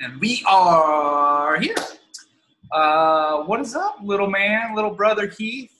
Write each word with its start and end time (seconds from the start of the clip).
And 0.00 0.20
we 0.20 0.42
are 0.46 1.58
here. 1.60 1.76
Uh, 2.72 3.44
what 3.44 3.60
is 3.60 3.76
up, 3.76 3.98
little 4.02 4.28
man, 4.28 4.74
little 4.74 4.90
brother 4.90 5.28
Heath? 5.28 5.70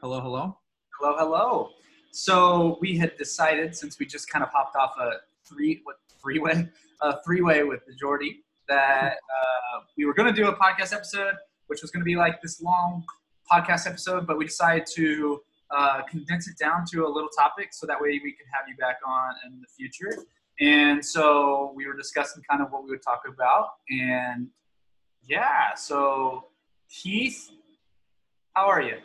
Hello, 0.00 0.20
hello. 0.20 0.58
Hello, 0.98 1.16
hello. 1.18 1.70
So 2.12 2.78
we 2.80 2.96
had 2.96 3.16
decided, 3.16 3.74
since 3.74 3.98
we 3.98 4.06
just 4.06 4.30
kind 4.30 4.44
of 4.44 4.50
hopped 4.50 4.76
off 4.76 4.94
a 5.00 5.14
three 5.46 5.80
what 5.84 5.96
freeway, 6.22 6.68
a 7.02 7.20
three-way 7.24 7.64
with 7.64 7.84
the 7.86 7.94
Jordy, 7.94 8.44
that 8.68 9.14
uh, 9.14 9.80
we 9.98 10.04
were 10.04 10.14
going 10.14 10.32
to 10.32 10.40
do 10.40 10.48
a 10.48 10.56
podcast 10.56 10.94
episode, 10.94 11.34
which 11.66 11.82
was 11.82 11.90
going 11.90 12.02
to 12.02 12.08
be 12.08 12.16
like 12.16 12.40
this 12.40 12.62
long 12.62 13.04
podcast 13.50 13.88
episode, 13.88 14.26
but 14.26 14.38
we 14.38 14.44
decided 14.44 14.86
to 14.94 15.40
uh, 15.76 16.02
condense 16.08 16.48
it 16.48 16.56
down 16.58 16.84
to 16.92 17.06
a 17.06 17.08
little 17.08 17.30
topic 17.36 17.70
so 17.72 17.86
that 17.86 18.00
way 18.00 18.20
we 18.22 18.32
could 18.32 18.46
have 18.52 18.68
you 18.68 18.76
back 18.76 18.98
on 19.04 19.34
in 19.46 19.60
the 19.60 19.66
future. 19.76 20.24
And 20.60 21.04
so 21.04 21.72
we 21.74 21.86
were 21.86 21.96
discussing 21.96 22.42
kind 22.48 22.62
of 22.62 22.70
what 22.70 22.84
we 22.84 22.90
would 22.90 23.02
talk 23.02 23.22
about. 23.26 23.70
And 23.88 24.48
yeah, 25.22 25.74
so 25.74 26.46
Heath, 26.86 27.50
how 28.54 28.66
are 28.66 28.82
you? 28.82 28.98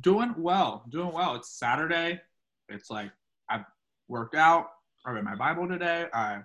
Doing 0.00 0.34
well, 0.38 0.84
doing 0.90 1.12
well. 1.12 1.34
It's 1.34 1.50
Saturday. 1.50 2.20
It's 2.68 2.88
like 2.88 3.10
I've 3.50 3.64
worked 4.08 4.36
out. 4.36 4.66
I 5.04 5.10
read 5.10 5.24
my 5.24 5.34
Bible 5.34 5.66
today. 5.66 6.06
I 6.14 6.42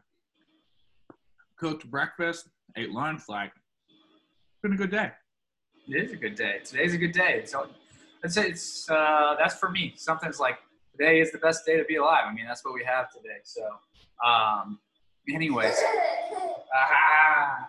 cooked 1.58 1.90
breakfast, 1.90 2.50
ate 2.76 2.92
lunch. 2.92 3.24
Like, 3.30 3.52
it's 3.56 4.62
been 4.64 4.74
a 4.74 4.78
good 4.78 4.92
day. 4.92 5.12
It 5.88 6.06
is 6.06 6.12
a 6.12 6.16
good 6.18 6.36
day. 6.36 6.60
Today's 6.66 6.94
a 6.94 6.98
good 6.98 7.14
day. 7.14 7.44
So 7.46 7.70
it's 8.24 8.38
it's 8.38 8.90
uh, 8.90 9.36
that's 9.38 9.56
for 9.56 9.70
me. 9.70 9.94
Something's 9.96 10.40
like 10.40 10.58
today 10.98 11.20
is 11.20 11.32
the 11.32 11.38
best 11.38 11.66
day 11.66 11.78
to 11.78 11.84
be 11.86 11.96
alive. 11.98 12.24
I 12.28 12.34
mean, 12.34 12.46
that's 12.48 12.64
what 12.66 12.74
we 12.74 12.84
have 12.84 13.12
today. 13.12 13.40
So, 13.44 13.62
um, 14.26 14.80
anyways, 15.34 15.76
ah, 16.76 17.68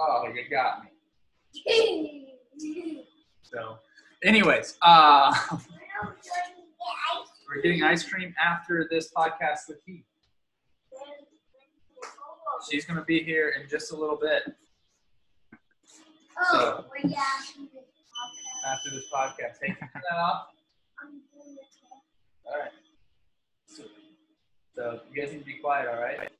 oh, 0.00 0.24
you 0.34 0.42
got 0.50 0.84
me. 0.84 2.26
So, 3.42 3.78
anyways, 4.22 4.76
uh, 4.82 5.34
we're 7.48 7.62
getting 7.62 7.82
ice 7.82 8.04
cream 8.08 8.34
after 8.42 8.86
this 8.90 9.10
podcast 9.16 9.68
with 9.68 9.78
Heath. 9.86 10.04
She's 12.70 12.84
gonna 12.84 13.04
be 13.04 13.22
here 13.22 13.54
in 13.60 13.68
just 13.68 13.92
a 13.92 13.96
little 13.96 14.16
bit 14.16 14.42
Oh, 16.38 16.84
we're 16.90 17.10
yeah. 17.10 17.22
after 18.66 18.90
this 18.90 19.04
podcast. 19.14 19.58
Take 19.60 19.78
that 19.80 20.16
off. 20.18 20.48
All 22.44 22.58
right. 22.58 22.70
So, 23.66 23.82
so 24.74 25.00
you 25.12 25.22
guys 25.22 25.32
need 25.32 25.40
to 25.40 25.44
be 25.44 25.54
quiet, 25.54 25.88
all 25.88 26.00
right? 26.00 26.30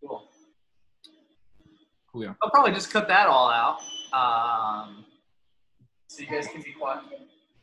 Cool. 0.00 0.24
Coolio. 2.14 2.36
I'll 2.42 2.50
probably 2.50 2.72
just 2.72 2.90
cut 2.90 3.08
that 3.08 3.26
all 3.26 3.50
out. 3.50 3.78
Um, 4.12 5.04
so 6.08 6.22
you 6.22 6.28
guys 6.28 6.48
can 6.48 6.62
be 6.62 6.72
quiet. 6.72 7.04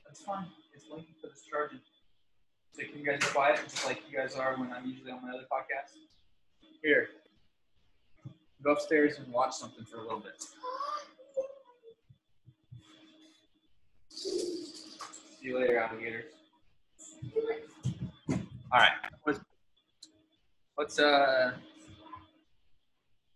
That's 0.06 0.22
fine. 0.22 0.46
It's 0.74 0.86
linking 0.90 1.16
for 1.22 1.28
this 1.28 1.44
charging. 1.50 1.80
So 2.74 2.84
can 2.84 3.00
you 3.00 3.06
guys 3.06 3.20
be 3.20 3.28
quiet, 3.28 3.60
just 3.68 3.86
like 3.86 4.02
you 4.10 4.18
guys 4.18 4.36
are 4.36 4.56
when 4.58 4.72
I'm 4.72 4.86
usually 4.86 5.12
on 5.12 5.22
my 5.24 5.30
other 5.30 5.46
podcast? 5.52 5.98
Here. 6.84 7.10
Go 8.64 8.72
upstairs 8.72 9.18
and 9.20 9.32
watch 9.32 9.54
something 9.54 9.86
for 9.86 9.98
a 9.98 10.04
little 10.04 10.20
bit. 10.20 10.44
See 14.18 14.66
you 15.42 15.60
later, 15.60 15.78
alligators. 15.78 16.26
All 18.30 18.80
right. 18.80 18.92
Let's, 19.28 19.40
let's 20.78 21.00
uh. 21.00 21.52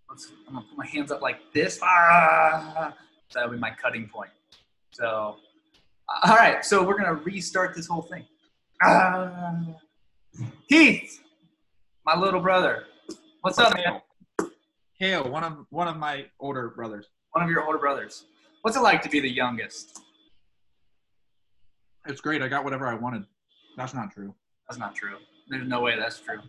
Let's. 0.10 0.32
I'm 0.48 0.56
gonna 0.56 0.66
put 0.68 0.78
my 0.78 0.88
hands 0.88 1.11
up 1.11 1.22
like 1.22 1.38
this. 1.54 1.80
Ah, 1.83 2.95
that'll 3.32 3.52
be 3.52 3.58
my 3.58 3.70
cutting 3.70 4.10
point. 4.10 4.32
So, 4.92 5.38
all 6.23 6.36
right. 6.36 6.66
So 6.66 6.84
we're 6.84 6.98
gonna 6.98 7.14
restart 7.14 7.76
this 7.76 7.86
whole 7.86 8.02
thing. 8.02 8.26
Ah. 8.84 9.64
Heath, 10.67 11.22
my 12.05 12.17
little 12.17 12.42
brother. 12.42 12.86
What's 13.42 13.60
up, 13.60 13.76
man? 13.76 14.02
Cale, 15.00 15.30
one 15.30 15.44
of 15.44 15.66
one 15.70 15.88
of 15.88 15.98
my 15.98 16.26
older 16.39 16.70
brothers. 16.70 17.05
One 17.34 17.44
of 17.44 17.52
your 17.52 17.64
older 17.66 17.78
brothers. 17.78 18.26
What's 18.64 18.76
it 18.76 18.82
like 18.82 19.04
to 19.04 19.10
be 19.10 19.20
the 19.20 19.30
youngest? 19.30 20.02
It's 22.08 22.22
great. 22.22 22.42
I 22.42 22.48
got 22.48 22.64
whatever 22.64 22.88
I 22.88 22.95
wanted. 22.95 23.23
That's 23.78 23.94
not 23.94 24.12
true. 24.12 24.34
That's 24.67 24.80
not 24.80 24.95
true. 24.95 25.17
There's 25.50 25.67
no 25.67 25.82
way 25.82 25.98
that's 25.98 26.20
true. 26.20 26.39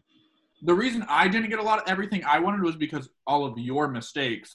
The 0.63 0.75
reason 0.75 1.05
I 1.09 1.29
didn't 1.29 1.51
get 1.51 1.59
a 1.59 1.63
lot 1.63 1.81
of 1.81 1.89
everything 1.89 2.25
I 2.25 2.39
wanted 2.39 2.63
was 2.63 2.77
because 2.77 3.09
all 3.27 3.45
of 3.45 3.59
your 3.59 3.89
mistakes. 3.89 4.55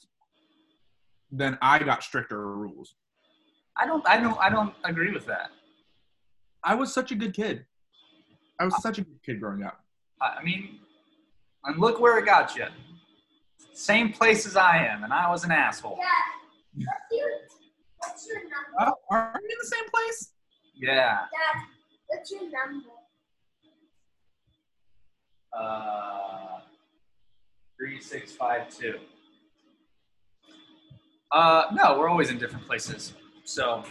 Then 1.32 1.58
I 1.62 1.80
got 1.80 2.04
stricter 2.04 2.56
rules. 2.56 2.96
I 3.76 3.86
don't. 3.86 4.08
I 4.08 4.18
don't. 4.20 4.38
I 4.40 4.50
don't 4.50 4.74
agree 4.86 5.12
with 5.12 5.26
that. 5.26 5.52
I 6.64 6.76
was 6.76 6.94
such 6.94 7.12
a 7.12 7.16
good 7.16 7.34
kid. 7.34 7.66
I 8.60 8.66
was 8.66 8.82
such 8.82 8.98
a 8.98 9.02
good 9.02 9.22
kid 9.24 9.40
growing 9.40 9.64
up. 9.64 9.82
I 10.22 10.38
I 10.40 10.44
mean, 10.44 10.80
and 11.66 11.78
look 11.80 12.00
where 12.00 12.18
it 12.18 12.26
got 12.26 12.56
you. 12.56 12.66
Same 13.74 14.12
place 14.12 14.48
as 14.48 14.56
I 14.56 14.86
am, 14.88 15.04
and 15.04 15.14
I 15.14 15.30
was 15.30 15.44
an 15.44 15.52
asshole. 15.52 15.98
Dad, 15.98 16.08
what's 16.74 16.90
your, 17.12 17.30
what's 17.98 18.28
your 18.28 18.40
number? 18.44 18.56
Oh, 18.80 18.94
are 19.12 19.34
we 19.36 19.50
in 19.50 19.58
the 19.60 19.68
same 19.68 19.90
place? 19.94 20.32
Yeah. 20.80 21.18
Dad, 21.18 21.64
what's 22.08 22.32
your 22.32 22.42
number? 22.44 22.90
Uh, 25.58 26.60
three 27.78 28.00
six 28.00 28.32
five 28.34 28.70
two. 28.70 28.96
Uh, 31.32 31.64
no, 31.74 31.98
we're 31.98 32.10
always 32.10 32.30
in 32.30 32.38
different 32.38 32.66
places. 32.66 33.14
So, 33.44 33.84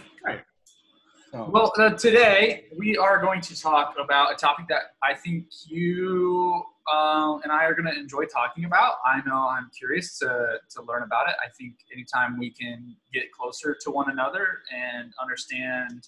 So, 1.31 1.49
well, 1.51 1.73
uh, 1.77 1.89
today 1.89 2.67
we 2.77 2.97
are 2.97 3.19
going 3.19 3.41
to 3.41 3.59
talk 3.59 3.95
about 4.01 4.31
a 4.31 4.35
topic 4.35 4.65
that 4.69 4.93
I 5.03 5.13
think 5.13 5.47
you 5.65 6.63
um, 6.91 7.41
and 7.43 7.51
I 7.51 7.65
are 7.65 7.73
going 7.73 7.93
to 7.93 7.99
enjoy 7.99 8.23
talking 8.25 8.63
about. 8.63 8.95
I 9.05 9.19
know 9.27 9.35
I'm 9.35 9.69
curious 9.77 10.17
to, 10.19 10.27
to 10.69 10.81
learn 10.83 11.03
about 11.03 11.27
it. 11.27 11.35
I 11.43 11.49
think 11.59 11.75
anytime 11.91 12.39
we 12.39 12.51
can 12.51 12.95
get 13.13 13.31
closer 13.33 13.75
to 13.81 13.91
one 13.91 14.09
another 14.09 14.59
and 14.73 15.11
understand 15.21 16.07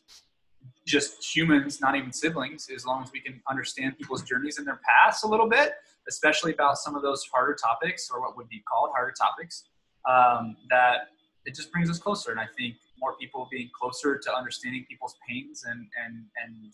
just 0.89 1.23
humans, 1.35 1.79
not 1.79 1.95
even 1.95 2.11
siblings, 2.11 2.67
as 2.75 2.83
long 2.85 3.03
as 3.03 3.11
we 3.11 3.19
can 3.19 3.39
understand 3.49 3.97
people's 3.97 4.23
journeys 4.23 4.57
and 4.57 4.65
their 4.67 4.81
paths 4.87 5.23
a 5.23 5.27
little 5.27 5.47
bit, 5.47 5.73
especially 6.07 6.51
about 6.53 6.77
some 6.77 6.95
of 6.95 7.01
those 7.03 7.23
harder 7.31 7.53
topics 7.55 8.09
or 8.11 8.19
what 8.21 8.35
would 8.35 8.49
be 8.49 8.59
called 8.69 8.89
harder 8.95 9.13
topics, 9.25 9.65
um, 10.09 10.57
that 10.69 11.09
it 11.45 11.53
just 11.55 11.71
brings 11.71 11.89
us 11.89 11.99
closer. 11.99 12.31
And 12.31 12.39
I 12.39 12.47
think 12.57 12.75
more 12.99 13.15
people 13.17 13.47
being 13.51 13.69
closer 13.79 14.17
to 14.17 14.33
understanding 14.33 14.83
people's 14.89 15.15
pains 15.27 15.63
and, 15.69 15.87
and, 16.03 16.15
and 16.43 16.73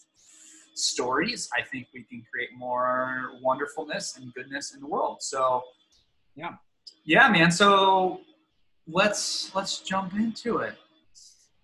stories, 0.76 1.50
I 1.58 1.62
think 1.62 1.88
we 1.94 2.04
can 2.04 2.24
create 2.32 2.50
more 2.58 3.32
wonderfulness 3.42 4.18
and 4.18 4.34
goodness 4.34 4.74
in 4.74 4.80
the 4.80 4.88
world. 4.88 5.18
So, 5.22 5.62
Yeah. 6.36 6.54
yeah, 7.04 7.28
man. 7.30 7.52
So 7.52 8.22
let's 8.88 9.54
let's 9.56 9.80
jump 9.80 10.14
into 10.14 10.60
it. 10.60 10.76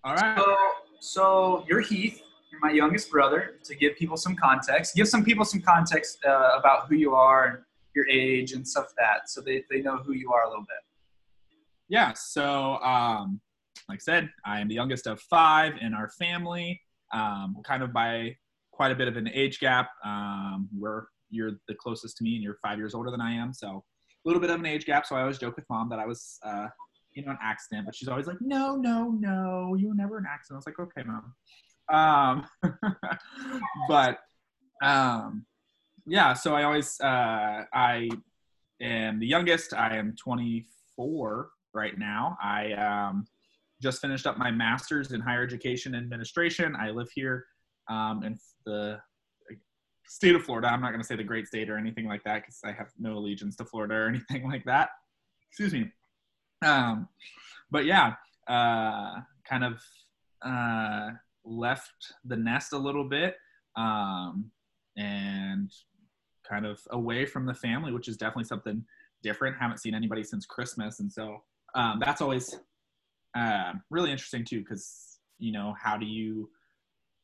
all 0.03 0.15
right. 0.15 0.37
So, 0.37 0.55
so 0.99 1.65
you're 1.67 1.81
Heath. 1.81 2.21
My 2.61 2.71
youngest 2.71 3.09
brother. 3.09 3.55
To 3.63 3.75
give 3.75 3.95
people 3.95 4.17
some 4.17 4.35
context, 4.35 4.95
give 4.95 5.07
some 5.07 5.23
people 5.23 5.45
some 5.45 5.61
context 5.61 6.19
uh, 6.25 6.57
about 6.59 6.87
who 6.87 6.95
you 6.95 7.15
are 7.15 7.45
and 7.47 7.57
your 7.95 8.07
age 8.07 8.53
and 8.53 8.67
stuff 8.67 8.85
like 8.85 8.95
that, 8.97 9.29
so 9.29 9.41
they, 9.41 9.63
they 9.69 9.81
know 9.81 9.97
who 9.97 10.13
you 10.13 10.31
are 10.31 10.43
a 10.45 10.49
little 10.49 10.63
bit. 10.63 10.77
Yeah, 11.89 12.13
so 12.13 12.77
um, 12.77 13.41
like 13.89 13.97
I 13.97 13.99
said, 13.99 14.29
I 14.45 14.61
am 14.61 14.67
the 14.67 14.75
youngest 14.75 15.07
of 15.07 15.19
five 15.21 15.73
in 15.81 15.93
our 15.93 16.09
family, 16.09 16.79
um, 17.13 17.57
kind 17.65 17.83
of 17.83 17.91
by 17.91 18.37
quite 18.71 18.91
a 18.91 18.95
bit 18.95 19.07
of 19.07 19.17
an 19.17 19.29
age 19.33 19.59
gap. 19.59 19.89
Um, 20.05 20.69
we're 20.77 21.03
you're 21.29 21.51
the 21.67 21.75
closest 21.75 22.17
to 22.17 22.23
me, 22.23 22.35
and 22.35 22.43
you're 22.43 22.57
five 22.61 22.77
years 22.77 22.93
older 22.93 23.11
than 23.11 23.21
I 23.21 23.33
am, 23.33 23.53
so 23.53 23.83
a 24.25 24.29
little 24.29 24.41
bit 24.41 24.49
of 24.49 24.59
an 24.59 24.65
age 24.65 24.85
gap. 24.85 25.05
So 25.05 25.15
I 25.15 25.21
always 25.21 25.37
joke 25.37 25.55
with 25.55 25.65
mom 25.69 25.89
that 25.89 25.99
I 25.99 26.05
was, 26.05 26.39
uh, 26.43 26.67
you 27.13 27.25
know, 27.25 27.31
an 27.31 27.37
accident, 27.41 27.85
but 27.85 27.95
she's 27.95 28.07
always 28.07 28.27
like, 28.27 28.37
"No, 28.39 28.75
no, 28.75 29.09
no, 29.09 29.75
you 29.75 29.89
were 29.89 29.95
never 29.95 30.17
an 30.17 30.25
accident." 30.29 30.55
I 30.55 30.59
was 30.59 30.65
like, 30.65 30.79
"Okay, 30.79 31.03
mom." 31.05 31.33
Um, 31.91 32.47
but 33.87 34.19
um, 34.81 35.45
yeah, 36.07 36.33
so 36.33 36.55
I 36.55 36.63
always 36.63 36.99
uh, 37.01 37.65
I 37.73 38.09
am 38.81 39.19
the 39.19 39.27
youngest. 39.27 39.73
I 39.73 39.97
am 39.97 40.15
24 40.15 41.49
right 41.73 41.97
now. 41.97 42.37
I 42.41 42.71
um, 42.73 43.27
just 43.81 44.01
finished 44.01 44.25
up 44.25 44.37
my 44.37 44.51
master's 44.51 45.11
in 45.11 45.21
higher 45.21 45.43
education 45.43 45.95
administration. 45.95 46.75
I 46.75 46.91
live 46.91 47.09
here 47.13 47.45
um, 47.89 48.23
in 48.23 48.39
the 48.65 48.99
state 50.05 50.35
of 50.35 50.43
Florida. 50.43 50.67
I'm 50.67 50.81
not 50.81 50.89
going 50.89 51.01
to 51.01 51.07
say 51.07 51.15
the 51.15 51.23
great 51.23 51.47
state 51.47 51.69
or 51.69 51.77
anything 51.77 52.07
like 52.07 52.23
that 52.23 52.41
because 52.41 52.59
I 52.65 52.71
have 52.73 52.89
no 52.99 53.17
allegiance 53.17 53.55
to 53.57 53.65
Florida 53.65 53.95
or 53.95 54.07
anything 54.09 54.47
like 54.47 54.65
that. 54.65 54.89
Excuse 55.49 55.73
me. 55.73 55.91
Um, 56.63 57.07
but 57.71 57.85
yeah, 57.85 58.15
uh, 58.47 59.21
kind 59.49 59.63
of 59.63 59.81
uh, 60.45 61.11
left 61.45 62.13
the 62.25 62.37
nest 62.37 62.73
a 62.73 62.77
little 62.77 63.07
bit. 63.07 63.35
Um, 63.75 64.51
and 64.97 65.71
kind 66.47 66.65
of 66.65 66.81
away 66.91 67.25
from 67.25 67.45
the 67.45 67.53
family, 67.53 67.91
which 67.91 68.07
is 68.07 68.17
definitely 68.17 68.43
something 68.43 68.83
different. 69.23 69.57
Haven't 69.57 69.79
seen 69.79 69.95
anybody 69.95 70.23
since 70.23 70.45
Christmas, 70.45 70.99
and 70.99 71.11
so 71.11 71.43
um, 71.75 71.99
that's 71.99 72.21
always 72.21 72.57
uh, 73.37 73.73
really 73.89 74.11
interesting 74.11 74.43
too. 74.43 74.59
Because 74.59 75.19
you 75.39 75.51
know, 75.51 75.73
how 75.81 75.97
do 75.97 76.05
you 76.05 76.49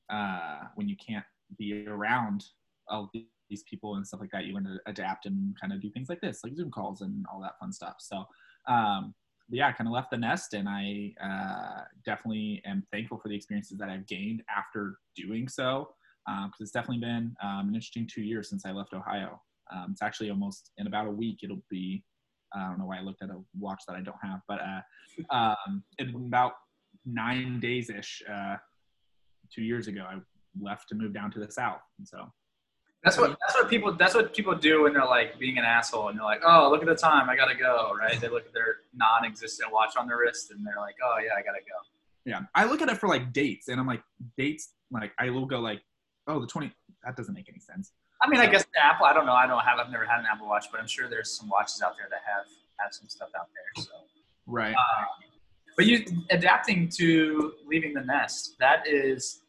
uh, 0.09 0.59
when 0.75 0.87
you 0.87 0.95
can't 0.95 1.25
be 1.57 1.85
around 1.87 2.45
all 2.89 3.09
these 3.13 3.63
people 3.69 3.95
and 3.95 4.07
stuff 4.07 4.21
like 4.21 4.31
that, 4.31 4.45
you 4.45 4.53
want 4.53 4.65
to 4.65 4.79
adapt 4.87 5.25
and 5.25 5.55
kind 5.59 5.73
of 5.73 5.81
do 5.81 5.89
things 5.89 6.09
like 6.09 6.21
this, 6.21 6.41
like 6.43 6.55
Zoom 6.55 6.71
calls 6.71 7.01
and 7.01 7.25
all 7.31 7.41
that 7.41 7.59
fun 7.59 7.71
stuff. 7.71 7.95
So, 7.99 8.25
um, 8.67 9.13
yeah, 9.49 9.71
kind 9.71 9.88
of 9.88 9.94
left 9.94 10.11
the 10.11 10.17
nest, 10.17 10.53
and 10.53 10.67
I 10.67 11.13
uh, 11.23 11.83
definitely 12.05 12.61
am 12.65 12.83
thankful 12.91 13.17
for 13.17 13.29
the 13.29 13.35
experiences 13.35 13.77
that 13.77 13.89
I've 13.89 14.05
gained 14.07 14.44
after 14.55 14.99
doing 15.15 15.47
so, 15.47 15.89
because 16.25 16.44
um, 16.45 16.51
it's 16.59 16.71
definitely 16.71 16.99
been 16.99 17.35
um, 17.41 17.69
an 17.69 17.75
interesting 17.75 18.07
two 18.07 18.21
years 18.21 18.49
since 18.49 18.65
I 18.65 18.71
left 18.71 18.94
Ohio. 18.94 19.41
Um, 19.73 19.88
it's 19.91 20.01
actually 20.01 20.29
almost 20.29 20.71
in 20.77 20.88
about 20.88 21.07
a 21.07 21.11
week. 21.11 21.39
It'll 21.44 21.63
be 21.69 22.03
I 22.53 22.67
don't 22.67 22.79
know 22.79 22.85
why 22.85 22.97
I 22.97 23.01
looked 23.01 23.21
at 23.21 23.29
a 23.29 23.39
watch 23.59 23.83
that 23.88 23.95
I 23.95 24.01
don't 24.01 24.17
have, 24.21 24.39
but 24.47 24.59
uh, 24.61 25.35
um, 25.35 25.83
in 25.99 26.09
about 26.15 26.53
nine 27.05 27.59
days 27.59 27.89
ish, 27.89 28.21
uh, 28.31 28.55
two 29.53 29.63
years 29.63 29.88
ago, 29.88 30.05
I 30.09 30.17
left 30.59 30.89
to 30.89 30.95
move 30.95 31.13
down 31.13 31.31
to 31.31 31.39
the 31.39 31.51
south, 31.51 31.81
and 31.97 32.07
so 32.07 32.31
that's 33.07 33.18
what 33.18 33.38
that's 33.39 33.56
what 33.56 33.69
people 33.69 33.94
that's 33.94 34.15
what 34.15 34.33
people 34.33 34.56
do 34.56 34.83
when 34.83 34.94
they're 34.94 35.06
like 35.06 35.39
being 35.39 35.57
an 35.57 35.65
asshole 35.65 36.09
and 36.09 36.18
they're 36.18 36.25
like, 36.25 36.42
oh, 36.45 36.69
look 36.69 36.81
at 36.81 36.88
the 36.88 36.95
time, 36.95 37.30
I 37.30 37.36
gotta 37.36 37.56
go, 37.56 37.94
right? 38.00 38.19
They 38.19 38.30
look 38.30 38.45
at 38.45 38.54
their 38.54 38.77
non-existent 38.94 39.71
watch 39.71 39.95
on 39.98 40.07
their 40.07 40.18
wrist 40.18 40.51
and 40.51 40.65
they're 40.65 40.80
like, 40.80 40.95
oh 41.04 41.18
yeah, 41.24 41.31
I 41.38 41.42
gotta 41.42 41.59
go. 41.59 41.75
Yeah, 42.25 42.42
I 42.54 42.65
look 42.65 42.81
at 42.81 42.89
it 42.89 42.98
for 42.98 43.07
like 43.07 43.31
dates, 43.31 43.69
and 43.69 43.80
I'm 43.80 43.88
like, 43.88 44.04
dates, 44.38 44.74
like 44.92 45.13
I 45.18 45.30
will 45.30 45.45
go 45.45 45.62
like, 45.62 45.81
oh, 46.27 46.42
the 46.42 46.48
20. 46.48 46.71
That 47.06 47.15
doesn't 47.15 47.33
make 47.33 47.48
any 47.48 47.59
sense. 47.59 47.94
I 48.21 48.30
mean, 48.30 48.42
I 48.42 48.48
guess 48.48 48.65
the 48.65 48.83
Apple. 48.83 49.06
I 49.06 49.13
don't 49.13 49.25
know. 49.25 49.33
I 49.33 49.48
don't 49.48 49.63
have. 49.63 49.80
I've 49.80 49.92
never 49.92 50.06
had 50.06 50.19
an 50.19 50.25
Apple 50.30 50.48
Watch, 50.48 50.65
but 50.69 50.81
I'm 50.81 50.88
sure 50.88 51.07
there's 51.09 51.31
some 51.38 51.48
watches 51.48 51.81
out 51.81 51.94
there 51.98 52.07
that 52.09 52.19
have 52.25 52.45
have 52.80 52.94
some 52.94 53.07
stuff 53.07 53.30
out 53.39 53.48
there. 53.54 53.83
So 53.86 53.92
right. 54.45 54.74
Uh, 54.74 55.06
but 55.77 55.86
you 55.86 56.04
adapting 56.31 56.89
to 56.98 57.54
leaving 57.65 57.94
the 57.94 58.01
nest. 58.01 58.56
That 58.59 58.88
is 58.88 59.44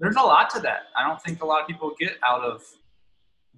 there's 0.00 0.16
a 0.16 0.22
lot 0.22 0.48
to 0.50 0.60
that. 0.60 0.84
I 0.96 1.06
don't 1.06 1.20
think 1.22 1.42
a 1.42 1.46
lot 1.46 1.60
of 1.60 1.66
people 1.66 1.92
get 2.00 2.16
out 2.26 2.42
of 2.42 2.62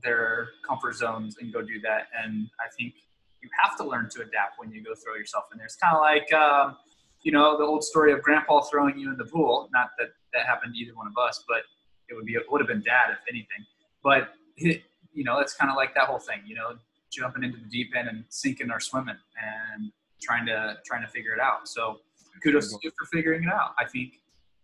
their 0.03 0.49
comfort 0.69 0.97
zones 0.97 1.37
and 1.41 1.53
go 1.53 1.63
do 1.63 1.81
that. 1.83 2.09
And 2.21 2.51
I 2.61 2.69
think 2.77 2.95
you 3.41 3.49
have 3.63 3.77
to 3.79 3.85
learn 3.85 4.09
to 4.11 4.23
adapt 4.23 4.59
when 4.59 4.73
you 4.73 4.83
go 4.83 4.93
throw 4.95 5.15
yourself 5.15 5.45
in 5.53 5.59
there. 5.59 5.67
It's 5.67 5.77
kind 5.77 5.95
of 5.95 6.01
like, 6.01 6.33
um, 6.33 6.77
you 7.23 7.31
know, 7.31 7.57
the 7.57 7.65
old 7.65 7.85
story 7.85 8.13
of 8.13 8.21
grandpa 8.23 8.61
throwing 8.63 8.99
you 8.99 9.11
in 9.11 9.17
the 9.17 9.25
pool. 9.25 9.69
Not 9.73 9.91
that 9.99 10.09
that 10.33 10.47
happened 10.47 10.75
to 10.75 10.81
either 10.81 10.95
one 10.95 11.07
of 11.07 11.17
us, 11.17 11.45
but 11.47 11.63
it 12.09 12.15
would 12.15 12.25
be, 12.25 12.35
it 12.35 12.43
would 12.51 12.61
have 12.61 12.69
been 12.69 12.83
dad 12.83 13.11
if 13.13 13.19
anything. 13.29 13.65
But, 14.03 14.31
it, 14.57 14.83
you 15.13 15.23
know, 15.23 15.39
it's 15.39 15.55
kind 15.55 15.71
of 15.71 15.77
like 15.77 15.95
that 15.95 16.09
whole 16.09 16.19
thing, 16.19 16.41
you 16.45 16.57
know, 16.57 16.77
jumping 17.13 17.45
into 17.45 17.59
the 17.59 17.69
deep 17.69 17.93
end 17.97 18.09
and 18.09 18.25
sinking 18.31 18.71
or 18.71 18.81
swimming 18.81 19.17
and 19.41 19.93
trying 20.21 20.47
to, 20.47 20.79
trying 20.85 21.03
to 21.03 21.09
figure 21.09 21.33
it 21.33 21.41
out. 21.41 21.69
So 21.69 22.01
kudos 22.43 22.73
to 22.73 22.79
you 22.83 22.91
for 22.99 23.07
figuring 23.07 23.45
it 23.45 23.53
out. 23.53 23.75
I 23.79 23.85
think. 23.85 24.15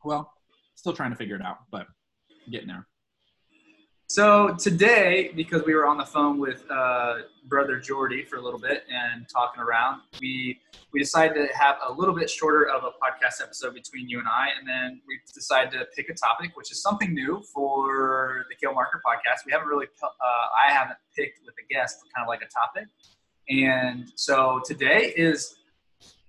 Well, 0.03 0.33
still 0.79 0.93
trying 0.93 1.11
to 1.11 1.17
figure 1.17 1.35
it 1.35 1.43
out, 1.43 1.59
but 1.73 1.89
getting 2.51 2.69
there. 2.69 2.87
So 4.11 4.55
today, 4.55 5.33
because 5.35 5.65
we 5.67 5.75
were 5.75 5.87
on 5.87 5.99
the 5.99 6.07
phone 6.07 6.39
with 6.39 6.65
uh, 6.71 7.17
brother 7.47 7.79
Jordy 7.79 8.23
for 8.25 8.37
a 8.37 8.41
little 8.41 8.61
bit 8.61 8.85
and 8.89 9.29
talking 9.29 9.61
around, 9.61 10.01
we 10.21 10.61
we 10.93 11.01
decided 11.01 11.35
to 11.35 11.55
have 11.55 11.77
a 11.87 11.93
little 11.93 12.15
bit 12.15 12.31
shorter 12.31 12.71
of 12.71 12.85
a 12.85 12.93
podcast 13.05 13.43
episode 13.43 13.75
between 13.75 14.09
you 14.09 14.19
and 14.21 14.29
I, 14.29 14.47
and 14.59 14.67
then 14.67 15.03
we 15.07 15.19
decided 15.35 15.73
to 15.73 15.85
pick 15.95 16.09
a 16.09 16.15
topic, 16.15 16.53
which 16.55 16.73
is 16.73 16.81
something 16.81 17.13
new 17.13 17.43
for 17.53 18.47
the 18.49 18.55
Cale 18.55 18.73
Marker 18.73 19.03
podcast. 19.05 19.45
We 19.45 19.53
haven't 19.53 19.69
really, 19.69 19.89
uh, 20.03 20.07
I 20.67 20.73
haven't 20.73 20.99
picked 21.15 21.41
with 21.45 21.55
a 21.63 21.75
guest 21.75 21.99
kind 22.15 22.25
of 22.25 22.29
like 22.29 22.41
a 22.41 22.49
topic, 22.49 22.89
and 23.51 24.11
so 24.15 24.63
today 24.65 25.13
is 25.17 25.57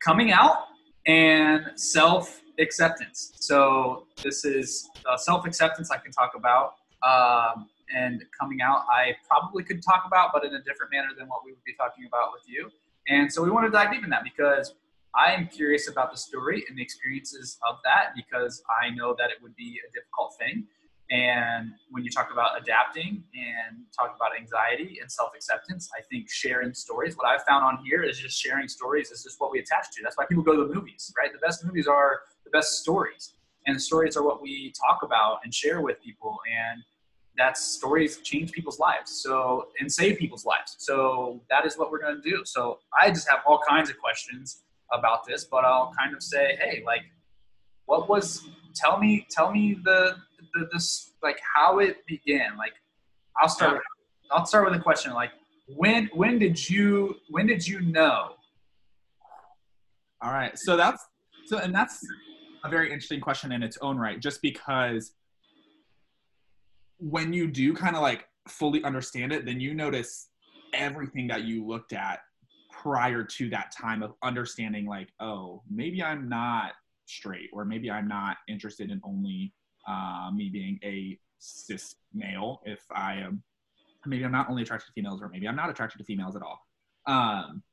coming 0.03 0.31
out 0.33 0.65
and 1.05 1.71
self 1.75 2.41
acceptance. 2.59 3.33
So 3.35 4.05
this 4.23 4.45
is 4.45 4.89
uh, 5.09 5.17
self 5.17 5.45
acceptance 5.45 5.91
I 5.91 5.97
can 5.97 6.11
talk 6.11 6.31
about. 6.35 6.75
Um, 7.03 7.69
and 7.95 8.23
coming 8.39 8.61
out, 8.61 8.85
I 8.89 9.15
probably 9.27 9.63
could 9.63 9.81
talk 9.81 10.03
about, 10.05 10.29
but 10.33 10.45
in 10.45 10.53
a 10.53 10.61
different 10.61 10.91
manner 10.91 11.09
than 11.17 11.27
what 11.27 11.43
we 11.43 11.51
would 11.51 11.63
be 11.63 11.73
talking 11.73 12.05
about 12.05 12.31
with 12.33 12.43
you. 12.47 12.69
And 13.07 13.31
so 13.31 13.41
we 13.43 13.49
want 13.49 13.65
to 13.65 13.71
dive 13.71 13.91
deep 13.91 14.03
in 14.03 14.09
that 14.11 14.23
because 14.23 14.75
I 15.15 15.33
am 15.33 15.47
curious 15.47 15.89
about 15.89 16.11
the 16.11 16.17
story 16.17 16.63
and 16.69 16.77
the 16.77 16.83
experiences 16.83 17.57
of 17.67 17.77
that 17.83 18.13
because 18.15 18.61
I 18.83 18.91
know 18.91 19.15
that 19.17 19.31
it 19.31 19.41
would 19.41 19.55
be 19.55 19.79
a 19.87 19.91
difficult 19.91 20.35
thing. 20.37 20.67
And 21.11 21.71
when 21.89 22.03
you 22.03 22.11
talk 22.11 22.29
about 22.31 22.61
adapting 22.61 23.23
and 23.33 23.77
talk 23.97 24.15
about 24.15 24.37
anxiety 24.39 24.99
and 25.01 25.11
self 25.11 25.31
acceptance, 25.35 25.89
I 25.97 26.01
think 26.03 26.29
sharing 26.29 26.73
stories, 26.75 27.17
what 27.17 27.25
I've 27.25 27.41
found 27.45 27.65
on 27.65 27.83
here 27.83 28.03
is 28.03 28.19
just 28.19 28.39
sharing 28.39 28.67
stories 28.67 29.09
is 29.09 29.23
just 29.23 29.39
what 29.39 29.51
we 29.51 29.57
attach 29.57 29.87
to. 29.95 30.03
That's 30.03 30.17
why 30.17 30.25
people 30.25 30.43
go 30.43 30.55
to 30.55 30.67
the 30.67 30.73
movies, 30.73 31.11
right? 31.17 31.33
The 31.33 31.39
best 31.39 31.65
movies 31.65 31.87
are 31.87 32.19
the 32.49 32.57
best 32.57 32.79
stories. 32.79 33.33
And 33.67 33.81
stories 33.81 34.17
are 34.17 34.23
what 34.23 34.41
we 34.41 34.73
talk 34.87 35.03
about 35.03 35.39
and 35.43 35.53
share 35.53 35.81
with 35.81 36.01
people. 36.01 36.37
And 36.49 36.81
that 37.37 37.57
stories 37.57 38.17
change 38.17 38.51
people's 38.51 38.79
lives. 38.79 39.21
So, 39.23 39.67
and 39.79 39.91
save 39.91 40.17
people's 40.17 40.45
lives. 40.45 40.75
So 40.79 41.41
that 41.49 41.65
is 41.65 41.77
what 41.77 41.91
we're 41.91 42.01
going 42.01 42.21
to 42.21 42.29
do. 42.29 42.41
So 42.45 42.79
I 42.99 43.09
just 43.09 43.29
have 43.29 43.39
all 43.45 43.59
kinds 43.67 43.89
of 43.89 43.99
questions 43.99 44.63
about 44.91 45.25
this, 45.27 45.45
but 45.45 45.65
I'll 45.65 45.93
kind 45.97 46.15
of 46.15 46.23
say, 46.23 46.57
hey, 46.59 46.83
like, 46.85 47.01
what 47.85 48.09
was, 48.09 48.47
tell 48.75 48.99
me, 48.99 49.25
tell 49.29 49.51
me 49.51 49.79
the, 49.83 50.15
the 50.53 50.67
this, 50.73 51.11
like 51.21 51.39
how 51.55 51.79
it 51.79 52.05
began. 52.07 52.57
Like, 52.57 52.73
I'll 53.37 53.49
start, 53.49 53.81
I'll 54.31 54.45
start 54.45 54.69
with 54.69 54.79
a 54.79 54.81
question. 54.81 55.13
Like, 55.13 55.31
when, 55.75 56.09
when 56.13 56.39
did 56.39 56.69
you, 56.69 57.17
when 57.29 57.45
did 57.45 57.67
you 57.67 57.81
know? 57.81 58.31
All 60.21 60.31
right. 60.31 60.57
So 60.57 60.75
that's, 60.75 61.05
so, 61.45 61.59
and 61.59 61.73
that's 61.73 62.05
a 62.63 62.69
very 62.69 62.87
interesting 62.87 63.21
question 63.21 63.51
in 63.51 63.63
its 63.63 63.77
own 63.81 63.97
right, 63.97 64.19
just 64.19 64.41
because 64.41 65.13
when 66.97 67.31
you 67.33 67.47
do 67.47 67.73
kind 67.73 67.95
of 67.95 68.01
like 68.01 68.27
fully 68.47 68.83
understand 68.83 69.31
it, 69.31 69.45
then 69.45 69.59
you 69.59 69.73
notice 69.73 70.29
everything 70.73 71.27
that 71.27 71.43
you 71.43 71.65
looked 71.65 71.93
at 71.93 72.19
prior 72.71 73.23
to 73.23 73.49
that 73.49 73.71
time 73.71 74.03
of 74.03 74.13
understanding, 74.23 74.85
like, 74.85 75.09
oh, 75.19 75.61
maybe 75.69 76.03
I'm 76.03 76.29
not 76.29 76.73
straight, 77.05 77.49
or 77.53 77.65
maybe 77.65 77.89
I'm 77.89 78.07
not 78.07 78.37
interested 78.47 78.91
in 78.91 79.01
only 79.03 79.53
uh, 79.87 80.29
me 80.33 80.49
being 80.49 80.79
a 80.83 81.17
cis 81.39 81.95
male. 82.13 82.61
If 82.65 82.81
I 82.91 83.15
am, 83.15 83.41
maybe 84.05 84.23
I'm 84.23 84.31
not 84.31 84.49
only 84.49 84.63
attracted 84.63 84.87
to 84.87 84.93
females, 84.93 85.21
or 85.21 85.29
maybe 85.29 85.47
I'm 85.47 85.55
not 85.55 85.69
attracted 85.69 85.97
to 85.97 86.03
females 86.03 86.35
at 86.35 86.41
all. 86.41 86.59
Um, 87.07 87.63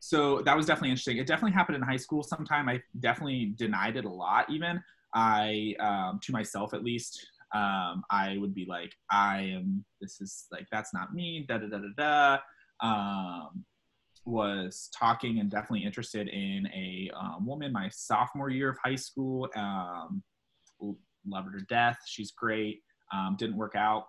so 0.00 0.42
that 0.42 0.56
was 0.56 0.66
definitely 0.66 0.90
interesting. 0.90 1.18
It 1.18 1.26
definitely 1.26 1.52
happened 1.52 1.76
in 1.76 1.82
high 1.82 1.96
school 1.96 2.22
sometime. 2.22 2.68
I 2.68 2.80
definitely 3.00 3.54
denied 3.56 3.96
it 3.96 4.04
a 4.04 4.10
lot, 4.10 4.48
even 4.50 4.82
I, 5.14 5.74
um, 5.80 6.20
to 6.22 6.32
myself 6.32 6.74
at 6.74 6.84
least. 6.84 7.26
Um, 7.54 8.04
I 8.10 8.36
would 8.38 8.54
be 8.54 8.66
like, 8.68 8.92
I 9.10 9.40
am, 9.54 9.84
this 10.00 10.20
is 10.20 10.46
like, 10.52 10.66
that's 10.70 10.92
not 10.92 11.14
me, 11.14 11.46
da 11.48 11.58
da 11.58 11.66
da 11.66 11.78
da 11.78 12.38
da. 12.82 12.86
Um, 12.86 13.64
was 14.24 14.90
talking 14.96 15.40
and 15.40 15.50
definitely 15.50 15.86
interested 15.86 16.28
in 16.28 16.66
a 16.74 17.10
um, 17.18 17.46
woman 17.46 17.72
my 17.72 17.88
sophomore 17.88 18.50
year 18.50 18.68
of 18.68 18.76
high 18.84 18.94
school. 18.94 19.48
Um, 19.56 20.22
loved 21.26 21.52
her 21.52 21.58
to 21.58 21.64
death. 21.66 21.98
She's 22.06 22.32
great. 22.32 22.80
Um, 23.12 23.36
didn't 23.38 23.56
work 23.56 23.74
out. 23.74 24.06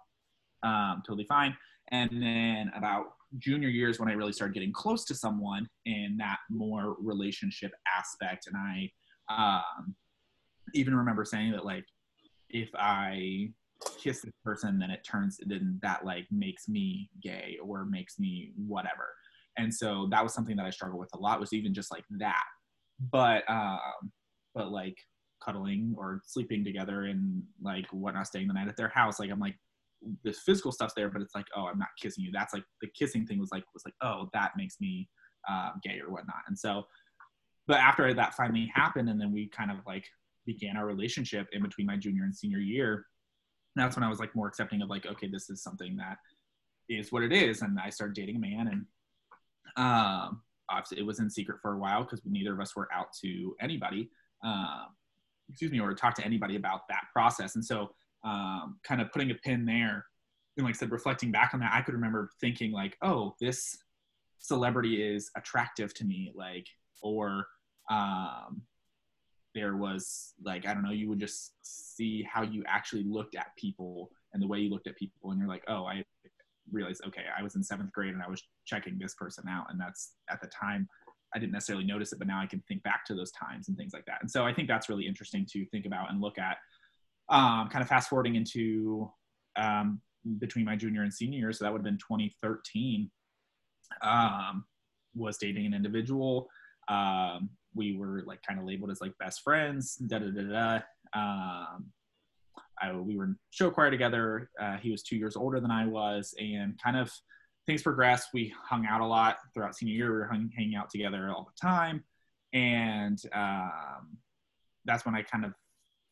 Um, 0.63 1.01
totally 1.05 1.25
fine. 1.25 1.55
And 1.91 2.09
then 2.11 2.71
about 2.75 3.05
junior 3.37 3.69
years 3.69 3.99
when 3.99 4.09
I 4.09 4.13
really 4.13 4.33
started 4.33 4.53
getting 4.53 4.73
close 4.73 5.05
to 5.05 5.15
someone 5.15 5.67
in 5.85 6.15
that 6.17 6.39
more 6.49 6.95
relationship 6.99 7.71
aspect. 7.97 8.47
And 8.47 8.55
I 8.57 8.91
um, 9.29 9.95
even 10.73 10.95
remember 10.95 11.25
saying 11.25 11.51
that 11.51 11.65
like 11.65 11.85
if 12.49 12.69
I 12.75 13.49
kiss 14.01 14.21
this 14.21 14.33
person, 14.43 14.79
then 14.79 14.89
it 14.91 15.05
turns 15.09 15.39
then 15.45 15.79
that 15.81 16.05
like 16.05 16.25
makes 16.31 16.67
me 16.67 17.09
gay 17.21 17.57
or 17.63 17.85
makes 17.85 18.19
me 18.19 18.51
whatever. 18.55 19.07
And 19.57 19.73
so 19.73 20.07
that 20.11 20.23
was 20.23 20.33
something 20.33 20.55
that 20.57 20.65
I 20.65 20.69
struggled 20.69 20.99
with 20.99 21.13
a 21.13 21.19
lot 21.19 21.39
was 21.39 21.53
even 21.53 21.73
just 21.73 21.91
like 21.91 22.05
that. 22.17 22.43
But 23.11 23.43
um, 23.49 24.11
but 24.55 24.71
like 24.71 24.97
cuddling 25.43 25.95
or 25.97 26.21
sleeping 26.25 26.63
together 26.63 27.05
and 27.05 27.43
like 27.61 27.87
whatnot, 27.91 28.27
staying 28.27 28.47
the 28.47 28.53
night 28.53 28.67
at 28.67 28.77
their 28.77 28.89
house. 28.89 29.19
Like 29.19 29.29
I'm 29.31 29.39
like, 29.39 29.55
the 30.23 30.31
physical 30.31 30.71
stuff's 30.71 30.93
there, 30.95 31.09
but 31.09 31.21
it's 31.21 31.35
like, 31.35 31.47
oh, 31.55 31.65
I'm 31.65 31.79
not 31.79 31.89
kissing 32.01 32.23
you. 32.23 32.31
That's 32.33 32.53
like 32.53 32.63
the 32.81 32.89
kissing 32.97 33.25
thing 33.25 33.39
was 33.39 33.51
like 33.51 33.63
was 33.73 33.83
like, 33.85 33.95
oh, 34.01 34.29
that 34.33 34.51
makes 34.57 34.79
me 34.79 35.09
uh, 35.49 35.71
gay 35.83 35.99
or 35.99 36.11
whatnot. 36.11 36.43
And 36.47 36.57
so, 36.57 36.83
but 37.67 37.77
after 37.77 38.13
that 38.13 38.35
finally 38.35 38.71
happened, 38.73 39.09
and 39.09 39.19
then 39.19 39.31
we 39.31 39.49
kind 39.49 39.71
of 39.71 39.77
like 39.85 40.05
began 40.45 40.77
our 40.77 40.85
relationship 40.85 41.47
in 41.51 41.61
between 41.61 41.87
my 41.87 41.97
junior 41.97 42.23
and 42.23 42.35
senior 42.35 42.59
year. 42.59 43.05
That's 43.75 43.95
when 43.95 44.03
I 44.03 44.09
was 44.09 44.19
like 44.19 44.35
more 44.35 44.47
accepting 44.47 44.81
of 44.81 44.89
like, 44.89 45.05
okay, 45.05 45.29
this 45.31 45.49
is 45.49 45.61
something 45.61 45.95
that 45.97 46.17
is 46.89 47.11
what 47.11 47.23
it 47.23 47.31
is, 47.31 47.61
and 47.61 47.79
I 47.79 47.89
started 47.89 48.15
dating 48.15 48.37
a 48.37 48.39
man, 48.39 48.67
and 48.67 48.85
um, 49.77 50.41
obviously 50.69 50.99
it 50.99 51.05
was 51.05 51.19
in 51.19 51.29
secret 51.29 51.59
for 51.61 51.73
a 51.73 51.77
while 51.77 52.03
because 52.03 52.21
neither 52.25 52.53
of 52.53 52.59
us 52.59 52.75
were 52.75 52.87
out 52.93 53.07
to 53.21 53.55
anybody. 53.61 54.09
Um, 54.43 54.87
excuse 55.49 55.71
me, 55.71 55.79
or 55.79 55.93
talk 55.93 56.13
to 56.15 56.25
anybody 56.25 56.55
about 56.55 56.81
that 56.89 57.05
process. 57.11 57.55
And 57.55 57.65
so 57.65 57.89
um, 58.23 58.79
kind 58.83 59.01
of 59.01 59.11
putting 59.11 59.31
a 59.31 59.35
pin 59.35 59.65
there 59.65 60.05
and 60.59 60.65
like 60.65 60.75
I 60.75 60.77
said, 60.77 60.91
reflecting 60.91 61.31
back 61.31 61.51
on 61.53 61.61
that, 61.61 61.71
I 61.73 61.81
could 61.81 61.93
remember 61.93 62.29
thinking 62.41 62.71
like, 62.71 62.97
oh, 63.01 63.35
this 63.39 63.77
celebrity 64.39 65.01
is 65.01 65.31
attractive 65.37 65.93
to 65.95 66.05
me, 66.05 66.31
like, 66.35 66.67
or 67.01 67.47
um, 67.89 68.61
there 69.55 69.77
was 69.77 70.33
like, 70.43 70.67
I 70.67 70.73
don't 70.73 70.83
know, 70.83 70.91
you 70.91 71.07
would 71.07 71.19
just 71.19 71.53
see 71.61 72.23
how 72.23 72.43
you 72.43 72.63
actually 72.67 73.03
looked 73.03 73.35
at 73.35 73.55
people 73.57 74.11
and 74.33 74.43
the 74.43 74.47
way 74.47 74.59
you 74.59 74.69
looked 74.69 74.87
at 74.87 74.97
people, 74.97 75.31
and 75.31 75.39
you're 75.39 75.47
like, 75.47 75.63
oh, 75.67 75.85
I 75.85 76.03
realized, 76.71 77.03
okay, 77.07 77.23
I 77.35 77.41
was 77.41 77.55
in 77.55 77.63
seventh 77.63 77.91
grade 77.93 78.13
and 78.13 78.21
I 78.21 78.29
was 78.29 78.43
checking 78.65 78.99
this 78.99 79.15
person 79.15 79.45
out, 79.49 79.67
and 79.69 79.79
that's 79.79 80.13
at 80.29 80.41
the 80.41 80.47
time. 80.47 80.87
I 81.33 81.39
didn't 81.39 81.53
necessarily 81.53 81.85
notice 81.85 82.11
it, 82.11 82.19
but 82.19 82.27
now 82.27 82.41
I 82.41 82.47
can 82.47 82.61
think 82.67 82.81
back 82.83 83.05
to 83.05 83.15
those 83.15 83.31
times 83.31 83.67
and 83.67 83.77
things 83.77 83.93
like 83.93 84.05
that. 84.05 84.17
And 84.21 84.29
so 84.29 84.45
I 84.45 84.53
think 84.53 84.67
that's 84.67 84.89
really 84.89 85.07
interesting 85.07 85.45
to 85.51 85.63
think 85.67 85.85
about 85.85 86.09
and 86.11 86.19
look 86.19 86.39
at. 86.39 86.57
Um, 87.29 87.69
kind 87.69 87.81
of 87.83 87.87
fast 87.87 88.09
forwarding 88.09 88.35
into 88.35 89.09
um, 89.55 90.01
between 90.39 90.65
my 90.65 90.75
junior 90.75 91.03
and 91.03 91.13
senior 91.13 91.39
year, 91.39 91.53
so 91.53 91.63
that 91.63 91.71
would 91.71 91.79
have 91.79 91.85
been 91.85 91.97
2013. 91.97 93.09
Um, 94.01 94.65
was 95.15 95.37
dating 95.37 95.65
an 95.65 95.73
individual. 95.73 96.47
Um, 96.87 97.49
we 97.75 97.95
were 97.95 98.23
like 98.25 98.41
kind 98.47 98.59
of 98.59 98.65
labeled 98.65 98.91
as 98.91 99.01
like 99.01 99.17
best 99.19 99.41
friends. 99.41 99.95
Da 99.95 100.19
da 100.19 100.29
da 100.31 100.41
da. 100.41 100.75
Um, 101.13 101.91
I, 102.81 102.93
we 102.93 103.17
were 103.17 103.25
in 103.25 103.35
show 103.51 103.69
choir 103.69 103.91
together. 103.91 104.49
Uh, 104.59 104.77
he 104.77 104.91
was 104.91 105.03
two 105.03 105.17
years 105.17 105.35
older 105.35 105.59
than 105.59 105.71
I 105.71 105.85
was, 105.85 106.33
and 106.39 106.79
kind 106.81 106.97
of 106.97 107.11
things 107.65 107.83
progressed. 107.83 108.29
We 108.33 108.53
hung 108.63 108.85
out 108.85 109.01
a 109.01 109.05
lot 109.05 109.37
throughout 109.53 109.75
senior 109.75 109.95
year. 109.95 110.11
We 110.11 110.19
were 110.19 110.27
hung, 110.27 110.49
hanging 110.55 110.75
out 110.75 110.89
together 110.89 111.29
all 111.29 111.51
the 111.51 111.67
time, 111.67 112.03
and 112.53 113.19
um, 113.33 114.17
that's 114.85 115.05
when 115.05 115.15
I 115.15 115.23
kind 115.23 115.45
of 115.45 115.53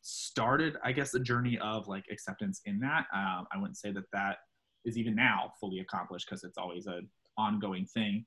started, 0.07 0.77
I 0.85 0.93
guess, 0.93 1.11
the 1.11 1.19
journey 1.19 1.59
of 1.61 1.89
like 1.89 2.05
acceptance 2.09 2.61
in 2.65 2.79
that. 2.79 3.05
Um, 3.13 3.45
I 3.53 3.57
wouldn't 3.57 3.77
say 3.77 3.91
that 3.91 4.05
that 4.13 4.37
is 4.85 4.97
even 4.97 5.15
now 5.15 5.51
fully 5.59 5.79
accomplished 5.79 6.27
because 6.29 6.45
it's 6.45 6.57
always 6.57 6.85
an 6.85 7.09
ongoing 7.37 7.85
thing. 7.85 8.25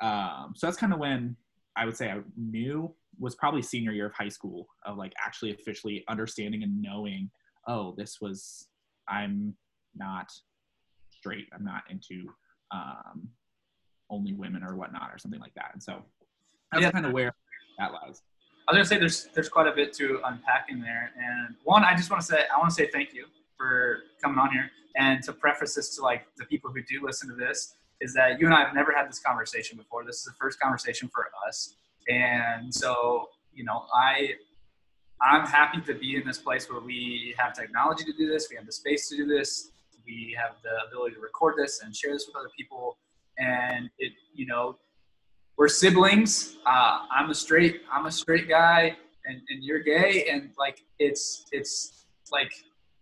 Um, 0.00 0.54
so 0.56 0.66
that's 0.66 0.78
kind 0.78 0.94
of 0.94 0.98
when 0.98 1.36
I 1.76 1.84
would 1.84 1.96
say 1.96 2.10
I 2.10 2.20
knew 2.36 2.94
was 3.18 3.34
probably 3.34 3.60
senior 3.60 3.92
year 3.92 4.06
of 4.06 4.14
high 4.14 4.30
school 4.30 4.68
of 4.86 4.96
like 4.96 5.12
actually 5.22 5.52
officially 5.52 6.02
understanding 6.08 6.62
and 6.62 6.80
knowing, 6.80 7.30
oh, 7.66 7.94
this 7.98 8.22
was, 8.22 8.68
I'm 9.06 9.54
not 9.94 10.32
straight. 11.10 11.46
I'm 11.52 11.64
not 11.64 11.82
into 11.90 12.24
um, 12.72 13.28
only 14.08 14.32
women 14.32 14.62
or 14.62 14.76
whatnot 14.76 15.10
or 15.12 15.18
something 15.18 15.40
like 15.40 15.54
that. 15.56 15.72
And 15.74 15.82
so 15.82 16.02
that's 16.72 16.82
Yeah. 16.82 16.90
kind 16.90 17.04
of 17.04 17.12
where 17.12 17.34
that 17.78 17.92
lies. 17.92 18.22
I 18.68 18.72
was 18.72 18.76
gonna 18.76 18.84
say 18.84 18.98
there's 18.98 19.28
there's 19.34 19.48
quite 19.48 19.66
a 19.66 19.72
bit 19.72 19.94
to 19.94 20.20
unpack 20.26 20.66
in 20.68 20.82
there, 20.82 21.10
and 21.16 21.54
one 21.64 21.84
I 21.84 21.96
just 21.96 22.10
want 22.10 22.20
to 22.20 22.26
say 22.26 22.42
I 22.54 22.58
want 22.58 22.68
to 22.68 22.74
say 22.74 22.90
thank 22.92 23.14
you 23.14 23.24
for 23.56 24.00
coming 24.22 24.38
on 24.38 24.50
here, 24.50 24.70
and 24.94 25.24
to 25.24 25.32
preface 25.32 25.74
this 25.74 25.96
to 25.96 26.02
like 26.02 26.26
the 26.36 26.44
people 26.44 26.70
who 26.70 26.82
do 26.82 27.00
listen 27.02 27.30
to 27.30 27.34
this 27.34 27.76
is 28.02 28.12
that 28.12 28.38
you 28.38 28.44
and 28.44 28.54
I 28.54 28.62
have 28.62 28.74
never 28.74 28.92
had 28.92 29.08
this 29.08 29.20
conversation 29.20 29.78
before. 29.78 30.04
This 30.04 30.18
is 30.18 30.24
the 30.24 30.34
first 30.38 30.60
conversation 30.60 31.08
for 31.08 31.28
us, 31.48 31.76
and 32.10 32.72
so 32.72 33.30
you 33.54 33.64
know 33.64 33.86
I 33.94 34.34
I'm 35.22 35.46
happy 35.46 35.80
to 35.80 35.94
be 35.94 36.16
in 36.16 36.26
this 36.26 36.38
place 36.38 36.70
where 36.70 36.80
we 36.80 37.34
have 37.38 37.54
technology 37.54 38.04
to 38.04 38.12
do 38.12 38.28
this, 38.28 38.48
we 38.50 38.56
have 38.56 38.66
the 38.66 38.72
space 38.72 39.08
to 39.08 39.16
do 39.16 39.26
this, 39.26 39.70
we 40.04 40.36
have 40.38 40.56
the 40.62 40.86
ability 40.86 41.14
to 41.14 41.22
record 41.22 41.54
this 41.56 41.80
and 41.82 41.96
share 41.96 42.12
this 42.12 42.26
with 42.26 42.36
other 42.36 42.50
people, 42.54 42.98
and 43.38 43.88
it 43.98 44.12
you 44.34 44.44
know 44.44 44.76
we're 45.58 45.68
siblings. 45.68 46.56
Uh, 46.64 47.00
I'm 47.10 47.30
a 47.30 47.34
straight, 47.34 47.82
I'm 47.92 48.06
a 48.06 48.12
straight 48.12 48.48
guy, 48.48 48.96
and, 49.26 49.42
and 49.50 49.62
you're 49.62 49.80
gay, 49.80 50.28
and 50.30 50.50
like 50.56 50.84
it's 50.98 51.46
it's 51.52 52.06
like 52.32 52.52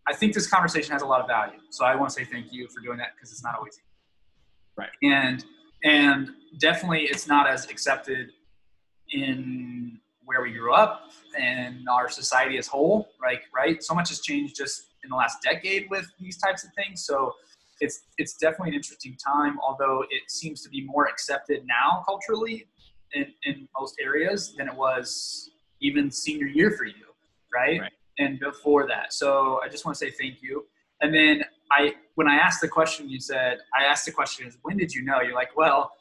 I 0.08 0.14
think 0.14 0.34
this 0.34 0.46
conversation 0.46 0.92
has 0.92 1.02
a 1.02 1.06
lot 1.06 1.20
of 1.20 1.26
value. 1.26 1.58
So 1.70 1.84
I 1.84 1.94
want 1.94 2.10
to 2.10 2.14
say 2.14 2.24
thank 2.24 2.52
you 2.52 2.66
for 2.68 2.80
doing 2.80 2.96
that 2.98 3.08
because 3.14 3.30
it's 3.30 3.44
not 3.44 3.56
always 3.56 3.74
easy. 3.74 3.82
Right. 4.76 4.88
And 5.02 5.44
and 5.84 6.30
definitely 6.58 7.02
it's 7.02 7.28
not 7.28 7.48
as 7.48 7.66
accepted 7.66 8.30
in 9.12 10.00
where 10.24 10.42
we 10.42 10.52
grew 10.52 10.72
up 10.72 11.10
and 11.38 11.86
our 11.88 12.08
society 12.08 12.56
as 12.56 12.66
whole. 12.66 13.08
Right. 13.20 13.40
Right. 13.54 13.82
So 13.82 13.94
much 13.94 14.08
has 14.08 14.20
changed 14.20 14.56
just 14.56 14.86
in 15.04 15.10
the 15.10 15.16
last 15.16 15.38
decade 15.42 15.88
with 15.90 16.06
these 16.18 16.38
types 16.38 16.64
of 16.64 16.70
things. 16.74 17.04
So 17.04 17.32
it's 17.80 18.06
it's 18.18 18.36
definitely 18.36 18.70
an 18.70 18.74
interesting 18.76 19.16
time, 19.16 19.58
although 19.60 20.04
it 20.10 20.30
seems 20.30 20.62
to 20.62 20.68
be 20.68 20.84
more 20.84 21.06
accepted 21.06 21.64
now 21.66 22.02
culturally 22.06 22.66
in, 23.12 23.26
in 23.44 23.68
most 23.78 23.96
areas 24.02 24.54
than 24.56 24.68
it 24.68 24.74
was 24.74 25.50
even 25.80 26.10
senior 26.10 26.46
year 26.46 26.70
for 26.70 26.84
you, 26.84 27.06
right? 27.52 27.80
Right. 27.80 27.92
And 28.18 28.40
before 28.40 28.86
that. 28.88 29.12
So 29.12 29.60
I 29.62 29.68
just 29.68 29.84
want 29.84 29.98
to 29.98 30.04
say 30.04 30.10
thank 30.10 30.42
you. 30.42 30.64
And 31.02 31.14
then 31.14 31.44
I 31.70 31.94
when 32.14 32.28
I 32.28 32.36
asked 32.36 32.60
the 32.60 32.68
question, 32.68 33.08
you 33.08 33.20
said 33.20 33.58
I 33.78 33.84
asked 33.84 34.06
the 34.06 34.12
question 34.12 34.46
is 34.46 34.56
when 34.62 34.76
did 34.76 34.94
you 34.94 35.04
know? 35.04 35.20
You're 35.20 35.34
like, 35.34 35.56
well, 35.56 35.92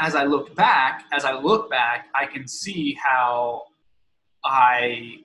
as 0.00 0.14
I 0.14 0.24
look 0.24 0.54
back, 0.54 1.04
as 1.12 1.24
I 1.24 1.32
look 1.32 1.70
back, 1.70 2.08
I 2.14 2.26
can 2.26 2.46
see 2.48 2.94
how 2.94 3.64
I 4.44 5.18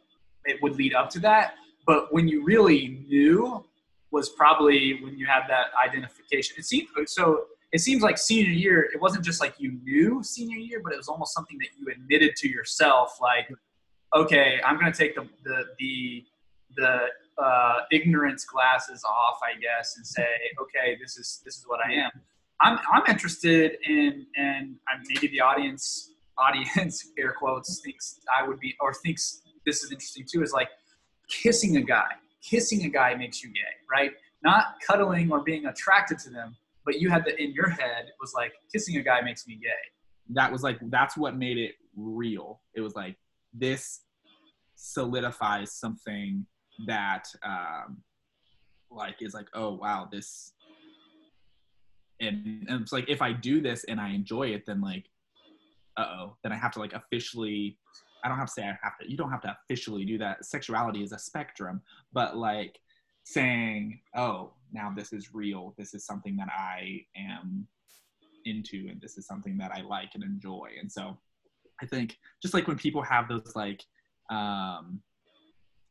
it 0.46 0.62
would 0.62 0.76
lead 0.76 0.94
up 0.94 1.10
to 1.12 1.20
that. 1.22 1.56
But 1.86 2.14
when 2.14 2.28
you 2.28 2.44
really 2.44 3.04
knew 3.08 3.64
was 4.14 4.30
probably 4.30 5.00
when 5.04 5.18
you 5.18 5.26
had 5.26 5.42
that 5.50 5.72
identification. 5.84 6.56
It 6.58 6.66
seemed 6.66 6.88
so. 7.08 7.46
It 7.74 7.80
seems 7.80 8.04
like 8.04 8.20
senior 8.20 8.52
year. 8.52 8.88
It 8.94 9.02
wasn't 9.02 9.26
just 9.26 9.42
like 9.42 9.56
you 9.58 9.72
knew 9.84 10.22
senior 10.24 10.58
year, 10.58 10.80
but 10.84 10.94
it 10.94 10.98
was 10.98 11.08
almost 11.08 11.34
something 11.34 11.58
that 11.58 11.70
you 11.78 11.92
admitted 11.92 12.36
to 12.36 12.48
yourself. 12.48 13.18
Like, 13.20 13.52
okay, 14.16 14.62
I'm 14.64 14.80
going 14.80 14.92
to 14.92 14.98
take 14.98 15.16
the 15.16 15.28
the 15.44 15.64
the 15.80 16.24
the 16.78 17.44
uh, 17.44 17.78
ignorance 17.92 18.46
glasses 18.46 19.04
off, 19.04 19.40
I 19.44 19.60
guess, 19.60 19.98
and 19.98 20.06
say, 20.06 20.28
okay, 20.62 20.96
this 21.02 21.18
is 21.18 21.42
this 21.44 21.58
is 21.58 21.64
what 21.66 21.80
I 21.84 21.94
am. 21.94 22.12
I'm 22.62 22.78
I'm 22.94 23.04
interested 23.10 23.78
in, 23.84 24.28
and 24.36 24.76
maybe 25.10 25.28
the 25.28 25.42
audience 25.42 26.12
audience 26.38 27.10
air 27.18 27.34
quotes 27.34 27.82
thinks 27.84 28.20
I 28.40 28.48
would 28.48 28.60
be 28.60 28.76
or 28.80 28.94
thinks 28.94 29.42
this 29.66 29.84
is 29.84 29.92
interesting 29.92 30.28
too. 30.32 30.44
Is 30.44 30.54
like 30.54 30.70
kissing 31.28 31.78
a 31.78 31.82
guy 31.82 32.12
kissing 32.48 32.86
a 32.86 32.90
guy 32.90 33.16
makes 33.16 33.44
you 33.44 33.52
gay, 33.52 33.62
right? 33.90 34.12
Not 34.44 34.76
cuddling 34.86 35.32
or 35.32 35.42
being 35.42 35.66
attracted 35.66 36.20
to 36.20 36.30
them, 36.30 36.56
but 36.86 37.00
you 37.00 37.10
had 37.10 37.26
that 37.26 37.42
in 37.42 37.54
your 37.54 37.70
head 37.70 38.12
was 38.20 38.34
like 38.34 38.54
kissing 38.72 38.98
a 38.98 39.02
guy 39.02 39.22
makes 39.22 39.48
me 39.48 39.56
gay. 39.62 39.70
that 40.30 40.52
was 40.52 40.64
like 40.64 40.80
that's 40.90 41.18
what 41.18 41.36
made 41.36 41.58
it 41.58 41.76
real 41.96 42.62
it 42.76 42.82
was 42.82 42.96
like 42.96 43.16
this 43.54 44.02
solidifies 44.76 45.72
something 45.74 46.46
that 46.88 47.26
um 47.44 47.98
like 48.90 49.16
is 49.22 49.34
like 49.34 49.48
oh 49.54 49.74
wow 49.76 50.08
this 50.12 50.54
and, 52.20 52.66
and 52.68 52.82
it's 52.82 52.92
like 52.92 53.10
if 53.10 53.22
i 53.22 53.32
do 53.32 53.62
this 53.62 53.84
and 53.86 54.00
i 54.00 54.10
enjoy 54.10 54.48
it 54.48 54.66
then 54.66 54.82
like 54.82 55.06
uh-oh 55.98 56.36
then 56.44 56.52
i 56.52 56.56
have 56.56 56.72
to 56.72 56.80
like 56.80 56.94
officially 56.94 57.78
i 58.24 58.28
don't 58.28 58.38
have 58.38 58.48
to 58.48 58.54
say 58.54 58.64
i 58.64 58.78
have 58.82 58.98
to 59.00 59.10
you 59.10 59.18
don't 59.18 59.32
have 59.32 59.42
to 59.42 59.58
officially 59.64 60.06
do 60.06 60.18
that 60.18 60.44
sexuality 60.46 61.04
is 61.04 61.12
a 61.12 61.20
spectrum 61.20 61.82
but 62.12 62.38
like 62.38 62.80
saying 63.24 64.00
oh 64.16 64.52
now 64.72 64.92
this 64.96 65.14
is 65.14 65.34
real 65.34 65.74
this 65.78 65.94
is 65.94 66.06
something 66.06 66.36
that 66.36 66.50
i 66.50 67.02
am 67.16 67.68
into 68.46 68.88
and 68.90 69.00
this 69.02 69.18
is 69.18 69.26
something 69.26 69.58
that 69.58 69.72
I 69.72 69.82
like 69.82 70.12
and 70.16 70.24
enjoy. 70.24 70.70
And 70.80 70.92
so 70.92 71.18
I 71.82 71.86
think 71.86 72.18
just 72.42 72.54
like 72.54 72.68
when 72.68 72.78
people 72.78 73.02
have 73.02 73.28
those 73.28 73.54
like 73.56 73.84
um 74.30 75.02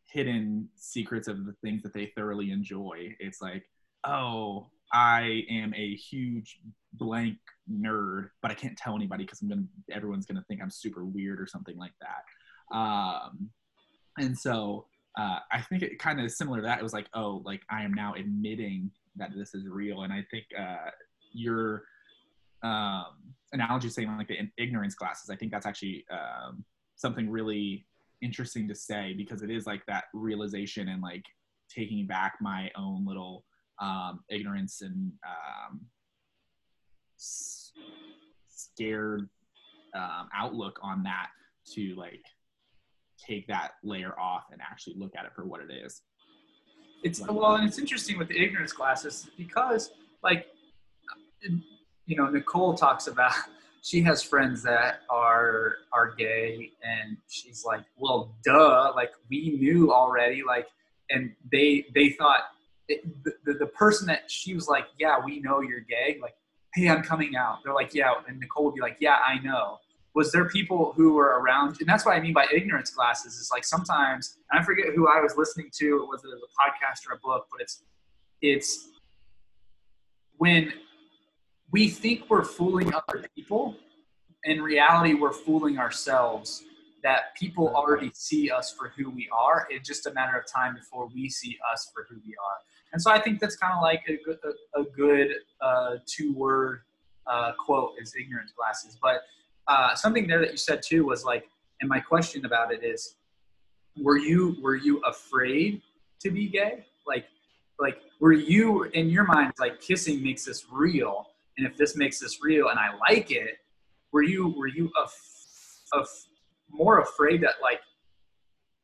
hidden 0.06 0.68
secrets 0.76 1.28
of 1.28 1.46
the 1.46 1.54
things 1.64 1.82
that 1.82 1.94
they 1.94 2.12
thoroughly 2.14 2.50
enjoy, 2.50 3.14
it's 3.18 3.40
like, 3.40 3.64
oh, 4.06 4.66
I 4.92 5.44
am 5.50 5.72
a 5.74 5.94
huge 5.94 6.58
blank 6.94 7.38
nerd, 7.70 8.30
but 8.42 8.50
I 8.50 8.54
can't 8.54 8.76
tell 8.76 8.94
anybody 8.94 9.24
because 9.24 9.40
I'm 9.40 9.48
gonna 9.48 9.64
everyone's 9.90 10.26
gonna 10.26 10.44
think 10.48 10.60
I'm 10.62 10.70
super 10.70 11.04
weird 11.04 11.40
or 11.40 11.46
something 11.46 11.76
like 11.76 11.94
that. 12.00 12.76
Um 12.76 13.50
and 14.18 14.36
so 14.36 14.86
uh, 15.18 15.40
I 15.50 15.60
think 15.60 15.82
it 15.82 15.98
kind 15.98 16.20
of 16.20 16.30
similar 16.30 16.58
to 16.58 16.62
that. 16.62 16.78
It 16.78 16.82
was 16.82 16.94
like, 16.94 17.06
oh, 17.12 17.42
like 17.44 17.60
I 17.70 17.82
am 17.82 17.92
now 17.92 18.14
admitting 18.14 18.90
that 19.16 19.30
this 19.36 19.54
is 19.54 19.68
real, 19.68 20.02
and 20.04 20.12
I 20.12 20.24
think 20.30 20.46
uh, 20.58 20.88
your 21.34 21.84
um, 22.62 23.06
analogy 23.52 23.88
saying 23.88 24.16
like 24.16 24.28
the 24.28 24.38
ignorance 24.56 24.94
glasses 24.94 25.28
i 25.30 25.36
think 25.36 25.52
that's 25.52 25.66
actually 25.66 26.04
um, 26.10 26.64
something 26.96 27.28
really 27.28 27.84
interesting 28.22 28.68
to 28.68 28.74
say 28.74 29.14
because 29.16 29.42
it 29.42 29.50
is 29.50 29.66
like 29.66 29.84
that 29.86 30.04
realization 30.14 30.88
and 30.88 31.02
like 31.02 31.24
taking 31.68 32.06
back 32.06 32.34
my 32.40 32.70
own 32.76 33.04
little 33.04 33.44
um, 33.80 34.20
ignorance 34.28 34.82
and 34.82 35.12
um, 35.26 35.80
s- 37.18 37.72
scared 38.48 39.28
um, 39.94 40.28
outlook 40.34 40.78
on 40.82 41.02
that 41.02 41.28
to 41.74 41.94
like 41.96 42.24
take 43.18 43.46
that 43.48 43.72
layer 43.82 44.18
off 44.18 44.44
and 44.50 44.60
actually 44.60 44.94
look 44.96 45.14
at 45.16 45.24
it 45.24 45.32
for 45.34 45.44
what 45.44 45.60
it 45.60 45.70
is. 45.70 46.02
It's 47.02 47.20
well, 47.20 47.56
and 47.56 47.66
it's 47.66 47.78
interesting 47.78 48.16
with 48.16 48.28
the 48.28 48.38
ignorance 48.40 48.72
glasses 48.72 49.28
because, 49.36 49.90
like, 50.22 50.46
you 52.06 52.16
know, 52.16 52.26
Nicole 52.26 52.74
talks 52.74 53.08
about 53.08 53.32
she 53.82 54.02
has 54.02 54.22
friends 54.22 54.62
that 54.62 55.00
are 55.10 55.76
are 55.92 56.14
gay, 56.14 56.70
and 56.82 57.16
she's 57.28 57.64
like, 57.64 57.82
well, 57.96 58.36
duh, 58.44 58.92
like 58.94 59.12
we 59.28 59.56
knew 59.58 59.92
already, 59.92 60.42
like, 60.46 60.68
and 61.10 61.32
they 61.50 61.86
they 61.92 62.10
thought 62.10 62.42
the, 63.44 63.54
the 63.54 63.66
person 63.66 64.06
that 64.06 64.30
she 64.30 64.54
was 64.54 64.68
like, 64.68 64.86
yeah, 64.98 65.18
we 65.24 65.40
know 65.40 65.60
you're 65.60 65.80
gay. 65.80 66.18
Like, 66.20 66.34
hey, 66.74 66.88
I'm 66.88 67.02
coming 67.02 67.36
out. 67.36 67.58
They're 67.64 67.74
like, 67.74 67.94
yeah, 67.94 68.12
and 68.26 68.38
Nicole 68.40 68.66
would 68.66 68.74
be 68.74 68.80
like, 68.80 68.96
yeah, 69.00 69.18
I 69.26 69.38
know. 69.40 69.78
Was 70.14 70.30
there 70.30 70.46
people 70.48 70.92
who 70.94 71.14
were 71.14 71.40
around, 71.40 71.76
and 71.80 71.88
that's 71.88 72.04
what 72.04 72.14
I 72.14 72.20
mean 72.20 72.34
by 72.34 72.46
ignorance 72.52 72.90
glasses. 72.90 73.36
Is 73.36 73.50
like 73.50 73.64
sometimes, 73.64 74.36
I 74.52 74.62
forget 74.62 74.86
who 74.94 75.08
I 75.08 75.20
was 75.20 75.36
listening 75.36 75.70
to, 75.78 76.02
it 76.02 76.06
was 76.06 76.22
a 76.24 76.28
podcast 76.28 77.08
or 77.08 77.14
a 77.14 77.18
book, 77.18 77.46
but 77.50 77.62
it's 77.62 77.82
it's 78.42 78.88
when 80.36 80.72
we 81.70 81.88
think 81.88 82.28
we're 82.28 82.44
fooling 82.44 82.92
other 82.92 83.24
people 83.34 83.76
in 84.44 84.60
reality 84.60 85.14
we're 85.14 85.32
fooling 85.32 85.78
ourselves 85.78 86.64
that 87.02 87.34
people 87.36 87.68
already 87.74 88.10
see 88.14 88.50
us 88.50 88.72
for 88.72 88.92
who 88.96 89.10
we 89.10 89.28
are 89.32 89.66
it's 89.70 89.86
just 89.86 90.06
a 90.06 90.12
matter 90.12 90.36
of 90.36 90.44
time 90.46 90.74
before 90.74 91.08
we 91.14 91.28
see 91.28 91.58
us 91.72 91.90
for 91.94 92.06
who 92.08 92.16
we 92.26 92.34
are 92.34 92.58
and 92.92 93.00
so 93.00 93.10
i 93.10 93.18
think 93.18 93.40
that's 93.40 93.56
kind 93.56 93.74
of 93.74 93.82
like 93.82 94.02
a 94.08 94.18
good, 94.24 94.38
a, 94.44 94.80
a 94.80 94.84
good 94.84 95.28
uh, 95.60 95.96
two 96.06 96.32
word 96.34 96.82
uh, 97.26 97.52
quote 97.52 97.92
is 98.00 98.14
ignorance 98.18 98.52
glasses. 98.56 98.98
But 99.00 99.22
uh, 99.68 99.94
something 99.94 100.26
there 100.26 100.40
that 100.40 100.50
you 100.50 100.56
said 100.56 100.82
too 100.82 101.04
was 101.04 101.24
like 101.24 101.48
and 101.80 101.88
my 101.88 102.00
question 102.00 102.44
about 102.44 102.72
it 102.72 102.84
is 102.84 103.16
were 104.00 104.16
you 104.16 104.56
were 104.62 104.76
you 104.76 105.00
afraid 105.00 105.82
to 106.20 106.30
be 106.30 106.48
gay? 106.48 106.84
Like 107.06 107.26
like 107.78 107.98
were 108.20 108.32
you 108.32 108.84
in 108.84 109.10
your 109.10 109.24
mind 109.24 109.52
like 109.58 109.80
kissing 109.80 110.22
makes 110.22 110.44
this 110.44 110.66
real? 110.70 111.28
And 111.58 111.66
if 111.66 111.76
this 111.76 111.96
makes 111.96 112.18
this 112.18 112.38
real 112.42 112.70
and 112.70 112.78
i 112.78 112.88
like 113.10 113.30
it 113.30 113.58
were 114.10 114.22
you 114.22 114.54
were 114.56 114.68
you 114.68 114.90
af- 115.02 115.80
af- 115.92 116.26
more 116.70 117.00
afraid 117.00 117.42
that 117.42 117.56
like 117.60 117.80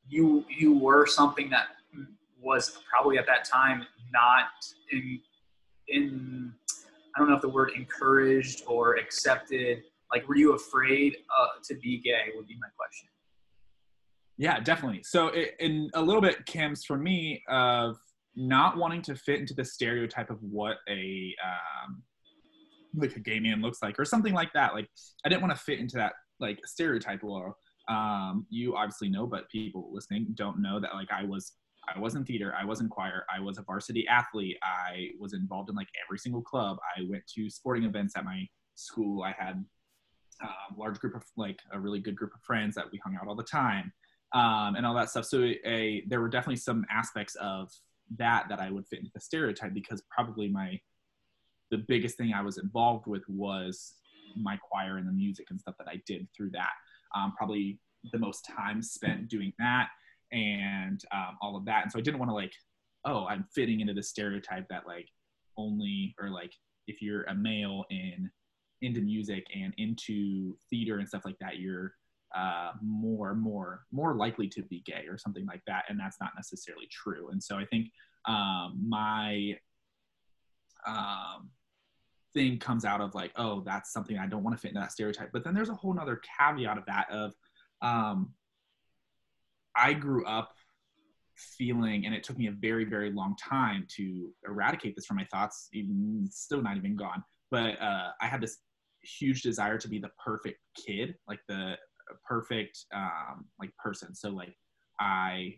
you 0.06 0.44
you 0.50 0.78
were 0.78 1.06
something 1.06 1.48
that 1.48 1.68
was 2.40 2.78
probably 2.90 3.16
at 3.16 3.26
that 3.26 3.46
time 3.46 3.86
not 4.12 4.46
in 4.92 5.20
in 5.88 6.52
i 7.14 7.18
don't 7.18 7.28
know 7.28 7.36
if 7.36 7.42
the 7.42 7.48
word 7.48 7.72
encouraged 7.76 8.62
or 8.66 8.96
accepted 8.96 9.82
like 10.12 10.28
were 10.28 10.36
you 10.36 10.54
afraid 10.54 11.16
uh, 11.38 11.46
to 11.64 11.74
be 11.76 12.00
gay 12.00 12.32
would 12.34 12.46
be 12.46 12.56
my 12.60 12.68
question. 12.76 13.08
Yeah 14.36 14.60
definitely. 14.60 15.02
So 15.02 15.28
it, 15.28 15.54
in 15.58 15.90
a 15.94 16.02
little 16.02 16.22
bit 16.22 16.46
comes 16.46 16.84
for 16.84 16.96
me 16.96 17.42
of 17.48 17.96
not 18.36 18.76
wanting 18.76 19.02
to 19.02 19.16
fit 19.16 19.40
into 19.40 19.54
the 19.54 19.64
stereotype 19.64 20.30
of 20.30 20.38
what 20.42 20.76
a 20.88 21.34
um, 21.44 22.02
like 22.94 23.16
a 23.16 23.20
gay 23.20 23.40
man 23.40 23.60
looks 23.60 23.82
like 23.82 23.98
or 23.98 24.04
something 24.04 24.32
like 24.32 24.50
that 24.54 24.72
like 24.72 24.88
i 25.24 25.28
didn't 25.28 25.42
want 25.42 25.54
to 25.54 25.60
fit 25.62 25.78
into 25.78 25.96
that 25.96 26.14
like 26.40 26.58
stereotype 26.64 27.22
or 27.22 27.54
um, 27.88 28.46
you 28.48 28.74
obviously 28.76 29.10
know 29.10 29.26
but 29.26 29.48
people 29.50 29.90
listening 29.92 30.26
don't 30.34 30.60
know 30.60 30.80
that 30.80 30.94
like 30.94 31.08
i 31.12 31.22
was 31.22 31.52
i 31.94 31.98
was 31.98 32.14
in 32.14 32.24
theater 32.24 32.54
i 32.60 32.64
was 32.64 32.80
in 32.80 32.88
choir 32.88 33.24
i 33.34 33.40
was 33.40 33.58
a 33.58 33.62
varsity 33.62 34.06
athlete 34.08 34.56
i 34.62 35.08
was 35.18 35.32
involved 35.32 35.70
in 35.70 35.76
like 35.76 35.88
every 36.06 36.18
single 36.18 36.42
club. 36.42 36.78
I 36.96 37.02
went 37.08 37.26
to 37.34 37.50
sporting 37.50 37.84
events 37.84 38.16
at 38.16 38.24
my 38.24 38.46
school 38.74 39.22
i 39.22 39.34
had 39.36 39.64
a 40.42 40.78
large 40.78 40.98
group 41.00 41.16
of 41.16 41.24
like 41.36 41.58
a 41.72 41.80
really 41.80 42.00
good 42.00 42.16
group 42.16 42.32
of 42.34 42.40
friends 42.42 42.74
that 42.76 42.86
we 42.92 43.00
hung 43.04 43.16
out 43.20 43.26
all 43.26 43.34
the 43.34 43.42
time 43.42 43.92
um, 44.34 44.76
and 44.76 44.86
all 44.86 44.94
that 44.94 45.10
stuff. 45.10 45.24
So 45.24 45.42
a, 45.42 46.04
there 46.06 46.20
were 46.20 46.28
definitely 46.28 46.56
some 46.56 46.84
aspects 46.90 47.34
of 47.40 47.72
that 48.16 48.46
that 48.48 48.58
i 48.58 48.70
would 48.70 48.86
fit 48.86 49.00
into 49.00 49.10
the 49.12 49.20
stereotype 49.20 49.74
because 49.74 50.02
probably 50.10 50.48
my 50.48 50.80
the 51.70 51.78
biggest 51.88 52.16
thing 52.16 52.32
I 52.32 52.42
was 52.42 52.58
involved 52.58 53.06
with 53.06 53.22
was 53.28 53.94
my 54.36 54.56
choir 54.56 54.96
and 54.96 55.06
the 55.06 55.12
music 55.12 55.46
and 55.50 55.60
stuff 55.60 55.74
that 55.78 55.88
I 55.88 56.00
did 56.06 56.26
through 56.36 56.50
that. 56.50 56.72
Um, 57.14 57.32
probably 57.36 57.78
the 58.12 58.18
most 58.18 58.46
time 58.46 58.82
spent 58.82 59.28
doing 59.28 59.52
that 59.58 59.88
and 60.32 61.02
um, 61.12 61.36
all 61.40 61.56
of 61.56 61.64
that. 61.66 61.82
And 61.82 61.92
so 61.92 61.98
I 61.98 62.02
didn't 62.02 62.18
want 62.18 62.30
to 62.30 62.34
like, 62.34 62.52
oh, 63.04 63.26
I'm 63.26 63.44
fitting 63.54 63.80
into 63.80 63.94
the 63.94 64.02
stereotype 64.02 64.68
that 64.68 64.86
like 64.86 65.08
only 65.56 66.14
or 66.20 66.30
like 66.30 66.52
if 66.86 67.02
you're 67.02 67.24
a 67.24 67.34
male 67.34 67.84
in 67.90 68.30
into 68.80 69.00
music 69.00 69.44
and 69.54 69.74
into 69.78 70.56
theater 70.70 70.98
and 70.98 71.08
stuff 71.08 71.24
like 71.24 71.38
that, 71.40 71.58
you're 71.58 71.92
uh, 72.36 72.72
more 72.82 73.34
more 73.34 73.84
more 73.90 74.14
likely 74.14 74.48
to 74.48 74.62
be 74.62 74.82
gay 74.84 75.04
or 75.08 75.18
something 75.18 75.46
like 75.46 75.62
that, 75.66 75.84
and 75.88 75.98
that's 75.98 76.20
not 76.20 76.30
necessarily 76.36 76.86
true. 76.90 77.30
And 77.30 77.42
so 77.42 77.56
I 77.56 77.64
think 77.64 77.88
um, 78.26 78.78
my 78.86 79.56
um, 80.86 81.50
thing 82.34 82.58
comes 82.58 82.84
out 82.84 83.00
of 83.00 83.14
like, 83.14 83.32
oh, 83.36 83.62
that's 83.64 83.92
something 83.92 84.18
I 84.18 84.26
don't 84.26 84.42
want 84.42 84.56
to 84.56 84.60
fit 84.60 84.68
into 84.68 84.80
that 84.80 84.92
stereotype. 84.92 85.30
But 85.32 85.44
then 85.44 85.54
there's 85.54 85.70
a 85.70 85.74
whole 85.74 85.94
nother 85.94 86.20
caveat 86.38 86.78
of 86.78 86.84
that 86.86 87.10
of 87.10 87.32
um, 87.82 88.32
I 89.78 89.92
grew 89.92 90.24
up 90.26 90.54
feeling, 91.36 92.06
and 92.06 92.14
it 92.14 92.22
took 92.22 92.36
me 92.36 92.48
a 92.48 92.52
very, 92.52 92.84
very 92.84 93.12
long 93.12 93.36
time 93.36 93.86
to 93.96 94.30
eradicate 94.46 94.96
this 94.96 95.06
from 95.06 95.16
my 95.16 95.26
thoughts, 95.30 95.68
even 95.72 96.28
still 96.30 96.62
not 96.62 96.76
even 96.76 96.96
gone. 96.96 97.22
But 97.50 97.80
uh, 97.80 98.10
I 98.20 98.26
had 98.26 98.40
this 98.40 98.58
huge 99.02 99.42
desire 99.42 99.78
to 99.78 99.88
be 99.88 99.98
the 99.98 100.10
perfect 100.22 100.58
kid, 100.74 101.14
like 101.28 101.40
the 101.48 101.76
perfect 102.26 102.86
um, 102.94 103.46
like 103.60 103.70
person. 103.76 104.14
So 104.14 104.30
like 104.30 104.54
I 105.00 105.54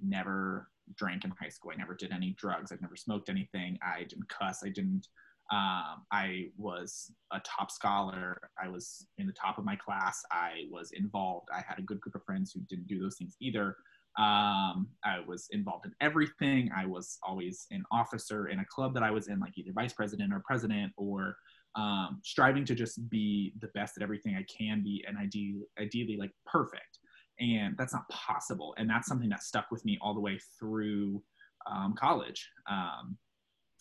never 0.00 0.68
drank 0.96 1.24
in 1.24 1.32
high 1.40 1.48
school. 1.48 1.72
I 1.72 1.76
never 1.76 1.94
did 1.94 2.12
any 2.12 2.34
drugs. 2.38 2.72
I've 2.72 2.82
never 2.82 2.96
smoked 2.96 3.28
anything. 3.28 3.78
I 3.82 4.00
didn't 4.04 4.28
cuss. 4.28 4.62
I 4.64 4.68
didn't 4.68 5.08
um, 5.50 6.04
I 6.12 6.46
was 6.56 7.12
a 7.32 7.40
top 7.40 7.70
scholar. 7.70 8.40
I 8.62 8.68
was 8.68 9.06
in 9.18 9.26
the 9.26 9.32
top 9.32 9.58
of 9.58 9.64
my 9.64 9.74
class. 9.76 10.22
I 10.30 10.66
was 10.70 10.92
involved. 10.92 11.48
I 11.52 11.62
had 11.66 11.78
a 11.78 11.82
good 11.82 12.00
group 12.00 12.14
of 12.14 12.24
friends 12.24 12.52
who 12.52 12.60
didn't 12.68 12.86
do 12.86 13.00
those 13.00 13.16
things 13.16 13.36
either. 13.40 13.76
Um, 14.18 14.88
I 15.04 15.20
was 15.26 15.48
involved 15.50 15.86
in 15.86 15.94
everything. 16.00 16.70
I 16.76 16.86
was 16.86 17.18
always 17.22 17.66
an 17.70 17.84
officer 17.90 18.48
in 18.48 18.60
a 18.60 18.64
club 18.66 18.94
that 18.94 19.02
I 19.02 19.10
was 19.10 19.28
in, 19.28 19.40
like 19.40 19.56
either 19.56 19.72
vice 19.72 19.92
president 19.92 20.32
or 20.32 20.42
president, 20.46 20.92
or 20.96 21.36
um, 21.74 22.20
striving 22.22 22.64
to 22.66 22.74
just 22.74 23.08
be 23.08 23.52
the 23.60 23.68
best 23.68 23.96
at 23.96 24.02
everything 24.02 24.36
I 24.36 24.44
can 24.44 24.82
be, 24.82 25.04
and 25.06 25.16
ideally, 25.16 25.62
ideally 25.80 26.16
like 26.16 26.32
perfect. 26.46 26.98
And 27.40 27.76
that's 27.76 27.94
not 27.94 28.08
possible. 28.08 28.74
And 28.78 28.88
that's 28.88 29.08
something 29.08 29.30
that 29.30 29.42
stuck 29.42 29.70
with 29.70 29.84
me 29.84 29.98
all 30.00 30.14
the 30.14 30.20
way 30.20 30.38
through 30.58 31.22
um, 31.70 31.94
college 31.98 32.48
um, 32.70 33.16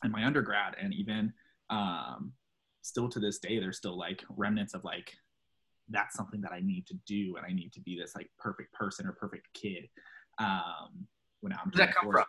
and 0.03 0.11
my 0.11 0.25
undergrad, 0.25 0.75
and 0.81 0.93
even 0.93 1.33
um, 1.69 2.33
still 2.81 3.09
to 3.09 3.19
this 3.19 3.39
day, 3.39 3.59
there's 3.59 3.77
still 3.77 3.97
like 3.97 4.23
remnants 4.35 4.73
of 4.73 4.83
like, 4.83 5.13
that's 5.89 6.15
something 6.15 6.41
that 6.41 6.51
I 6.51 6.59
need 6.59 6.85
to 6.87 6.93
do, 7.05 7.35
and 7.37 7.45
I 7.45 7.51
need 7.51 7.73
to 7.73 7.81
be 7.81 7.97
this 7.99 8.15
like 8.15 8.29
perfect 8.37 8.73
person 8.73 9.07
or 9.07 9.13
perfect 9.13 9.47
kid. 9.53 9.89
Um, 10.37 11.07
when 11.41 11.53
I'm 11.53 11.59
Where 11.71 11.71
does 11.71 11.79
that 11.79 11.95
come 11.95 12.11
from? 12.11 12.25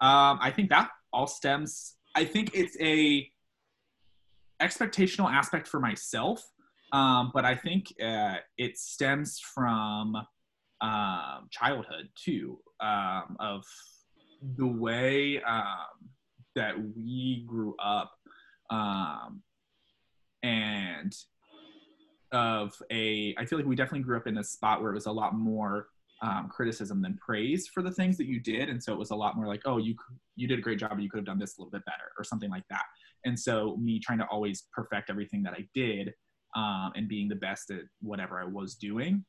Um, 0.00 0.38
I 0.40 0.50
think 0.50 0.70
that 0.70 0.90
all 1.12 1.26
stems. 1.26 1.96
I 2.14 2.24
think 2.24 2.50
it's 2.54 2.76
a 2.80 3.30
expectational 4.62 5.30
aspect 5.30 5.68
for 5.68 5.80
myself, 5.80 6.42
um, 6.92 7.30
but 7.34 7.44
I 7.44 7.54
think 7.54 7.92
uh, 8.02 8.36
it 8.56 8.78
stems 8.78 9.40
from 9.40 10.16
um, 10.80 11.48
childhood 11.50 12.08
too, 12.14 12.58
um, 12.80 13.36
of 13.40 13.64
the 14.56 14.66
way 14.66 15.42
um, 15.42 16.08
that 16.58 16.74
we 16.96 17.44
grew 17.46 17.74
up 17.82 18.12
um, 18.70 19.42
and 20.42 21.14
of 22.32 22.74
a 22.92 23.34
i 23.38 23.44
feel 23.44 23.58
like 23.58 23.66
we 23.66 23.74
definitely 23.74 24.04
grew 24.04 24.16
up 24.16 24.26
in 24.26 24.38
a 24.38 24.44
spot 24.44 24.82
where 24.82 24.90
it 24.90 24.94
was 24.94 25.06
a 25.06 25.12
lot 25.12 25.34
more 25.34 25.86
um, 26.20 26.48
criticism 26.48 27.00
than 27.00 27.16
praise 27.16 27.68
for 27.68 27.82
the 27.82 27.92
things 27.92 28.16
that 28.16 28.26
you 28.26 28.40
did. 28.40 28.68
And 28.68 28.82
so 28.82 28.92
it 28.92 28.98
was 28.98 29.12
a 29.12 29.14
lot 29.14 29.36
more 29.36 29.46
like 29.46 29.62
oh 29.66 29.78
you 29.78 29.94
you 30.34 30.48
did 30.48 30.58
a 30.58 30.62
great 30.62 30.80
job 30.80 30.90
but 30.90 31.02
you 31.02 31.08
could 31.08 31.18
have 31.18 31.26
done 31.26 31.38
this 31.38 31.56
a 31.56 31.60
little 31.60 31.70
bit 31.70 31.84
better 31.84 32.10
or 32.18 32.24
something 32.24 32.50
like 32.50 32.64
that. 32.70 32.82
And 33.24 33.38
so 33.38 33.76
me 33.76 34.00
trying 34.00 34.18
to 34.18 34.26
always 34.26 34.64
perfect 34.72 35.10
everything 35.10 35.42
that 35.44 35.52
i 35.52 35.66
did 35.74 36.12
um, 36.56 36.92
and 36.96 37.08
being 37.08 37.28
the 37.28 37.36
best 37.36 37.70
at 37.70 37.82
whatever 38.00 38.40
i 38.40 38.44
was 38.44 38.74
doing 38.74 39.24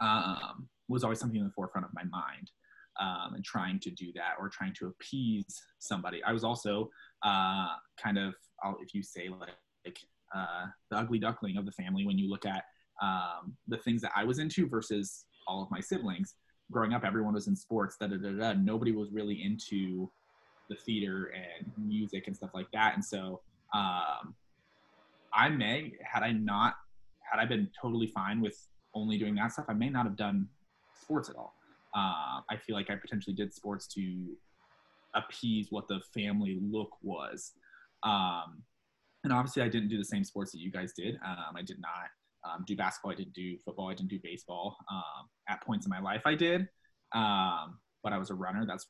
um, 0.00 0.68
was 0.88 1.04
always 1.04 1.18
something 1.18 1.40
in 1.40 1.46
the 1.46 1.52
forefront 1.52 1.84
of 1.86 1.92
my 1.94 2.04
mind 2.04 2.50
um, 2.98 3.34
and 3.34 3.44
trying 3.44 3.78
to 3.80 3.90
do 3.90 4.12
that 4.14 4.34
or 4.38 4.48
trying 4.48 4.74
to 4.74 4.88
appease 4.88 5.62
somebody. 5.78 6.22
I 6.24 6.32
was 6.32 6.44
also 6.44 6.90
uh, 7.24 7.68
kind 8.02 8.18
of, 8.18 8.34
if 8.80 8.94
you 8.94 9.02
say 9.02 9.28
like, 9.28 9.50
like 9.84 9.98
uh, 10.34 10.66
the 10.90 10.96
ugly 10.96 11.18
duckling 11.18 11.56
of 11.56 11.64
the 11.64 11.72
family, 11.72 12.06
when 12.06 12.18
you 12.18 12.28
look 12.28 12.44
at 12.44 12.64
um, 13.02 13.56
the 13.68 13.78
things 13.78 14.02
that 14.02 14.12
I 14.16 14.24
was 14.24 14.38
into 14.38 14.68
versus 14.68 15.26
all 15.46 15.62
of 15.62 15.70
my 15.70 15.80
siblings. 15.80 16.34
Growing 16.70 16.92
up, 16.92 17.04
everyone 17.04 17.34
was 17.34 17.48
in 17.48 17.56
sports. 17.56 17.96
Da 17.98 18.06
da 18.08 18.16
da 18.16 18.32
da. 18.32 18.52
Nobody 18.52 18.92
was 18.92 19.10
really 19.10 19.42
into 19.42 20.10
the 20.68 20.76
theater 20.76 21.32
and 21.34 21.72
music 21.78 22.26
and 22.26 22.36
stuff 22.36 22.50
like 22.54 22.70
that. 22.72 22.94
And 22.94 23.04
so 23.04 23.40
um, 23.74 24.34
I 25.32 25.48
may, 25.48 25.94
had 26.02 26.22
I 26.22 26.32
not, 26.32 26.74
had 27.20 27.40
I 27.40 27.46
been 27.46 27.70
totally 27.80 28.06
fine 28.06 28.40
with 28.40 28.58
only 28.94 29.16
doing 29.16 29.34
that 29.36 29.52
stuff, 29.52 29.66
I 29.68 29.74
may 29.74 29.88
not 29.88 30.04
have 30.04 30.16
done 30.16 30.48
sports 31.00 31.30
at 31.30 31.36
all. 31.36 31.54
Uh, 31.96 32.40
I 32.50 32.56
feel 32.66 32.76
like 32.76 32.90
I 32.90 32.96
potentially 32.96 33.34
did 33.34 33.52
sports 33.52 33.86
to 33.94 34.36
appease 35.14 35.68
what 35.70 35.88
the 35.88 36.00
family 36.14 36.58
look 36.62 36.90
was. 37.02 37.52
Um, 38.02 38.62
and 39.24 39.32
obviously, 39.32 39.62
I 39.62 39.68
didn't 39.68 39.88
do 39.88 39.98
the 39.98 40.04
same 40.04 40.24
sports 40.24 40.52
that 40.52 40.58
you 40.58 40.70
guys 40.70 40.92
did. 40.92 41.16
Um, 41.24 41.56
I 41.56 41.62
did 41.62 41.80
not 41.80 42.08
um, 42.48 42.64
do 42.66 42.76
basketball. 42.76 43.12
I 43.12 43.16
didn't 43.16 43.34
do 43.34 43.56
football. 43.64 43.88
I 43.88 43.94
didn't 43.94 44.10
do 44.10 44.20
baseball. 44.22 44.76
Um, 44.90 45.28
at 45.48 45.62
points 45.62 45.86
in 45.86 45.90
my 45.90 46.00
life, 46.00 46.22
I 46.24 46.34
did. 46.34 46.68
Um, 47.14 47.78
but 48.02 48.12
I 48.12 48.18
was 48.18 48.30
a 48.30 48.34
runner. 48.34 48.64
That's 48.66 48.86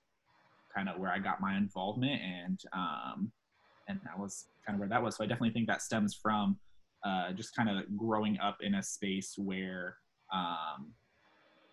kind 0.74 0.88
of 0.88 0.98
where 0.98 1.10
I 1.10 1.18
got 1.18 1.40
my 1.40 1.56
involvement, 1.56 2.20
and 2.20 2.60
um, 2.72 3.32
and 3.88 3.98
that 4.04 4.18
was 4.18 4.46
kind 4.66 4.76
of 4.76 4.80
where 4.80 4.88
that 4.88 5.02
was. 5.02 5.16
So 5.16 5.24
I 5.24 5.26
definitely 5.26 5.52
think 5.52 5.66
that 5.68 5.82
stems 5.82 6.14
from 6.14 6.58
uh, 7.04 7.32
just 7.32 7.56
kind 7.56 7.70
of 7.70 7.84
growing 7.96 8.38
up 8.40 8.58
in 8.60 8.74
a 8.74 8.82
space 8.82 9.34
where 9.38 9.96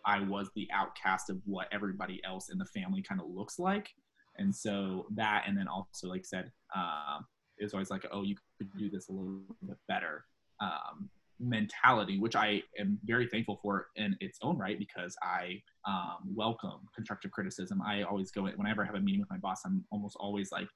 I 0.06 0.22
was 0.22 0.50
the 0.56 0.68
outcast 0.74 1.30
of 1.30 1.38
what 1.46 1.68
everybody 1.72 2.22
else 2.26 2.50
in 2.50 2.58
the 2.58 2.66
family 2.66 3.02
kind 3.02 3.20
of 3.20 3.28
looks 3.28 3.60
like. 3.60 3.90
And 4.38 4.54
so 4.54 5.06
that, 5.16 5.46
and 5.48 5.58
then 5.58 5.68
also, 5.68 6.08
like 6.08 6.22
I 6.22 6.24
said, 6.24 6.52
um, 6.76 7.26
it 7.58 7.64
was 7.64 7.74
always 7.74 7.90
like, 7.90 8.06
oh, 8.12 8.24
you 8.24 8.36
could 8.58 8.70
do 8.78 8.90
this 8.90 9.08
a 9.10 9.12
little 9.12 9.42
bit 9.66 9.78
better 9.88 10.26
um, 10.62 11.10
mentality, 11.40 12.20
which 12.20 12.36
I 12.36 12.62
am 12.80 13.00
very 13.06 13.28
thankful 13.28 13.60
for 13.62 13.88
in 13.96 14.16
its 14.20 14.40
own 14.42 14.58
right 14.58 14.78
because 14.80 15.16
I 15.22 15.62
um, 15.88 16.34
welcome 16.34 16.82
constructive 16.94 17.32
criticism. 17.32 17.82
I 17.82 18.04
always 18.04 18.32
go 18.32 18.44
whenever 18.44 18.84
I 18.84 18.86
have 18.86 18.96
a 18.96 19.00
meeting 19.00 19.22
with 19.22 19.30
my 19.30 19.38
boss, 19.38 19.62
I'm 19.66 19.84
almost 19.92 20.16
always 20.20 20.52
like, 20.52 20.68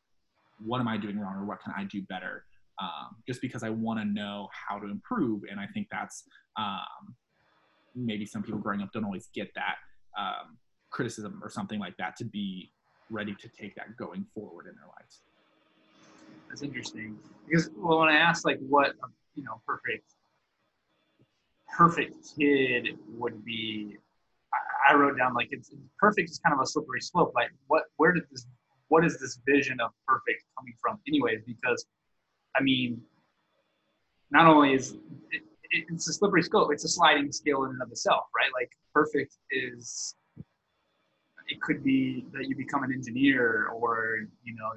what 0.59 0.79
am 0.79 0.87
I 0.87 0.97
doing 0.97 1.19
wrong 1.19 1.35
or 1.35 1.45
what 1.45 1.61
can 1.61 1.73
I 1.77 1.85
do 1.85 2.01
better? 2.03 2.45
Um, 2.81 3.17
just 3.27 3.41
because 3.41 3.63
I 3.63 3.69
want 3.69 3.99
to 3.99 4.05
know 4.05 4.47
how 4.51 4.79
to 4.79 4.89
improve. 4.89 5.41
And 5.49 5.59
I 5.59 5.67
think 5.67 5.87
that's 5.91 6.23
um, 6.57 7.15
maybe 8.05 8.25
some 8.25 8.43
people 8.43 8.59
growing 8.59 8.81
up 8.81 8.91
don't 8.91 9.05
always 9.05 9.29
get 9.33 9.49
that 9.55 9.75
um, 10.17 10.57
criticism 10.89 11.39
or 11.43 11.49
something 11.49 11.79
like 11.79 11.95
that 11.97 12.15
to 12.17 12.25
be 12.25 12.71
ready 13.09 13.35
to 13.35 13.49
take 13.49 13.75
that 13.75 13.97
going 13.97 14.25
forward 14.33 14.67
in 14.67 14.75
their 14.75 14.87
lives. 14.97 15.21
That's 16.47 16.61
interesting 16.61 17.17
because 17.47 17.69
well, 17.75 17.99
when 17.99 18.09
I 18.09 18.17
asked 18.17 18.45
like 18.45 18.59
what 18.59 18.93
you 19.35 19.43
know 19.43 19.61
perfect 19.67 20.03
perfect 21.77 22.15
kid 22.37 22.97
would 23.17 23.45
be, 23.45 23.95
I, 24.53 24.93
I 24.93 24.95
wrote 24.95 25.17
down 25.17 25.33
like 25.33 25.49
it's 25.51 25.71
perfect 25.99 26.29
is 26.29 26.39
kind 26.39 26.53
of 26.53 26.61
a 26.61 26.65
slippery 26.65 27.01
slope. 27.01 27.33
Like 27.35 27.51
what 27.67 27.83
where 27.97 28.11
did 28.11 28.23
this 28.31 28.47
what 28.87 29.05
is 29.05 29.19
this 29.19 29.39
vision 29.45 29.79
of 29.79 29.91
perfect 30.07 30.43
coming 30.57 30.73
from 30.81 30.99
anyways? 31.07 31.41
Because 31.45 31.85
I 32.55 32.63
mean, 32.63 33.01
not 34.31 34.47
only 34.47 34.73
is 34.73 34.95
it, 35.31 35.43
it's 35.71 36.09
a 36.09 36.13
slippery 36.13 36.43
slope, 36.43 36.69
it's 36.71 36.85
a 36.85 36.89
sliding 36.89 37.31
scale 37.31 37.63
in 37.63 37.71
and 37.71 37.81
of 37.81 37.91
itself, 37.91 38.25
right? 38.35 38.49
Like 38.53 38.71
perfect 38.93 39.37
is 39.51 40.15
it 41.47 41.61
could 41.61 41.83
be 41.83 42.25
that 42.33 42.47
you 42.47 42.55
become 42.55 42.83
an 42.83 42.91
engineer 42.93 43.67
or 43.73 44.19
you 44.43 44.55
know 44.55 44.69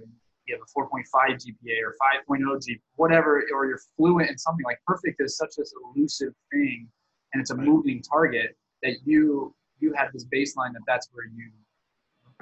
you 0.47 0.57
have 0.57 0.63
a 0.63 0.81
4.5 0.81 1.37
GPA 1.37 1.83
or 1.85 1.95
5.0 2.29 2.41
GPA, 2.41 2.81
whatever, 2.97 3.45
or 3.55 3.67
you're 3.67 3.81
fluent 3.97 4.31
in 4.31 4.39
something 4.39 4.65
like 4.65 4.81
perfect 4.87 5.21
is 5.21 5.37
such 5.37 5.51
this 5.57 5.73
elusive 5.95 6.35
thing 6.51 6.89
and 7.33 7.41
it's 7.41 7.51
a 7.51 7.57
moving 7.57 8.03
target 8.03 8.57
that 8.83 8.97
you 9.05 9.55
you 9.81 9.93
had 9.97 10.09
this 10.13 10.25
baseline 10.25 10.73
that 10.73 10.83
that's 10.87 11.09
where 11.13 11.27
you 11.27 11.51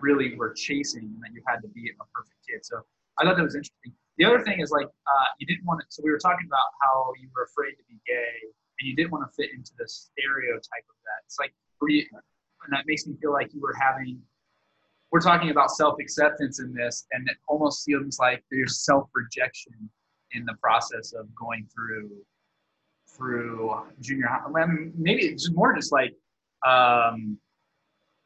really 0.00 0.34
were 0.36 0.52
chasing 0.52 1.02
and 1.02 1.20
that 1.22 1.32
you 1.34 1.42
had 1.46 1.60
to 1.60 1.68
be 1.68 1.90
a 1.90 2.04
perfect 2.14 2.36
kid. 2.48 2.64
So 2.64 2.80
I 3.18 3.24
thought 3.24 3.36
that 3.36 3.42
was 3.42 3.54
interesting. 3.54 3.92
The 4.20 4.26
other 4.26 4.44
thing 4.44 4.61
is 4.61 4.70
like 4.70 4.85
uh, 4.85 5.28
you 5.38 5.46
didn't 5.46 5.64
want 5.64 5.80
to. 5.80 5.87
So 5.88 6.02
we 6.04 6.11
were 6.11 6.18
talking 6.18 6.46
about 6.46 6.68
how 6.83 7.11
you 7.18 7.28
were 7.35 7.48
afraid 7.48 7.72
to 7.72 7.85
be 7.88 7.96
gay 8.06 8.37
and 8.78 8.85
you 8.85 8.94
didn't 8.94 9.12
want 9.12 9.24
to 9.24 9.33
fit 9.33 9.50
into 9.56 9.72
the 9.78 9.88
stereotype 9.88 10.85
of 10.92 10.96
that. 11.09 11.24
It's 11.24 11.38
like, 11.40 11.54
you, 11.88 12.04
and 12.12 12.72
that 12.72 12.85
makes 12.87 13.06
me 13.06 13.16
feel 13.22 13.33
like 13.33 13.54
you 13.54 13.61
were 13.62 13.74
having 13.80 14.20
we're 15.11 15.20
talking 15.20 15.50
about 15.50 15.70
self-acceptance 15.70 16.61
in 16.61 16.72
this 16.72 17.06
and 17.12 17.28
it 17.28 17.37
almost 17.48 17.83
seems 17.83 18.18
like 18.18 18.44
there's 18.50 18.85
self-rejection 18.85 19.90
in 20.33 20.44
the 20.44 20.54
process 20.61 21.12
of 21.12 21.35
going 21.35 21.66
through 21.74 22.11
through 23.09 23.74
junior 24.00 24.26
high 24.28 24.66
maybe 24.96 25.22
it's 25.22 25.50
more 25.52 25.74
just 25.74 25.90
like 25.90 26.14
um, 26.66 27.38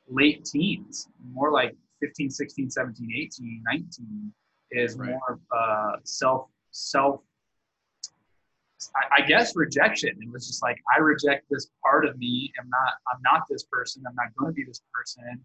late 0.09 0.45
teens 0.45 1.09
more 1.33 1.51
like 1.51 1.75
15 2.01 2.31
16 2.31 2.71
17 2.71 3.13
18 3.17 3.63
19 3.65 4.33
is 4.77 4.97
Right. 4.97 5.11
more 5.11 5.41
uh, 5.51 5.97
self 6.05 6.49
self 6.71 7.21
I, 8.97 9.23
I 9.23 9.27
guess 9.27 9.57
rejection 9.57 10.11
it 10.21 10.31
was 10.31 10.47
just 10.47 10.63
like 10.63 10.77
i 10.95 11.01
reject 11.01 11.47
this 11.51 11.69
part 11.83 12.05
of 12.05 12.19
me 12.19 12.53
i'm 12.61 12.69
not 12.69 12.95
i'm 13.13 13.21
not 13.23 13.43
this 13.49 13.65
person 13.71 14.03
i'm 14.07 14.15
not 14.15 14.35
going 14.37 14.53
to 14.53 14.55
be 14.55 14.65
this 14.65 14.83
person 14.93 15.45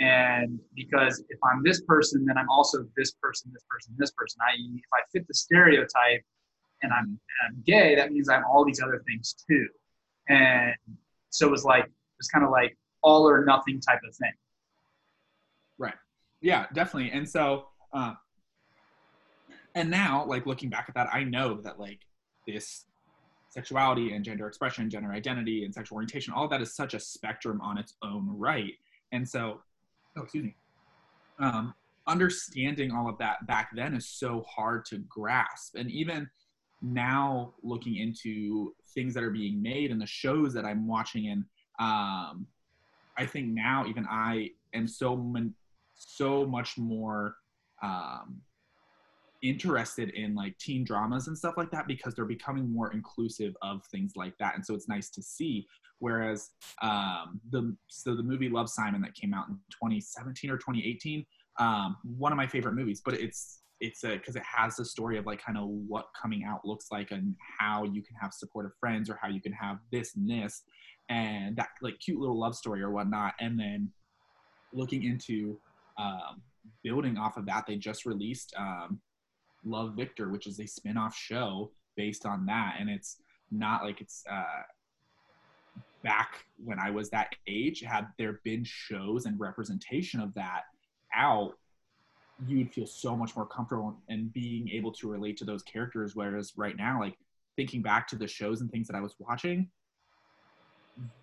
and 0.00 0.58
because 0.74 1.22
if 1.28 1.38
I'm 1.44 1.62
this 1.62 1.82
person, 1.82 2.24
then 2.24 2.38
I'm 2.38 2.48
also 2.48 2.86
this 2.96 3.12
person, 3.22 3.50
this 3.52 3.64
person, 3.70 3.94
this 3.98 4.10
person. 4.12 4.40
I.e., 4.50 4.76
if 4.76 4.90
I 4.94 5.00
fit 5.12 5.28
the 5.28 5.34
stereotype 5.34 6.22
and 6.82 6.90
I'm, 6.90 7.04
and 7.04 7.18
I'm 7.46 7.62
gay, 7.66 7.94
that 7.96 8.10
means 8.10 8.30
I'm 8.30 8.42
all 8.44 8.64
these 8.64 8.80
other 8.80 9.02
things 9.06 9.36
too. 9.46 9.68
And 10.30 10.74
so 11.28 11.46
it 11.46 11.50
was 11.50 11.64
like, 11.64 11.84
it 11.84 11.92
was 12.18 12.28
kind 12.28 12.46
of 12.46 12.50
like 12.50 12.78
all 13.02 13.28
or 13.28 13.44
nothing 13.44 13.78
type 13.78 14.00
of 14.08 14.16
thing. 14.16 14.32
Right. 15.76 15.94
Yeah, 16.40 16.64
definitely. 16.72 17.10
And 17.10 17.28
so, 17.28 17.66
uh, 17.92 18.14
and 19.74 19.90
now, 19.90 20.24
like 20.26 20.46
looking 20.46 20.68
back 20.68 20.86
at 20.88 20.94
that, 20.94 21.08
I 21.12 21.24
know 21.24 21.60
that 21.62 21.78
like 21.78 22.00
this 22.46 22.86
sexuality 23.50 24.12
and 24.12 24.24
gender 24.24 24.46
expression, 24.46 24.88
gender 24.88 25.12
identity, 25.12 25.64
and 25.64 25.74
sexual 25.74 25.96
orientation, 25.96 26.32
all 26.32 26.48
that 26.48 26.60
is 26.60 26.74
such 26.74 26.94
a 26.94 27.00
spectrum 27.00 27.60
on 27.60 27.78
its 27.78 27.94
own 28.02 28.28
right. 28.36 28.74
And 29.12 29.28
so, 29.28 29.60
oh, 30.16 30.22
excuse 30.22 30.44
me, 30.44 30.54
um, 31.40 31.74
understanding 32.06 32.92
all 32.92 33.08
of 33.08 33.18
that 33.18 33.46
back 33.46 33.70
then 33.74 33.94
is 33.94 34.06
so 34.06 34.44
hard 34.48 34.84
to 34.86 34.98
grasp. 35.08 35.76
And 35.76 35.90
even 35.90 36.28
now, 36.82 37.54
looking 37.62 37.96
into 37.96 38.74
things 38.94 39.14
that 39.14 39.22
are 39.22 39.30
being 39.30 39.60
made 39.60 39.90
and 39.90 40.00
the 40.00 40.06
shows 40.06 40.54
that 40.54 40.64
I'm 40.64 40.86
watching, 40.86 41.28
and 41.28 41.44
um, 41.78 42.46
I 43.16 43.26
think 43.26 43.48
now 43.48 43.84
even 43.86 44.06
I 44.08 44.50
am 44.74 44.88
so 44.88 45.16
mon- 45.16 45.54
so 45.94 46.46
much 46.46 46.78
more 46.78 47.36
um, 47.82 48.40
interested 49.42 50.10
in 50.10 50.34
like 50.34 50.56
teen 50.58 50.84
dramas 50.84 51.28
and 51.28 51.36
stuff 51.36 51.54
like 51.56 51.70
that 51.70 51.86
because 51.86 52.14
they're 52.14 52.24
becoming 52.24 52.70
more 52.70 52.92
inclusive 52.92 53.56
of 53.62 53.84
things 53.86 54.12
like 54.16 54.36
that 54.38 54.54
and 54.54 54.64
so 54.64 54.74
it's 54.74 54.88
nice 54.88 55.10
to 55.10 55.22
see. 55.22 55.66
Whereas 55.98 56.50
um, 56.80 57.40
the 57.50 57.76
so 57.88 58.14
the 58.14 58.22
movie 58.22 58.48
love 58.48 58.70
simon 58.70 59.02
that 59.02 59.14
came 59.14 59.34
out 59.34 59.48
in 59.48 59.54
2017 59.70 60.50
or 60.50 60.56
2018 60.56 61.24
um, 61.58 61.96
one 62.02 62.32
of 62.32 62.36
my 62.36 62.46
favorite 62.46 62.74
movies 62.74 63.02
but 63.04 63.14
it's 63.14 63.60
it's 63.80 64.02
because 64.02 64.36
it 64.36 64.42
has 64.42 64.76
the 64.76 64.84
story 64.84 65.16
of 65.16 65.26
like 65.26 65.42
kind 65.42 65.56
of 65.56 65.64
what 65.68 66.08
coming 66.20 66.44
out 66.44 66.64
looks 66.64 66.86
like 66.90 67.10
and 67.10 67.34
how 67.58 67.82
you 67.84 68.02
can 68.02 68.14
have 68.20 68.32
supportive 68.32 68.72
friends 68.78 69.08
or 69.08 69.18
how 69.20 69.28
you 69.28 69.40
can 69.40 69.52
have 69.52 69.78
this 69.90 70.16
and 70.16 70.28
this 70.28 70.62
and 71.08 71.56
that 71.56 71.68
like 71.80 71.98
cute 71.98 72.20
little 72.20 72.38
love 72.38 72.54
story 72.54 72.82
or 72.82 72.90
whatnot. 72.90 73.34
And 73.40 73.58
then 73.58 73.90
looking 74.72 75.02
into 75.04 75.58
um, 75.98 76.42
building 76.84 77.16
off 77.16 77.36
of 77.36 77.46
that 77.46 77.66
they 77.66 77.76
just 77.76 78.04
released 78.04 78.54
um, 78.56 79.00
love 79.64 79.94
victor 79.94 80.30
which 80.30 80.46
is 80.46 80.58
a 80.60 80.66
spin-off 80.66 81.14
show 81.14 81.70
based 81.96 82.24
on 82.24 82.46
that. 82.46 82.76
And 82.78 82.88
it's 82.88 83.18
not 83.50 83.84
like 83.84 84.00
it's 84.00 84.24
uh, 84.30 84.62
back 86.02 86.46
when 86.64 86.78
i 86.78 86.90
was 86.90 87.10
that 87.10 87.28
age 87.46 87.80
had 87.80 88.06
there 88.16 88.40
been 88.42 88.64
shows 88.64 89.26
and 89.26 89.38
representation 89.38 90.18
of 90.18 90.32
that 90.32 90.62
out 91.14 91.52
you'd 92.46 92.72
feel 92.72 92.86
so 92.86 93.14
much 93.14 93.36
more 93.36 93.44
comfortable 93.44 93.98
in 94.08 94.28
being 94.28 94.68
able 94.70 94.92
to 94.92 95.10
relate 95.10 95.36
to 95.36 95.44
those 95.44 95.62
characters. 95.62 96.16
Whereas 96.16 96.54
right 96.56 96.76
now 96.76 96.98
like 97.00 97.16
thinking 97.56 97.82
back 97.82 98.08
to 98.08 98.16
the 98.16 98.26
shows 98.26 98.62
and 98.62 98.70
things 98.70 98.86
that 98.86 98.96
i 98.96 99.00
was 99.00 99.14
watching 99.18 99.68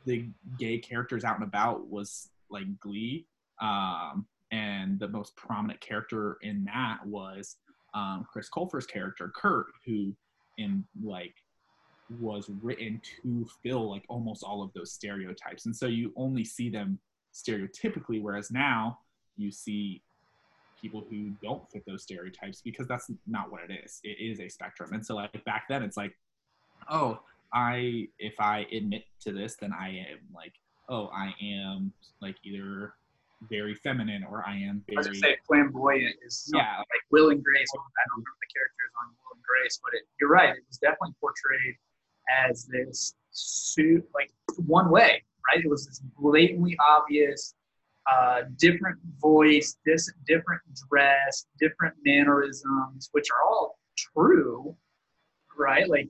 the 0.06 0.28
gay 0.60 0.78
characters 0.78 1.24
out 1.24 1.36
and 1.36 1.48
about 1.48 1.88
was 1.88 2.30
like 2.50 2.66
glee. 2.80 3.26
Um, 3.62 4.26
and 4.52 5.00
the 5.00 5.08
most 5.08 5.36
prominent 5.36 5.82
character 5.82 6.38
in 6.42 6.64
that 6.66 7.00
was 7.06 7.58
um, 7.94 8.26
chris 8.32 8.50
colfer's 8.50 8.86
character 8.86 9.32
kurt 9.36 9.68
who 9.86 10.14
in 10.58 10.84
like 11.04 11.34
was 12.10 12.50
written 12.62 13.02
to 13.22 13.46
fill 13.64 13.90
like 13.90 14.04
almost 14.08 14.44
all 14.44 14.64
of 14.64 14.72
those 14.74 14.94
stereotypes. 14.94 15.66
And 15.66 15.76
so 15.76 15.88
you 15.88 16.14
only 16.16 16.44
see 16.46 16.70
them 16.70 17.00
stereotypically 17.34 18.22
whereas 18.22 18.50
now 18.50 19.00
you 19.36 19.52
see 19.52 20.02
people 20.82 21.06
who 21.10 21.32
don't 21.44 21.70
fit 21.72 21.84
those 21.86 22.04
stereotypes 22.04 22.62
because 22.62 22.88
that's 22.88 23.12
not 23.28 23.52
what 23.52 23.62
it 23.70 23.74
is. 23.84 24.00
It 24.04 24.18
is 24.20 24.40
a 24.40 24.48
spectrum. 24.48 24.94
And 24.94 25.06
so 25.06 25.16
like 25.16 25.44
back 25.46 25.66
then 25.70 25.84
it's 25.84 25.98
like 25.98 26.14
oh 26.90 27.20
i 27.54 28.08
if 28.20 28.40
i 28.40 28.66
admit 28.74 29.04
to 29.22 29.32
this 29.32 29.56
then 29.56 29.72
i 29.74 29.90
am 29.90 30.20
like 30.36 30.54
oh 30.90 31.10
i 31.14 31.34
am 31.42 31.92
like 32.22 32.36
either 32.44 32.94
very 33.50 33.76
feminine 33.76 34.24
or 34.24 34.44
i 34.48 34.56
am 34.56 34.84
I 34.90 34.98
was 34.98 35.08
gonna 35.08 35.20
say 35.20 35.38
flamboyant 35.48 36.16
is 36.26 36.50
yeah 36.54 36.78
like 36.80 37.04
Will 37.12 37.30
and 37.30 37.44
Grace. 37.44 37.68
I 37.74 37.78
don't 37.78 38.18
remember 38.18 38.38
the 38.42 38.52
characters 38.54 38.92
on 39.02 39.08
Will 39.10 39.34
and 39.36 39.44
Grace, 39.44 39.80
but 39.84 39.94
it, 39.94 40.04
you're 40.20 40.30
right. 40.30 40.50
It 40.50 40.64
was 40.68 40.78
definitely 40.78 41.16
portrayed 41.20 41.76
as 42.30 42.66
this 42.66 43.16
suit, 43.32 44.04
like 44.14 44.32
one 44.66 44.90
way, 44.90 45.24
right? 45.48 45.64
It 45.64 45.70
was 45.70 45.86
this 45.86 46.02
blatantly 46.20 46.76
obvious, 46.80 47.56
uh, 48.12 48.44
different 48.58 48.98
voice, 49.20 49.78
this 49.86 50.12
different 50.28 50.62
dress, 50.90 51.46
different 51.60 51.96
mannerisms, 52.06 53.10
which 53.12 53.28
are 53.32 53.48
all 53.48 53.80
true, 53.98 54.76
right? 55.58 55.88
Like 55.90 56.10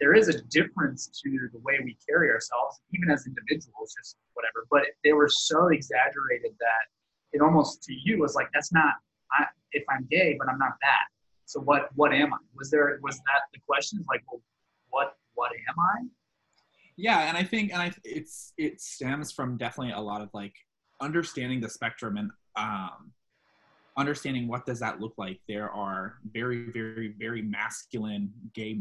there 0.00 0.14
is 0.14 0.28
a 0.28 0.42
difference 0.42 1.06
to 1.22 1.48
the 1.52 1.58
way 1.60 1.78
we 1.82 1.96
carry 2.08 2.30
ourselves, 2.30 2.80
even 2.92 3.10
as 3.10 3.26
individuals, 3.26 3.94
just 3.96 4.16
whatever. 4.34 4.66
But 4.70 4.82
they 5.04 5.12
were 5.12 5.28
so 5.28 5.68
exaggerated 5.68 6.52
that 6.58 6.84
it 7.32 7.40
almost 7.40 7.82
to 7.84 7.94
you 7.94 8.18
was 8.18 8.34
like 8.34 8.48
that's 8.52 8.72
not 8.72 8.94
I, 9.32 9.46
if 9.72 9.84
I'm 9.88 10.06
gay, 10.10 10.36
but 10.38 10.48
I'm 10.48 10.58
not 10.58 10.74
that. 10.82 11.06
So 11.46 11.60
what 11.60 11.90
what 11.94 12.12
am 12.12 12.34
I? 12.34 12.38
Was 12.56 12.70
there 12.70 12.98
was 13.02 13.16
that 13.16 13.42
the 13.52 13.60
question? 13.66 14.04
Like, 14.08 14.22
well, 14.30 14.42
what 14.90 15.16
what 15.34 15.52
am 15.52 15.74
I? 15.78 16.08
yeah 16.96 17.28
and 17.28 17.36
i 17.36 17.42
think 17.42 17.72
and 17.72 17.82
i 17.82 17.92
it's 18.04 18.52
it 18.56 18.80
stems 18.80 19.32
from 19.32 19.56
definitely 19.56 19.92
a 19.92 20.00
lot 20.00 20.20
of 20.20 20.28
like 20.32 20.54
understanding 21.00 21.60
the 21.60 21.68
spectrum 21.68 22.16
and 22.16 22.30
um 22.56 23.12
understanding 23.96 24.48
what 24.48 24.66
does 24.66 24.80
that 24.80 25.00
look 25.00 25.14
like 25.16 25.40
there 25.48 25.70
are 25.70 26.16
very 26.32 26.70
very 26.70 27.14
very 27.18 27.42
masculine 27.42 28.32
gay 28.54 28.78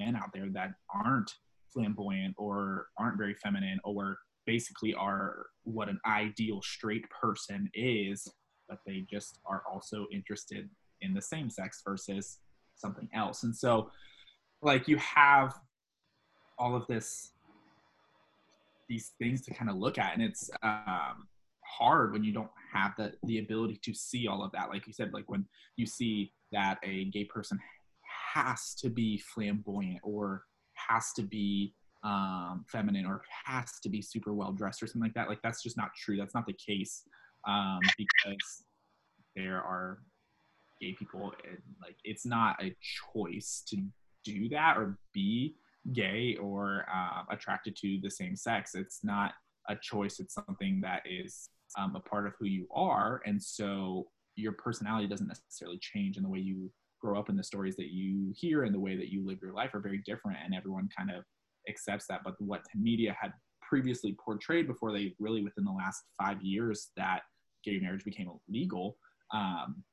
men 0.00 0.16
out 0.16 0.30
there 0.32 0.48
that 0.52 0.70
aren't 0.92 1.30
flamboyant 1.72 2.34
or 2.36 2.86
aren't 2.98 3.18
very 3.18 3.34
feminine 3.34 3.78
or 3.84 4.18
basically 4.46 4.94
are 4.94 5.46
what 5.64 5.88
an 5.88 6.00
ideal 6.06 6.60
straight 6.62 7.04
person 7.10 7.70
is 7.74 8.26
but 8.70 8.78
they 8.86 9.04
just 9.10 9.40
are 9.44 9.62
also 9.70 10.06
interested 10.12 10.70
in 11.02 11.12
the 11.12 11.20
same 11.20 11.50
sex 11.50 11.82
versus 11.86 12.38
something 12.76 13.08
else. 13.12 13.42
And 13.42 13.54
so 13.54 13.90
like 14.62 14.88
you 14.88 14.96
have 14.96 15.58
all 16.58 16.76
of 16.76 16.86
this 16.86 17.32
these 18.88 19.12
things 19.18 19.40
to 19.42 19.54
kind 19.54 19.70
of 19.70 19.76
look 19.76 19.98
at 19.98 20.14
and 20.14 20.22
it's 20.22 20.50
um, 20.62 21.28
hard 21.64 22.12
when 22.12 22.24
you 22.24 22.32
don't 22.32 22.50
have 22.72 22.92
the 22.96 23.12
the 23.24 23.38
ability 23.38 23.78
to 23.82 23.92
see 23.92 24.26
all 24.26 24.42
of 24.42 24.52
that. 24.52 24.68
Like 24.68 24.86
you 24.86 24.92
said 24.92 25.12
like 25.12 25.24
when 25.26 25.44
you 25.76 25.86
see 25.86 26.32
that 26.52 26.78
a 26.84 27.04
gay 27.06 27.24
person 27.24 27.58
has 28.34 28.74
to 28.74 28.88
be 28.88 29.18
flamboyant 29.18 30.00
or 30.02 30.44
has 30.74 31.12
to 31.12 31.22
be 31.22 31.74
um, 32.02 32.64
feminine 32.68 33.04
or 33.04 33.22
has 33.44 33.78
to 33.82 33.88
be 33.88 34.00
super 34.00 34.32
well 34.32 34.52
dressed 34.52 34.82
or 34.82 34.86
something 34.86 35.02
like 35.02 35.14
that 35.14 35.28
like 35.28 35.42
that's 35.42 35.62
just 35.62 35.76
not 35.76 35.90
true 35.94 36.16
that's 36.16 36.34
not 36.34 36.46
the 36.46 36.54
case 36.54 37.02
um, 37.46 37.80
because 37.98 38.64
there 39.36 39.58
are 39.58 39.98
gay 40.80 40.94
people 40.98 41.32
and 41.46 41.58
like 41.82 41.96
it's 42.04 42.24
not 42.24 42.56
a 42.62 42.74
choice 43.12 43.62
to 43.68 43.76
do 44.24 44.48
that 44.48 44.76
or 44.76 44.98
be 45.12 45.54
gay 45.92 46.36
or 46.36 46.86
uh, 46.92 47.22
attracted 47.30 47.76
to 47.76 47.98
the 48.02 48.10
same 48.10 48.36
sex. 48.36 48.74
It's 48.74 49.02
not 49.04 49.32
a 49.68 49.76
choice. 49.76 50.20
It's 50.20 50.34
something 50.34 50.80
that 50.82 51.02
is 51.04 51.48
um, 51.78 51.96
a 51.96 52.00
part 52.00 52.26
of 52.26 52.34
who 52.38 52.46
you 52.46 52.66
are, 52.74 53.22
and 53.26 53.42
so 53.42 54.08
your 54.36 54.52
personality 54.52 55.06
doesn't 55.06 55.28
necessarily 55.28 55.78
change, 55.78 56.16
and 56.16 56.24
the 56.24 56.28
way 56.28 56.40
you 56.40 56.70
grow 57.00 57.18
up 57.18 57.28
and 57.28 57.38
the 57.38 57.44
stories 57.44 57.76
that 57.76 57.88
you 57.92 58.32
hear 58.36 58.64
and 58.64 58.74
the 58.74 58.80
way 58.80 58.96
that 58.96 59.08
you 59.10 59.26
live 59.26 59.38
your 59.42 59.52
life 59.52 59.74
are 59.74 59.80
very 59.80 60.02
different, 60.06 60.38
and 60.44 60.54
everyone 60.54 60.88
kind 60.96 61.10
of 61.10 61.24
accepts 61.68 62.06
that. 62.08 62.20
But 62.24 62.34
what 62.40 62.62
media 62.74 63.16
had 63.20 63.32
previously 63.62 64.16
portrayed 64.24 64.66
before 64.66 64.92
they 64.92 65.14
really 65.18 65.42
within 65.42 65.64
the 65.64 65.70
last 65.72 66.02
five 66.20 66.42
years 66.42 66.90
that 66.96 67.22
gay 67.64 67.78
marriage 67.78 68.04
became 68.04 68.28
legal 68.48 68.96
um, 69.32 69.84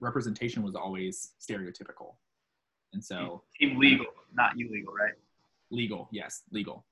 representation 0.00 0.62
was 0.62 0.74
always 0.74 1.32
stereotypical 1.40 2.16
and 2.92 3.02
so 3.02 3.42
Team 3.58 3.78
legal, 3.78 4.06
not 4.34 4.52
illegal, 4.58 4.92
right? 4.92 5.14
legal, 5.70 6.08
yes, 6.12 6.42
legal. 6.50 6.84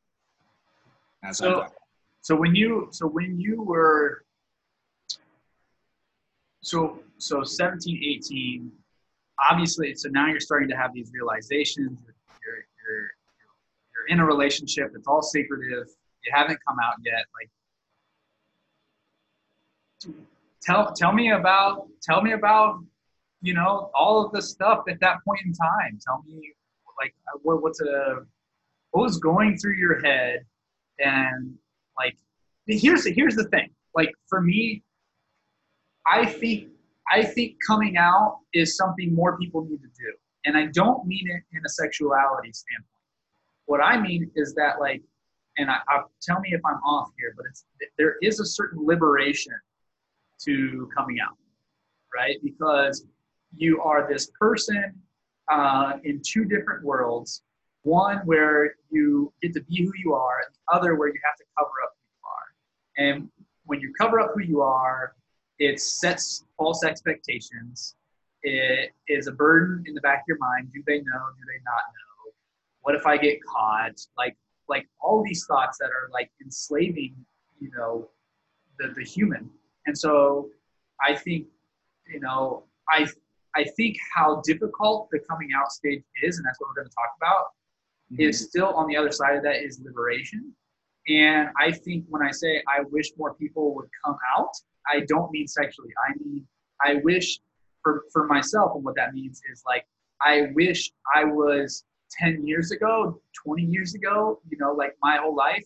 As 1.23 1.37
So- 1.39 1.67
So 2.23 2.35
when 2.37 2.55
you 2.55 2.89
so 2.93 3.07
when 3.07 3.39
you 3.39 3.63
were 3.63 4.25
so 6.63 7.03
so 7.19 7.43
17, 7.43 8.03
18, 8.03 8.73
obviously 9.49 9.95
so 9.95 10.09
now 10.09 10.27
you're 10.27 10.41
starting 10.41 10.69
to 10.69 10.77
have 10.77 10.93
these 10.93 11.11
realizations. 11.13 11.99
You're 12.05 12.15
you're 12.45 12.57
you're, 12.87 13.11
you're 13.95 14.07
in 14.09 14.21
a 14.21 14.27
relationship. 14.27 14.93
It's 14.95 15.07
all 15.07 15.23
secretive. 15.23 15.87
You 16.25 16.33
haven't 16.35 16.59
come 16.67 16.79
out 16.83 16.95
yet. 17.05 17.25
Like 20.05 20.15
tell 20.63 20.93
tell 20.93 21.13
me 21.13 21.33
about 21.33 21.89
tell 22.03 22.23
me 22.23 22.33
about 22.33 22.81
you 23.43 23.55
know 23.55 23.91
all 23.95 24.25
of 24.25 24.33
the 24.33 24.43
stuff 24.43 24.85
at 24.89 25.01
that 25.01 25.25
point 25.25 25.41
in 25.45 25.53
time. 25.53 25.99
Tell 26.05 26.23
me 26.27 26.53
like 27.01 27.15
what 27.43 27.63
what's 27.63 27.81
a 27.81 28.27
what 28.91 29.03
was 29.03 29.19
going 29.19 29.57
through 29.57 29.75
your 29.75 30.05
head 30.05 30.45
and 30.99 31.55
like 31.97 32.17
here's 32.67 33.07
here's 33.07 33.35
the 33.35 33.45
thing 33.45 33.71
like 33.95 34.13
for 34.29 34.41
me 34.41 34.83
i 36.07 36.25
think 36.25 36.69
i 37.11 37.23
think 37.23 37.57
coming 37.67 37.97
out 37.97 38.39
is 38.55 38.77
something 38.77 39.15
more 39.15 39.39
people 39.39 39.65
need 39.65 39.81
to 39.83 39.89
do. 39.89 40.13
And 40.45 40.57
i 40.57 40.67
don't 40.67 41.07
mean 41.07 41.27
it 41.29 41.43
in 41.57 41.63
a 41.65 41.69
sexuality 41.69 42.53
standpoint. 42.53 43.07
What 43.67 43.81
i 43.81 44.01
mean 44.01 44.31
is 44.35 44.55
that 44.55 44.81
like 44.81 45.03
and 45.59 45.71
I, 45.71 45.79
I 45.89 46.03
tell 46.23 46.41
me 46.41 46.51
if 46.53 46.61
i'm 46.65 46.81
off 46.85 47.11
here 47.19 47.35
but 47.37 47.47
it's 47.51 47.65
there 47.99 48.17
is 48.23 48.41
a 48.41 48.47
certain 48.47 48.85
liberation 48.85 49.55
to 50.47 50.89
coming 50.97 51.19
out 51.21 51.37
right? 52.15 52.37
Because 52.43 53.07
you 53.57 53.81
are 53.83 54.09
this 54.09 54.31
person 54.39 54.95
uh, 55.51 55.95
in 56.05 56.21
two 56.25 56.45
different 56.45 56.85
worlds. 56.85 57.43
One 57.83 58.19
where 58.19 58.75
you 58.91 59.33
get 59.43 59.55
to 59.55 59.63
be 59.63 59.85
who 59.85 59.93
you 60.05 60.15
are, 60.15 60.39
and 60.45 60.55
the 60.55 60.77
other 60.77 60.97
where 60.97 61.09
you 61.09 61.21
have 61.25 61.37
to 61.37 61.45
cover 61.59 61.71
up 61.83 61.93
who 61.97 63.03
you 63.03 63.07
are. 63.07 63.11
And 63.13 63.31
when 63.65 63.81
you 63.81 63.93
cover 63.99 64.21
up 64.21 64.33
who 64.35 64.43
you 64.43 64.61
are, 64.61 65.15
it 65.61 65.79
sets 65.79 66.47
false 66.57 66.83
expectations. 66.83 67.95
It 68.43 68.93
is 69.07 69.27
a 69.27 69.33
burden 69.33 69.85
in 69.87 69.95
the 69.95 70.01
back 70.01 70.21
of 70.21 70.25
your 70.27 70.39
mind. 70.39 70.73
Do 70.73 70.83
they 70.87 70.99
know? 70.99 71.03
Do 71.03 71.45
they 71.47 71.63
not 71.65 71.85
know? 71.93 72.33
What 72.81 72.95
if 72.95 73.07
I 73.07 73.19
get 73.19 73.39
caught? 73.45 74.01
Like, 74.17 74.37
like 74.69 74.89
all 75.01 75.23
these 75.23 75.45
thoughts 75.47 75.77
that 75.79 75.91
are 75.91 76.09
like 76.13 76.31
enslaving, 76.43 77.15
you 77.61 77.71
know, 77.77 78.09
the, 78.79 78.95
the 78.97 79.05
human. 79.05 79.51
And 79.87 79.97
so 79.97 80.49
I 81.07 81.15
think, 81.15 81.47
you 82.09 82.21
know, 82.21 82.65
I 82.89 83.07
I 83.55 83.65
think 83.77 83.97
how 84.15 84.41
difficult 84.47 85.09
the 85.11 85.19
coming 85.29 85.51
out 85.55 85.73
stage 85.73 86.03
is, 86.23 86.39
and 86.39 86.47
that's 86.47 86.59
what 86.61 86.69
we're 86.69 86.83
going 86.83 86.89
to 86.89 86.95
talk 86.95 87.13
about, 87.21 87.45
mm-hmm. 88.13 88.23
is 88.23 88.41
still 88.41 88.69
on 88.69 88.87
the 88.87 88.97
other 88.97 89.11
side 89.11 89.37
of 89.37 89.43
that 89.43 89.57
is 89.57 89.81
liberation. 89.85 90.55
And 91.09 91.49
I 91.59 91.73
think 91.73 92.05
when 92.09 92.23
I 92.23 92.31
say 92.31 92.63
I 92.69 92.83
wish 92.91 93.11
more 93.19 93.35
people 93.35 93.75
would 93.75 93.89
come 94.05 94.17
out, 94.39 94.53
I 94.91 95.01
don't 95.09 95.31
mean 95.31 95.47
sexually. 95.47 95.91
I 96.09 96.13
mean 96.23 96.47
I 96.83 96.95
wish 97.05 97.41
for 97.83 98.05
for 98.13 98.27
myself, 98.27 98.73
and 98.75 98.85
what 98.85 98.97
that 98.97 99.15
means 99.15 99.41
is 99.53 99.63
like 99.67 99.87
I 100.23 100.49
wish 100.55 100.91
I 101.15 101.25
was 101.25 101.85
10 102.19 102.47
years 102.47 102.73
ago, 102.73 103.21
20 103.45 103.63
years 103.63 103.95
ago, 103.95 104.41
you 104.51 104.59
know, 104.59 104.73
like 104.73 104.97
my 105.03 105.17
whole 105.17 105.35
life, 105.35 105.65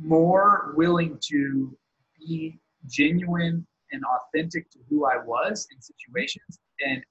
more 0.00 0.74
willing 0.76 1.18
to 1.28 1.76
be 2.18 2.58
genuine 2.88 3.66
and 3.92 4.02
authentic 4.04 4.70
to 4.70 4.78
who 4.88 5.06
I 5.06 5.18
was 5.24 5.68
in 5.72 5.80
situations 5.80 6.58
and 6.80 7.02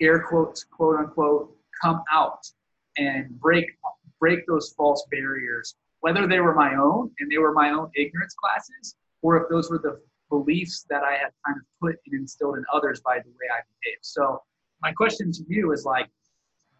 air 0.00 0.24
quotes, 0.28 0.64
quote 0.64 1.00
unquote, 1.00 1.54
come 1.82 2.02
out 2.12 2.40
and 2.96 3.28
break 3.40 3.66
break 4.20 4.46
those 4.46 4.74
false 4.76 5.06
barriers, 5.10 5.76
whether 6.00 6.26
they 6.26 6.40
were 6.40 6.54
my 6.54 6.74
own 6.74 7.10
and 7.20 7.30
they 7.30 7.38
were 7.38 7.52
my 7.52 7.70
own 7.70 7.90
ignorance 7.96 8.34
glasses, 8.42 8.96
or 9.22 9.42
if 9.42 9.48
those 9.48 9.70
were 9.70 9.78
the 9.78 10.00
beliefs 10.28 10.84
that 10.90 11.02
I 11.02 11.12
had 11.12 11.30
kind 11.46 11.58
of 11.58 11.62
put 11.80 11.96
and 12.06 12.20
instilled 12.20 12.56
in 12.56 12.64
others 12.72 13.00
by 13.00 13.18
the 13.18 13.28
way 13.28 13.48
I 13.50 13.60
behaved. 13.82 14.02
So 14.02 14.42
my 14.82 14.92
question 14.92 15.32
to 15.32 15.44
you 15.48 15.72
is 15.72 15.84
like, 15.84 16.08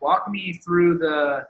walk 0.00 0.30
me 0.30 0.60
through 0.64 0.98
the 0.98 1.46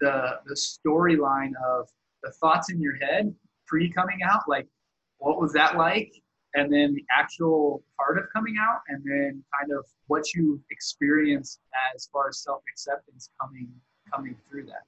the 0.00 0.40
the 0.46 0.54
storyline 0.54 1.52
of 1.64 1.88
the 2.22 2.30
thoughts 2.32 2.70
in 2.70 2.80
your 2.80 2.96
head 2.96 3.34
pre 3.66 3.90
coming 3.92 4.18
out, 4.24 4.42
like 4.48 4.66
what 5.18 5.40
was 5.40 5.52
that 5.52 5.76
like? 5.76 6.12
And 6.54 6.72
then 6.72 6.94
the 6.94 7.04
actual 7.10 7.82
part 7.98 8.18
of 8.18 8.24
coming 8.32 8.56
out, 8.60 8.80
and 8.88 9.02
then 9.04 9.44
kind 9.58 9.72
of 9.72 9.84
what 10.06 10.32
you 10.34 10.60
experienced 10.70 11.60
as 11.94 12.08
far 12.12 12.28
as 12.28 12.42
self 12.42 12.62
acceptance 12.72 13.30
coming 13.40 13.68
coming 14.12 14.36
through 14.48 14.64
that. 14.66 14.84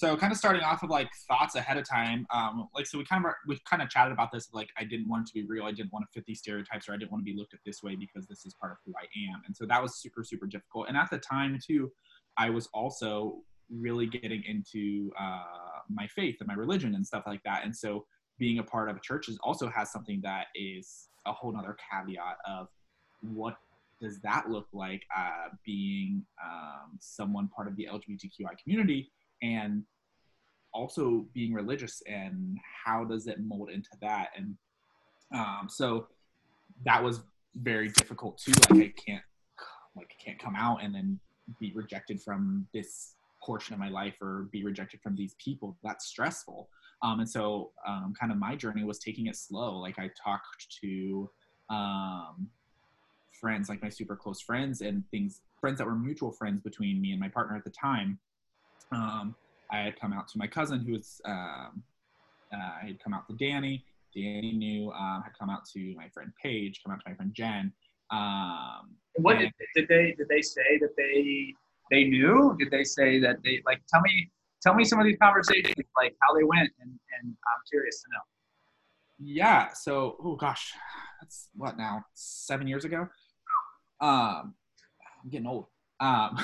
So 0.00 0.16
kind 0.16 0.32
of 0.32 0.38
starting 0.38 0.62
off 0.62 0.82
of 0.82 0.88
like 0.88 1.10
thoughts 1.28 1.56
ahead 1.56 1.76
of 1.76 1.86
time 1.86 2.26
um, 2.32 2.68
like 2.74 2.86
so 2.86 2.96
we 2.96 3.04
kind 3.04 3.24
of 3.24 3.32
we 3.46 3.58
kind 3.68 3.82
of 3.82 3.90
chatted 3.90 4.12
about 4.12 4.32
this 4.32 4.48
like 4.54 4.70
i 4.78 4.84
didn't 4.84 5.06
want 5.06 5.26
to 5.26 5.34
be 5.34 5.44
real 5.46 5.64
i 5.64 5.70
didn't 5.70 5.92
want 5.92 6.02
to 6.02 6.10
fit 6.12 6.24
these 6.26 6.38
stereotypes 6.38 6.88
or 6.88 6.94
i 6.94 6.96
didn't 6.96 7.12
want 7.12 7.20
to 7.20 7.30
be 7.30 7.36
looked 7.36 7.52
at 7.52 7.60
this 7.66 7.82
way 7.82 7.94
because 7.94 8.26
this 8.26 8.46
is 8.46 8.54
part 8.54 8.72
of 8.72 8.78
who 8.86 8.94
i 8.98 9.04
am 9.30 9.42
and 9.46 9.54
so 9.54 9.66
that 9.66 9.82
was 9.82 9.96
super 9.96 10.24
super 10.24 10.46
difficult 10.46 10.88
and 10.88 10.96
at 10.96 11.10
the 11.10 11.18
time 11.18 11.58
too 11.64 11.92
i 12.38 12.48
was 12.48 12.66
also 12.72 13.42
really 13.70 14.06
getting 14.06 14.42
into 14.48 15.12
uh, 15.20 15.44
my 15.88 16.06
faith 16.08 16.36
and 16.40 16.48
my 16.48 16.54
religion 16.54 16.94
and 16.94 17.06
stuff 17.06 17.24
like 17.26 17.42
that 17.44 17.62
and 17.64 17.76
so 17.76 18.04
being 18.38 18.58
a 18.58 18.62
part 18.62 18.88
of 18.88 18.96
a 18.96 19.00
church 19.00 19.28
is 19.28 19.38
also 19.42 19.68
has 19.68 19.92
something 19.92 20.18
that 20.22 20.46
is 20.54 21.08
a 21.26 21.32
whole 21.32 21.52
nother 21.52 21.76
caveat 21.90 22.36
of 22.48 22.68
what 23.20 23.56
does 24.00 24.18
that 24.20 24.48
look 24.48 24.66
like 24.72 25.02
uh, 25.14 25.50
being 25.62 26.24
um, 26.42 26.96
someone 27.00 27.48
part 27.48 27.68
of 27.68 27.76
the 27.76 27.86
lgbtqi 27.92 28.46
community 28.62 29.12
and 29.42 29.84
also 30.72 31.26
being 31.34 31.52
religious 31.52 32.02
and 32.06 32.58
how 32.84 33.04
does 33.04 33.26
it 33.26 33.40
mold 33.40 33.70
into 33.70 33.90
that 34.00 34.28
and 34.36 34.54
um, 35.34 35.68
so 35.68 36.06
that 36.84 37.02
was 37.02 37.20
very 37.56 37.88
difficult 37.88 38.38
too 38.38 38.52
like 38.70 38.80
i 38.80 38.94
can't 39.06 39.22
like 39.96 40.12
I 40.18 40.22
can't 40.22 40.38
come 40.38 40.54
out 40.56 40.82
and 40.82 40.94
then 40.94 41.18
be 41.58 41.72
rejected 41.74 42.22
from 42.22 42.66
this 42.72 43.14
portion 43.42 43.74
of 43.74 43.80
my 43.80 43.88
life 43.88 44.14
or 44.20 44.48
be 44.52 44.64
rejected 44.64 45.00
from 45.00 45.16
these 45.16 45.34
people 45.42 45.76
that's 45.82 46.06
stressful 46.06 46.68
Um, 47.02 47.20
and 47.20 47.28
so, 47.28 47.72
um, 47.86 48.12
kind 48.18 48.30
of 48.30 48.38
my 48.38 48.54
journey 48.54 48.84
was 48.84 48.98
taking 48.98 49.26
it 49.26 49.36
slow. 49.36 49.78
Like 49.78 49.98
I 49.98 50.10
talked 50.22 50.66
to 50.82 51.30
um, 51.70 52.48
friends, 53.32 53.68
like 53.68 53.82
my 53.82 53.88
super 53.88 54.16
close 54.16 54.40
friends, 54.40 54.82
and 54.82 55.02
things, 55.10 55.40
friends 55.60 55.78
that 55.78 55.86
were 55.86 55.94
mutual 55.94 56.30
friends 56.30 56.60
between 56.60 57.00
me 57.00 57.12
and 57.12 57.20
my 57.20 57.28
partner 57.28 57.56
at 57.56 57.64
the 57.64 57.70
time. 57.70 58.18
Um, 58.92 59.34
I 59.70 59.78
had 59.78 59.98
come 60.00 60.12
out 60.12 60.26
to 60.28 60.38
my 60.38 60.46
cousin, 60.46 60.80
who 60.84 60.92
was, 60.92 61.20
um, 61.24 61.82
uh, 62.52 62.56
I 62.82 62.86
had 62.86 63.02
come 63.02 63.14
out 63.14 63.26
to 63.28 63.36
Danny. 63.36 63.84
Danny 64.14 64.52
knew, 64.52 64.90
um, 64.90 65.22
had 65.22 65.32
come 65.38 65.50
out 65.50 65.64
to 65.74 65.94
my 65.96 66.08
friend 66.08 66.32
Paige, 66.42 66.80
come 66.84 66.92
out 66.92 67.00
to 67.04 67.08
my 67.10 67.14
friend 67.14 67.32
Jen. 67.32 67.72
Um, 68.10 68.96
What 69.16 69.36
and- 69.36 69.52
did, 69.76 69.86
did 69.86 69.88
they 69.88 70.14
did 70.18 70.28
they 70.28 70.42
say 70.42 70.78
that 70.80 70.96
they 70.96 71.54
they 71.92 72.04
knew? 72.04 72.56
Did 72.58 72.70
they 72.72 72.82
say 72.82 73.20
that 73.20 73.36
they 73.44 73.62
like 73.64 73.80
tell 73.88 74.00
me 74.00 74.30
tell 74.62 74.74
me 74.74 74.84
some 74.84 74.98
of 74.98 75.04
these 75.06 75.18
conversations 75.22 75.74
like 75.96 76.14
how 76.20 76.34
they 76.34 76.42
went 76.44 76.70
and 76.80 76.90
and 76.90 77.26
I'm 77.28 77.62
curious 77.70 78.02
to 78.02 78.08
know. 78.12 78.22
yeah 79.18 79.68
so 79.74 80.16
oh 80.24 80.34
gosh 80.36 80.72
that's 81.20 81.48
what 81.54 81.76
now 81.78 82.02
seven 82.14 82.66
years 82.66 82.84
ago 82.84 83.00
um 84.00 84.54
i'm 85.22 85.30
getting 85.30 85.46
old 85.46 85.66
um, 86.00 86.38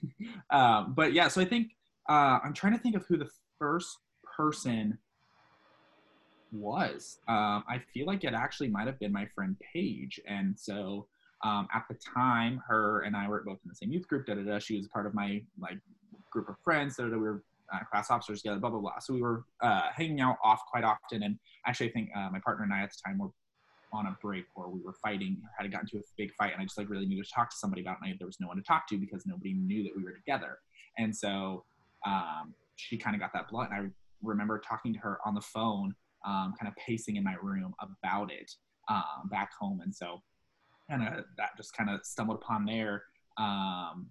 um 0.50 0.94
but 0.94 1.12
yeah 1.12 1.28
so 1.28 1.40
i 1.40 1.44
think 1.44 1.68
uh 2.12 2.38
i'm 2.44 2.52
trying 2.52 2.74
to 2.74 2.78
think 2.78 2.94
of 2.94 3.04
who 3.06 3.16
the 3.16 3.30
first 3.58 3.98
person 4.36 4.98
was. 6.52 7.18
Um 7.28 7.64
i 7.74 7.80
feel 7.92 8.06
like 8.06 8.24
it 8.24 8.34
actually 8.34 8.68
might 8.68 8.86
have 8.86 8.98
been 8.98 9.12
my 9.12 9.26
friend 9.34 9.56
paige. 9.72 10.20
And 10.28 10.48
so 10.58 11.06
um 11.44 11.66
at 11.74 11.84
the 11.90 11.96
time 12.20 12.62
her 12.68 13.00
and 13.06 13.16
i 13.16 13.24
were 13.28 13.42
both 13.44 13.60
in 13.64 13.68
the 13.68 13.74
same 13.74 13.92
youth 13.92 14.06
group 14.10 14.26
da 14.26 14.34
da 14.34 14.42
da. 14.42 14.58
She 14.58 14.76
was 14.76 14.86
part 14.88 15.06
of 15.06 15.14
my 15.14 15.42
like 15.66 15.78
group 16.30 16.48
of 16.48 16.56
friends 16.66 16.96
so 16.96 17.02
that 17.08 17.18
we 17.22 17.28
were 17.30 17.42
uh, 17.72 17.82
class 17.90 18.10
officers 18.10 18.42
together 18.42 18.60
blah 18.60 18.70
blah 18.70 18.80
blah. 18.80 18.98
So 19.04 19.14
we 19.14 19.22
were 19.22 19.44
uh 19.62 19.88
hanging 19.98 20.20
out 20.20 20.36
off 20.44 20.60
quite 20.70 20.84
often. 20.84 21.22
And 21.22 21.38
actually 21.66 21.88
i 21.90 21.92
think 21.92 22.10
uh, 22.18 22.28
my 22.30 22.40
partner 22.40 22.64
and 22.64 22.74
i 22.74 22.80
at 22.82 22.90
the 22.90 23.00
time 23.06 23.18
were 23.18 23.30
on 23.94 24.06
a 24.06 24.16
break 24.22 24.46
or 24.54 24.70
we 24.70 24.80
were 24.80 24.94
fighting 25.02 25.36
had 25.58 25.70
gotten 25.70 25.86
into 25.86 25.98
a 25.98 26.08
big 26.16 26.30
fight. 26.38 26.52
And 26.52 26.60
i 26.60 26.64
just 26.64 26.78
like 26.78 26.90
really 26.90 27.06
needed 27.06 27.24
to 27.24 27.34
talk 27.38 27.48
to 27.50 27.56
somebody 27.56 27.82
about 27.82 27.96
it. 27.98 28.04
And 28.04 28.14
I, 28.14 28.16
there 28.18 28.26
was 28.26 28.40
no 28.40 28.48
one 28.48 28.56
to 28.56 28.62
talk 28.62 28.86
to 28.88 28.98
because 28.98 29.22
nobody 29.26 29.52
knew 29.54 29.82
that 29.84 29.92
we 29.96 30.02
were 30.02 30.12
together. 30.12 30.58
And 30.98 31.14
so 31.14 31.64
um, 32.06 32.54
she 32.76 32.96
kind 32.96 33.14
of 33.14 33.20
got 33.20 33.32
that 33.32 33.48
blunt 33.48 33.70
and 33.72 33.86
i 33.86 33.90
remember 34.22 34.58
talking 34.58 34.92
to 34.92 34.98
her 34.98 35.18
on 35.24 35.34
the 35.34 35.40
phone 35.40 35.94
um, 36.24 36.54
kind 36.58 36.68
of 36.68 36.76
pacing 36.76 37.16
in 37.16 37.24
my 37.24 37.34
room 37.42 37.74
about 37.80 38.30
it 38.30 38.52
um, 38.88 39.28
back 39.30 39.50
home 39.58 39.80
and 39.82 39.94
so 39.94 40.22
kind 40.88 41.02
of 41.02 41.24
that 41.36 41.50
just 41.56 41.76
kind 41.76 41.90
of 41.90 42.04
stumbled 42.04 42.38
upon 42.42 42.64
there. 42.64 43.04
Um, 43.38 44.08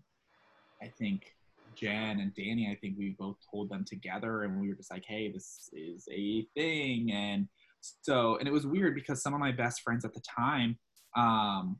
i 0.81 0.87
think 0.97 1.35
jen 1.75 2.19
and 2.19 2.33
danny 2.33 2.69
i 2.71 2.75
think 2.75 2.97
we 2.97 3.15
both 3.17 3.37
told 3.49 3.69
them 3.69 3.85
together 3.85 4.43
and 4.43 4.59
we 4.59 4.67
were 4.67 4.75
just 4.75 4.91
like 4.91 5.05
hey 5.05 5.31
this 5.31 5.69
is 5.73 6.07
a 6.11 6.45
thing 6.55 7.11
and 7.11 7.47
so 7.81 8.37
and 8.37 8.47
it 8.47 8.51
was 8.51 8.65
weird 8.65 8.95
because 8.95 9.21
some 9.21 9.33
of 9.33 9.39
my 9.39 9.51
best 9.51 9.81
friends 9.81 10.03
at 10.03 10.13
the 10.13 10.21
time 10.21 10.77
um, 11.15 11.77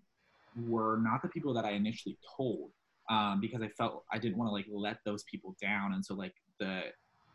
were 0.68 1.00
not 1.02 1.22
the 1.22 1.28
people 1.28 1.54
that 1.54 1.66
i 1.66 1.72
initially 1.72 2.18
told 2.38 2.70
um, 3.10 3.40
because 3.40 3.62
i 3.62 3.68
felt 3.70 4.04
i 4.12 4.18
didn't 4.18 4.38
want 4.38 4.48
to 4.48 4.54
like 4.54 4.66
let 4.72 4.98
those 5.06 5.24
people 5.24 5.56
down. 5.62 5.94
And 5.94 6.06
so 6.06 6.14
like 6.14 6.34
the 6.60 6.82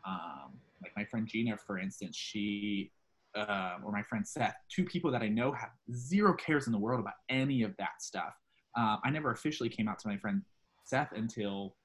um, 0.05 0.53
like 0.81 0.91
my 0.95 1.05
friend 1.05 1.27
gina 1.27 1.57
for 1.57 1.79
instance 1.79 2.15
she 2.15 2.91
uh, 3.35 3.77
or 3.83 3.91
my 3.91 4.03
friend 4.03 4.27
seth 4.27 4.55
two 4.69 4.85
people 4.85 5.11
that 5.11 5.21
i 5.21 5.27
know 5.27 5.51
have 5.51 5.69
zero 5.93 6.33
cares 6.33 6.65
in 6.65 6.71
the 6.71 6.79
world 6.79 6.99
about 6.99 7.15
any 7.29 7.63
of 7.63 7.75
that 7.77 8.01
stuff. 8.01 8.33
Um, 8.75 8.99
i 9.03 9.09
never 9.09 9.31
officially 9.31 9.69
came 9.69 9.87
out 9.87 9.99
to 9.99 10.07
my 10.07 10.17
friend 10.17 10.41
seth 10.85 11.11
until 11.13 11.75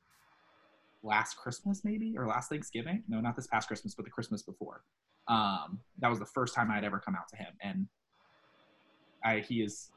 last 1.03 1.37
christmas 1.37 1.83
maybe 1.85 2.15
or 2.17 2.27
last 2.27 2.49
thanksgiving. 2.49 3.03
No 3.09 3.21
not 3.21 3.37
this 3.37 3.47
past 3.49 3.69
christmas 3.69 3.95
but 3.95 4.05
the 4.05 4.11
christmas 4.11 4.43
before. 4.43 4.83
Um, 5.29 5.81
that 6.01 6.11
was 6.11 6.19
the 6.19 6.27
first 6.27 6.55
time 6.55 6.71
I'd 6.71 6.85
ever 6.85 6.99
come 6.99 7.15
out 7.15 7.29
to 7.29 7.37
him, 7.37 7.53
and 7.63 7.87
I, 9.25 9.41
he 9.41 9.63
is 9.63 9.91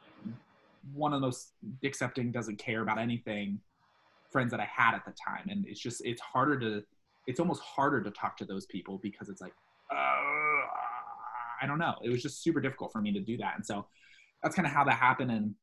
one 0.94 1.14
of 1.14 1.22
those 1.22 1.52
accepting, 1.84 2.32
doesn't 2.32 2.58
care 2.58 2.82
about 2.82 3.00
anything 3.00 3.60
friends 4.32 4.52
that 4.52 4.60
I 4.60 4.66
had 4.66 4.96
at 4.96 5.06
the 5.06 5.14
time, 5.14 5.48
and 5.50 5.66
it's 5.68 5.80
just 5.80 6.02
it's 6.06 6.22
harder 6.22 6.60
to, 6.60 6.84
it's 7.28 7.40
almost 7.40 7.62
harder 7.62 8.02
to 8.04 8.12
talk 8.12 8.38
to 8.38 8.46
those 8.46 8.66
people 8.66 9.00
because 9.02 9.30
it's 9.30 9.42
like, 9.42 9.54
uh, 9.92 9.96
I 11.62 11.68
don't 11.68 11.80
know, 11.80 11.96
it 12.04 12.10
was 12.10 12.22
just 12.22 12.44
super 12.44 12.62
difficult 12.62 12.92
for 12.92 13.02
me 13.02 13.12
to 13.14 13.20
do 13.20 13.38
that, 13.38 13.54
and 13.56 13.66
so 13.66 13.88
that's 14.44 14.56
kind 14.56 14.68
of 14.68 14.74
how 14.74 14.84
that 14.84 14.96
happened, 14.96 15.32
and 15.32 15.56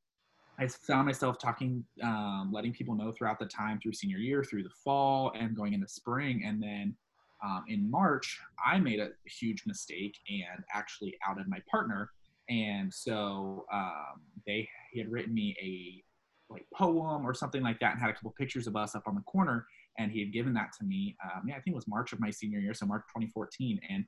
I 0.58 0.66
found 0.66 1.06
myself 1.06 1.38
talking, 1.38 1.84
um, 2.02 2.50
letting 2.52 2.72
people 2.72 2.94
know 2.94 3.10
throughout 3.10 3.38
the 3.38 3.46
time 3.46 3.80
through 3.80 3.94
senior 3.94 4.18
year, 4.18 4.44
through 4.44 4.64
the 4.64 4.70
fall, 4.84 5.32
and 5.34 5.56
going 5.56 5.72
into 5.72 5.88
spring, 5.88 6.44
and 6.46 6.62
then 6.62 6.94
um, 7.42 7.64
in 7.68 7.90
March, 7.90 8.40
I 8.64 8.78
made 8.78 9.00
a 9.00 9.10
huge 9.26 9.64
mistake 9.66 10.16
and 10.28 10.64
actually 10.72 11.16
outed 11.26 11.48
my 11.48 11.58
partner. 11.70 12.10
And 12.48 12.92
so 12.92 13.66
um, 13.72 14.20
they 14.46 14.68
he 14.92 15.00
had 15.00 15.10
written 15.10 15.34
me 15.34 15.56
a 15.60 16.04
like 16.52 16.66
poem 16.74 17.26
or 17.26 17.34
something 17.34 17.62
like 17.62 17.80
that, 17.80 17.92
and 17.92 18.00
had 18.00 18.10
a 18.10 18.12
couple 18.12 18.34
pictures 18.38 18.66
of 18.66 18.76
us 18.76 18.94
up 18.94 19.04
on 19.06 19.14
the 19.14 19.22
corner. 19.22 19.66
And 19.98 20.10
he 20.10 20.20
had 20.20 20.32
given 20.32 20.54
that 20.54 20.70
to 20.78 20.84
me. 20.84 21.16
Um, 21.22 21.42
yeah, 21.48 21.54
I 21.54 21.60
think 21.60 21.74
it 21.74 21.76
was 21.76 21.88
March 21.88 22.12
of 22.12 22.20
my 22.20 22.30
senior 22.30 22.58
year, 22.58 22.74
so 22.74 22.86
March 22.86 23.02
2014. 23.08 23.80
And 23.90 24.04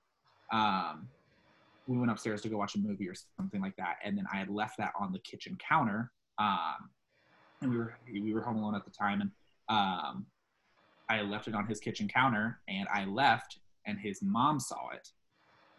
um, 0.52 1.08
we 1.86 1.98
went 1.98 2.10
upstairs 2.10 2.40
to 2.42 2.48
go 2.48 2.56
watch 2.56 2.74
a 2.74 2.78
movie 2.78 3.08
or 3.08 3.14
something 3.38 3.60
like 3.60 3.76
that. 3.76 3.96
And 4.02 4.16
then 4.16 4.24
I 4.32 4.36
had 4.36 4.48
left 4.48 4.78
that 4.78 4.92
on 4.98 5.12
the 5.12 5.18
kitchen 5.18 5.58
counter. 5.68 6.10
Um, 6.38 6.88
and 7.60 7.70
we 7.70 7.76
were 7.78 7.94
we 8.10 8.32
were 8.32 8.40
home 8.40 8.56
alone 8.56 8.74
at 8.74 8.84
the 8.84 8.90
time, 8.90 9.20
and 9.20 9.30
um, 9.68 10.26
I 11.08 11.22
left 11.22 11.48
it 11.48 11.54
on 11.54 11.66
his 11.66 11.80
kitchen 11.80 12.08
counter 12.08 12.60
and 12.68 12.88
I 12.92 13.04
left 13.04 13.58
and 13.86 13.98
his 13.98 14.20
mom 14.22 14.58
saw 14.58 14.90
it 14.90 15.08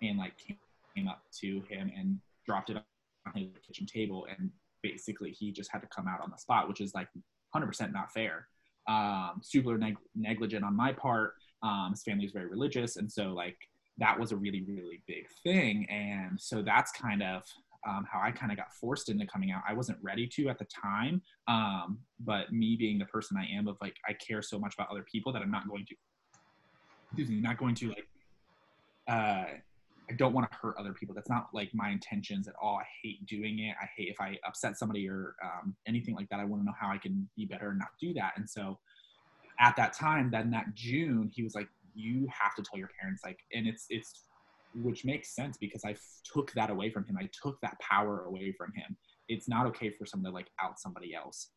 and 0.01 0.17
like 0.17 0.34
came 0.38 1.08
up 1.08 1.23
to 1.39 1.62
him 1.69 1.91
and 1.97 2.19
dropped 2.45 2.69
it 2.69 2.78
on 2.78 3.34
his 3.34 3.47
kitchen 3.65 3.88
table 3.88 4.28
and 4.30 4.51
basically 4.89 5.32
he 5.32 5.52
just 5.52 5.71
had 5.71 5.80
to 5.80 5.88
come 5.88 6.08
out 6.08 6.21
on 6.21 6.30
the 6.30 6.38
spot 6.38 6.67
which 6.67 6.82
is 6.82 6.93
like 6.93 7.08
100% 7.56 7.93
not 7.93 8.12
fair. 8.12 8.48
Um, 8.88 9.41
super 9.41 9.78
neg- 9.78 9.98
negligent 10.13 10.63
on 10.63 10.76
my 10.76 10.91
part. 10.93 11.34
Um, 11.63 11.88
his 11.91 12.04
family 12.04 12.26
is 12.26 12.32
very 12.32 12.48
religious 12.48 12.98
and 12.98 13.12
so 13.12 13.30
like 13.30 13.58
that 13.98 14.19
was 14.19 14.32
a 14.32 14.36
really 14.36 14.63
really 14.63 15.02
big 15.08 15.26
thing. 15.43 15.88
And 15.89 16.39
so 16.39 16.62
that's 16.62 16.91
kind 16.91 17.24
of 17.24 17.43
um, 17.88 18.06
how 18.12 18.19
I 18.19 18.32
kind 18.32 18.52
of 18.52 18.58
got 18.58 18.74
forced 18.74 19.10
into 19.10 19.26
coming 19.26 19.52
out. 19.52 19.62
I 19.67 19.74
wasn't 19.74 20.00
ready 20.02 20.28
to 20.28 20.50
at 20.50 20.58
the 20.58 20.65
time, 20.65 21.21
um, 21.48 22.00
but 22.19 22.52
me 22.52 22.76
being 22.76 22.98
the 22.98 23.06
person 23.06 23.38
I 23.38 23.45
am, 23.56 23.67
of 23.67 23.78
like 23.82 23.95
I 24.08 24.13
care 24.13 24.41
so 24.41 24.58
much 24.58 24.74
about 24.74 24.89
other 24.89 25.04
people 25.04 25.32
that 25.34 25.41
I'm 25.41 25.52
not 25.52 25.67
going 25.67 25.86
to, 25.86 25.95
excuse 27.06 27.30
me, 27.30 27.39
not 27.39 27.58
going 27.58 27.76
to 27.76 27.89
like, 27.89 28.08
uh, 29.08 29.45
I 30.10 30.13
don't 30.13 30.34
want 30.34 30.50
to 30.52 30.58
hurt 30.58 30.76
other 30.78 30.94
people. 30.94 31.15
That's 31.15 31.30
not 31.30 31.48
like 31.54 31.72
my 31.74 31.89
intentions 31.89 32.48
at 32.48 32.54
all. 32.62 32.78
I 32.78 32.86
hate 33.02 33.26
doing 33.26 33.60
it. 33.60 33.76
I 33.82 33.88
hate 33.96 34.10
if 34.10 34.22
I 34.22 34.38
upset 34.48 34.78
somebody 34.78 35.10
or 35.10 35.36
um, 35.44 35.76
anything 35.88 36.15
like 36.15 36.30
that. 36.30 36.39
I 36.39 36.46
want 36.46 36.62
to 36.62 36.65
know 36.65 36.76
how 36.80 36.89
I 36.89 36.98
can 36.98 37.28
be 37.36 37.46
better 37.46 37.70
and 37.70 37.80
not 37.80 37.89
do 38.00 38.13
that. 38.13 38.34
And 38.36 38.50
so, 38.50 38.78
at 39.60 39.76
that 39.78 39.94
time, 39.94 40.30
then 40.30 40.52
that 40.52 40.74
June, 40.76 41.32
he 41.34 41.44
was 41.44 41.56
like, 41.56 41.68
"You 41.96 42.28
have 42.30 42.56
to 42.56 42.63
tell 42.63 42.78
your 42.78 42.89
parents." 43.00 43.24
Like, 43.24 43.39
and 43.54 43.68
it's 43.68 43.86
it's 43.89 44.26
which 44.76 45.06
makes 45.06 45.34
sense 45.34 45.58
because 45.58 45.84
I 45.86 45.91
f- 45.91 46.22
took 46.24 46.52
that 46.54 46.70
away 46.70 46.89
from 46.89 47.06
him. 47.06 47.18
I 47.20 47.30
took 47.41 47.60
that 47.62 47.80
power 47.80 48.26
away 48.26 48.52
from 48.52 48.74
him. 48.74 48.96
It's 49.28 49.48
not 49.48 49.65
okay 49.68 49.89
for 49.89 50.06
someone 50.06 50.32
to 50.32 50.36
like 50.36 50.50
out 50.62 50.80
somebody 50.80 51.15
else, 51.15 51.52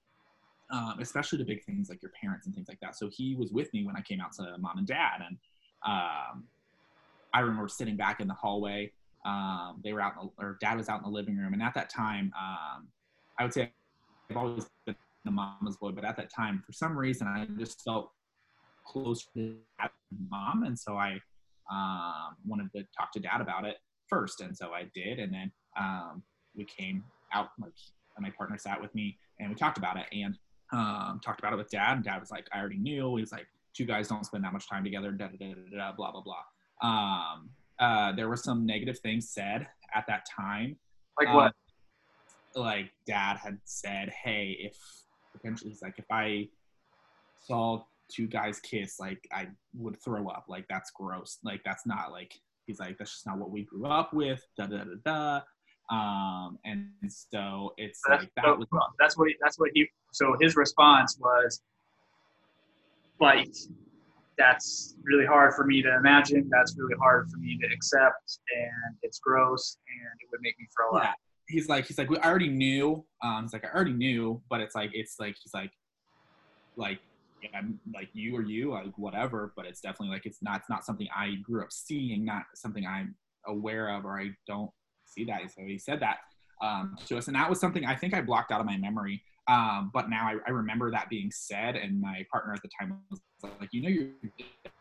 um, 0.70 0.96
especially 1.00 1.38
the 1.38 1.44
big 1.44 1.64
things 1.64 1.88
like 1.88 2.00
your 2.00 2.12
parents 2.20 2.46
and 2.46 2.54
things 2.54 2.68
like 2.68 2.80
that. 2.80 2.96
So 2.96 3.10
he 3.12 3.34
was 3.34 3.50
with 3.50 3.72
me 3.74 3.84
when 3.84 3.96
I 3.96 4.00
came 4.02 4.20
out 4.20 4.32
to 4.34 4.56
mom 4.58 4.78
and 4.78 4.86
dad, 4.86 5.20
and 5.26 5.36
um, 5.84 6.44
I 7.34 7.40
remember 7.40 7.68
sitting 7.68 7.96
back 7.96 8.20
in 8.20 8.28
the 8.28 8.34
hallway. 8.34 8.92
Um, 9.24 9.80
they 9.82 9.92
were 9.92 10.00
out, 10.00 10.14
in 10.20 10.28
the, 10.28 10.44
or 10.44 10.58
dad 10.60 10.76
was 10.76 10.88
out 10.88 10.98
in 10.98 11.04
the 11.04 11.10
living 11.10 11.36
room, 11.36 11.52
and 11.52 11.62
at 11.62 11.74
that 11.74 11.90
time, 11.90 12.32
um, 12.38 12.88
I 13.38 13.42
would 13.42 13.52
say 13.52 13.72
I've 14.30 14.36
always 14.36 14.66
been 14.86 14.96
a 15.26 15.30
mama's 15.30 15.76
boy, 15.76 15.90
but 15.90 16.04
at 16.04 16.16
that 16.16 16.32
time, 16.34 16.62
for 16.64 16.72
some 16.72 16.96
reason, 16.96 17.26
I 17.26 17.46
just 17.58 17.82
felt 17.82 18.10
close 18.86 19.26
to 19.34 19.56
mom, 20.30 20.62
and 20.62 20.78
so 20.78 20.96
I 20.96 21.20
um, 21.70 22.36
wanted 22.46 22.72
to 22.72 22.84
talk 22.96 23.12
to 23.12 23.20
dad 23.20 23.40
about 23.40 23.64
it 23.64 23.76
first. 24.08 24.40
And 24.40 24.56
so 24.56 24.72
I 24.72 24.84
did. 24.94 25.18
And 25.18 25.32
then 25.32 25.52
um, 25.78 26.22
we 26.56 26.64
came 26.64 27.04
out, 27.32 27.48
like, 27.60 27.72
and 28.16 28.24
my 28.24 28.30
partner 28.30 28.58
sat 28.58 28.80
with 28.80 28.94
me 28.94 29.16
and 29.38 29.48
we 29.48 29.54
talked 29.54 29.78
about 29.78 29.96
it 29.96 30.06
and 30.12 30.36
um, 30.72 31.20
talked 31.24 31.40
about 31.40 31.52
it 31.52 31.56
with 31.56 31.70
dad. 31.70 31.94
And 31.94 32.04
dad 32.04 32.18
was 32.18 32.30
like, 32.30 32.46
I 32.52 32.58
already 32.58 32.78
knew. 32.78 33.14
He 33.16 33.22
was 33.22 33.32
like, 33.32 33.46
two 33.76 33.84
guys 33.84 34.08
don't 34.08 34.24
spend 34.24 34.44
that 34.44 34.52
much 34.52 34.68
time 34.68 34.82
together, 34.82 35.12
da 35.12 35.28
da 35.28 35.36
da 35.38 35.54
da, 35.54 35.76
da 35.76 35.92
blah, 35.92 36.10
blah, 36.10 36.22
blah. 36.22 36.42
Um, 36.82 37.50
uh, 37.78 38.12
there 38.12 38.28
were 38.28 38.36
some 38.36 38.66
negative 38.66 38.98
things 38.98 39.30
said 39.30 39.66
at 39.94 40.04
that 40.08 40.26
time. 40.26 40.76
Like 41.18 41.28
Um, 41.28 41.34
what? 41.34 41.52
Like 42.54 42.90
dad 43.06 43.36
had 43.36 43.58
said, 43.64 44.10
hey, 44.10 44.56
if 44.58 44.76
potentially, 45.32 45.70
he's 45.70 45.82
like, 45.82 45.98
if 45.98 46.06
I 46.10 46.48
saw 47.40 47.84
two 48.12 48.26
guys 48.26 48.58
kiss, 48.60 48.98
like 48.98 49.26
I 49.32 49.48
would 49.74 50.02
throw 50.02 50.28
up. 50.28 50.46
Like 50.48 50.66
that's 50.68 50.90
gross. 50.90 51.38
Like 51.44 51.60
that's 51.64 51.86
not 51.86 52.10
like 52.10 52.34
he's 52.66 52.80
like 52.80 52.98
that's 52.98 53.12
just 53.12 53.26
not 53.26 53.38
what 53.38 53.50
we 53.50 53.64
grew 53.64 53.86
up 53.86 54.12
with. 54.12 54.44
Da 54.56 54.66
da 54.66 54.84
da 54.84 54.94
da. 55.04 55.40
Um, 55.90 56.58
and 56.64 56.90
so 57.08 57.72
it's 57.78 58.00
That's, 58.06 58.24
like 58.24 58.32
that 58.36 58.44
so, 58.44 58.56
was 58.56 58.68
that's 58.98 59.16
what 59.16 59.28
he, 59.28 59.36
that's 59.40 59.58
what 59.58 59.70
he. 59.72 59.88
So 60.12 60.36
his 60.38 60.54
response 60.54 61.18
was 61.18 61.62
like, 63.20 63.48
that's 64.38 64.96
really 65.02 65.26
hard 65.26 65.54
for 65.54 65.64
me 65.64 65.82
to 65.82 65.96
imagine. 65.96 66.48
That's 66.50 66.76
really 66.78 66.94
hard 67.00 67.28
for 67.30 67.38
me 67.38 67.58
to 67.60 67.66
accept, 67.74 68.38
and 68.56 68.96
it's 69.02 69.18
gross, 69.18 69.78
and 69.88 70.20
it 70.20 70.28
would 70.30 70.40
make 70.40 70.58
me 70.58 70.66
throw 70.74 70.98
Yeah. 70.98 71.10
up. 71.10 71.16
He's 71.48 71.68
like, 71.68 71.86
he's 71.86 71.98
like, 71.98 72.08
I 72.22 72.28
already 72.28 72.48
knew. 72.48 73.04
Um, 73.22 73.42
he's 73.42 73.52
like, 73.52 73.64
I 73.64 73.68
already 73.74 73.94
knew, 73.94 74.42
but 74.50 74.60
it's 74.60 74.74
like, 74.74 74.90
it's 74.92 75.16
like, 75.18 75.34
he's 75.42 75.54
like, 75.54 75.70
like, 76.76 77.00
yeah, 77.42 77.50
I'm 77.54 77.80
like 77.94 78.10
you 78.12 78.36
or 78.36 78.42
you, 78.42 78.72
like 78.72 78.96
whatever. 78.96 79.52
But 79.56 79.64
it's 79.66 79.80
definitely 79.80 80.14
like, 80.14 80.26
it's 80.26 80.42
not, 80.42 80.60
it's 80.60 80.68
not 80.70 80.84
something 80.84 81.08
I 81.16 81.36
grew 81.42 81.62
up 81.62 81.72
seeing, 81.72 82.24
not 82.24 82.42
something 82.54 82.86
I'm 82.86 83.14
aware 83.46 83.88
of, 83.96 84.04
or 84.04 84.20
I 84.20 84.30
don't 84.46 84.70
see 85.06 85.24
that. 85.24 85.40
So 85.50 85.62
he 85.66 85.78
said 85.78 86.00
that 86.00 86.18
um, 86.60 86.96
to 87.06 87.16
us, 87.16 87.28
and 87.28 87.36
that 87.36 87.48
was 87.48 87.60
something 87.60 87.84
I 87.86 87.96
think 87.96 88.12
I 88.12 88.20
blocked 88.20 88.52
out 88.52 88.60
of 88.60 88.66
my 88.66 88.76
memory. 88.76 89.22
Um, 89.48 89.90
but 89.94 90.10
now 90.10 90.28
I, 90.28 90.36
I 90.46 90.50
remember 90.50 90.90
that 90.90 91.08
being 91.08 91.30
said, 91.30 91.74
and 91.74 92.00
my 92.00 92.24
partner 92.30 92.52
at 92.52 92.62
the 92.62 92.68
time 92.78 92.98
was 93.10 93.20
like, 93.58 93.70
you 93.72 93.82
know, 93.82 93.88
your 93.88 94.08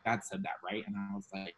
dad 0.06 0.22
said 0.24 0.44
that, 0.44 0.56
right? 0.64 0.84
And 0.86 0.96
I 0.98 1.16
was 1.16 1.28
like, 1.34 1.56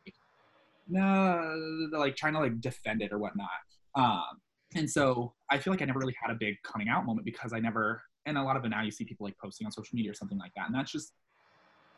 no, 0.88 1.90
like 1.92 2.16
trying 2.16 2.34
to 2.34 2.40
like 2.40 2.62
defend 2.62 3.02
it 3.02 3.12
or 3.12 3.18
whatnot. 3.18 3.50
Um, 3.96 4.40
and 4.76 4.90
so 4.90 5.34
I 5.50 5.58
feel 5.58 5.74
like 5.74 5.82
I 5.82 5.86
never 5.86 6.00
really 6.00 6.16
had 6.22 6.32
a 6.32 6.38
big 6.40 6.56
coming 6.64 6.88
out 6.88 7.06
moment 7.06 7.26
because 7.26 7.52
I 7.52 7.60
never, 7.60 8.04
and 8.28 8.38
a 8.38 8.44
lot 8.44 8.56
of 8.56 8.64
it 8.66 8.70
now 8.70 8.84
you 8.84 8.92
see 8.92 9.06
people 9.06 9.26
like 9.26 9.38
posting 9.42 9.66
on 9.66 9.72
social 9.72 9.96
media 9.96 10.12
or 10.12 10.14
something 10.14 10.38
like 10.38 10.52
that. 10.56 10.68
And 10.68 10.76
that's 10.76 10.92
just 10.92 11.14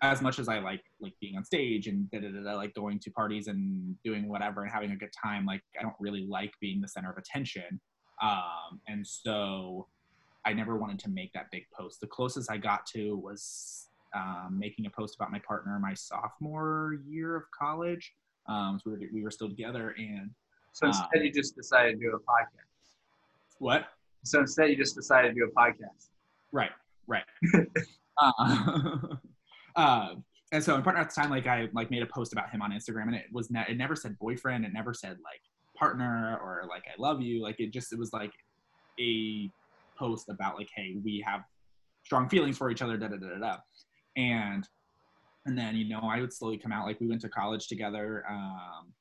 as 0.01 0.21
much 0.21 0.39
as 0.39 0.47
I 0.47 0.59
like 0.59 0.81
like 0.99 1.13
being 1.21 1.35
on 1.37 1.43
stage 1.43 1.87
and 1.87 2.09
da, 2.09 2.19
da, 2.19 2.29
da, 2.29 2.55
like 2.55 2.73
going 2.73 2.99
to 2.99 3.11
parties 3.11 3.47
and 3.47 3.95
doing 4.03 4.27
whatever 4.27 4.63
and 4.63 4.71
having 4.71 4.91
a 4.91 4.95
good 4.95 5.11
time. 5.21 5.45
Like 5.45 5.61
I 5.77 5.83
don't 5.83 5.95
really 5.99 6.25
like 6.27 6.53
being 6.61 6.81
the 6.81 6.87
center 6.87 7.11
of 7.11 7.17
attention. 7.17 7.79
Um, 8.21 8.79
and 8.87 9.05
so 9.05 9.87
I 10.45 10.53
never 10.53 10.77
wanted 10.77 10.99
to 10.99 11.09
make 11.09 11.33
that 11.33 11.47
big 11.51 11.65
post. 11.77 12.01
The 12.01 12.07
closest 12.07 12.49
I 12.51 12.57
got 12.57 12.85
to 12.87 13.15
was 13.15 13.87
um, 14.15 14.57
making 14.59 14.85
a 14.85 14.89
post 14.89 15.15
about 15.15 15.31
my 15.31 15.39
partner 15.39 15.77
my 15.79 15.93
sophomore 15.93 16.97
year 17.05 17.35
of 17.35 17.43
college. 17.57 18.13
Um, 18.47 18.79
so 18.83 18.91
we 18.91 18.97
were, 18.97 19.11
we 19.13 19.23
were 19.23 19.31
still 19.31 19.49
together 19.49 19.95
and 19.97 20.31
So 20.73 20.87
instead, 20.87 21.23
you 21.23 21.31
just 21.31 21.55
decided 21.55 21.99
to 21.99 22.05
do 22.05 22.15
a 22.15 22.19
podcast. 22.19 22.95
what? 23.59 23.87
So 24.23 24.39
instead, 24.39 24.69
you 24.69 24.75
just 24.75 24.95
decided 24.95 25.29
to 25.29 25.33
do 25.35 25.45
a 25.45 25.59
podcast. 25.59 26.09
Right, 26.51 26.71
right. 27.07 27.23
uh, 28.17 28.97
uh, 29.75 30.15
and 30.51 30.63
so 30.63 30.75
my 30.75 30.81
partner 30.81 31.01
at 31.01 31.13
the 31.13 31.21
time, 31.21 31.29
like 31.29 31.47
I 31.47 31.69
like 31.73 31.89
made 31.91 32.03
a 32.03 32.07
post 32.07 32.33
about 32.33 32.49
him 32.49 32.61
on 32.61 32.71
Instagram, 32.71 33.03
and 33.03 33.15
it 33.15 33.25
was 33.31 33.49
ne- 33.49 33.65
it 33.69 33.77
never 33.77 33.95
said 33.95 34.17
boyfriend, 34.19 34.65
it 34.65 34.73
never 34.73 34.93
said 34.93 35.17
like 35.23 35.41
partner 35.77 36.37
or 36.43 36.63
like 36.67 36.83
I 36.87 37.01
love 37.01 37.21
you. 37.21 37.41
Like 37.41 37.59
it 37.59 37.71
just 37.71 37.93
it 37.93 37.99
was 37.99 38.11
like 38.11 38.33
a 38.99 39.49
post 40.01 40.29
about 40.29 40.57
like 40.57 40.69
hey 40.75 40.95
we 41.03 41.23
have 41.25 41.41
strong 42.03 42.27
feelings 42.27 42.57
for 42.57 42.69
each 42.71 42.81
other, 42.81 42.97
da 42.97 43.07
da 43.07 43.17
da 43.17 43.27
da 43.27 43.39
da, 43.39 43.57
and 44.17 44.67
and 45.45 45.57
then 45.57 45.75
you 45.75 45.87
know 45.87 46.01
I 46.03 46.19
would 46.19 46.33
slowly 46.33 46.57
come 46.57 46.71
out 46.71 46.85
like 46.85 46.99
we 46.99 47.07
went 47.07 47.21
to 47.21 47.29
college 47.29 47.67
together, 47.67 48.23
um, 48.29 48.93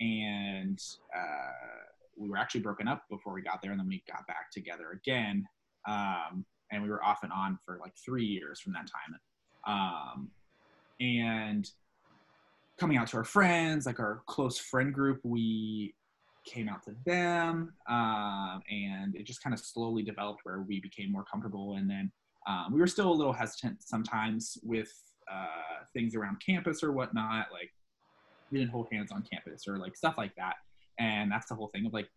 and 0.00 0.78
uh, 1.16 1.86
we 2.16 2.28
were 2.28 2.36
actually 2.36 2.60
broken 2.60 2.88
up 2.88 3.02
before 3.10 3.32
we 3.34 3.42
got 3.42 3.60
there, 3.62 3.72
and 3.72 3.80
then 3.80 3.88
we 3.88 4.02
got 4.08 4.26
back 4.26 4.50
together 4.52 4.92
again. 4.92 5.46
Um, 5.88 6.44
and 6.72 6.82
we 6.82 6.88
were 6.88 7.02
off 7.04 7.20
and 7.22 7.32
on 7.32 7.58
for 7.64 7.78
like 7.80 7.92
three 8.04 8.24
years 8.24 8.60
from 8.60 8.72
that 8.72 8.88
time. 8.88 9.20
Um, 9.68 10.30
and 11.00 11.68
coming 12.78 12.96
out 12.96 13.06
to 13.08 13.18
our 13.18 13.24
friends, 13.24 13.86
like 13.86 14.00
our 14.00 14.22
close 14.26 14.58
friend 14.58 14.92
group, 14.92 15.20
we 15.22 15.94
came 16.46 16.68
out 16.68 16.82
to 16.84 16.94
them, 17.04 17.72
um, 17.88 18.62
and 18.70 19.14
it 19.14 19.26
just 19.26 19.42
kind 19.42 19.52
of 19.52 19.60
slowly 19.60 20.02
developed 20.02 20.40
where 20.44 20.62
we 20.62 20.80
became 20.80 21.12
more 21.12 21.24
comfortable. 21.30 21.74
And 21.76 21.90
then 21.90 22.10
um, 22.46 22.72
we 22.72 22.80
were 22.80 22.86
still 22.86 23.10
a 23.10 23.12
little 23.12 23.32
hesitant 23.32 23.82
sometimes 23.82 24.56
with 24.62 24.92
uh, 25.30 25.84
things 25.92 26.14
around 26.14 26.36
campus 26.44 26.82
or 26.82 26.92
whatnot, 26.92 27.48
like 27.52 27.70
we 28.50 28.58
didn't 28.58 28.70
hold 28.70 28.86
hands 28.92 29.10
on 29.10 29.24
campus 29.30 29.66
or 29.66 29.78
like 29.78 29.96
stuff 29.96 30.14
like 30.16 30.34
that. 30.36 30.54
And 30.98 31.30
that's 31.30 31.48
the 31.48 31.54
whole 31.54 31.68
thing 31.68 31.86
of 31.86 31.92
like 31.92 32.08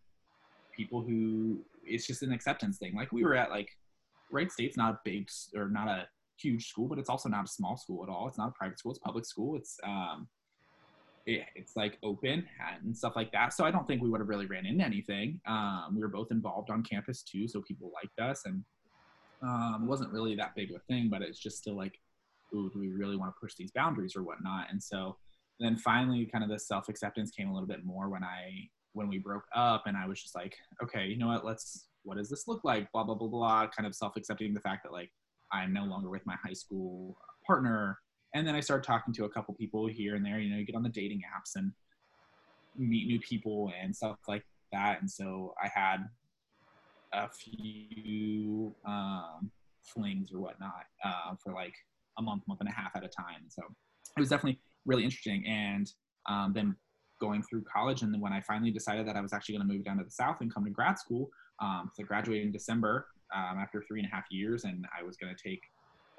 people 0.74 1.02
who 1.02 1.64
it's 1.84 2.06
just 2.06 2.22
an 2.22 2.32
acceptance 2.32 2.78
thing. 2.78 2.94
Like 2.94 3.12
we 3.12 3.24
were 3.24 3.34
at 3.34 3.50
like 3.50 3.68
Wright 4.30 4.50
State's 4.50 4.76
not 4.76 4.94
a 4.94 5.00
big 5.04 5.28
or 5.56 5.68
not 5.68 5.88
a 5.88 6.06
huge 6.40 6.68
school, 6.68 6.88
but 6.88 6.98
it's 6.98 7.10
also 7.10 7.28
not 7.28 7.44
a 7.44 7.48
small 7.48 7.76
school 7.76 8.02
at 8.04 8.08
all. 8.08 8.28
It's 8.28 8.38
not 8.38 8.48
a 8.48 8.52
private 8.52 8.78
school. 8.78 8.92
It's 8.92 9.00
public 9.00 9.26
school. 9.26 9.56
It's 9.56 9.76
um, 9.84 10.28
it, 11.26 11.42
it's 11.54 11.76
like 11.76 11.98
open 12.02 12.46
and 12.84 12.96
stuff 12.96 13.14
like 13.16 13.32
that. 13.32 13.52
So 13.52 13.64
I 13.64 13.70
don't 13.70 13.86
think 13.86 14.02
we 14.02 14.10
would 14.10 14.20
have 14.20 14.28
really 14.28 14.46
ran 14.46 14.66
into 14.66 14.84
anything. 14.84 15.40
Um, 15.46 15.92
we 15.94 16.00
were 16.00 16.08
both 16.08 16.30
involved 16.30 16.70
on 16.70 16.82
campus 16.82 17.22
too, 17.22 17.48
so 17.48 17.60
people 17.62 17.92
liked 17.94 18.18
us, 18.18 18.42
and 18.44 18.64
um, 19.42 19.82
it 19.82 19.86
wasn't 19.86 20.12
really 20.12 20.34
that 20.36 20.54
big 20.54 20.70
of 20.70 20.76
a 20.76 20.92
thing. 20.92 21.08
But 21.10 21.22
it's 21.22 21.38
just 21.38 21.58
still 21.58 21.76
like, 21.76 21.98
ooh, 22.54 22.70
do 22.72 22.78
we 22.78 22.88
really 22.88 23.16
want 23.16 23.34
to 23.34 23.40
push 23.40 23.54
these 23.54 23.70
boundaries 23.72 24.16
or 24.16 24.22
whatnot? 24.22 24.68
And 24.70 24.82
so 24.82 25.16
then 25.58 25.76
finally, 25.76 26.26
kind 26.26 26.44
of 26.44 26.50
the 26.50 26.58
self 26.58 26.88
acceptance 26.88 27.30
came 27.30 27.48
a 27.48 27.52
little 27.52 27.68
bit 27.68 27.84
more 27.84 28.08
when 28.08 28.24
I 28.24 28.68
when 28.92 29.08
we 29.08 29.18
broke 29.18 29.44
up, 29.54 29.84
and 29.86 29.96
I 29.96 30.06
was 30.06 30.20
just 30.20 30.34
like, 30.34 30.56
okay, 30.82 31.06
you 31.06 31.18
know 31.18 31.28
what? 31.28 31.44
Let's 31.44 31.86
what 32.02 32.16
does 32.16 32.30
this 32.30 32.48
look 32.48 32.64
like? 32.64 32.90
Blah 32.92 33.04
blah 33.04 33.14
blah 33.14 33.28
blah. 33.28 33.66
Kind 33.68 33.86
of 33.86 33.94
self 33.94 34.16
accepting 34.16 34.54
the 34.54 34.60
fact 34.60 34.84
that 34.84 34.92
like 34.92 35.10
I'm 35.52 35.72
no 35.72 35.84
longer 35.84 36.08
with 36.08 36.24
my 36.26 36.36
high 36.42 36.54
school 36.54 37.16
partner. 37.46 37.98
And 38.34 38.46
then 38.46 38.54
I 38.54 38.60
started 38.60 38.86
talking 38.86 39.12
to 39.14 39.24
a 39.24 39.28
couple 39.28 39.54
people 39.54 39.86
here 39.86 40.14
and 40.14 40.24
there. 40.24 40.38
You 40.38 40.50
know, 40.50 40.56
you 40.56 40.64
get 40.64 40.76
on 40.76 40.82
the 40.82 40.88
dating 40.88 41.22
apps 41.36 41.56
and 41.56 41.72
meet 42.76 43.06
new 43.06 43.20
people 43.20 43.72
and 43.80 43.94
stuff 43.94 44.18
like 44.28 44.44
that. 44.72 45.00
And 45.00 45.10
so 45.10 45.54
I 45.62 45.68
had 45.68 46.08
a 47.12 47.28
few 47.28 48.74
um, 48.86 49.50
flings 49.82 50.30
or 50.32 50.40
whatnot 50.40 50.84
uh, 51.04 51.34
for 51.42 51.52
like 51.52 51.74
a 52.18 52.22
month, 52.22 52.42
month 52.46 52.60
and 52.60 52.68
a 52.68 52.72
half 52.72 52.92
at 52.94 53.04
a 53.04 53.08
time. 53.08 53.48
So 53.48 53.62
it 54.16 54.20
was 54.20 54.28
definitely 54.28 54.60
really 54.86 55.04
interesting. 55.04 55.44
And 55.46 55.90
um, 56.28 56.52
then 56.54 56.76
going 57.20 57.42
through 57.42 57.64
college, 57.64 58.02
and 58.02 58.14
then 58.14 58.20
when 58.20 58.32
I 58.32 58.40
finally 58.40 58.70
decided 58.70 59.06
that 59.08 59.16
I 59.16 59.20
was 59.20 59.32
actually 59.32 59.56
going 59.56 59.68
to 59.68 59.74
move 59.74 59.84
down 59.84 59.98
to 59.98 60.04
the 60.04 60.10
South 60.10 60.36
and 60.40 60.52
come 60.52 60.64
to 60.64 60.70
grad 60.70 60.98
school, 60.98 61.30
um, 61.60 61.90
so 61.94 62.02
I 62.02 62.06
graduated 62.06 62.46
in 62.46 62.52
December 62.52 63.06
um, 63.34 63.58
after 63.58 63.82
three 63.86 64.00
and 64.00 64.08
a 64.10 64.14
half 64.14 64.24
years, 64.30 64.64
and 64.64 64.86
I 64.98 65.02
was 65.02 65.16
going 65.16 65.34
to 65.34 65.42
take 65.42 65.60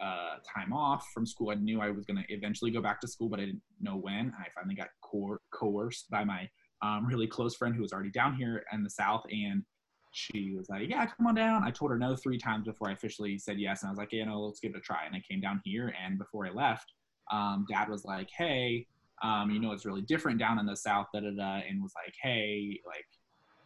uh, 0.02 0.38
time 0.56 0.74
off 0.74 1.08
from 1.14 1.26
school. 1.26 1.52
I 1.52 1.56
knew 1.56 1.80
I 1.80 1.92
was 1.92 2.06
going 2.06 2.18
to 2.18 2.34
eventually 2.34 2.72
go 2.72 2.82
back 2.82 3.00
to 3.02 3.08
school, 3.08 3.30
but 3.30 3.40
I 3.40 3.46
didn't 3.46 3.62
know 3.80 3.98
when. 3.98 4.34
I 4.40 4.48
finally 4.56 4.76
got 4.76 4.88
coer- 5.02 5.42
coerced 5.52 6.10
by 6.10 6.24
my 6.24 6.50
um, 6.82 7.06
really 7.06 7.28
close 7.28 7.56
friend 7.56 7.76
who 7.76 7.82
was 7.82 7.94
already 7.94 8.10
down 8.10 8.36
here 8.36 8.64
in 8.74 8.84
the 8.84 8.90
South, 8.90 9.24
and 9.32 9.64
she 10.12 10.54
was 10.58 10.70
like, 10.70 10.90
"Yeah, 10.90 11.06
come 11.06 11.28
on 11.28 11.36
down." 11.36 11.64
I 11.64 11.72
told 11.72 11.92
her 11.92 11.98
no 11.98 12.16
three 12.16 12.38
times 12.38 12.66
before 12.66 12.90
I 12.90 12.94
officially 12.94 13.38
said 13.38 13.60
yes, 13.60 13.82
and 13.82 13.90
I 13.90 13.92
was 13.92 14.00
like, 14.00 14.12
"Yeah, 14.12 14.26
no, 14.26 14.42
let's 14.42 14.60
give 14.60 14.74
it 14.74 14.78
a 14.78 14.82
try." 14.82 15.06
And 15.06 15.16
I 15.16 15.22
came 15.30 15.40
down 15.40 15.62
here, 15.64 15.94
and 16.04 16.18
before 16.18 16.48
I 16.48 16.50
left, 16.50 16.92
um, 17.32 17.66
Dad 17.70 17.88
was 17.88 18.04
like, 18.04 18.30
"Hey, 18.36 18.88
um, 19.22 19.52
you 19.52 19.60
know, 19.60 19.72
it's 19.72 19.86
really 19.86 20.02
different 20.02 20.40
down 20.40 20.60
in 20.60 20.66
the 20.66 20.76
South," 20.76 21.08
da 21.14 21.22
da 21.22 21.30
da, 21.30 21.62
and 21.68 21.82
was 21.82 21.94
like, 21.96 22.16
"Hey, 22.22 22.82
like, 22.86 23.06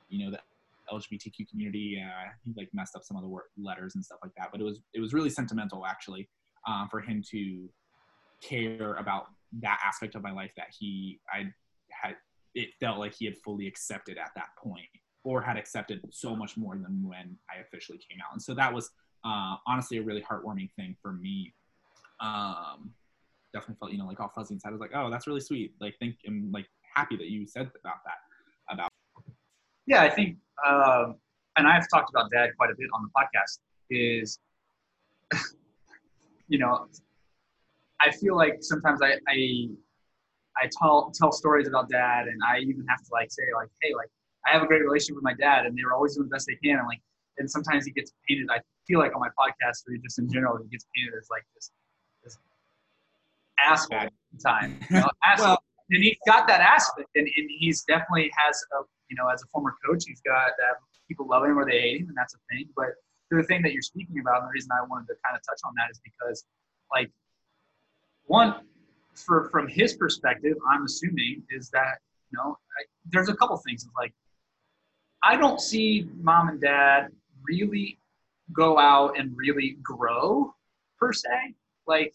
you 0.10 0.26
know, 0.26 0.32
the 0.32 0.40
LGBTQ 0.92 1.50
community. 1.50 2.04
Uh, 2.04 2.30
he 2.44 2.54
like 2.56 2.70
messed 2.74 2.96
up 2.96 3.04
some 3.04 3.18
of 3.18 3.24
the 3.24 3.30
word, 3.30 3.44
letters 3.58 3.96
and 3.96 4.04
stuff 4.04 4.20
like 4.24 4.34
that, 4.38 4.50
but 4.52 4.62
it 4.62 4.64
was 4.64 4.80
it 4.94 5.00
was 5.00 5.14
really 5.14 5.30
sentimental 5.30 5.86
actually 5.86 6.30
um, 6.68 6.88
for 6.90 7.00
him 7.00 7.24
to 7.32 7.70
care 8.42 8.96
about 8.96 9.28
that 9.62 9.80
aspect 9.84 10.16
of 10.16 10.22
my 10.22 10.32
life 10.32 10.52
that 10.58 10.68
he 10.78 11.20
I 11.32 11.46
had 11.92 12.16
it 12.54 12.70
felt 12.80 13.00
like 13.00 13.14
he 13.14 13.26
had 13.26 13.38
fully 13.44 13.68
accepted 13.68 14.18
at 14.18 14.32
that 14.36 14.48
point 14.58 14.88
or 15.24 15.42
had 15.42 15.58
accepted 15.58 16.02
so 16.12 16.36
much 16.36 16.56
more 16.56 16.76
than 16.76 17.04
when 17.06 17.38
I 17.50 17.60
officially 17.60 17.98
came 17.98 18.20
out. 18.26 18.32
And 18.32 18.42
so 18.42 18.54
that 18.54 18.74
was 18.74 18.92
uh, 19.26 19.56
honestly 19.68 19.98
a 19.98 20.04
really 20.04 20.22
heartwarming 20.22 20.72
thing 20.76 20.96
for 21.02 21.12
me. 21.12 21.54
Um, 22.22 22.94
definitely 23.54 23.76
felt 23.80 23.92
you 23.92 23.98
know 23.98 24.06
like 24.06 24.20
all 24.20 24.32
fuzzy 24.34 24.54
inside. 24.54 24.70
I 24.70 24.72
was 24.72 24.82
like, 24.82 24.92
oh, 24.94 25.10
that's 25.10 25.28
really 25.28 25.42
sweet. 25.42 25.74
Like 25.82 25.96
think 26.00 26.16
I'm 26.28 26.52
like 26.52 26.68
happy 26.96 27.18
that 27.18 27.28
you 27.28 27.48
said 27.48 27.70
about 27.80 27.98
that. 28.06 28.74
About 28.74 28.92
Yeah, 29.86 30.02
I 30.02 30.10
think, 30.10 30.38
um, 30.68 31.16
and 31.58 31.68
I've 31.68 31.88
talked 31.94 32.10
about 32.10 32.32
dad 32.32 32.50
quite 32.58 32.70
a 32.72 32.76
bit 32.78 32.88
on 32.94 33.04
the 33.04 33.10
podcast. 33.16 33.60
Is 33.90 34.40
you 36.48 36.60
know, 36.60 36.88
I 38.02 38.12
feel 38.12 38.36
like 38.36 38.58
sometimes 38.62 39.02
I 39.02 39.14
I, 39.28 39.70
I 40.62 40.70
tell 40.80 41.12
tell 41.14 41.32
stories 41.32 41.68
about 41.68 41.90
dad, 41.90 42.28
and 42.28 42.40
I 42.48 42.60
even 42.60 42.86
have 42.90 43.00
to 43.00 43.10
like 43.12 43.32
say 43.32 43.44
like, 43.56 43.70
hey, 43.82 43.94
like 43.96 44.10
I 44.48 44.54
have 44.54 44.64
a 44.64 44.68
great 44.68 44.82
relationship 44.82 45.16
with 45.16 45.24
my 45.24 45.34
dad, 45.34 45.66
and 45.66 45.78
they 45.78 45.84
were 45.84 45.94
always 45.94 46.16
doing 46.16 46.28
the 46.30 46.34
best 46.36 46.48
they 46.48 46.56
can. 46.68 46.80
And 46.80 46.88
like, 46.88 47.02
and 47.38 47.50
sometimes 47.50 47.86
he 47.86 47.92
gets 47.92 48.12
painted. 48.28 48.48
I 48.50 48.60
feel 48.88 49.00
like 49.00 49.14
on 49.14 49.22
my 49.22 49.30
podcast, 49.30 49.84
or 49.88 49.98
just 50.04 50.20
in 50.20 50.32
general, 50.32 50.58
he 50.58 50.70
gets 50.70 50.86
painted 50.96 51.14
as 51.18 51.28
like 51.30 51.44
this 51.56 51.72
this 52.24 52.38
asshole 53.60 54.10
time. 54.44 54.80
You 54.90 54.98
know, 55.02 55.10
asshole. 55.24 55.48
Well- 55.48 55.64
and 55.92 56.02
he's 56.02 56.18
got 56.26 56.48
that 56.48 56.62
aspect, 56.62 57.10
and, 57.14 57.28
and 57.28 57.50
he's 57.60 57.84
definitely 57.84 58.32
has 58.36 58.60
a 58.74 58.86
you 59.10 59.16
know 59.16 59.28
as 59.28 59.42
a 59.44 59.48
former 59.48 59.74
coach, 59.86 60.04
he's 60.08 60.22
got 60.22 60.52
that 60.58 60.78
people 61.08 61.28
love 61.28 61.44
him 61.46 61.58
or 61.58 61.66
they 61.66 61.80
hate 61.80 62.02
him, 62.02 62.08
and 62.10 62.18
that's 62.18 62.34
a 62.34 62.38
thing. 62.50 62.68
But 62.76 62.96
the 63.32 63.44
thing 63.44 63.62
that 63.64 63.74
you're 63.74 63.82
speaking 63.82 64.20
about, 64.20 64.42
and 64.42 64.50
the 64.50 64.54
reason 64.54 64.70
I 64.72 64.86
wanted 64.86 65.08
to 65.08 65.16
kind 65.26 65.36
of 65.36 65.42
touch 65.44 65.60
on 65.66 65.74
that 65.78 65.92
is 65.92 66.00
because, 66.04 66.46
like, 66.94 67.12
one, 68.26 68.56
for 69.14 69.50
from 69.50 69.68
his 69.68 69.94
perspective, 69.94 70.58
I'm 70.70 70.84
assuming 70.86 71.44
is 71.50 71.70
that 71.70 72.00
you 72.32 72.38
know 72.38 72.58
I, 72.80 72.84
there's 73.12 73.30
a 73.30 73.36
couple 73.36 73.58
things. 73.58 73.84
It's 73.84 73.96
like 73.96 74.14
I 75.24 75.38
don't 75.38 75.62
see 75.62 76.08
mom 76.22 76.50
and 76.50 76.62
dad 76.62 77.10
really 77.44 77.98
go 78.52 78.78
out 78.78 79.18
and 79.18 79.36
really 79.36 79.78
grow 79.82 80.54
per 81.00 81.14
se. 81.14 81.56
Like 81.88 82.14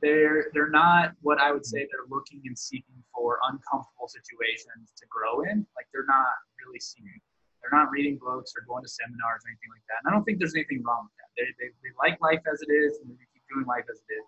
they're 0.00 0.50
they're 0.52 0.70
not 0.70 1.12
what 1.22 1.40
I 1.40 1.52
would 1.52 1.62
hmm. 1.62 1.74
say 1.74 1.86
they're 1.90 2.08
looking 2.10 2.42
and 2.46 2.58
seeking 2.58 3.02
for 3.14 3.38
uncomfortable 3.50 4.08
situations 4.08 4.92
to 4.96 5.04
grow 5.08 5.42
in. 5.42 5.66
Like 5.76 5.86
they're 5.92 6.08
not 6.08 6.34
really 6.58 6.80
seeking. 6.80 7.20
They're 7.62 7.78
not 7.78 7.88
reading 7.90 8.20
books 8.20 8.52
or 8.52 8.66
going 8.68 8.84
to 8.84 8.90
seminars 8.92 9.40
or 9.40 9.48
anything 9.48 9.72
like 9.72 9.86
that. 9.88 10.04
And 10.04 10.06
I 10.06 10.10
don't 10.12 10.24
think 10.24 10.36
there's 10.36 10.54
anything 10.54 10.84
wrong 10.84 11.08
with 11.08 11.16
that. 11.16 11.32
They, 11.32 11.48
they, 11.56 11.72
they 11.80 11.92
like 11.96 12.20
life 12.20 12.44
as 12.44 12.60
it 12.60 12.68
is 12.68 13.00
and 13.00 13.08
they 13.08 13.24
keep 13.32 13.40
doing 13.48 13.64
life 13.64 13.88
as 13.88 14.04
it 14.04 14.12
is. 14.12 14.26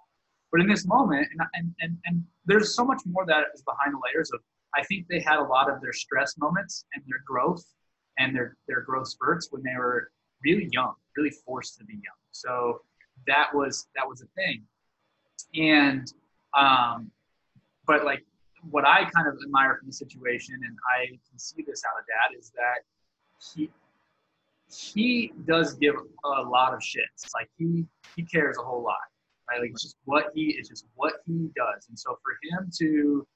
But 0.51 0.64
in 0.64 0.69
this 0.73 0.87
moment, 0.87 1.29
and, 1.29 1.45
and, 1.53 1.75
and, 1.85 1.99
and 2.07 2.25
there's 2.47 2.75
so 2.75 2.83
much 2.83 3.03
more 3.05 3.27
that 3.27 3.53
is 3.53 3.61
behind 3.61 3.93
the 3.93 4.01
layers 4.09 4.33
of, 4.33 4.41
I 4.75 4.83
think 4.85 5.05
they 5.09 5.21
had 5.21 5.37
a 5.37 5.45
lot 5.45 5.71
of 5.71 5.83
their 5.83 5.93
stress 5.93 6.39
moments 6.39 6.87
and 6.95 7.05
their 7.05 7.21
growth 7.27 7.64
and 8.17 8.35
their, 8.35 8.57
their 8.69 8.81
growth 8.81 9.09
spurts 9.09 9.49
when 9.53 9.62
they 9.62 9.77
were 9.77 10.09
really 10.43 10.71
young, 10.73 10.95
really 11.14 11.35
forced 11.45 11.77
to 11.77 11.85
be 11.85 11.93
young. 11.93 12.21
So 12.33 12.81
that 13.27 13.53
was, 13.53 13.87
that 13.97 14.09
was 14.09 14.23
a 14.23 14.29
thing. 14.33 14.64
And, 15.55 16.12
um, 16.57 17.11
but 17.87 18.05
like 18.05 18.24
what 18.70 18.87
I 18.87 19.05
kind 19.14 19.28
of 19.28 19.34
admire 19.45 19.76
from 19.78 19.89
the 19.89 19.93
situation, 19.93 20.55
and 20.55 20.76
I 20.99 21.07
can 21.07 21.39
see 21.39 21.62
this 21.66 21.82
out 21.84 22.01
of 22.01 22.07
dad, 22.07 22.39
is 22.39 22.51
that 22.51 22.82
he 23.55 23.70
he 24.68 25.32
does 25.47 25.74
give 25.74 25.95
a 26.24 26.43
lot 26.43 26.74
of 26.74 26.80
shits. 26.80 27.32
Like 27.34 27.49
he 27.57 27.84
he 28.16 28.22
cares 28.22 28.57
a 28.59 28.62
whole 28.62 28.82
lot, 28.82 28.97
right? 29.49 29.61
Like 29.61 29.70
it's 29.70 29.82
just 29.82 29.97
what 30.05 30.26
he 30.34 30.57
it's 30.59 30.68
just 30.68 30.87
what 30.95 31.14
he 31.26 31.51
does. 31.55 31.87
And 31.89 31.99
so 31.99 32.18
for 32.22 32.37
him 32.43 32.70
to, 32.78 33.26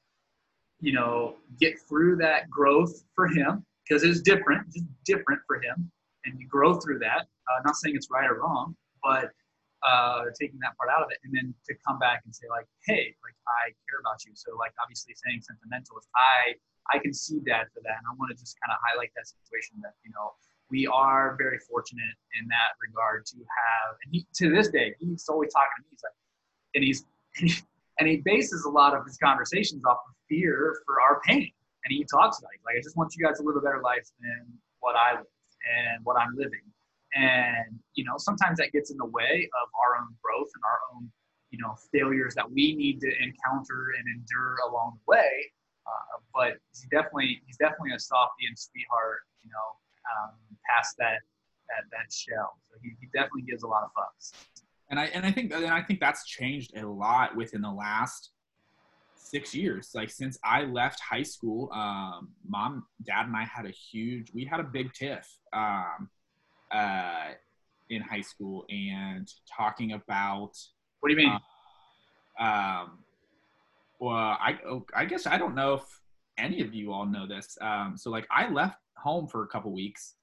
you 0.80 0.92
know, 0.92 1.36
get 1.58 1.80
through 1.88 2.16
that 2.16 2.50
growth 2.50 3.04
for 3.14 3.28
him 3.28 3.64
because 3.88 4.02
it's 4.02 4.20
different, 4.20 4.72
just 4.72 4.86
different 5.04 5.40
for 5.46 5.56
him, 5.56 5.90
and 6.24 6.38
you 6.40 6.46
grow 6.48 6.74
through 6.80 6.98
that. 7.00 7.26
Uh, 7.48 7.60
not 7.64 7.76
saying 7.76 7.94
it's 7.96 8.08
right 8.10 8.30
or 8.30 8.40
wrong, 8.40 8.74
but 9.02 9.30
uh, 9.82 10.28
taking 10.38 10.60
that 10.60 10.76
part 10.76 10.92
out 10.92 11.02
of 11.02 11.08
it, 11.10 11.18
and 11.24 11.32
then 11.32 11.54
to 11.66 11.72
come 11.86 11.98
back 11.98 12.22
and 12.24 12.34
say 12.34 12.44
like, 12.52 12.68
hey, 12.84 13.16
like 13.24 13.36
I 13.48 13.72
care 13.88 14.00
about 14.00 14.20
you. 14.26 14.32
So 14.34 14.52
like 14.56 14.72
obviously 14.76 15.16
saying 15.16 15.40
sentimentalist, 15.40 16.08
I 16.16 16.56
I 16.92 16.98
can 16.98 17.14
see 17.14 17.40
that 17.48 17.72
for 17.72 17.80
that, 17.84 17.96
and 17.96 18.06
I 18.08 18.12
want 18.16 18.28
to 18.32 18.36
just 18.36 18.56
kind 18.60 18.72
of 18.72 18.78
highlight 18.84 19.12
that 19.16 19.24
situation 19.24 19.80
that 19.80 19.96
you 20.04 20.12
know 20.12 20.36
we 20.68 20.86
are 20.86 21.34
very 21.36 21.58
fortunate 21.64 22.16
in 22.38 22.46
that 22.48 22.76
regard 22.80 23.26
to 23.32 23.36
have, 23.40 23.96
and 24.04 24.08
he 24.12 24.26
to 24.44 24.52
this 24.52 24.68
day 24.68 24.94
he's 25.00 25.24
always 25.28 25.52
talking 25.52 25.80
to 25.80 25.82
me. 25.82 25.96
He's 25.96 26.04
like, 26.04 26.18
and 26.76 26.82
he's 26.84 27.00
and 27.40 27.44
he, 27.48 27.54
and 27.98 28.04
he 28.08 28.16
bases 28.24 28.64
a 28.64 28.70
lot 28.70 28.92
of 28.92 29.04
his 29.06 29.16
conversations 29.16 29.84
off 29.88 30.04
of 30.04 30.14
fear 30.28 30.80
for 30.84 31.00
our 31.00 31.20
pain, 31.24 31.48
and 31.84 31.88
he 31.88 32.04
talks 32.04 32.38
about 32.38 32.52
it. 32.52 32.60
like 32.68 32.76
I 32.76 32.82
just 32.84 32.96
want 32.96 33.16
you 33.16 33.24
guys 33.24 33.40
to 33.40 33.44
live 33.44 33.56
a 33.56 33.64
better 33.64 33.80
life 33.80 34.04
than 34.20 34.44
what 34.80 34.96
I 34.96 35.16
live 35.16 35.32
and 35.60 36.04
what 36.04 36.16
I'm 36.16 36.36
living 36.36 36.64
and, 37.14 37.78
you 37.94 38.04
know, 38.04 38.14
sometimes 38.16 38.58
that 38.58 38.72
gets 38.72 38.90
in 38.90 38.96
the 38.96 39.06
way 39.06 39.48
of 39.62 39.68
our 39.74 40.00
own 40.00 40.14
growth 40.22 40.48
and 40.54 40.62
our 40.64 40.78
own, 40.94 41.10
you 41.50 41.58
know, 41.58 41.74
failures 41.92 42.34
that 42.34 42.50
we 42.50 42.74
need 42.74 43.00
to 43.00 43.08
encounter 43.08 43.92
and 43.98 44.06
endure 44.16 44.56
along 44.68 44.98
the 44.98 45.10
way. 45.10 45.52
Uh, 45.86 46.18
but 46.32 46.52
he's 46.70 46.86
definitely, 46.90 47.42
he's 47.46 47.56
definitely 47.56 47.92
a 47.92 47.98
softy 47.98 48.46
and 48.46 48.56
sweetheart, 48.56 49.20
you 49.42 49.50
know, 49.50 49.68
um, 50.12 50.34
past 50.68 50.94
that, 50.98 51.18
that, 51.68 51.84
that 51.90 52.12
shell. 52.12 52.58
So 52.70 52.78
he, 52.82 52.90
he 53.00 53.08
definitely 53.12 53.42
gives 53.42 53.62
a 53.62 53.66
lot 53.66 53.82
of 53.82 53.90
fucks. 53.90 54.32
And 54.90 55.00
I, 55.00 55.06
and 55.06 55.26
I 55.26 55.32
think, 55.32 55.52
and 55.52 55.66
I 55.66 55.82
think 55.82 56.00
that's 56.00 56.26
changed 56.26 56.76
a 56.76 56.86
lot 56.86 57.36
within 57.36 57.62
the 57.62 57.70
last 57.70 58.30
six 59.16 59.54
years. 59.54 59.90
Like 59.94 60.10
since 60.10 60.38
I 60.44 60.64
left 60.64 61.00
high 61.00 61.22
school, 61.22 61.70
um, 61.72 62.30
mom, 62.48 62.86
dad, 63.04 63.26
and 63.26 63.36
I 63.36 63.44
had 63.44 63.66
a 63.66 63.70
huge. 63.70 64.32
We 64.34 64.44
had 64.44 64.60
a 64.60 64.64
big 64.64 64.92
tiff. 64.92 65.28
Um, 65.52 66.10
uh, 66.70 67.32
in 67.88 68.02
high 68.02 68.20
school 68.20 68.64
and 68.68 69.28
talking 69.56 69.92
about. 69.92 70.52
What 71.00 71.08
do 71.08 71.14
you 71.14 71.28
mean? 71.28 71.38
Uh, 72.38 72.42
um, 72.42 72.98
well, 73.98 74.16
I 74.16 74.58
I 74.94 75.04
guess 75.04 75.26
I 75.26 75.36
don't 75.36 75.54
know 75.54 75.74
if 75.74 75.82
any 76.38 76.60
of 76.62 76.74
you 76.74 76.92
all 76.92 77.06
know 77.06 77.26
this. 77.26 77.58
Um, 77.60 77.94
so 77.96 78.10
like 78.10 78.26
I 78.30 78.48
left 78.48 78.78
home 78.96 79.26
for 79.26 79.42
a 79.44 79.46
couple 79.46 79.72
weeks, 79.72 80.14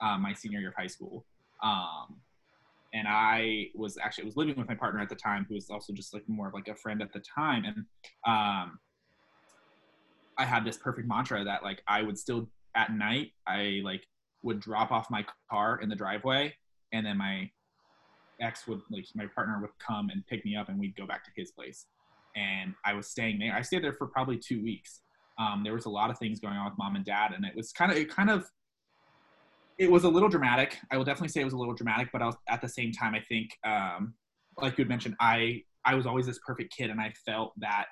uh, 0.00 0.16
my 0.18 0.32
senior 0.32 0.60
year 0.60 0.68
of 0.68 0.74
high 0.74 0.86
school. 0.86 1.24
Um, 1.62 2.16
and 2.94 3.06
I 3.08 3.68
was 3.74 3.98
actually 3.98 4.24
I 4.24 4.26
was 4.26 4.36
living 4.36 4.56
with 4.56 4.68
my 4.68 4.74
partner 4.74 5.00
at 5.00 5.08
the 5.08 5.16
time, 5.16 5.44
who 5.48 5.54
was 5.54 5.70
also 5.70 5.92
just 5.92 6.14
like 6.14 6.22
more 6.28 6.48
of 6.48 6.54
like 6.54 6.68
a 6.68 6.74
friend 6.74 7.02
at 7.02 7.12
the 7.12 7.20
time, 7.20 7.64
and 7.64 7.78
um, 8.26 8.78
I 10.38 10.44
had 10.44 10.64
this 10.64 10.76
perfect 10.76 11.08
mantra 11.08 11.44
that 11.44 11.62
like 11.62 11.82
I 11.88 12.02
would 12.02 12.18
still 12.18 12.48
at 12.74 12.92
night 12.92 13.32
I 13.46 13.80
like 13.82 14.06
would 14.46 14.60
drop 14.60 14.90
off 14.90 15.10
my 15.10 15.24
car 15.50 15.80
in 15.82 15.88
the 15.88 15.96
driveway 15.96 16.54
and 16.92 17.04
then 17.04 17.18
my 17.18 17.50
ex 18.40 18.66
would 18.66 18.80
like 18.90 19.04
my 19.14 19.26
partner 19.34 19.58
would 19.60 19.70
come 19.78 20.08
and 20.10 20.26
pick 20.26 20.44
me 20.44 20.56
up 20.56 20.68
and 20.68 20.78
we'd 20.78 20.96
go 20.96 21.06
back 21.06 21.24
to 21.24 21.30
his 21.36 21.50
place. 21.50 21.86
And 22.36 22.74
i 22.84 22.92
was 22.94 23.08
staying 23.08 23.38
there. 23.38 23.54
I 23.54 23.62
stayed 23.62 23.82
there 23.82 23.92
for 23.92 24.06
probably 24.06 24.38
two 24.38 24.62
weeks. 24.62 25.00
Um, 25.38 25.62
there 25.64 25.74
was 25.74 25.84
a 25.84 25.90
lot 25.90 26.10
of 26.10 26.18
things 26.18 26.40
going 26.40 26.54
on 26.54 26.64
with 26.64 26.78
mom 26.78 26.96
and 26.96 27.04
dad 27.04 27.32
and 27.34 27.44
it 27.44 27.54
was 27.54 27.72
kind 27.72 27.90
of 27.90 27.98
it 27.98 28.08
kind 28.08 28.30
of 28.30 28.46
it 29.78 29.90
was 29.90 30.04
a 30.04 30.08
little 30.08 30.30
dramatic. 30.30 30.78
I 30.90 30.96
will 30.96 31.04
definitely 31.04 31.28
say 31.28 31.42
it 31.42 31.44
was 31.44 31.52
a 31.52 31.58
little 31.58 31.74
dramatic 31.74 32.08
but 32.12 32.22
I 32.22 32.26
was, 32.26 32.36
at 32.48 32.62
the 32.62 32.68
same 32.68 32.92
time 32.92 33.14
i 33.14 33.20
think 33.20 33.50
um, 33.64 34.14
like 34.62 34.78
you 34.78 34.84
had 34.84 34.88
mentioned 34.88 35.16
i 35.20 35.62
i 35.84 35.94
was 35.94 36.06
always 36.06 36.26
this 36.26 36.38
perfect 36.46 36.74
kid 36.74 36.88
and 36.90 37.00
i 37.00 37.12
felt 37.26 37.52
that 37.58 37.86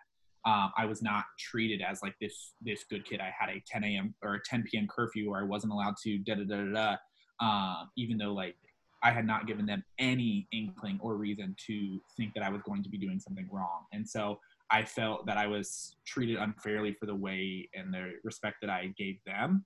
um, 0.46 0.72
I 0.76 0.84
was 0.84 1.02
not 1.02 1.24
treated 1.38 1.80
as 1.80 2.02
like 2.02 2.14
this 2.20 2.52
this 2.60 2.84
good 2.84 3.04
kid. 3.06 3.20
I 3.20 3.32
had 3.36 3.48
a 3.48 3.62
10 3.66 3.84
a.m. 3.84 4.14
or 4.22 4.34
a 4.34 4.40
10 4.44 4.64
p.m. 4.70 4.86
curfew 4.88 5.30
where 5.30 5.40
I 5.40 5.44
wasn't 5.44 5.72
allowed 5.72 5.94
to 6.02 6.18
da 6.18 6.34
da 6.34 6.44
da 6.44 6.56
da 6.56 6.72
da. 6.72 6.96
Um, 7.40 7.90
even 7.96 8.18
though 8.18 8.32
like 8.32 8.56
I 9.02 9.10
had 9.10 9.26
not 9.26 9.46
given 9.46 9.66
them 9.66 9.82
any 9.98 10.46
inkling 10.52 10.98
or 11.02 11.16
reason 11.16 11.56
to 11.66 12.00
think 12.16 12.34
that 12.34 12.42
I 12.42 12.50
was 12.50 12.62
going 12.62 12.82
to 12.82 12.88
be 12.88 12.98
doing 12.98 13.18
something 13.18 13.48
wrong, 13.50 13.84
and 13.92 14.08
so 14.08 14.38
I 14.70 14.84
felt 14.84 15.26
that 15.26 15.38
I 15.38 15.46
was 15.46 15.96
treated 16.06 16.36
unfairly 16.36 16.94
for 16.94 17.06
the 17.06 17.14
way 17.14 17.68
and 17.74 17.92
the 17.92 18.12
respect 18.22 18.56
that 18.60 18.70
I 18.70 18.92
gave 18.98 19.16
them, 19.24 19.64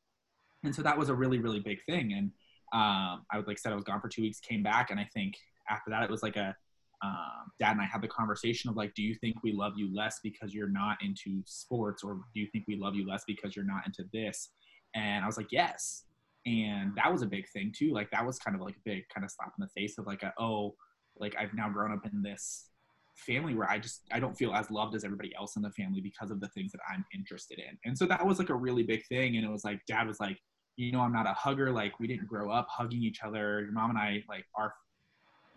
and 0.65 0.75
so 0.75 0.83
that 0.83 0.97
was 0.97 1.09
a 1.09 1.15
really 1.15 1.39
really 1.39 1.61
big 1.61 1.79
thing. 1.87 2.13
And 2.13 2.31
um, 2.73 3.25
I 3.33 3.37
would 3.37 3.49
like 3.49 3.59
said 3.59 3.73
I 3.73 3.77
was 3.77 3.85
gone 3.85 4.01
for 4.01 4.09
two 4.09 4.23
weeks, 4.23 4.39
came 4.39 4.63
back, 4.63 4.91
and 4.91 5.01
I 5.01 5.09
think 5.13 5.35
after 5.69 5.91
that 5.91 6.05
it 6.05 6.11
was 6.11 6.23
like 6.23 6.37
a 6.37 6.55
um, 7.03 7.53
dad 7.59 7.73
and 7.73 7.81
I 7.81 7.85
had 7.85 8.03
the 8.03 8.09
conversation 8.09 8.71
of 8.71 8.77
like, 8.77 8.95
do 8.95 9.03
you 9.03 9.15
think 9.15 9.37
we 9.43 9.53
love 9.53 9.75
you 9.77 9.95
less 9.95 10.21
because 10.23 10.53
you're 10.53 10.69
not 10.71 10.99
into 11.03 11.43
sports, 11.47 12.03
or 12.03 12.21
do 12.35 12.41
you 12.41 12.49
think 12.53 12.65
we 12.67 12.77
love 12.77 12.95
you 12.95 13.07
less 13.07 13.23
because 13.27 13.55
you're 13.55 13.65
not 13.65 13.87
into 13.87 14.05
this? 14.13 14.51
And 14.95 15.23
I 15.23 15.27
was 15.27 15.37
like, 15.37 15.53
yes. 15.53 16.05
And 16.47 16.95
that 16.97 17.13
was 17.13 17.23
a 17.23 17.27
big 17.27 17.49
thing 17.51 17.73
too. 17.77 17.93
Like 17.93 18.11
that 18.11 18.25
was 18.25 18.39
kind 18.39 18.55
of 18.57 18.63
like 18.63 18.77
a 18.77 18.83
big 18.85 19.05
kind 19.15 19.25
of 19.25 19.31
slap 19.31 19.53
in 19.59 19.63
the 19.65 19.81
face 19.81 19.99
of 19.99 20.07
like, 20.07 20.23
a, 20.23 20.33
oh, 20.39 20.75
like 21.19 21.37
I've 21.39 21.55
now 21.55 21.69
grown 21.69 21.93
up 21.93 22.07
in 22.11 22.23
this 22.23 22.71
family 23.15 23.55
where 23.55 23.69
I 23.69 23.79
just 23.79 24.03
I 24.13 24.21
don't 24.21 24.37
feel 24.37 24.53
as 24.55 24.71
loved 24.71 24.95
as 24.95 25.05
everybody 25.05 25.33
else 25.37 25.57
in 25.57 25.63
the 25.63 25.71
family 25.73 26.01
because 26.01 26.31
of 26.31 26.41
the 26.41 26.49
things 26.49 26.73
that 26.73 26.81
I'm 26.91 27.05
interested 27.15 27.59
in. 27.59 27.77
And 27.85 27.97
so 27.97 28.07
that 28.07 28.25
was 28.25 28.39
like 28.39 28.51
a 28.51 28.55
really 28.55 28.83
big 28.83 29.05
thing. 29.07 29.37
And 29.37 29.45
it 29.45 29.51
was 29.51 29.65
like 29.65 29.81
dad 29.87 30.07
was 30.07 30.21
like, 30.21 30.39
you 30.77 30.93
know, 30.93 31.01
I'm 31.01 31.13
not 31.13 31.27
a 31.27 31.33
hugger. 31.33 31.73
Like 31.73 31.99
we 31.99 32.07
didn't 32.07 32.29
grow 32.29 32.51
up 32.51 32.69
hugging 32.71 33.03
each 33.03 33.23
other. 33.25 33.61
Your 33.61 33.73
mom 33.73 33.91
and 33.91 33.99
I 33.99 34.23
like 34.29 34.45
our 34.55 34.73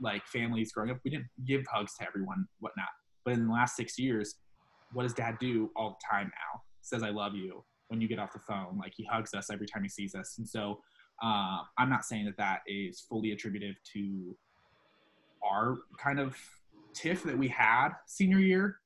like 0.02 0.26
families 0.26 0.72
growing 0.72 0.92
up, 0.92 0.98
we 1.06 1.12
didn't 1.12 1.28
give 1.46 1.64
hugs 1.72 1.94
to 2.00 2.08
everyone, 2.08 2.46
whatnot. 2.60 2.90
But 3.24 3.36
in 3.36 3.48
the 3.48 3.54
last 3.54 3.76
six 3.76 4.00
years, 4.00 4.36
what 4.94 5.04
does 5.04 5.14
dad 5.14 5.38
do 5.40 5.70
all 5.76 5.92
the 5.92 6.16
time 6.16 6.26
now? 6.26 6.62
Says, 6.82 7.04
I 7.04 7.10
love 7.10 7.36
you 7.36 7.64
when 7.88 8.02
you 8.02 8.08
get 8.08 8.20
off 8.20 8.34
the 8.34 8.40
phone. 8.40 8.78
Like 8.80 8.94
he 8.96 9.06
hugs 9.06 9.34
us 9.34 9.50
every 9.52 9.68
time 9.68 9.84
he 9.84 9.90
sees 9.90 10.16
us. 10.16 10.36
And 10.38 10.48
so 10.48 10.80
uh, 11.22 11.60
I'm 11.78 11.90
not 11.90 12.04
saying 12.04 12.26
that 12.26 12.38
that 12.38 12.62
is 12.66 13.00
fully 13.02 13.32
attributive 13.32 13.76
to 13.94 14.36
our 15.44 15.78
kind 16.02 16.20
of 16.20 16.36
tiff 16.94 17.24
that 17.24 17.38
we 17.38 17.48
had 17.48 17.90
senior 18.08 18.40
year, 18.40 18.78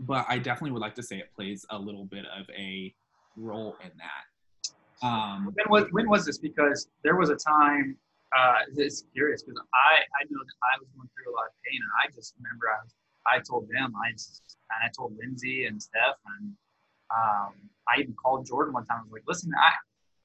but 0.00 0.26
I 0.28 0.38
definitely 0.38 0.72
would 0.72 0.82
like 0.82 0.94
to 0.96 1.02
say 1.02 1.16
it 1.18 1.32
plays 1.34 1.64
a 1.70 1.78
little 1.78 2.04
bit 2.04 2.24
of 2.26 2.46
a 2.56 2.94
role 3.36 3.76
in 3.82 3.90
that. 3.96 5.06
Um, 5.06 5.52
when 5.54 5.66
was 5.68 5.88
when 5.90 6.08
was 6.08 6.24
this? 6.24 6.38
Because 6.38 6.88
there 7.02 7.16
was 7.16 7.28
a 7.30 7.36
time 7.36 7.96
uh, 8.34 8.58
it's 8.76 9.04
curious 9.14 9.42
because 9.42 9.60
I, 9.72 10.02
I 10.02 10.22
know 10.28 10.42
that 10.42 10.58
I 10.62 10.74
was 10.82 10.88
going 10.96 11.08
through 11.14 11.32
a 11.32 11.34
lot 11.34 11.46
of 11.46 11.54
pain, 11.62 11.78
and 11.78 11.92
I 12.02 12.10
just 12.10 12.34
remember 12.38 12.66
I 12.66 12.82
was, 12.82 12.92
I 13.26 13.36
told 13.40 13.68
them, 13.70 13.94
I 13.94 14.12
just, 14.12 14.58
and 14.74 14.80
I 14.82 14.90
told 14.90 15.16
Lindsay 15.16 15.66
and 15.66 15.80
Steph, 15.80 16.18
and 16.38 16.52
um, 17.14 17.54
I 17.86 18.00
even 18.00 18.14
called 18.14 18.46
Jordan 18.46 18.74
one 18.74 18.86
time. 18.86 19.00
I 19.00 19.02
was 19.04 19.12
like, 19.12 19.28
listen, 19.28 19.52
I, 19.54 19.72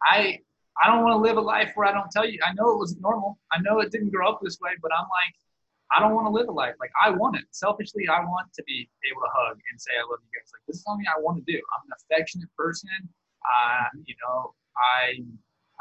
I, 0.01 0.39
I 0.82 0.88
don't 0.88 1.03
want 1.03 1.14
to 1.14 1.22
live 1.22 1.38
a 1.38 1.41
life 1.41 1.72
where 1.76 1.88
I 1.88 1.93
don't 1.93 2.10
tell 2.10 2.28
you. 2.28 2.39
I 2.41 2.53
know 2.53 2.72
it 2.72 2.80
was 2.80 2.97
normal. 2.97 3.38
I 3.51 3.62
know 3.62 3.80
it 3.80 3.91
didn't 3.91 4.10
grow 4.10 4.28
up 4.30 4.39
this 4.41 4.57
way, 4.62 4.72
but 4.82 4.91
I'm 4.95 5.05
like, 5.05 5.36
I 5.91 5.99
don't 5.99 6.14
want 6.14 6.28
to 6.28 6.32
live 6.32 6.49
a 6.49 6.51
life 6.51 6.76
like 6.80 6.91
I 7.01 7.10
want 7.10 7.36
it. 7.36 7.45
Selfishly, 7.51 8.07
I 8.07 8.22
want 8.22 8.53
to 8.53 8.64
be 8.64 8.88
able 9.10 9.22
to 9.22 9.32
hug 9.34 9.57
and 9.72 9.82
say 9.82 9.91
I 9.97 10.05
love 10.05 10.22
you 10.22 10.30
guys. 10.38 10.49
Like 10.53 10.62
this 10.68 10.78
is 10.78 10.84
something 10.84 11.05
I 11.10 11.20
want 11.20 11.41
to 11.41 11.45
do. 11.51 11.57
I'm 11.57 11.89
an 11.89 11.93
affectionate 11.97 12.49
person. 12.55 12.89
Uh, 13.41 13.89
you 14.05 14.14
know, 14.22 14.53
I 14.78 15.18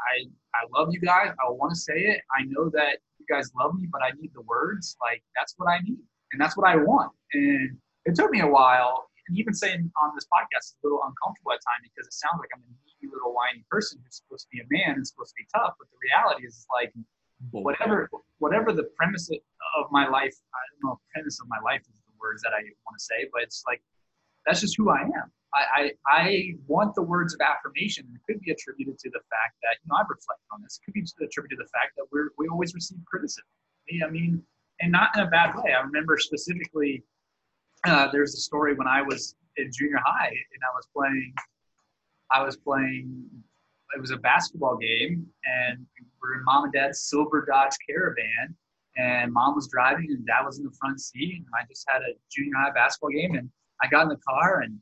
I 0.01 0.27
I 0.55 0.65
love 0.73 0.89
you 0.91 0.99
guys. 0.99 1.31
I 1.39 1.49
want 1.51 1.71
to 1.73 1.79
say 1.79 1.99
it. 1.99 2.21
I 2.31 2.43
know 2.47 2.69
that 2.69 2.99
you 3.19 3.25
guys 3.29 3.51
love 3.57 3.75
me, 3.75 3.87
but 3.91 4.01
I 4.01 4.11
need 4.19 4.31
the 4.33 4.41
words. 4.41 4.97
Like 5.01 5.23
that's 5.35 5.53
what 5.57 5.67
I 5.67 5.79
need, 5.81 5.99
and 6.31 6.41
that's 6.41 6.57
what 6.57 6.67
I 6.67 6.75
want. 6.77 7.11
And 7.33 7.77
it 8.05 8.15
took 8.15 8.31
me 8.31 8.41
a 8.41 8.47
while. 8.47 9.09
And 9.27 9.37
even 9.37 9.53
saying 9.53 9.91
on 10.01 10.09
this 10.15 10.25
podcast 10.25 10.73
is 10.73 10.75
a 10.81 10.87
little 10.87 11.01
uncomfortable 11.05 11.53
at 11.53 11.61
times 11.61 11.85
because 11.85 12.07
it 12.07 12.17
sounds 12.17 12.41
like 12.41 12.49
I'm 12.49 12.65
a 12.65 12.71
needy 12.81 13.13
little 13.13 13.29
whiny 13.29 13.61
person 13.69 14.01
who's 14.01 14.17
supposed 14.25 14.49
to 14.49 14.51
be 14.51 14.59
a 14.65 14.67
man 14.73 14.97
and 14.97 15.05
supposed 15.05 15.37
to 15.37 15.37
be 15.37 15.45
tough. 15.53 15.77
But 15.77 15.85
the 15.93 15.99
reality 16.01 16.47
is, 16.49 16.65
like 16.73 16.89
whatever 17.51 18.09
whatever 18.39 18.73
the 18.73 18.89
premise 18.97 19.29
of 19.29 19.85
my 19.91 20.07
life, 20.07 20.33
I 20.53 20.61
don't 20.73 20.89
know 20.89 20.99
premise 21.13 21.39
of 21.39 21.47
my 21.47 21.59
life 21.63 21.81
is 21.81 21.93
the 22.07 22.15
words 22.19 22.41
that 22.41 22.53
I 22.53 22.65
want 22.87 22.97
to 22.97 23.03
say, 23.03 23.29
but 23.31 23.43
it's 23.43 23.63
like 23.67 23.81
that's 24.45 24.61
just 24.61 24.75
who 24.77 24.89
I 24.89 25.01
am. 25.01 25.29
I, 25.53 25.61
I, 25.75 25.91
I 26.07 26.53
want 26.67 26.95
the 26.95 27.01
words 27.01 27.33
of 27.33 27.39
affirmation. 27.41 28.05
It 28.13 28.21
could 28.31 28.41
be 28.41 28.51
attributed 28.51 28.99
to 28.99 29.09
the 29.09 29.19
fact 29.29 29.57
that, 29.63 29.77
you 29.83 29.89
know, 29.89 29.97
I've 29.97 30.09
reflected 30.09 30.45
on 30.53 30.61
this. 30.61 30.79
It 30.79 30.85
could 30.85 30.93
be 30.93 31.01
attributed 31.01 31.57
to 31.57 31.63
the 31.63 31.69
fact 31.69 31.97
that 31.97 32.05
we're, 32.11 32.29
we 32.37 32.47
always 32.47 32.73
receive 32.73 32.99
criticism. 33.05 33.45
I 34.05 34.09
mean, 34.09 34.43
and 34.81 34.91
not 34.91 35.09
in 35.15 35.23
a 35.23 35.27
bad 35.27 35.55
way. 35.55 35.73
I 35.73 35.81
remember 35.81 36.17
specifically, 36.17 37.03
uh, 37.85 38.09
there's 38.11 38.35
a 38.35 38.39
story 38.39 38.75
when 38.75 38.87
I 38.87 39.01
was 39.01 39.35
in 39.57 39.71
junior 39.73 39.99
high 40.05 40.27
and 40.27 40.61
I 40.63 40.75
was 40.75 40.87
playing, 40.95 41.33
I 42.31 42.43
was 42.43 42.57
playing, 42.57 43.25
it 43.95 44.01
was 44.01 44.11
a 44.11 44.17
basketball 44.17 44.77
game 44.77 45.25
and 45.45 45.79
we 45.79 46.05
were 46.21 46.35
in 46.35 46.45
mom 46.45 46.65
and 46.65 46.73
dad's 46.73 47.01
silver 47.01 47.45
Dodge 47.49 47.75
Caravan 47.89 48.55
and 48.97 49.33
mom 49.33 49.55
was 49.55 49.67
driving 49.67 50.07
and 50.09 50.25
dad 50.27 50.45
was 50.45 50.59
in 50.59 50.65
the 50.65 50.75
front 50.79 51.01
seat 51.01 51.37
and 51.37 51.45
I 51.59 51.65
just 51.67 51.85
had 51.89 52.01
a 52.01 52.13
junior 52.31 52.53
high 52.57 52.71
basketball 52.71 53.09
game 53.09 53.35
and 53.35 53.49
I 53.81 53.87
got 53.87 54.03
in 54.03 54.09
the 54.09 54.19
car 54.27 54.61
and 54.61 54.77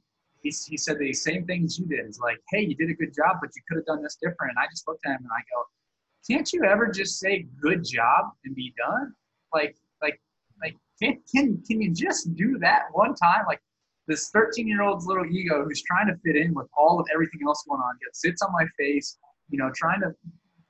he, 0.48 0.72
he 0.72 0.78
said 0.78 0.98
the 1.00 1.14
same 1.14 1.46
things 1.46 1.78
you 1.78 1.86
did. 1.86 2.00
It's 2.06 2.20
like, 2.20 2.38
hey, 2.52 2.62
you 2.62 2.76
did 2.76 2.90
a 2.90 2.94
good 2.94 3.14
job, 3.14 3.38
but 3.42 3.50
you 3.56 3.62
could 3.68 3.78
have 3.78 3.86
done 3.86 4.02
this 4.02 4.18
different. 4.22 4.52
And 4.52 4.60
I 4.60 4.68
just 4.70 4.88
looked 4.88 5.06
at 5.06 5.12
him 5.12 5.20
and 5.22 5.30
I 5.32 5.42
go, 5.54 5.64
can't 6.30 6.52
you 6.52 6.64
ever 6.64 6.88
just 6.88 7.20
say 7.20 7.48
good 7.62 7.84
job 7.84 8.32
and 8.46 8.56
be 8.56 8.74
done? 8.78 9.14
Like, 9.54 9.76
like, 10.02 10.20
like, 10.62 10.76
can, 11.02 11.20
can, 11.34 11.62
can 11.68 11.82
you 11.82 11.94
just 11.94 12.34
do 12.36 12.58
that 12.60 12.84
one 12.92 13.16
time? 13.16 13.46
Like 13.48 13.62
this 14.08 14.30
13 14.30 14.68
year 14.68 14.82
old's 14.82 15.06
little 15.06 15.26
ego 15.26 15.64
who's 15.64 15.84
trying 15.84 16.08
to 16.08 16.16
fit 16.26 16.36
in 16.36 16.54
with 16.54 16.68
all 16.78 17.00
of 17.00 17.06
everything 17.14 17.42
else 17.46 17.64
going 17.68 17.82
on 17.82 17.96
gets 18.04 18.22
sits 18.22 18.42
on 18.42 18.52
my 18.54 18.66
face, 18.78 19.18
you 19.50 19.58
know, 19.58 19.72
trying 19.76 20.02
to, 20.02 20.14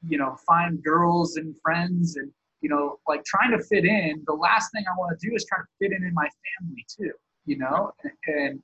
you 0.07 0.17
know, 0.17 0.35
find 0.45 0.83
girls 0.83 1.37
and 1.37 1.55
friends 1.61 2.17
and, 2.17 2.31
you 2.61 2.69
know, 2.69 2.99
like 3.07 3.23
trying 3.25 3.51
to 3.51 3.63
fit 3.63 3.85
in. 3.85 4.23
The 4.25 4.33
last 4.33 4.71
thing 4.71 4.83
I 4.87 4.97
want 4.97 5.17
to 5.17 5.27
do 5.27 5.35
is 5.35 5.45
try 5.45 5.59
to 5.59 5.65
fit 5.79 5.95
in 5.95 6.05
in 6.05 6.13
my 6.13 6.27
family 6.59 6.85
too, 6.87 7.13
you 7.45 7.57
know, 7.57 7.91
and, 8.03 8.13
and 8.27 8.63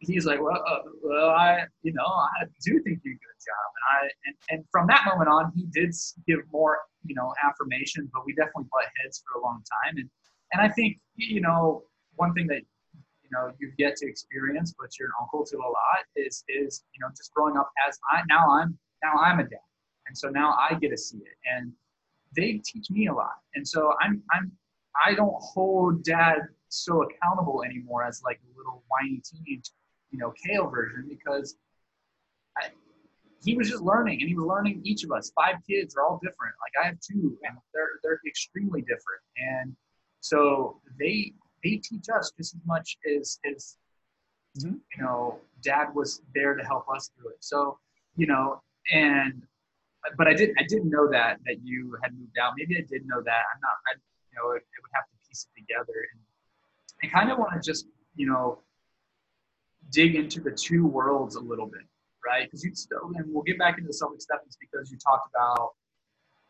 he's 0.00 0.26
like, 0.26 0.40
well, 0.40 0.62
uh, 0.66 0.78
well, 1.02 1.30
I, 1.30 1.64
you 1.82 1.92
know, 1.92 2.04
I 2.04 2.44
do 2.64 2.80
think 2.82 3.00
you 3.04 3.12
did 3.12 3.16
a 3.16 3.22
good 3.22 3.40
job, 3.44 3.66
and 3.76 3.84
I, 3.90 4.10
and, 4.26 4.36
and 4.50 4.64
from 4.70 4.86
that 4.88 5.04
moment 5.06 5.28
on, 5.28 5.52
he 5.54 5.66
did 5.72 5.94
give 6.26 6.40
more, 6.52 6.78
you 7.04 7.14
know, 7.14 7.32
affirmation, 7.44 8.10
but 8.12 8.24
we 8.26 8.34
definitely 8.34 8.66
butt 8.72 8.86
heads 9.02 9.22
for 9.26 9.40
a 9.40 9.42
long 9.42 9.62
time, 9.84 9.96
and 9.98 10.08
and 10.52 10.62
I 10.62 10.68
think, 10.68 10.98
you 11.16 11.40
know, 11.40 11.82
one 12.14 12.32
thing 12.34 12.46
that 12.48 12.62
you 13.22 13.30
know 13.32 13.50
you've 13.58 13.74
yet 13.78 13.96
to 13.96 14.06
experience, 14.08 14.74
but 14.78 14.98
you're 14.98 15.08
an 15.08 15.14
uncle 15.20 15.44
to 15.44 15.56
a 15.56 15.68
lot, 15.68 16.04
is 16.14 16.44
is 16.48 16.84
you 16.94 17.00
know 17.00 17.08
just 17.16 17.32
growing 17.34 17.56
up 17.56 17.70
as 17.88 17.98
I 18.10 18.22
now 18.28 18.48
I'm 18.50 18.78
now 19.02 19.20
I'm 19.20 19.40
a 19.40 19.44
dad, 19.44 19.58
and 20.06 20.16
so 20.16 20.28
now 20.28 20.56
I 20.58 20.74
get 20.74 20.90
to 20.90 20.98
see 20.98 21.18
it, 21.18 21.36
and 21.54 21.72
they 22.34 22.60
teach 22.64 22.90
me 22.90 23.08
a 23.08 23.14
lot, 23.14 23.36
and 23.54 23.66
so 23.66 23.94
I'm 24.00 24.22
I'm 24.32 24.52
I 25.04 25.14
don't 25.14 25.34
hold 25.40 26.02
dad 26.04 26.38
so 26.68 27.02
accountable 27.02 27.62
anymore 27.64 28.04
as 28.04 28.22
like 28.24 28.40
a 28.44 28.58
little 28.58 28.82
whiny 28.88 29.22
teenage, 29.24 29.70
you 30.10 30.18
know, 30.18 30.32
Cale 30.44 30.68
version 30.68 31.06
because 31.08 31.56
I, 32.58 32.68
he 33.44 33.56
was 33.56 33.68
just 33.68 33.82
learning 33.82 34.20
and 34.20 34.28
he 34.28 34.34
was 34.34 34.46
learning 34.46 34.80
each 34.84 35.04
of 35.04 35.12
us. 35.12 35.30
Five 35.34 35.56
kids 35.68 35.96
are 35.96 36.02
all 36.04 36.18
different. 36.22 36.54
Like 36.60 36.84
I 36.84 36.86
have 36.88 36.98
two 37.00 37.38
and 37.44 37.56
they're 37.72 38.00
they're 38.02 38.20
extremely 38.26 38.80
different. 38.80 39.22
And 39.36 39.76
so 40.20 40.80
they 40.98 41.32
they 41.62 41.76
teach 41.76 42.06
us 42.14 42.32
just 42.36 42.54
as 42.54 42.60
much 42.66 42.96
as 43.16 43.38
as 43.54 43.76
mm-hmm. 44.58 44.74
you 44.74 45.02
know, 45.02 45.38
dad 45.62 45.94
was 45.94 46.22
there 46.34 46.54
to 46.54 46.64
help 46.64 46.86
us 46.88 47.10
through 47.16 47.30
it. 47.30 47.38
So, 47.40 47.78
you 48.16 48.26
know, 48.26 48.62
and 48.92 49.42
but 50.16 50.26
I 50.26 50.34
didn't 50.34 50.58
I 50.58 50.64
didn't 50.68 50.90
know 50.90 51.08
that 51.10 51.38
that 51.46 51.56
you 51.62 51.96
had 52.02 52.18
moved 52.18 52.38
out. 52.40 52.54
Maybe 52.56 52.76
I 52.76 52.84
did 52.88 53.06
know 53.06 53.22
that. 53.22 53.42
I'm 53.54 53.60
not 53.60 53.76
I 53.92 53.98
you 54.30 54.42
know, 54.42 54.52
it, 54.52 54.62
it 54.62 54.80
would 54.82 54.92
have 54.92 55.04
to 55.06 55.16
piece 55.28 55.46
it 55.46 55.60
together 55.60 55.96
and 56.12 56.20
I 57.06 57.18
kind 57.18 57.30
of 57.30 57.38
want 57.38 57.52
to 57.52 57.60
just, 57.60 57.86
you 58.14 58.26
know, 58.26 58.58
dig 59.90 60.14
into 60.14 60.40
the 60.40 60.50
two 60.50 60.86
worlds 60.86 61.36
a 61.36 61.40
little 61.40 61.66
bit, 61.66 61.82
right? 62.26 62.44
Because 62.44 62.64
you 62.64 62.74
still, 62.74 63.12
and 63.14 63.32
we'll 63.32 63.44
get 63.44 63.58
back 63.58 63.78
into 63.78 63.92
self 63.92 64.12
acceptance 64.14 64.56
because 64.60 64.90
you 64.90 64.98
talked 64.98 65.28
about, 65.34 65.74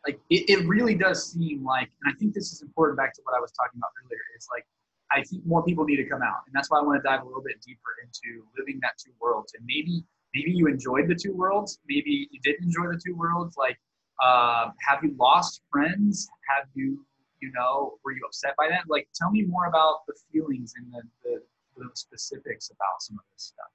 like, 0.07 0.19
it, 0.31 0.49
it 0.49 0.67
really 0.67 0.95
does 0.95 1.33
seem 1.33 1.65
like, 1.65 1.91
and 2.03 2.15
I 2.15 2.17
think 2.19 2.33
this 2.33 2.53
is 2.53 2.63
important 2.63 2.97
back 2.97 3.13
to 3.15 3.21
what 3.25 3.37
I 3.37 3.41
was 3.41 3.53
talking 3.53 3.79
about 3.79 3.91
earlier, 4.05 4.21
is 4.39 4.49
like, 4.55 4.65
I 5.11 5.23
think 5.23 5.45
more 5.47 5.63
people 5.63 5.85
need 5.85 5.97
to 5.97 6.09
come 6.09 6.23
out. 6.23 6.43
And 6.47 6.55
that's 6.55 6.71
why 6.71 6.79
I 6.79 6.83
want 6.83 7.03
to 7.03 7.09
dive 7.09 7.23
a 7.23 7.27
little 7.27 7.43
bit 7.43 7.61
deeper 7.61 7.93
into 8.03 8.45
living 8.59 8.79
that 8.83 8.93
two 9.05 9.13
worlds. 9.21 9.53
And 9.57 9.65
maybe, 9.67 10.05
maybe 10.35 10.53
you 10.53 10.67
enjoyed 10.67 11.09
the 11.09 11.15
two 11.15 11.33
worlds. 11.33 11.79
Maybe 11.89 12.29
you 12.31 12.41
didn't 12.43 12.65
enjoy 12.65 12.87
the 12.87 13.01
two 13.05 13.15
worlds. 13.15 13.57
Like, 13.57 13.79
uh, 14.23 14.71
have 14.89 15.03
you 15.03 15.15
lost 15.19 15.63
friends? 15.71 16.29
Have 16.49 16.67
you 16.75 17.05
you 17.41 17.53
know 17.53 17.95
were 18.05 18.13
you 18.13 18.23
upset 18.27 18.55
by 18.57 18.69
that? 18.69 18.85
Like 18.89 19.09
tell 19.15 19.31
me 19.31 19.43
more 19.43 19.67
about 19.67 20.07
the 20.07 20.15
feelings 20.33 20.75
and 20.77 20.93
the, 20.93 21.03
the, 21.25 21.43
the 21.77 21.91
specifics 21.95 22.71
about 22.71 23.01
some 23.01 23.17
of 23.17 23.25
this 23.35 23.45
stuff. 23.45 23.71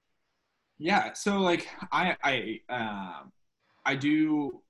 Yeah 0.78 1.14
so 1.14 1.40
like 1.40 1.68
i 1.92 2.16
i 2.24 2.60
um 2.70 3.32
i 3.86 3.96
do 3.96 4.62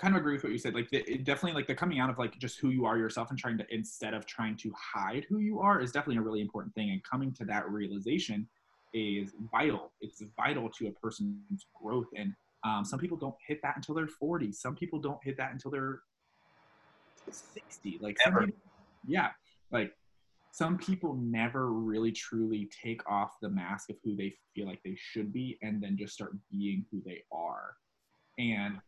kind 0.00 0.14
of 0.14 0.20
agree 0.20 0.32
with 0.32 0.42
what 0.42 0.52
you 0.52 0.58
said. 0.58 0.74
Like 0.74 0.88
the, 0.90 1.02
definitely 1.18 1.52
like 1.52 1.66
the 1.66 1.74
coming 1.74 2.00
out 2.00 2.08
of 2.08 2.18
like 2.18 2.38
just 2.38 2.58
who 2.58 2.70
you 2.70 2.86
are 2.86 2.96
yourself 2.96 3.30
and 3.30 3.38
trying 3.38 3.58
to 3.58 3.66
instead 3.72 4.14
of 4.14 4.24
trying 4.26 4.56
to 4.58 4.72
hide 4.74 5.26
who 5.28 5.38
you 5.38 5.60
are 5.60 5.80
is 5.80 5.92
definitely 5.92 6.16
a 6.16 6.22
really 6.22 6.40
important 6.40 6.74
thing. 6.74 6.90
And 6.90 7.04
coming 7.04 7.32
to 7.34 7.44
that 7.44 7.70
realization 7.70 8.48
is 8.94 9.32
vital. 9.52 9.92
It's 10.00 10.22
vital 10.36 10.70
to 10.70 10.88
a 10.88 10.92
person's 10.92 11.66
growth. 11.80 12.08
And 12.16 12.34
um, 12.64 12.84
some 12.84 12.98
people 12.98 13.16
don't 13.16 13.34
hit 13.46 13.60
that 13.62 13.76
until 13.76 13.94
they're 13.94 14.06
40 14.06 14.52
some 14.52 14.76
people 14.76 14.98
don't 14.98 15.18
hit 15.24 15.38
that 15.38 15.50
until 15.50 15.70
they're 15.70 16.00
60 17.30 17.98
like 18.00 18.16
people, 18.24 18.46
yeah 19.06 19.28
like 19.70 19.92
some 20.52 20.76
people 20.78 21.14
never 21.14 21.72
really 21.72 22.10
truly 22.10 22.68
take 22.84 23.08
off 23.08 23.36
the 23.40 23.48
mask 23.48 23.88
of 23.90 23.96
who 24.02 24.16
they 24.16 24.34
feel 24.54 24.66
like 24.66 24.80
they 24.84 24.96
should 24.98 25.32
be 25.32 25.56
and 25.62 25.80
then 25.80 25.96
just 25.96 26.12
start 26.12 26.32
being 26.50 26.84
who 26.90 27.00
they 27.06 27.22
are. 27.32 27.76
And 28.38 28.78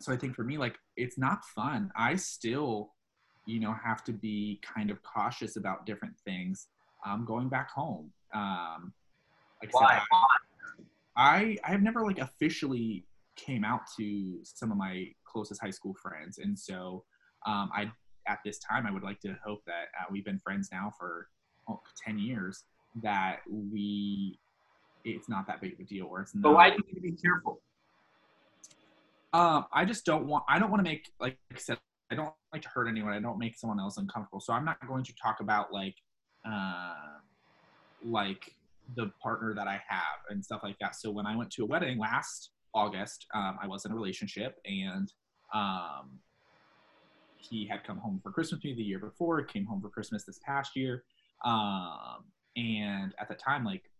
so 0.00 0.12
i 0.12 0.16
think 0.16 0.34
for 0.34 0.44
me 0.44 0.56
like 0.58 0.76
it's 0.96 1.18
not 1.18 1.44
fun. 1.44 1.90
I 1.96 2.16
still 2.16 2.92
you 3.46 3.60
know 3.60 3.74
have 3.82 4.04
to 4.04 4.12
be 4.12 4.60
kind 4.62 4.90
of 4.90 5.02
cautious 5.02 5.56
about 5.56 5.86
different 5.86 6.14
things. 6.24 6.68
Um, 7.06 7.24
going 7.24 7.48
back 7.48 7.70
home 7.70 8.12
um, 8.34 8.92
like 9.62 9.74
Why? 9.74 10.00
I, 10.12 10.26
I 11.16 11.56
i 11.64 11.70
have 11.70 11.82
never 11.82 12.04
like 12.04 12.18
officially 12.18 13.06
came 13.36 13.64
out 13.64 13.80
to 13.98 14.38
some 14.42 14.70
of 14.70 14.76
my 14.76 15.08
closest 15.24 15.60
high 15.62 15.70
school 15.70 15.94
friends. 15.94 16.38
And 16.38 16.58
so 16.58 17.04
um, 17.46 17.70
I 17.74 17.90
at 18.26 18.38
this 18.44 18.58
time 18.58 18.86
I 18.86 18.90
would 18.90 19.02
like 19.02 19.20
to 19.20 19.36
hope 19.44 19.64
that 19.66 19.88
uh, 19.98 20.04
we've 20.10 20.24
been 20.24 20.38
friends 20.38 20.68
now 20.70 20.92
for 20.98 21.28
oh, 21.68 21.80
10 22.06 22.18
years 22.18 22.64
that 23.02 23.38
we 23.48 24.38
it's 25.04 25.28
not 25.28 25.46
that 25.46 25.60
big 25.60 25.72
of 25.74 25.80
a 25.80 25.84
deal 25.84 26.06
or 26.10 26.20
it's 26.20 26.34
not. 26.34 26.42
But 26.42 26.54
why 26.54 26.70
do 26.70 26.76
you 26.76 26.84
need 26.86 26.94
to 26.94 27.00
be 27.00 27.16
careful? 27.16 27.60
Um, 29.32 29.66
I 29.72 29.84
just 29.84 30.04
don't 30.04 30.26
want. 30.26 30.44
I 30.48 30.58
don't 30.58 30.70
want 30.70 30.84
to 30.84 30.90
make 30.90 31.10
like 31.20 31.38
I 31.54 31.58
said. 31.58 31.78
I 32.10 32.16
don't 32.16 32.32
like 32.52 32.62
to 32.62 32.68
hurt 32.68 32.88
anyone. 32.88 33.12
I 33.12 33.20
don't 33.20 33.38
make 33.38 33.56
someone 33.56 33.78
else 33.78 33.96
uncomfortable. 33.96 34.40
So 34.40 34.52
I'm 34.52 34.64
not 34.64 34.84
going 34.86 35.04
to 35.04 35.12
talk 35.14 35.38
about 35.38 35.72
like, 35.72 35.94
uh, 36.44 36.94
like 38.04 38.52
the 38.96 39.12
partner 39.22 39.54
that 39.54 39.68
I 39.68 39.80
have 39.86 40.18
and 40.28 40.44
stuff 40.44 40.62
like 40.64 40.76
that. 40.80 40.96
So 40.96 41.12
when 41.12 41.24
I 41.24 41.36
went 41.36 41.52
to 41.52 41.62
a 41.62 41.66
wedding 41.66 41.98
last 41.98 42.50
August, 42.74 43.26
um, 43.32 43.58
I 43.62 43.68
was 43.68 43.84
in 43.84 43.92
a 43.92 43.94
relationship 43.94 44.58
and 44.64 45.12
um, 45.54 46.18
he 47.40 47.66
had 47.66 47.84
come 47.84 47.98
home 47.98 48.20
for 48.22 48.30
Christmas 48.30 48.62
me 48.62 48.74
the 48.74 48.82
year 48.82 48.98
before, 48.98 49.42
came 49.42 49.64
home 49.66 49.80
for 49.80 49.88
Christmas 49.88 50.24
this 50.24 50.38
past 50.44 50.76
year. 50.76 51.04
Um, 51.44 52.24
and 52.56 53.14
at 53.18 53.28
the 53.28 53.34
time, 53.34 53.64
like, 53.64 53.90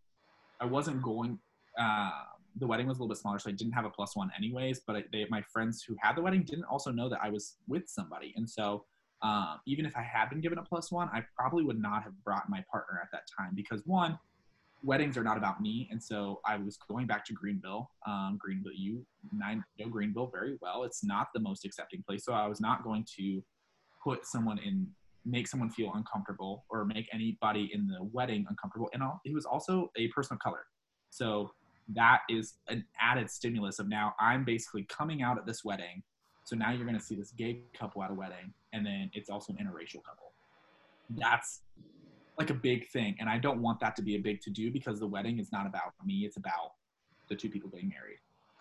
I 0.60 0.66
wasn't 0.66 1.02
going, 1.02 1.38
uh, 1.78 2.10
the 2.56 2.66
wedding 2.66 2.86
was 2.86 2.98
a 2.98 3.00
little 3.00 3.08
bit 3.08 3.18
smaller, 3.18 3.38
so 3.38 3.48
I 3.48 3.52
didn't 3.52 3.72
have 3.72 3.84
a 3.84 3.90
plus 3.90 4.16
one 4.16 4.30
anyways. 4.36 4.80
But 4.86 4.96
I, 4.96 5.04
they, 5.12 5.26
my 5.30 5.42
friends 5.52 5.82
who 5.82 5.96
had 6.00 6.16
the 6.16 6.22
wedding 6.22 6.42
didn't 6.42 6.64
also 6.64 6.90
know 6.90 7.08
that 7.08 7.20
I 7.22 7.30
was 7.30 7.56
with 7.66 7.88
somebody. 7.88 8.34
And 8.36 8.48
so, 8.48 8.84
um, 9.22 9.60
even 9.66 9.86
if 9.86 9.96
I 9.96 10.02
had 10.02 10.30
been 10.30 10.40
given 10.40 10.58
a 10.58 10.62
plus 10.62 10.90
one, 10.90 11.08
I 11.12 11.22
probably 11.36 11.64
would 11.64 11.80
not 11.80 12.02
have 12.02 12.12
brought 12.24 12.48
my 12.48 12.64
partner 12.70 13.00
at 13.02 13.08
that 13.12 13.22
time 13.38 13.52
because 13.54 13.82
one, 13.84 14.18
weddings 14.82 15.16
are 15.16 15.24
not 15.24 15.36
about 15.36 15.60
me, 15.60 15.88
and 15.90 16.02
so 16.02 16.40
I 16.46 16.56
was 16.56 16.78
going 16.88 17.06
back 17.06 17.24
to 17.26 17.32
Greenville. 17.32 17.90
Um, 18.06 18.38
Greenville, 18.40 18.72
you 18.74 19.04
know 19.32 19.88
Greenville 19.88 20.30
very 20.32 20.56
well. 20.60 20.84
It's 20.84 21.04
not 21.04 21.28
the 21.34 21.40
most 21.40 21.64
accepting 21.64 22.02
place, 22.06 22.24
so 22.24 22.32
I 22.32 22.46
was 22.46 22.60
not 22.60 22.82
going 22.82 23.06
to 23.18 23.42
put 24.02 24.26
someone 24.26 24.58
in, 24.58 24.86
make 25.24 25.46
someone 25.46 25.70
feel 25.70 25.92
uncomfortable, 25.94 26.64
or 26.70 26.84
make 26.84 27.08
anybody 27.12 27.70
in 27.72 27.86
the 27.86 28.02
wedding 28.12 28.46
uncomfortable. 28.48 28.90
And 28.92 29.02
he 29.24 29.34
was 29.34 29.44
also 29.44 29.90
a 29.96 30.08
person 30.08 30.34
of 30.34 30.40
color, 30.40 30.64
so 31.10 31.50
that 31.94 32.20
is 32.28 32.54
an 32.68 32.84
added 33.00 33.30
stimulus 33.30 33.78
of 33.78 33.88
now 33.88 34.14
I'm 34.20 34.44
basically 34.44 34.84
coming 34.84 35.22
out 35.22 35.38
at 35.38 35.46
this 35.46 35.64
wedding. 35.64 36.02
So 36.44 36.56
now 36.56 36.72
you're 36.72 36.86
going 36.86 36.98
to 36.98 37.04
see 37.04 37.14
this 37.14 37.32
gay 37.32 37.62
couple 37.78 38.02
at 38.02 38.10
a 38.10 38.14
wedding, 38.14 38.52
and 38.72 38.84
then 38.84 39.10
it's 39.12 39.28
also 39.28 39.52
an 39.52 39.58
interracial 39.58 40.02
couple. 40.04 40.32
That's 41.10 41.60
like 42.40 42.50
a 42.50 42.54
big 42.54 42.88
thing 42.88 43.14
and 43.20 43.28
i 43.28 43.38
don't 43.38 43.60
want 43.60 43.78
that 43.80 43.94
to 43.94 44.02
be 44.02 44.16
a 44.16 44.18
big 44.18 44.40
to 44.40 44.50
do 44.50 44.70
because 44.70 44.98
the 44.98 45.06
wedding 45.06 45.38
is 45.38 45.52
not 45.52 45.66
about 45.66 45.92
me 46.04 46.24
it's 46.26 46.36
about 46.36 46.72
the 47.28 47.36
two 47.36 47.48
people 47.48 47.68
getting 47.70 47.88
married 47.88 48.18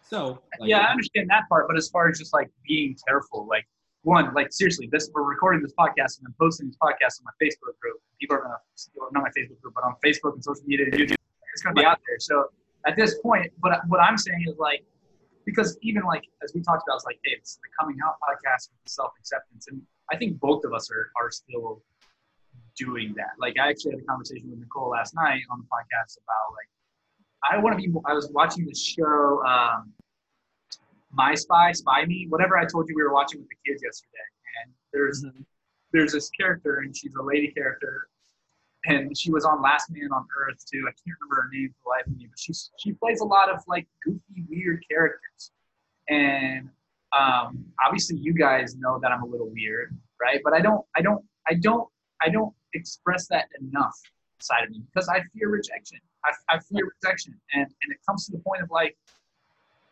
so 0.07 0.39
like, 0.59 0.69
yeah 0.69 0.79
i 0.79 0.91
understand 0.91 1.29
that 1.29 1.43
part 1.49 1.67
but 1.67 1.77
as 1.77 1.89
far 1.89 2.09
as 2.09 2.19
just 2.19 2.33
like 2.33 2.49
being 2.67 2.95
careful 3.07 3.47
like 3.49 3.65
one, 4.03 4.33
like 4.33 4.51
seriously, 4.51 4.87
this 4.91 5.09
we're 5.13 5.23
recording 5.23 5.61
this 5.61 5.73
podcast 5.77 6.19
and 6.19 6.27
I'm 6.27 6.35
posting 6.39 6.67
this 6.67 6.77
podcast 6.81 7.19
on 7.19 7.25
my 7.25 7.45
Facebook 7.45 7.77
group. 7.81 7.97
People 8.19 8.37
are 8.37 8.41
gonna 8.41 8.57
not 9.11 9.23
my 9.23 9.29
Facebook 9.29 9.59
group, 9.61 9.73
but 9.75 9.83
on 9.83 9.95
Facebook 10.05 10.33
and 10.33 10.43
social 10.43 10.63
media, 10.65 10.85
and 10.85 10.93
YouTube, 10.93 11.15
it's 11.53 11.61
gonna 11.61 11.75
be 11.75 11.85
out 11.85 11.99
there. 12.07 12.19
So 12.19 12.45
at 12.87 12.95
this 12.95 13.19
point, 13.19 13.51
but 13.61 13.81
what 13.87 13.99
I'm 13.99 14.17
saying 14.17 14.45
is 14.47 14.57
like, 14.57 14.85
because 15.45 15.77
even 15.81 16.03
like 16.03 16.23
as 16.43 16.53
we 16.53 16.61
talked 16.61 16.83
about, 16.87 16.95
it's 16.95 17.05
like, 17.05 17.19
hey, 17.25 17.33
it's 17.37 17.55
the 17.55 17.69
coming 17.77 17.97
out 18.05 18.15
podcast 18.23 18.69
with 18.71 18.79
self 18.87 19.11
acceptance, 19.19 19.67
and 19.67 19.81
I 20.11 20.15
think 20.15 20.39
both 20.39 20.63
of 20.63 20.73
us 20.73 20.89
are 20.91 21.11
are 21.21 21.29
still 21.29 21.81
doing 22.79 23.13
that. 23.17 23.31
Like 23.39 23.59
I 23.59 23.69
actually 23.69 23.91
had 23.91 24.01
a 24.01 24.05
conversation 24.05 24.49
with 24.49 24.59
Nicole 24.59 24.89
last 24.89 25.13
night 25.13 25.41
on 25.51 25.59
the 25.59 25.65
podcast 25.65 26.17
about 26.17 26.55
like 26.55 26.69
I 27.43 27.57
want 27.57 27.79
to 27.79 27.81
be. 27.81 27.93
I 28.05 28.13
was 28.13 28.29
watching 28.33 28.65
the 28.65 28.75
show. 28.75 29.43
Um, 29.45 29.93
my 31.11 31.33
Spy, 31.33 31.71
Spy 31.71 32.05
Me, 32.05 32.27
whatever 32.29 32.57
I 32.57 32.65
told 32.65 32.87
you 32.87 32.95
we 32.95 33.03
were 33.03 33.13
watching 33.13 33.39
with 33.39 33.49
the 33.49 33.55
kids 33.65 33.81
yesterday. 33.83 34.27
And 34.63 34.73
there's 34.93 35.23
mm-hmm. 35.23 35.41
there's 35.93 36.13
this 36.13 36.29
character, 36.29 36.79
and 36.79 36.95
she's 36.95 37.15
a 37.15 37.23
lady 37.23 37.51
character, 37.51 38.07
and 38.85 39.17
she 39.17 39.31
was 39.31 39.45
on 39.45 39.61
Last 39.61 39.89
Man 39.91 40.09
on 40.11 40.25
Earth 40.39 40.63
too. 40.71 40.85
I 40.87 40.91
can't 40.91 41.17
remember 41.21 41.43
her 41.43 41.49
name 41.51 41.69
for 41.69 41.83
the 41.85 41.89
life 41.89 42.07
of 42.07 42.17
me, 42.17 42.27
but 42.29 42.39
she's 42.39 42.71
she 42.77 42.93
plays 42.93 43.21
a 43.21 43.25
lot 43.25 43.49
of 43.49 43.61
like 43.67 43.87
goofy, 44.03 44.45
weird 44.49 44.83
characters. 44.89 45.51
And 46.09 46.69
um, 47.17 47.65
obviously, 47.83 48.17
you 48.17 48.33
guys 48.33 48.75
know 48.75 48.99
that 49.01 49.11
I'm 49.11 49.23
a 49.23 49.25
little 49.25 49.49
weird, 49.49 49.97
right? 50.21 50.39
But 50.43 50.53
I 50.53 50.61
don't, 50.61 50.85
I 50.95 51.01
don't, 51.01 51.23
I 51.47 51.53
don't, 51.53 51.87
I 52.21 52.29
don't 52.29 52.53
express 52.73 53.27
that 53.27 53.45
enough 53.61 53.95
side 54.39 54.63
of 54.63 54.69
me 54.71 54.81
because 54.91 55.09
I 55.09 55.21
fear 55.33 55.49
rejection. 55.49 55.99
I, 56.25 56.55
I 56.55 56.59
fear 56.59 56.91
rejection, 57.01 57.39
and 57.53 57.63
and 57.63 57.91
it 57.91 57.97
comes 58.07 58.25
to 58.27 58.31
the 58.31 58.39
point 58.39 58.61
of 58.61 58.69
like 58.71 58.97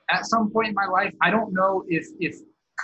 at 0.10 0.26
some 0.26 0.50
point 0.52 0.70
in 0.70 0.74
my 0.74 0.86
life, 0.86 1.14
I 1.22 1.30
don't 1.30 1.54
know 1.54 1.84
if 1.88 2.08
if 2.20 2.38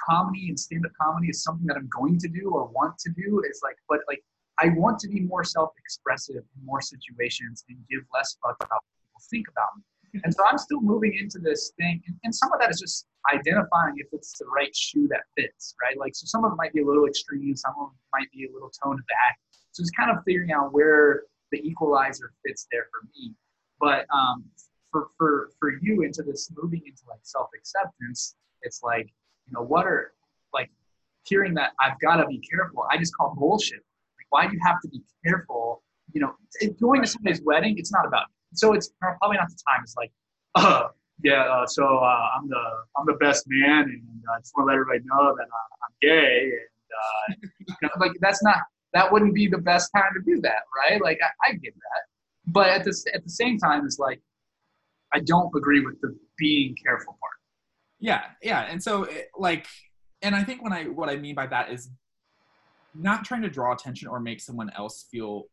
comedy 0.09 0.49
and 0.49 0.59
stand-up 0.59 0.91
comedy 0.99 1.27
is 1.29 1.43
something 1.43 1.67
that 1.67 1.77
I'm 1.77 1.89
going 1.95 2.17
to 2.19 2.27
do 2.27 2.49
or 2.49 2.65
want 2.65 2.97
to 2.99 3.11
do. 3.11 3.43
It's 3.45 3.61
like, 3.63 3.75
but 3.87 3.99
like 4.07 4.23
I 4.59 4.69
want 4.75 4.99
to 4.99 5.07
be 5.07 5.21
more 5.21 5.43
self-expressive 5.43 6.35
in 6.35 6.65
more 6.65 6.81
situations 6.81 7.63
and 7.69 7.77
give 7.89 8.01
less 8.13 8.37
fuck 8.43 8.55
about 8.59 8.69
what 8.69 8.93
people 9.01 9.21
think 9.29 9.47
about 9.49 9.69
me. 9.77 10.21
And 10.23 10.33
so 10.33 10.43
I'm 10.49 10.57
still 10.59 10.81
moving 10.81 11.17
into 11.17 11.39
this 11.39 11.71
thing, 11.77 12.01
and, 12.07 12.15
and 12.23 12.35
some 12.35 12.53
of 12.53 12.59
that 12.59 12.69
is 12.69 12.79
just 12.79 13.07
identifying 13.33 13.95
if 13.97 14.07
it's 14.11 14.37
the 14.37 14.45
right 14.45 14.75
shoe 14.75 15.07
that 15.07 15.21
fits, 15.35 15.73
right? 15.81 15.97
Like, 15.97 16.13
so 16.13 16.25
some 16.25 16.45
of 16.45 16.51
it 16.51 16.55
might 16.55 16.71
be 16.73 16.81
a 16.81 16.85
little 16.85 17.07
extreme, 17.07 17.55
some 17.55 17.73
of 17.79 17.89
it 17.89 18.19
might 18.19 18.31
be 18.31 18.45
a 18.45 18.53
little 18.53 18.71
toned 18.83 18.99
back. 19.07 19.39
So 19.73 19.81
it's 19.81 19.91
kind 19.91 20.11
of 20.11 20.23
figuring 20.23 20.51
out 20.51 20.71
where 20.71 21.23
the 21.51 21.57
equalizer 21.67 22.31
fits 22.45 22.67
there 22.71 22.85
for 22.91 23.07
me. 23.15 23.33
But 23.79 24.05
um, 24.15 24.45
for 24.91 25.09
for 25.17 25.49
for 25.59 25.73
you 25.81 26.03
into 26.03 26.21
this 26.23 26.49
moving 26.55 26.81
into 26.85 27.01
like 27.09 27.19
self 27.23 27.49
acceptance, 27.57 28.35
it's 28.61 28.81
like 28.83 29.07
you 29.47 29.53
know 29.53 29.63
what 29.63 29.85
are 29.85 30.13
like 30.53 30.69
hearing 31.23 31.55
that 31.55 31.71
I've 31.81 31.99
got 31.99 32.17
to 32.17 32.27
be 32.27 32.39
careful. 32.39 32.85
I 32.89 32.97
just 32.97 33.15
call 33.15 33.35
bullshit. 33.35 33.83
Like 34.17 34.27
why 34.29 34.47
do 34.47 34.53
you 34.53 34.59
have 34.63 34.79
to 34.81 34.87
be 34.89 35.01
careful? 35.25 35.81
You 36.13 36.21
know, 36.21 36.35
going 36.79 37.01
to 37.01 37.07
somebody's 37.07 37.41
wedding, 37.41 37.77
it's 37.79 37.91
not 37.91 38.05
about. 38.05 38.27
So 38.53 38.73
it's 38.73 38.91
probably 38.99 39.37
not 39.37 39.49
the 39.49 39.57
time. 39.67 39.81
It's 39.81 39.95
like, 39.97 40.11
uh, 40.53 40.89
yeah. 41.23 41.41
Uh, 41.41 41.65
so 41.65 41.83
uh, 41.83 42.27
I'm 42.37 42.47
the 42.47 42.63
I'm 42.97 43.05
the 43.07 43.17
best 43.19 43.45
man, 43.47 43.85
and 43.85 44.03
uh, 44.29 44.33
I 44.33 44.39
just 44.39 44.53
want 44.55 44.67
to 44.67 44.73
let 44.73 44.73
everybody 44.75 44.99
know 45.05 45.35
that 45.35 45.47
uh, 45.47 45.85
I'm 45.85 45.93
gay, 46.01 46.51
and 46.51 47.41
uh, 47.41 47.47
you 47.67 47.75
know, 47.81 47.89
like 47.99 48.11
that's 48.21 48.43
not 48.43 48.57
that 48.93 49.11
wouldn't 49.11 49.33
be 49.33 49.47
the 49.47 49.57
best 49.57 49.91
time 49.95 50.11
to 50.15 50.21
do 50.21 50.41
that, 50.41 50.63
right? 50.77 51.01
Like 51.01 51.19
I, 51.23 51.49
I 51.49 51.51
get 51.53 51.73
that, 51.73 52.03
but 52.47 52.69
at 52.69 52.83
the 52.83 52.95
at 53.13 53.23
the 53.23 53.29
same 53.29 53.57
time, 53.57 53.85
it's 53.85 53.99
like 53.99 54.21
I 55.13 55.19
don't 55.19 55.51
agree 55.55 55.83
with 55.85 55.99
the 56.01 56.17
being 56.37 56.75
careful 56.83 57.13
part. 57.19 57.33
Yeah, 57.99 58.23
yeah, 58.41 58.61
and 58.61 58.81
so 58.81 59.03
it, 59.03 59.27
like, 59.37 59.67
and 60.21 60.35
I 60.35 60.43
think 60.43 60.63
when 60.63 60.73
I 60.73 60.85
what 60.85 61.09
I 61.09 61.15
mean 61.15 61.35
by 61.35 61.47
that 61.47 61.71
is 61.71 61.89
not 62.93 63.25
trying 63.25 63.41
to 63.41 63.49
draw 63.49 63.73
attention 63.73 64.07
or 64.07 64.19
make 64.19 64.39
someone 64.39 64.69
else 64.77 65.07
feel 65.09 65.45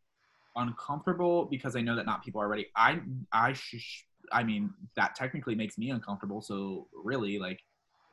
uncomfortable 0.55 1.45
because 1.45 1.75
I 1.75 1.81
know 1.81 1.95
that 1.95 2.05
not 2.05 2.23
people 2.23 2.41
are 2.41 2.47
ready. 2.47 2.67
I 2.75 2.99
I 3.31 3.53
sh- 3.53 4.05
I 4.31 4.43
mean 4.43 4.71
that 4.95 5.15
technically 5.15 5.55
makes 5.55 5.77
me 5.77 5.89
uncomfortable. 5.89 6.41
So 6.41 6.87
really, 6.93 7.39
like, 7.39 7.59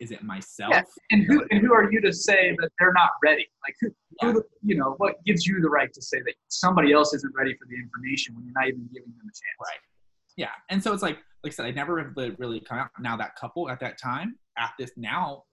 is 0.00 0.10
it 0.10 0.22
myself? 0.22 0.72
Yeah. 0.72 0.82
And 1.10 1.24
who 1.24 1.44
and 1.50 1.60
who 1.60 1.72
are 1.72 1.90
you 1.90 2.00
to 2.02 2.12
say 2.12 2.54
that 2.60 2.70
they're 2.78 2.92
not 2.92 3.10
ready? 3.22 3.46
Like, 3.66 3.74
who, 3.80 3.88
yeah. 4.22 4.32
who, 4.32 4.44
you 4.62 4.76
know, 4.76 4.94
what 4.98 5.24
gives 5.24 5.46
you 5.46 5.60
the 5.60 5.68
right 5.68 5.92
to 5.92 6.02
say 6.02 6.18
that 6.18 6.34
somebody 6.48 6.92
else 6.92 7.14
isn't 7.14 7.34
ready 7.36 7.54
for 7.54 7.66
the 7.68 7.76
information 7.76 8.34
when 8.34 8.44
you're 8.44 8.54
not 8.54 8.68
even 8.68 8.88
giving 8.92 9.10
them 9.18 9.26
a 9.26 9.34
chance? 9.34 9.58
Right. 9.60 9.80
Yeah, 10.36 10.50
and 10.70 10.82
so 10.82 10.92
it's 10.92 11.02
like 11.02 11.18
like 11.42 11.52
I 11.52 11.54
said, 11.54 11.66
I 11.66 11.70
never 11.70 12.12
really 12.38 12.60
come 12.60 12.78
out. 12.78 12.90
Now 13.00 13.16
that 13.16 13.36
couple 13.36 13.68
at 13.68 13.80
that 13.80 13.98
time, 13.98 14.36
at 14.56 14.72
this 14.78 14.92
now, 14.96 15.44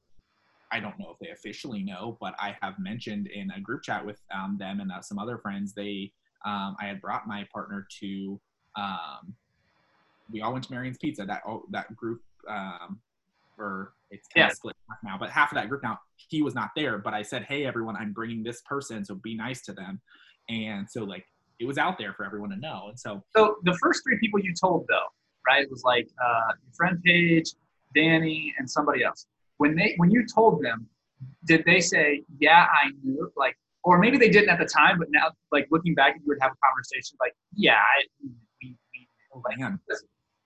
I 0.71 0.79
don't 0.79 0.97
know 0.99 1.11
if 1.11 1.19
they 1.19 1.29
officially 1.29 1.83
know, 1.83 2.17
but 2.19 2.33
I 2.39 2.55
have 2.61 2.77
mentioned 2.79 3.27
in 3.27 3.51
a 3.51 3.59
group 3.59 3.83
chat 3.83 4.05
with 4.05 4.19
um, 4.33 4.57
them 4.59 4.79
and 4.79 4.91
uh, 4.91 5.01
some 5.01 5.19
other 5.19 5.37
friends. 5.37 5.73
They, 5.73 6.11
um, 6.45 6.75
I 6.81 6.87
had 6.87 7.01
brought 7.01 7.27
my 7.27 7.47
partner 7.53 7.87
to. 8.01 8.39
Um, 8.75 9.35
we 10.31 10.41
all 10.41 10.53
went 10.53 10.65
to 10.65 10.73
Marion's 10.73 10.97
Pizza. 10.97 11.25
That 11.25 11.43
oh, 11.47 11.63
that 11.71 11.95
group, 11.95 12.21
um, 12.49 12.99
or 13.57 13.93
it's 14.15 14.27
kind 14.27 14.45
yeah. 14.45 14.47
of 14.47 14.53
split 14.53 14.75
now, 15.03 15.17
but 15.19 15.29
half 15.29 15.51
of 15.51 15.55
that 15.55 15.69
group 15.69 15.83
now 15.83 15.97
he 16.29 16.41
was 16.41 16.55
not 16.55 16.69
there. 16.75 16.97
But 16.97 17.13
I 17.13 17.21
said, 17.21 17.43
hey 17.43 17.65
everyone, 17.65 17.95
I'm 17.95 18.13
bringing 18.13 18.43
this 18.43 18.61
person, 18.61 19.05
so 19.05 19.15
be 19.15 19.35
nice 19.35 19.61
to 19.63 19.73
them. 19.73 20.01
And 20.49 20.89
so 20.89 21.03
like 21.03 21.25
it 21.59 21.65
was 21.65 21.77
out 21.77 21.97
there 21.97 22.13
for 22.13 22.25
everyone 22.25 22.49
to 22.49 22.57
know. 22.57 22.87
And 22.89 22.99
so, 22.99 23.23
so 23.35 23.57
the 23.63 23.77
first 23.81 24.03
three 24.03 24.17
people 24.19 24.39
you 24.39 24.53
told 24.53 24.85
though, 24.89 25.07
right? 25.47 25.63
It 25.63 25.71
was 25.71 25.83
like 25.83 26.07
uh, 26.23 26.53
your 26.63 26.73
friend 26.75 27.01
Paige, 27.03 27.51
Danny, 27.93 28.53
and 28.57 28.69
somebody 28.69 29.03
else. 29.03 29.27
When 29.57 29.75
they 29.75 29.93
when 29.97 30.11
you 30.11 30.25
told 30.25 30.63
them, 30.63 30.87
did 31.45 31.63
they 31.65 31.79
say, 31.79 32.23
"Yeah, 32.39 32.67
I 32.69 32.91
knew"? 33.03 33.31
Like, 33.37 33.57
or 33.83 33.97
maybe 33.97 34.17
they 34.17 34.29
didn't 34.29 34.49
at 34.49 34.59
the 34.59 34.65
time, 34.65 34.99
but 34.99 35.07
now, 35.11 35.31
like 35.51 35.67
looking 35.71 35.95
back, 35.95 36.15
you 36.15 36.23
would 36.27 36.39
have 36.41 36.51
a 36.51 36.67
conversation 36.67 37.17
like, 37.21 37.33
"Yeah, 37.53 37.75
I, 37.75 38.03
we, 38.61 38.75
we, 38.93 39.07
like, 39.45 39.73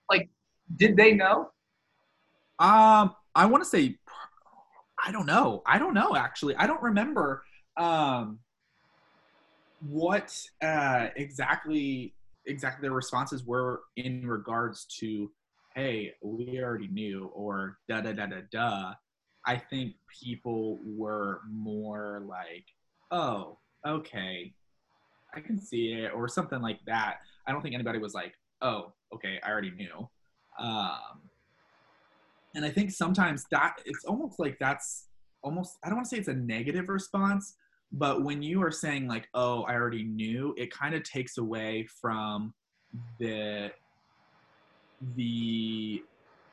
like, 0.08 0.28
did 0.76 0.96
they 0.96 1.12
know?" 1.12 1.50
Um, 2.60 3.14
I 3.40 3.46
want 3.46 3.64
to 3.64 3.70
say, 3.70 3.96
I 5.02 5.10
don't 5.10 5.24
know. 5.24 5.62
I 5.64 5.78
don't 5.78 5.94
know 5.94 6.14
actually. 6.14 6.54
I 6.56 6.66
don't 6.66 6.82
remember. 6.82 7.42
Um, 7.78 8.40
what 9.88 10.38
uh, 10.62 11.06
exactly 11.16 12.12
exactly 12.44 12.82
their 12.82 12.92
responses 12.92 13.42
were 13.46 13.80
in 13.96 14.26
regards 14.26 14.84
to, 14.98 15.30
hey, 15.74 16.12
we 16.22 16.60
already 16.62 16.88
knew, 16.88 17.30
or 17.34 17.78
da 17.88 18.02
da 18.02 18.12
da 18.12 18.26
da 18.26 18.40
da. 18.52 18.92
I 19.46 19.56
think 19.56 19.94
people 20.22 20.78
were 20.84 21.40
more 21.50 22.22
like, 22.28 22.66
oh, 23.10 23.56
okay, 23.86 24.52
I 25.34 25.40
can 25.40 25.58
see 25.58 25.92
it, 25.94 26.12
or 26.14 26.28
something 26.28 26.60
like 26.60 26.80
that. 26.86 27.20
I 27.46 27.52
don't 27.52 27.62
think 27.62 27.74
anybody 27.74 27.98
was 27.98 28.12
like, 28.12 28.34
oh, 28.60 28.92
okay, 29.14 29.40
I 29.42 29.50
already 29.50 29.70
knew. 29.70 30.06
Um, 30.58 31.29
and 32.54 32.64
I 32.64 32.70
think 32.70 32.90
sometimes 32.90 33.46
that 33.50 33.76
it's 33.84 34.04
almost 34.04 34.38
like 34.38 34.58
that's 34.58 35.06
almost, 35.42 35.78
I 35.84 35.88
don't 35.88 35.96
want 35.96 36.08
to 36.08 36.16
say 36.16 36.18
it's 36.18 36.28
a 36.28 36.34
negative 36.34 36.88
response, 36.88 37.54
but 37.92 38.22
when 38.22 38.42
you 38.42 38.62
are 38.62 38.70
saying 38.70 39.08
like 39.08 39.28
oh 39.34 39.62
i 39.62 39.74
already 39.74 40.04
knew 40.04 40.54
it 40.56 40.72
kind 40.72 40.94
of 40.94 41.02
takes 41.02 41.38
away 41.38 41.86
from 42.00 42.54
the 43.18 43.70
the 45.16 46.02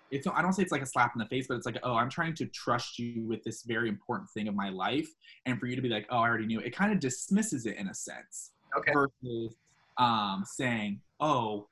it's 0.10 0.26
i 0.28 0.42
don't 0.42 0.54
say 0.54 0.64
it's 0.64 0.72
like 0.72 0.82
a 0.82 0.86
slap 0.86 1.12
in 1.14 1.20
the 1.20 1.26
face 1.26 1.46
but 1.48 1.56
it's 1.56 1.66
like 1.66 1.78
oh 1.84 1.94
i'm 1.94 2.10
trying 2.10 2.34
to 2.34 2.46
trust 2.48 2.98
you 2.98 3.24
with 3.28 3.44
this 3.44 3.64
very 3.64 3.90
important 3.90 4.30
thing 4.32 4.48
of 4.48 4.56
my 4.56 4.70
life 4.70 5.08
and 5.46 5.60
for 5.60 5.68
you 5.68 5.76
to 5.76 5.82
be 5.82 5.90
like 5.90 6.08
oh 6.10 6.18
i 6.18 6.28
already 6.28 6.46
knew 6.46 6.60
it 6.60 6.76
kind 6.76 6.92
of 6.92 7.00
dismisses 7.00 7.66
it 7.66 7.76
in 7.78 7.88
a 7.90 7.94
sense 7.94 8.52
okay. 8.76 8.92
versus 8.94 9.56
um 9.98 10.44
saying 10.46 11.00
oh 11.20 11.68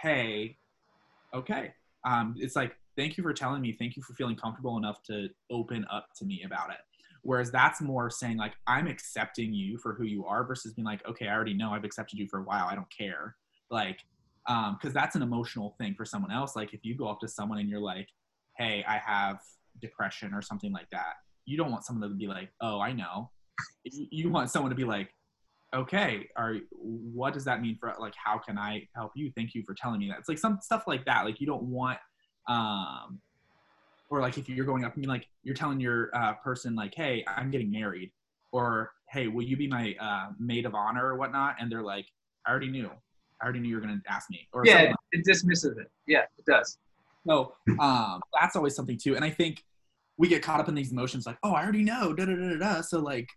hey 0.00 0.56
okay. 1.34 1.72
Um 2.06 2.34
it's 2.38 2.56
like 2.56 2.76
thank 2.96 3.16
you 3.16 3.22
for 3.22 3.32
telling 3.32 3.60
me 3.60 3.72
thank 3.72 3.96
you 3.96 4.02
for 4.02 4.14
feeling 4.14 4.36
comfortable 4.36 4.76
enough 4.76 5.02
to 5.02 5.28
open 5.50 5.84
up 5.90 6.08
to 6.16 6.24
me 6.24 6.42
about 6.44 6.70
it 6.70 6.78
Whereas 7.24 7.50
that's 7.50 7.80
more 7.80 8.10
saying 8.10 8.36
like 8.36 8.52
I'm 8.66 8.86
accepting 8.86 9.52
you 9.52 9.78
for 9.78 9.94
who 9.94 10.04
you 10.04 10.26
are 10.26 10.44
versus 10.44 10.74
being 10.74 10.84
like, 10.84 11.06
okay, 11.08 11.26
I 11.26 11.34
already 11.34 11.54
know 11.54 11.70
I've 11.70 11.84
accepted 11.84 12.18
you 12.18 12.28
for 12.28 12.40
a 12.40 12.42
while. 12.42 12.66
I 12.66 12.74
don't 12.74 12.90
care. 12.96 13.34
Like, 13.70 13.98
um, 14.46 14.76
because 14.78 14.92
that's 14.92 15.16
an 15.16 15.22
emotional 15.22 15.74
thing 15.78 15.94
for 15.94 16.04
someone 16.04 16.30
else. 16.30 16.54
Like 16.54 16.74
if 16.74 16.84
you 16.84 16.94
go 16.94 17.08
up 17.08 17.20
to 17.20 17.28
someone 17.28 17.58
and 17.58 17.68
you're 17.68 17.80
like, 17.80 18.08
hey, 18.58 18.84
I 18.86 18.98
have 18.98 19.38
depression 19.80 20.34
or 20.34 20.42
something 20.42 20.70
like 20.70 20.88
that, 20.92 21.14
you 21.46 21.56
don't 21.56 21.70
want 21.70 21.86
someone 21.86 22.10
to 22.10 22.14
be 22.14 22.26
like, 22.26 22.50
oh, 22.60 22.78
I 22.78 22.92
know. 22.92 23.30
You 23.84 24.28
want 24.28 24.50
someone 24.50 24.68
to 24.68 24.76
be 24.76 24.84
like, 24.84 25.08
okay, 25.74 26.28
are 26.36 26.56
what 26.70 27.32
does 27.32 27.46
that 27.46 27.62
mean 27.62 27.78
for 27.80 27.94
like 27.98 28.14
how 28.22 28.36
can 28.36 28.58
I 28.58 28.86
help 28.94 29.12
you? 29.14 29.32
Thank 29.34 29.54
you 29.54 29.62
for 29.64 29.74
telling 29.74 30.00
me 30.00 30.08
that. 30.08 30.18
It's 30.18 30.28
like 30.28 30.38
some 30.38 30.58
stuff 30.60 30.84
like 30.86 31.06
that. 31.06 31.24
Like 31.24 31.40
you 31.40 31.46
don't 31.46 31.62
want 31.62 31.98
um 32.48 33.20
or 34.10 34.20
like 34.20 34.38
if 34.38 34.48
you're 34.48 34.66
going 34.66 34.84
up 34.84 34.94
and 34.96 35.06
like 35.06 35.26
you're 35.42 35.54
telling 35.54 35.80
your 35.80 36.10
uh, 36.14 36.34
person 36.34 36.74
like 36.74 36.94
hey 36.94 37.24
i'm 37.26 37.50
getting 37.50 37.70
married 37.70 38.10
or 38.52 38.92
hey 39.10 39.28
will 39.28 39.42
you 39.42 39.56
be 39.56 39.66
my 39.66 39.94
uh, 40.00 40.28
maid 40.38 40.66
of 40.66 40.74
honor 40.74 41.06
or 41.06 41.16
whatnot 41.16 41.56
and 41.60 41.70
they're 41.70 41.82
like 41.82 42.06
i 42.46 42.50
already 42.50 42.68
knew 42.68 42.90
i 43.40 43.44
already 43.44 43.60
knew 43.60 43.68
you 43.68 43.74
were 43.76 43.80
going 43.80 44.00
to 44.04 44.12
ask 44.12 44.30
me 44.30 44.46
or 44.52 44.64
yeah 44.64 44.80
it, 44.82 44.96
it 45.12 45.24
dismisses 45.24 45.76
it 45.78 45.90
yeah 46.06 46.22
it 46.38 46.44
does 46.46 46.78
so 47.26 47.54
um, 47.80 48.20
that's 48.38 48.54
always 48.54 48.74
something 48.74 48.98
too 48.98 49.16
and 49.16 49.24
i 49.24 49.30
think 49.30 49.64
we 50.16 50.28
get 50.28 50.42
caught 50.42 50.60
up 50.60 50.68
in 50.68 50.74
these 50.74 50.92
emotions 50.92 51.26
like, 51.26 51.38
oh, 51.42 51.52
I 51.52 51.62
already 51.62 51.82
know, 51.82 52.12
da 52.12 52.24
da 52.24 52.34
da 52.34 52.48
da. 52.50 52.58
da. 52.58 52.80
So 52.80 53.00
like, 53.00 53.28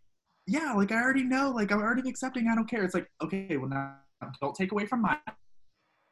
yeah, 0.46 0.74
like 0.74 0.92
I 0.92 1.02
already 1.02 1.24
know, 1.24 1.52
like 1.52 1.72
I'm 1.72 1.80
already 1.80 2.08
accepting. 2.08 2.48
I 2.48 2.56
don't 2.56 2.70
care. 2.70 2.84
It's 2.84 2.94
like, 2.94 3.10
okay, 3.22 3.58
well 3.58 3.70
now 3.70 3.96
don't 4.42 4.56
take 4.56 4.72
away 4.72 4.86
from 4.86 5.02
my 5.02 5.18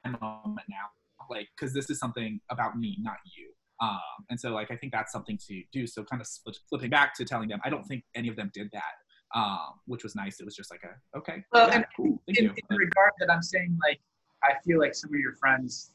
moment 0.06 0.68
now, 0.70 0.89
like 1.30 1.47
because 1.57 1.73
this 1.73 1.89
is 1.89 1.99
something 1.99 2.39
about 2.49 2.78
me, 2.78 2.97
not 3.01 3.17
you. 3.26 3.51
Um, 3.82 4.26
and 4.30 4.39
so 4.39 4.49
like 4.51 4.71
I 4.71 4.76
think 4.76 4.93
that's 4.93 5.11
something 5.11 5.38
to 5.47 5.61
do. 5.71 5.86
So 5.88 6.03
kind 6.03 6.21
of 6.21 6.28
flipping 6.69 6.89
back 6.89 7.13
to 7.15 7.26
telling 7.26 7.49
them, 7.49 7.59
I 7.63 7.69
don't 7.69 7.84
think 7.84 8.03
any 8.15 8.30
of 8.30 8.36
them 8.36 8.51
did 8.53 8.69
that, 8.71 9.38
um, 9.38 9.80
which 9.86 10.03
was 10.03 10.15
nice. 10.15 10.39
It 10.39 10.45
was 10.45 10.55
just 10.55 10.71
like 10.71 10.82
a 10.84 11.17
okay, 11.17 11.43
Well, 11.51 11.67
yeah, 11.67 11.76
and 11.76 11.86
cool, 11.95 12.21
in, 12.28 12.45
in 12.45 12.78
regard 12.78 13.11
that 13.19 13.32
I'm 13.32 13.41
saying, 13.41 13.78
like, 13.86 13.99
I 14.43 14.53
feel 14.65 14.80
like 14.80 14.95
some 14.95 15.09
of 15.13 15.19
your 15.19 15.34
friends, 15.34 15.91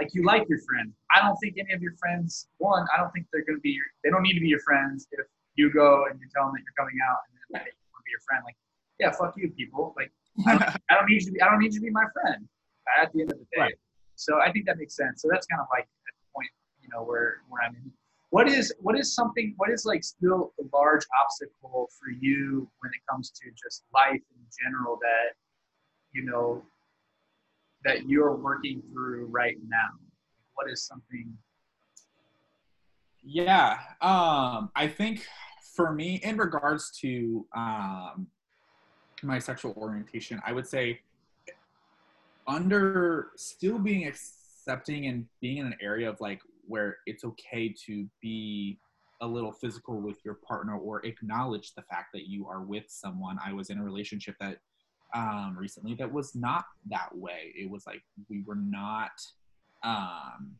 like, 0.00 0.14
you 0.14 0.24
like 0.24 0.48
your 0.48 0.60
friend. 0.60 0.92
I 1.14 1.20
don't 1.20 1.36
think 1.42 1.56
any 1.58 1.72
of 1.74 1.82
your 1.82 1.94
friends, 1.98 2.46
one, 2.58 2.86
I 2.94 3.00
don't 3.00 3.10
think 3.10 3.26
they're 3.32 3.44
going 3.44 3.58
to 3.58 3.62
be 3.62 3.70
your, 3.70 3.84
they 4.04 4.10
don't 4.10 4.22
need 4.22 4.34
to 4.34 4.40
be 4.40 4.48
your 4.48 4.60
friends 4.60 5.08
if 5.10 5.26
you 5.56 5.72
go 5.72 6.04
and 6.08 6.20
you 6.20 6.26
tell 6.32 6.44
them 6.44 6.52
that 6.54 6.62
you're 6.62 6.78
coming 6.78 6.98
out 7.02 7.18
and 7.26 7.34
then 7.50 7.62
they 7.66 7.74
want 7.90 8.02
to 8.02 8.06
be 8.06 8.12
your 8.14 8.20
friend. 8.20 8.42
Like, 8.44 8.56
yeah, 9.00 9.10
fuck 9.10 9.34
you, 9.36 9.50
people. 9.50 9.94
Like, 9.96 10.12
I 10.46 10.56
don't, 10.56 10.76
I 10.90 10.94
don't 10.94 11.08
need 11.08 11.22
you 11.22 11.26
to 11.26 11.32
be, 11.32 11.42
I 11.42 11.50
don't 11.50 11.58
need 11.58 11.74
you 11.74 11.80
to 11.80 11.86
be 11.86 11.90
my 11.90 12.04
friend 12.14 12.46
at 13.00 13.12
the 13.12 13.22
end 13.22 13.32
of 13.32 13.38
the 13.38 13.44
day. 13.54 13.60
Right. 13.60 13.74
So 14.14 14.40
I 14.40 14.50
think 14.52 14.66
that 14.66 14.78
makes 14.78 14.96
sense. 14.96 15.22
So 15.22 15.28
that's 15.30 15.46
kind 15.46 15.60
of 15.60 15.68
like 15.70 15.84
at 15.84 16.14
the 16.18 16.26
point, 16.34 16.48
you 16.82 16.88
know, 16.92 17.04
where, 17.04 17.42
where 17.48 17.62
I'm 17.62 17.74
in. 17.76 17.92
What 18.30 18.48
is, 18.48 18.74
what 18.80 18.98
is 18.98 19.14
something, 19.14 19.54
what 19.56 19.70
is 19.70 19.86
like 19.86 20.04
still 20.04 20.52
a 20.60 20.64
large 20.76 21.04
obstacle 21.22 21.88
for 21.98 22.10
you 22.20 22.68
when 22.80 22.90
it 22.90 23.00
comes 23.10 23.30
to 23.30 23.50
just 23.50 23.84
life 23.94 24.20
in 24.36 24.42
general 24.62 24.98
that, 25.00 25.34
you 26.12 26.24
know, 26.24 26.62
that 27.84 28.08
you're 28.08 28.36
working 28.36 28.82
through 28.92 29.26
right 29.26 29.56
now? 29.66 29.88
What 30.54 30.70
is 30.70 30.82
something? 30.82 31.32
Yeah, 33.22 33.78
um, 34.00 34.70
I 34.74 34.88
think 34.88 35.26
for 35.74 35.92
me, 35.92 36.20
in 36.24 36.36
regards 36.36 36.90
to 37.00 37.46
um, 37.54 38.26
my 39.22 39.38
sexual 39.38 39.72
orientation, 39.76 40.40
I 40.44 40.52
would 40.52 40.66
say 40.66 41.00
under 42.48 43.28
still 43.36 43.78
being 43.78 44.06
accepting 44.06 45.06
and 45.06 45.26
being 45.40 45.58
in 45.58 45.66
an 45.66 45.76
area 45.80 46.08
of 46.08 46.20
like 46.20 46.40
where 46.66 46.96
it's 47.06 47.24
okay 47.24 47.74
to 47.86 48.06
be 48.20 48.78
a 49.20 49.26
little 49.26 49.52
physical 49.52 50.00
with 50.00 50.16
your 50.24 50.34
partner 50.34 50.76
or 50.76 51.04
acknowledge 51.04 51.74
the 51.74 51.82
fact 51.82 52.08
that 52.14 52.28
you 52.28 52.46
are 52.46 52.62
with 52.62 52.84
someone. 52.88 53.38
I 53.44 53.52
was 53.52 53.70
in 53.70 53.78
a 53.78 53.84
relationship 53.84 54.36
that 54.40 54.58
um, 55.14 55.56
recently 55.58 55.94
that 55.94 56.12
was 56.12 56.34
not 56.34 56.64
that 56.90 57.14
way. 57.14 57.52
It 57.56 57.70
was 57.70 57.86
like 57.86 58.02
we 58.28 58.42
were 58.46 58.56
not 58.56 59.10
um, 59.82 60.56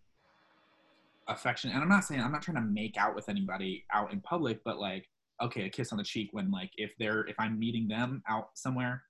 affectionate. 1.28 1.74
And 1.74 1.82
I'm 1.82 1.88
not 1.88 2.04
saying 2.04 2.20
I'm 2.20 2.32
not 2.32 2.42
trying 2.42 2.56
to 2.56 2.62
make 2.62 2.96
out 2.96 3.14
with 3.14 3.28
anybody 3.28 3.84
out 3.92 4.12
in 4.12 4.20
public, 4.20 4.62
but 4.64 4.78
like 4.78 5.08
okay, 5.40 5.66
a 5.66 5.68
kiss 5.68 5.92
on 5.92 5.98
the 5.98 6.04
cheek 6.04 6.30
when 6.32 6.50
like 6.50 6.70
if 6.76 6.92
they're 6.98 7.20
if 7.28 7.36
I'm 7.38 7.58
meeting 7.58 7.86
them 7.88 8.22
out 8.28 8.50
somewhere, 8.54 9.02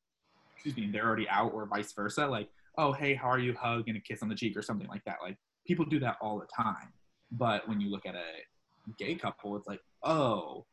excuse 0.54 0.76
me, 0.76 0.90
they're 0.92 1.06
already 1.06 1.28
out 1.28 1.52
or 1.54 1.66
vice 1.66 1.92
versa. 1.92 2.26
Like 2.26 2.50
oh 2.78 2.92
hey 2.92 3.14
how 3.14 3.28
are 3.28 3.38
you 3.38 3.54
hug 3.54 3.84
and 3.88 3.96
a 3.96 4.00
kiss 4.00 4.22
on 4.22 4.28
the 4.28 4.34
cheek 4.34 4.56
or 4.56 4.62
something 4.62 4.88
like 4.88 5.04
that. 5.04 5.16
Like 5.22 5.36
people 5.66 5.84
do 5.84 6.00
that 6.00 6.16
all 6.20 6.38
the 6.38 6.46
time. 6.46 6.92
But 7.32 7.68
when 7.68 7.80
you 7.80 7.90
look 7.90 8.06
at 8.06 8.14
a 8.14 8.94
gay 8.98 9.14
couple, 9.14 9.56
it's 9.56 9.66
like 9.66 9.80
oh 10.02 10.64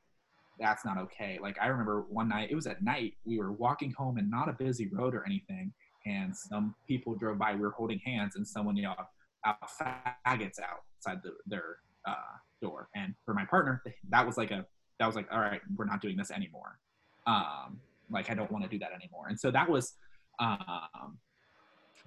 that's 0.60 0.86
not 0.86 0.98
okay. 0.98 1.38
Like 1.42 1.58
I 1.62 1.68
remember 1.68 2.06
one 2.10 2.30
night, 2.30 2.50
it 2.50 2.56
was 2.56 2.68
at 2.68 2.82
night, 2.82 3.16
we 3.26 3.38
were 3.38 3.52
walking 3.52 3.92
home 3.92 4.18
and 4.18 4.30
not 4.32 4.48
a 4.48 4.54
busy 4.54 4.88
road 4.88 5.14
or 5.14 5.26
anything, 5.26 5.74
and 6.06 6.36
some 6.36 6.76
people 6.88 7.16
drove 7.16 7.38
by, 7.38 7.54
we 7.54 7.62
were 7.62 7.72
holding 7.72 8.00
hands, 8.00 8.36
and 8.36 8.48
someone 8.48 8.78
yelled 8.78 8.98
out 9.46 9.58
faggots 9.82 10.60
outside 10.60 11.22
the, 11.24 11.32
their 11.46 11.78
uh, 12.08 12.16
door. 12.62 12.90
And 12.96 13.14
for 13.26 13.34
my 13.34 13.46
partner, 13.46 13.84
that 14.10 14.26
was 14.26 14.38
like 14.38 14.52
a 14.52 14.66
that 15.00 15.08
was 15.08 15.16
like, 15.16 15.28
all 15.32 15.40
right, 15.40 15.62
we're 15.76 15.86
not 15.86 16.02
doing 16.02 16.16
this 16.16 16.32
anymore. 16.32 16.80
Um, 17.28 17.80
like 18.10 18.30
I 18.30 18.34
don't 18.34 18.52
want 18.52 18.64
to 18.64 18.70
do 18.70 18.80
that 18.80 18.94
anymore. 18.94 19.28
And 19.28 19.40
so 19.40 19.52
that 19.52 19.70
was 19.70 19.94
um 20.40 21.18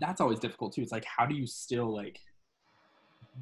that's 0.00 0.20
always 0.20 0.38
difficult 0.38 0.74
too. 0.74 0.82
It's 0.82 0.92
like 0.92 1.04
how 1.04 1.26
do 1.26 1.34
you 1.34 1.46
still 1.46 1.92
like 1.94 2.20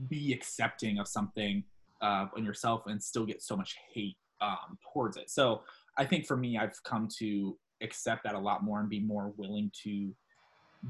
be 0.08 0.32
accepting 0.32 0.98
of 0.98 1.08
something 1.08 1.64
uh, 2.02 2.26
on 2.36 2.44
yourself 2.44 2.82
and 2.86 3.02
still 3.02 3.26
get 3.26 3.42
so 3.42 3.56
much 3.56 3.76
hate 3.92 4.16
um, 4.40 4.78
towards 4.92 5.16
it. 5.16 5.30
So 5.30 5.62
I 5.96 6.04
think 6.04 6.26
for 6.26 6.36
me, 6.36 6.58
I've 6.58 6.82
come 6.84 7.08
to 7.18 7.56
accept 7.82 8.24
that 8.24 8.34
a 8.34 8.38
lot 8.38 8.64
more 8.64 8.80
and 8.80 8.88
be 8.88 9.00
more 9.00 9.32
willing 9.36 9.70
to 9.84 10.14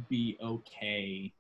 be 0.09 0.37
okay 0.43 1.33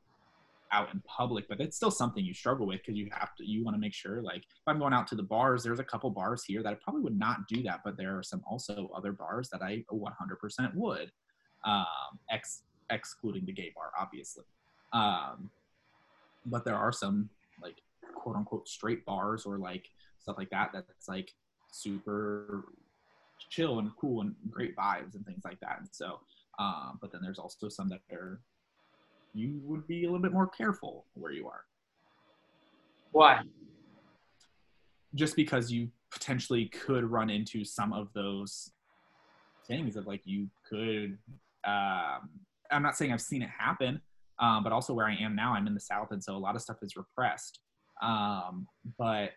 out 0.73 0.93
in 0.93 1.03
public. 1.07 1.49
But 1.49 1.61
it's 1.61 1.77
still 1.77 1.91
something 1.91 2.25
you 2.25 2.35
struggle 2.35 2.67
with 2.67 2.81
because 2.81 2.97
you 2.97 3.09
have 3.13 3.35
to, 3.37 3.49
you 3.49 3.65
want 3.65 3.77
to 3.77 3.81
make 3.81 3.95
sure, 3.95 4.23
like, 4.23 4.39
if 4.43 4.67
I'm 4.67 4.79
going 4.79 4.93
out 4.93 5.07
to 5.09 5.15
the 5.15 5.23
bars, 5.23 5.63
there's 5.63 5.79
a 5.79 5.85
couple 5.85 6.11
bars 6.11 6.45
here 6.45 6.63
that 6.63 6.69
I 6.69 6.75
probably 6.83 7.03
would 7.03 7.19
not 7.19 7.47
do 7.49 7.63
that, 7.65 7.81
but 7.85 7.97
there 7.97 8.17
are 8.19 8.23
some 8.23 8.43
also 8.49 8.91
other 8.95 9.13
bars 9.13 9.49
that 9.51 9.63
I 9.63 9.85
100% 9.93 10.75
would, 10.75 11.11
um, 11.65 11.87
excluding 12.91 13.45
the 13.45 13.53
gay 13.53 13.73
bar, 13.75 13.93
obviously. 13.99 14.45
Um, 14.93 15.51
but 16.47 16.65
there 16.65 16.77
are 16.77 16.93
some 16.93 17.29
like 17.63 17.77
quote 18.15 18.37
unquote 18.37 18.69
straight 18.69 19.05
bars 19.05 19.45
or 19.47 19.59
like 19.59 19.91
stuff 20.19 20.37
like 20.39 20.51
that 20.51 20.71
that's 20.73 21.09
like 21.09 21.33
super 21.73 22.65
chill 23.51 23.79
and 23.79 23.91
cool 24.01 24.21
and 24.23 24.35
great 24.51 24.77
vibes 24.77 25.15
and 25.15 25.25
things 25.27 25.43
like 25.45 25.61
that. 25.61 25.79
And 25.79 25.89
so, 25.91 26.21
um, 26.59 26.99
but 27.01 27.13
then 27.13 27.21
there's 27.23 27.39
also 27.39 27.69
some 27.69 27.89
that 27.89 28.01
are 28.13 28.41
you 29.35 29.61
would 29.65 29.87
be 29.87 30.05
a 30.05 30.07
little 30.07 30.23
bit 30.23 30.33
more 30.33 30.47
careful 30.47 31.05
where 31.15 31.33
you 31.33 31.47
are, 31.47 31.65
Why? 33.13 33.43
just 35.15 35.37
because 35.37 35.71
you 35.71 35.91
potentially 36.11 36.67
could 36.67 37.05
run 37.05 37.29
into 37.29 37.65
some 37.65 37.93
of 37.93 38.09
those 38.15 38.71
things 39.67 39.97
of 39.97 40.07
like 40.07 40.23
you 40.25 40.49
could. 40.69 41.19
Um, 41.65 42.31
I'm 42.71 42.83
not 42.83 42.97
saying 42.97 43.13
I've 43.13 43.21
seen 43.21 43.43
it 43.43 43.51
happen, 43.51 44.01
um, 44.39 44.63
but 44.63 44.73
also 44.73 44.95
where 44.95 45.07
I 45.07 45.17
am 45.17 45.35
now, 45.35 45.55
I'm 45.55 45.67
in 45.67 45.75
the 45.75 45.81
South, 45.81 46.09
and 46.11 46.23
so 46.23 46.37
a 46.37 46.39
lot 46.39 46.57
of 46.57 46.63
stuff 46.63 46.79
is 46.83 46.97
repressed. 46.97 47.61
Um, 48.03 48.67
but 48.99 49.31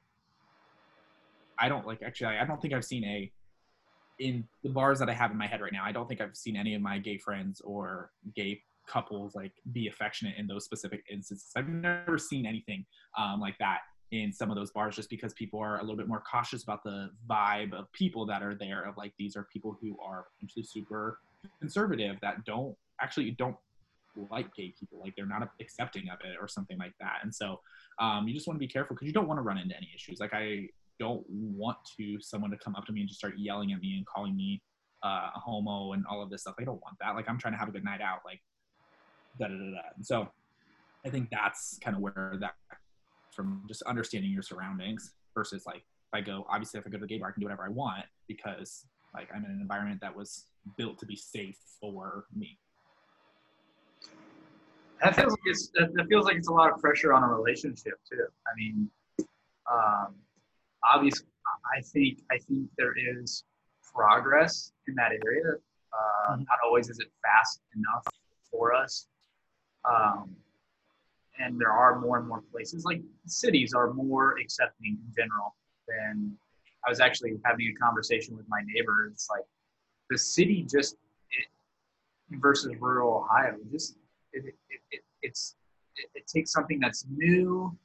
I 1.59 1.69
don't 1.69 1.85
like 1.85 2.01
actually. 2.01 2.37
I 2.37 2.45
don't 2.45 2.61
think 2.61 2.73
I've 2.73 2.85
seen 2.85 3.03
a 3.03 3.31
in 4.19 4.45
the 4.63 4.69
bars 4.69 4.99
that 4.99 5.09
I 5.09 5.13
have 5.13 5.31
in 5.31 5.37
my 5.37 5.47
head 5.47 5.61
right 5.61 5.71
now. 5.71 5.83
I 5.85 5.91
don't 5.91 6.07
think 6.07 6.21
I've 6.21 6.35
seen 6.35 6.57
any 6.57 6.75
of 6.75 6.81
my 6.81 6.99
gay 6.99 7.17
friends 7.17 7.61
or 7.61 8.11
gay 8.35 8.61
couples 8.87 9.35
like 9.35 9.53
be 9.71 9.87
affectionate 9.87 10.35
in 10.37 10.47
those 10.47 10.65
specific 10.65 11.03
instances. 11.09 11.51
I've 11.55 11.69
never 11.69 12.17
seen 12.17 12.45
anything 12.45 12.85
um, 13.17 13.39
like 13.39 13.57
that 13.59 13.79
in 14.11 14.33
some 14.33 14.49
of 14.49 14.55
those 14.55 14.71
bars, 14.71 14.95
just 14.95 15.09
because 15.09 15.33
people 15.33 15.59
are 15.59 15.77
a 15.77 15.81
little 15.81 15.95
bit 15.95 16.07
more 16.07 16.23
cautious 16.29 16.63
about 16.63 16.83
the 16.83 17.09
vibe 17.29 17.73
of 17.73 17.91
people 17.93 18.25
that 18.25 18.41
are 18.41 18.55
there. 18.55 18.83
Of 18.83 18.97
like 18.97 19.13
these 19.17 19.35
are 19.35 19.47
people 19.53 19.77
who 19.79 19.97
are 20.03 20.25
potentially 20.35 20.63
super 20.63 21.19
conservative 21.59 22.17
that 22.21 22.43
don't 22.45 22.75
actually 23.01 23.25
you 23.25 23.33
don't 23.33 23.55
like 24.29 24.53
gay 24.55 24.73
people 24.77 24.99
like 24.99 25.13
they're 25.15 25.25
not 25.25 25.47
accepting 25.61 26.09
of 26.09 26.19
it 26.25 26.35
or 26.41 26.47
something 26.47 26.77
like 26.77 26.93
that. 26.99 27.19
And 27.23 27.33
so 27.33 27.59
um, 27.99 28.27
you 28.27 28.33
just 28.33 28.47
want 28.47 28.55
to 28.55 28.59
be 28.59 28.67
careful 28.67 28.95
because 28.95 29.07
you 29.07 29.13
don't 29.13 29.27
want 29.27 29.37
to 29.37 29.43
run 29.43 29.57
into 29.57 29.75
any 29.75 29.89
issues. 29.95 30.19
Like 30.19 30.33
i 30.33 30.67
don't 30.99 31.23
want 31.29 31.77
to 31.97 32.17
someone 32.19 32.51
to 32.51 32.57
come 32.57 32.75
up 32.75 32.85
to 32.85 32.91
me 32.91 32.99
and 32.99 33.07
just 33.07 33.19
start 33.19 33.33
yelling 33.37 33.71
at 33.71 33.79
me 33.79 33.95
and 33.95 34.05
calling 34.05 34.35
me 34.35 34.61
uh, 35.03 35.29
a 35.33 35.39
homo 35.39 35.93
and 35.93 36.03
all 36.09 36.21
of 36.21 36.29
this 36.29 36.41
stuff. 36.41 36.55
I 36.59 36.65
don't 36.65 36.81
want 36.81 36.97
that. 36.99 37.15
Like 37.15 37.29
i'm 37.29 37.37
trying 37.37 37.53
to 37.53 37.57
have 37.57 37.69
a 37.69 37.71
good 37.71 37.85
night 37.85 38.01
out 38.01 38.19
like 38.25 38.41
da 39.39 39.47
da 39.47 39.53
da 39.53 39.71
da. 39.71 39.81
And 39.95 40.05
so 40.05 40.27
i 41.05 41.09
think 41.09 41.29
that's 41.31 41.79
kind 41.81 41.95
of 41.95 42.01
where 42.01 42.37
that 42.39 42.55
from 43.31 43.63
just 43.67 43.81
understanding 43.83 44.31
your 44.31 44.41
surroundings 44.41 45.13
versus 45.33 45.65
like 45.65 45.77
if 45.77 46.13
i 46.13 46.19
go 46.19 46.45
obviously 46.49 46.79
if 46.79 46.85
i 46.85 46.89
go 46.89 46.97
to 46.97 47.01
the 47.01 47.07
gay 47.07 47.17
bar 47.17 47.29
i 47.29 47.31
can 47.31 47.39
do 47.39 47.45
whatever 47.45 47.63
i 47.63 47.69
want 47.69 48.03
because 48.27 48.85
like 49.13 49.29
i'm 49.33 49.45
in 49.45 49.51
an 49.51 49.61
environment 49.61 50.01
that 50.01 50.13
was 50.13 50.47
built 50.77 50.97
to 50.99 51.05
be 51.05 51.15
safe 51.15 51.57
for 51.79 52.25
me 52.35 52.57
That 55.01 55.15
feels 55.15 55.31
like 55.31 55.39
it's 55.45 55.69
that 55.75 55.93
that 55.93 56.07
feels 56.07 56.25
like 56.25 56.35
it's 56.35 56.49
a 56.49 56.53
lot 56.53 56.71
of 56.71 56.79
pressure 56.79 57.13
on 57.13 57.23
a 57.23 57.27
relationship 57.27 57.93
too. 58.09 58.25
I 58.47 58.51
mean, 58.57 58.89
um, 59.71 60.15
obviously, 60.83 61.27
I 61.77 61.81
think 61.81 62.19
I 62.31 62.37
think 62.37 62.69
there 62.77 62.93
is 62.97 63.43
progress 63.93 64.73
in 64.87 64.95
that 64.95 65.11
area. 65.25 65.55
Uh, 65.91 66.35
Mhm. 66.35 66.45
Not 66.47 66.59
always 66.65 66.89
is 66.89 66.99
it 66.99 67.11
fast 67.23 67.61
enough 67.75 68.05
for 68.51 68.73
us, 68.73 69.07
um, 69.85 70.35
and 71.39 71.59
there 71.59 71.71
are 71.71 71.99
more 71.99 72.17
and 72.17 72.27
more 72.27 72.41
places. 72.51 72.83
Like 72.85 73.01
cities 73.25 73.73
are 73.73 73.93
more 73.93 74.37
accepting 74.37 74.97
in 75.05 75.13
general 75.15 75.55
than. 75.87 76.37
I 76.85 76.89
was 76.89 77.01
actually 77.01 77.37
having 77.43 77.67
a 77.67 77.73
conversation 77.73 78.37
with 78.37 78.47
my 78.47 78.61
neighbor. 78.65 79.07
It's 79.11 79.29
like 79.29 79.43
the 80.09 80.17
city 80.17 80.63
just 80.63 80.95
it, 81.31 81.47
versus 82.39 82.73
rural 82.79 83.17
Ohio. 83.25 83.57
Just 83.69 83.97
it, 84.33 84.45
it, 84.45 84.81
it, 84.91 85.01
it's 85.21 85.55
it, 86.15 86.27
takes 86.27 86.51
something 86.51 86.79
that's 86.79 87.05
new 87.09 87.75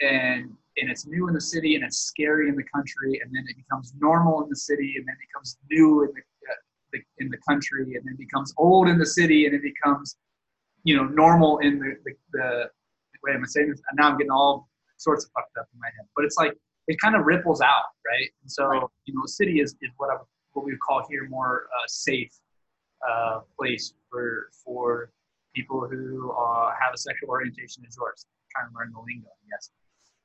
and 0.00 0.50
and 0.78 0.90
it's 0.90 1.06
new 1.06 1.28
in 1.28 1.34
the 1.34 1.40
city 1.40 1.74
and 1.74 1.84
it's 1.84 1.98
scary 1.98 2.48
in 2.48 2.56
the 2.56 2.64
country 2.74 3.20
and 3.22 3.34
then 3.34 3.44
it 3.48 3.56
becomes 3.56 3.94
normal 3.98 4.42
in 4.42 4.48
the 4.48 4.56
city 4.56 4.94
and 4.96 5.06
then 5.06 5.14
it 5.14 5.26
becomes 5.28 5.58
new 5.70 6.02
in 6.02 6.10
the, 6.14 6.20
uh, 6.50 6.54
the 6.92 6.98
in 7.18 7.30
the 7.30 7.38
country 7.48 7.94
and 7.94 8.04
then 8.04 8.16
becomes 8.16 8.52
old 8.58 8.88
in 8.88 8.98
the 8.98 9.06
city 9.06 9.46
and 9.46 9.54
it 9.54 9.62
becomes 9.62 10.16
you 10.84 10.96
know 10.96 11.04
normal 11.04 11.58
in 11.58 11.78
the 11.78 11.94
the, 12.04 12.12
the 12.32 12.68
wait 13.22 13.34
am 13.34 13.42
I 13.42 13.46
saying 13.46 13.70
this? 13.70 13.80
And 13.90 13.98
now 13.98 14.10
I'm 14.10 14.18
getting 14.18 14.30
all 14.30 14.68
sorts 14.96 15.24
of 15.24 15.30
fucked 15.32 15.56
up 15.58 15.66
in 15.72 15.80
my 15.80 15.86
head. 15.86 16.06
But 16.14 16.24
it's 16.24 16.36
like 16.36 16.52
it 16.88 17.00
kind 17.00 17.14
of 17.14 17.24
ripples 17.24 17.60
out, 17.60 17.84
right? 18.06 18.28
And 18.42 18.50
so, 18.50 18.66
Right. 18.66 18.82
you 19.06 19.14
know, 19.14 19.22
a 19.24 19.28
city 19.28 19.60
is, 19.60 19.76
is 19.80 19.90
what 19.96 20.10
I, 20.10 20.16
what 20.52 20.64
we 20.64 20.72
would 20.72 20.80
call 20.80 21.06
here 21.08 21.28
more 21.28 21.68
uh, 21.76 21.86
safe 21.86 22.32
uh, 23.08 23.40
place 23.58 23.94
for 24.10 24.48
for 24.64 25.10
people 25.54 25.86
who 25.88 26.32
uh, 26.32 26.72
have 26.80 26.94
a 26.94 26.98
sexual 26.98 27.30
orientation 27.30 27.84
as 27.86 27.96
yours. 27.96 28.26
trying 28.50 28.68
to 28.68 28.74
learn 28.74 28.92
the 28.92 29.00
lingo, 29.00 29.28
yes. 29.50 29.70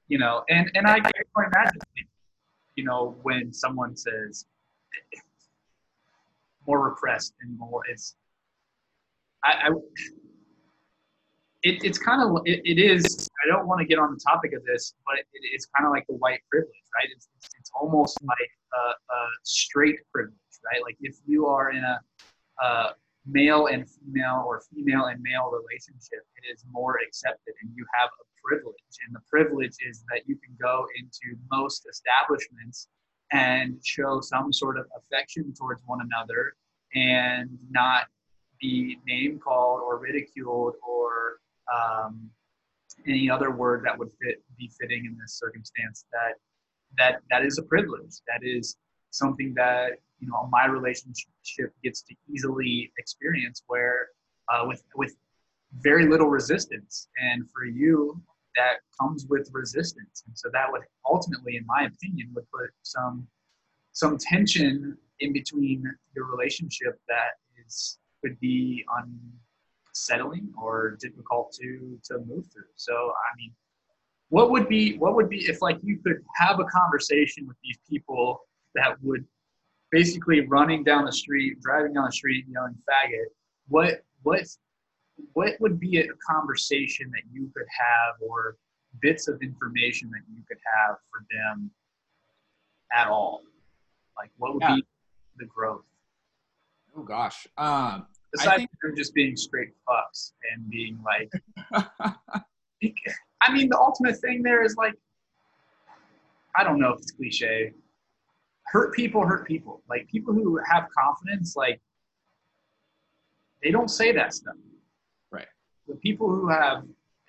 You 0.07 0.19
know, 0.19 0.43
and 0.49 0.71
and 0.75 0.87
I 0.87 0.99
can't 0.99 1.15
imagine, 1.35 1.81
you 2.75 2.85
know, 2.85 3.17
when 3.23 3.53
someone 3.53 3.95
says 3.95 4.45
more 6.65 6.89
repressed 6.89 7.33
and 7.41 7.57
more, 7.57 7.81
it's 7.89 8.15
I, 9.43 9.67
I 9.67 9.69
it, 11.63 11.83
it's 11.83 11.97
kind 11.97 12.21
of 12.21 12.41
it, 12.45 12.61
it 12.63 12.79
is 12.79 13.27
i 13.43 13.47
don't 13.47 13.67
want 13.67 13.79
to 13.79 13.85
get 13.85 13.97
on 13.97 14.13
the 14.13 14.19
topic 14.19 14.53
of 14.53 14.63
this 14.63 14.93
but 15.05 15.17
it, 15.19 15.25
it's 15.53 15.67
kind 15.75 15.87
of 15.87 15.91
like 15.91 16.05
the 16.07 16.15
white 16.15 16.39
privilege 16.51 16.85
right 16.95 17.09
it's, 17.13 17.27
it's, 17.35 17.49
it's 17.59 17.71
almost 17.79 18.17
like 18.23 18.51
a, 18.73 19.13
a 19.13 19.19
straight 19.43 19.97
privilege 20.13 20.35
right 20.65 20.81
like 20.83 20.97
if 21.01 21.15
you 21.25 21.47
are 21.47 21.71
in 21.71 21.83
a, 21.83 21.99
a 22.63 22.93
male 23.29 23.67
and 23.67 23.85
female 23.89 24.43
or 24.47 24.61
female 24.73 25.05
and 25.05 25.21
male 25.21 25.51
relationship 25.51 26.19
it 26.37 26.51
is 26.53 26.63
more 26.71 26.97
accepted 27.05 27.53
and 27.61 27.71
you 27.75 27.85
have 27.93 28.09
a 28.21 28.25
privilege. 28.43 28.75
And 29.05 29.15
the 29.15 29.21
privilege 29.29 29.75
is 29.87 30.03
that 30.09 30.21
you 30.27 30.35
can 30.37 30.55
go 30.61 30.85
into 30.97 31.37
most 31.51 31.87
establishments 31.89 32.87
and 33.31 33.77
show 33.83 34.21
some 34.21 34.53
sort 34.53 34.77
of 34.77 34.85
affection 34.97 35.53
towards 35.53 35.81
one 35.85 35.99
another 36.01 36.55
and 36.95 37.49
not 37.69 38.05
be 38.61 38.97
name 39.05 39.39
called 39.39 39.81
or 39.81 39.99
ridiculed 39.99 40.75
or 40.87 41.39
um, 41.73 42.29
any 43.05 43.29
other 43.29 43.51
word 43.51 43.83
that 43.85 43.97
would 43.97 44.09
fit 44.21 44.41
be 44.57 44.71
fitting 44.79 45.05
in 45.05 45.17
this 45.19 45.37
circumstance. 45.37 46.05
That 46.11 46.33
that 46.97 47.21
that 47.29 47.45
is 47.45 47.57
a 47.57 47.63
privilege. 47.63 48.15
That 48.27 48.47
is 48.47 48.77
something 49.11 49.53
that 49.55 49.99
you 50.19 50.27
know 50.29 50.47
my 50.51 50.65
relationship 50.65 51.29
gets 51.83 52.01
to 52.01 52.15
easily 52.31 52.91
experience 52.97 53.63
where 53.67 54.09
uh, 54.51 54.63
with 54.65 54.83
with 54.95 55.15
very 55.79 56.07
little 56.07 56.27
resistance 56.27 57.09
and 57.17 57.49
for 57.51 57.65
you 57.65 58.19
that 58.55 58.77
comes 58.99 59.25
with 59.29 59.49
resistance 59.51 60.23
and 60.25 60.37
so 60.37 60.49
that 60.51 60.71
would 60.71 60.81
ultimately 61.09 61.57
in 61.57 61.65
my 61.65 61.83
opinion 61.83 62.31
would 62.33 62.45
put 62.51 62.69
some 62.83 63.27
some 63.91 64.17
tension 64.17 64.97
in 65.19 65.33
between 65.33 65.83
your 66.15 66.25
relationship 66.25 66.99
that 67.07 67.31
is 67.65 67.97
could 68.23 68.39
be 68.39 68.85
unsettling 69.93 70.51
or 70.61 70.97
difficult 70.99 71.51
to 71.53 71.99
to 72.03 72.19
move 72.19 72.45
through. 72.51 72.71
So 72.75 72.93
I 72.93 73.29
mean, 73.37 73.51
what 74.29 74.51
would 74.51 74.67
be 74.67 74.97
what 74.97 75.15
would 75.15 75.29
be 75.29 75.47
if 75.47 75.61
like 75.61 75.77
you 75.83 75.97
could 75.97 76.23
have 76.35 76.59
a 76.59 76.65
conversation 76.65 77.47
with 77.47 77.57
these 77.63 77.77
people 77.89 78.41
that 78.75 79.01
would 79.01 79.25
basically 79.91 80.41
running 80.47 80.83
down 80.83 81.05
the 81.05 81.11
street, 81.11 81.59
driving 81.61 81.93
down 81.93 82.05
the 82.05 82.11
street, 82.11 82.45
yelling 82.49 82.75
faggot. 82.89 83.25
What 83.69 84.03
what 84.23 84.41
what 85.33 85.53
would 85.59 85.79
be 85.79 85.97
a 85.99 86.05
conversation 86.29 87.09
that 87.11 87.23
you 87.31 87.49
could 87.55 87.65
have 87.79 88.15
or 88.21 88.57
bits 89.01 89.27
of 89.27 89.41
information 89.41 90.09
that 90.11 90.21
you 90.33 90.41
could 90.47 90.59
have 90.85 90.97
for 91.09 91.25
them 91.31 91.71
at 92.93 93.07
all? 93.07 93.41
Like 94.17 94.31
what 94.37 94.53
would 94.53 94.61
Yeah. 94.63 94.75
be 94.75 94.85
the 95.37 95.45
growth? 95.45 95.83
Oh 96.95 97.03
gosh. 97.03 97.47
Um, 97.57 98.07
Aside 98.35 98.57
think- 98.57 98.69
from 98.81 98.95
just 98.95 99.13
being 99.13 99.35
straight 99.35 99.69
fucks 99.87 100.33
and 100.53 100.69
being 100.69 100.99
like, 101.03 101.31
I 103.41 103.53
mean, 103.53 103.69
the 103.69 103.77
ultimate 103.77 104.17
thing 104.17 104.41
there 104.43 104.63
is 104.63 104.75
like, 104.75 104.93
I 106.55 106.63
don't 106.63 106.79
know 106.79 106.89
if 106.93 106.99
it's 106.99 107.11
cliche. 107.11 107.71
Hurt 108.71 108.93
people 108.93 109.25
hurt 109.25 109.47
people. 109.47 109.81
Like 109.89 110.07
people 110.09 110.33
who 110.33 110.59
have 110.69 110.87
confidence, 110.97 111.55
like 111.55 111.81
they 113.63 113.71
don't 113.71 113.89
say 113.89 114.11
that 114.11 114.33
stuff. 114.33 114.55
Right. 115.31 115.47
The 115.87 115.95
people 115.95 116.29
who 116.29 116.49
have 116.49 116.83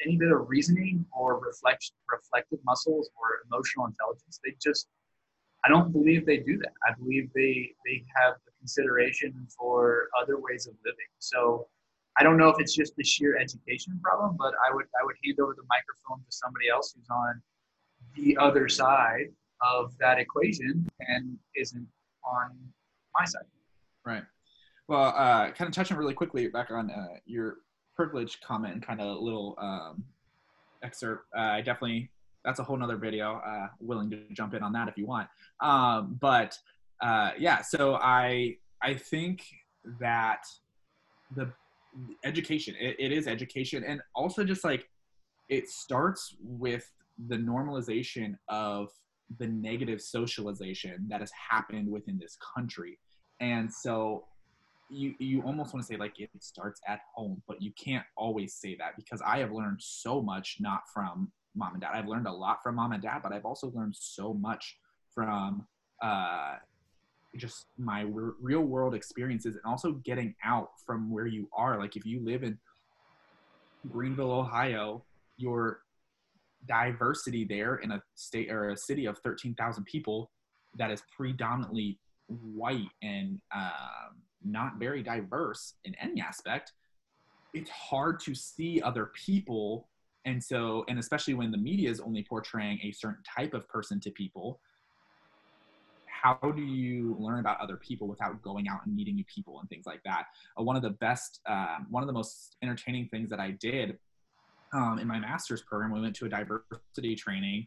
any 0.05 0.17
bit 0.17 0.31
of 0.31 0.49
reasoning 0.49 1.05
or 1.13 1.39
reflection, 1.39 1.95
reflective 2.11 2.59
muscles 2.65 3.11
or 3.17 3.41
emotional 3.51 3.87
intelligence, 3.87 4.41
they 4.45 4.55
just, 4.63 4.89
I 5.65 5.69
don't 5.69 5.93
believe 5.93 6.27
they 6.27 6.39
do 6.39 6.59
that. 6.59 6.73
I 6.89 6.95
believe 6.99 7.31
they 7.35 7.73
they 7.85 8.05
have 8.17 8.35
the 8.45 8.53
consideration 8.59 9.47
for 9.57 10.09
other 10.21 10.39
ways 10.39 10.67
of 10.67 10.75
living. 10.85 11.11
So 11.19 11.67
I 12.19 12.23
don't 12.23 12.37
know 12.37 12.49
if 12.49 12.57
it's 12.59 12.75
just 12.75 12.95
the 12.97 13.05
sheer 13.05 13.37
education 13.39 13.99
problem, 14.03 14.37
but 14.39 14.55
I 14.69 14.75
would 14.75 14.87
I 15.01 15.05
would 15.05 15.17
hand 15.25 15.41
over 15.41 15.55
the 15.57 15.67
microphone 15.69 16.25
to 16.25 16.31
somebody 16.31 16.69
else 16.69 16.95
who's 16.97 17.09
on 17.11 17.43
the 18.15 18.37
other 18.37 18.69
side 18.69 19.29
of 19.63 19.97
that 19.99 20.19
equation 20.19 20.87
and 21.01 21.37
isn't 21.57 21.87
on 22.25 22.51
my 23.19 23.25
side. 23.25 23.43
Right. 24.05 24.23
Well, 24.89 25.15
uh, 25.17 25.51
kind 25.53 25.69
of 25.69 25.73
touching 25.73 25.97
really 25.97 26.15
quickly 26.15 26.49
back 26.49 26.71
on 26.71 26.91
uh, 26.91 27.19
your 27.27 27.57
privilege 27.95 28.41
comment 28.41 28.75
and 28.75 28.83
kind 28.83 29.01
of 29.01 29.09
a 29.09 29.21
little 29.21 29.55
um, 29.59 30.05
excerpt. 30.83 31.27
Uh, 31.37 31.41
I 31.41 31.61
definitely 31.61 32.11
that's 32.45 32.61
a 32.61 32.63
whole 32.63 32.77
nother 32.77 32.97
video. 32.97 33.43
Uh, 33.47 33.67
willing 33.81 34.09
to 34.11 34.23
jump 34.33 34.55
in 34.55 34.63
on 34.63 34.73
that 34.73 34.89
if 34.89 34.97
you 34.97 35.07
want. 35.07 35.29
Um, 35.61 36.17
but 36.21 36.57
uh, 37.03 37.33
yeah, 37.39 37.61
so 37.63 37.97
I 37.97 38.57
I 38.83 38.95
think 38.95 39.45
that 40.01 40.45
the 41.35 41.53
education 42.25 42.75
it, 42.79 42.97
it 42.99 43.13
is 43.13 43.27
education 43.27 43.85
and 43.85 44.01
also 44.15 44.45
just 44.45 44.65
like 44.65 44.89
it 45.49 45.69
starts 45.69 46.37
with 46.41 46.91
the 47.29 47.37
normalization 47.37 48.39
of 48.49 48.91
the 49.39 49.47
negative 49.47 50.01
socialization 50.01 51.07
that 51.09 51.21
has 51.21 51.31
happened 51.51 51.91
within 51.91 52.19
this 52.19 52.37
country. 52.55 52.99
And 53.41 53.73
so 53.73 54.25
you 54.91 55.15
you 55.19 55.43
almost 55.43 55.75
want 55.75 55.85
to 55.85 55.93
say 55.93 55.99
like 55.99 56.19
it 56.19 56.31
starts 56.41 56.81
at 56.89 57.01
home 57.15 57.43
but 57.47 57.61
you 57.61 57.71
can't 57.73 58.07
always 58.17 58.55
say 58.55 58.75
that 58.75 58.97
because 58.97 59.21
i 59.21 59.37
have 59.37 59.53
learned 59.53 59.77
so 59.79 60.23
much 60.23 60.57
not 60.61 60.81
from 60.95 61.31
mom 61.55 61.75
and 61.75 61.83
dad. 61.83 61.91
I've 61.93 62.09
learned 62.09 62.27
a 62.27 62.33
lot 62.33 62.63
from 62.63 62.77
mom 62.77 62.93
and 62.93 63.03
dad 63.03 63.21
but 63.23 63.35
i've 63.35 63.45
also 63.45 63.71
learned 63.75 63.95
so 63.95 64.33
much 64.33 64.79
from 65.15 65.67
uh 66.03 66.55
just 67.37 67.67
my 67.77 68.05
r- 68.05 68.35
real 68.41 68.63
world 68.63 68.95
experiences 68.95 69.55
and 69.55 69.65
also 69.65 69.93
getting 70.05 70.35
out 70.45 70.71
from 70.87 71.11
where 71.11 71.27
you 71.27 71.49
are. 71.57 71.79
Like 71.79 71.97
if 71.97 72.05
you 72.07 72.25
live 72.25 72.43
in 72.43 72.59
greenville 73.89 74.33
ohio 74.33 75.05
your 75.37 75.81
diversity 76.67 77.45
there 77.45 77.77
in 77.77 77.93
a 77.93 78.03
state 78.15 78.51
or 78.51 78.71
a 78.71 78.77
city 78.77 79.07
of 79.07 79.19
13,000 79.19 79.85
people 79.85 80.31
that 80.77 80.91
is 80.91 81.03
predominantly 81.17 81.99
white 82.27 82.89
and 83.03 83.41
um, 83.55 84.23
not 84.45 84.79
very 84.79 85.03
diverse 85.03 85.75
in 85.85 85.95
any 85.97 86.21
aspect, 86.21 86.73
it's 87.55 87.71
hard 87.71 88.21
to 88.21 88.35
see 88.35 88.81
other 88.83 89.11
people. 89.15 89.89
And 90.25 90.43
so, 90.43 90.85
and 90.89 90.99
especially 90.99 91.35
when 91.35 91.51
the 91.51 91.59
media 91.59 91.91
is 91.91 92.01
only 92.01 92.23
portraying 92.23 92.81
a 92.83 92.93
certain 92.93 93.23
type 93.25 93.55
of 93.55 93.69
person 93.69 94.01
to 94.01 94.11
people, 94.11 94.61
how 96.07 96.35
do 96.35 96.63
you 96.63 97.17
learn 97.19 97.39
about 97.39 97.61
other 97.61 97.77
people 97.77 98.09
without 98.09 98.43
going 98.43 98.69
out 98.69 98.85
and 98.85 98.95
meeting 98.95 99.15
new 99.15 99.25
people 99.25 99.61
and 99.61 99.69
things 99.69 99.87
like 99.87 100.03
that? 100.05 100.27
Uh, 100.59 100.63
one 100.63 100.77
of 100.77 100.83
the 100.83 100.91
best, 100.91 101.41
um, 101.47 101.87
one 101.91 102.03
of 102.03 102.07
the 102.07 102.13
most 102.13 102.57
entertaining 102.63 103.09
things 103.09 103.31
that 103.31 103.41
I 103.41 103.53
did 103.53 103.99
um, 104.73 104.99
in 104.99 105.07
my 105.07 105.19
master's 105.19 105.63
program, 105.63 105.93
we 105.93 106.01
went 106.01 106.17
to 106.17 106.27
a 106.27 106.29
diversity 106.29 107.15
training. 107.15 107.67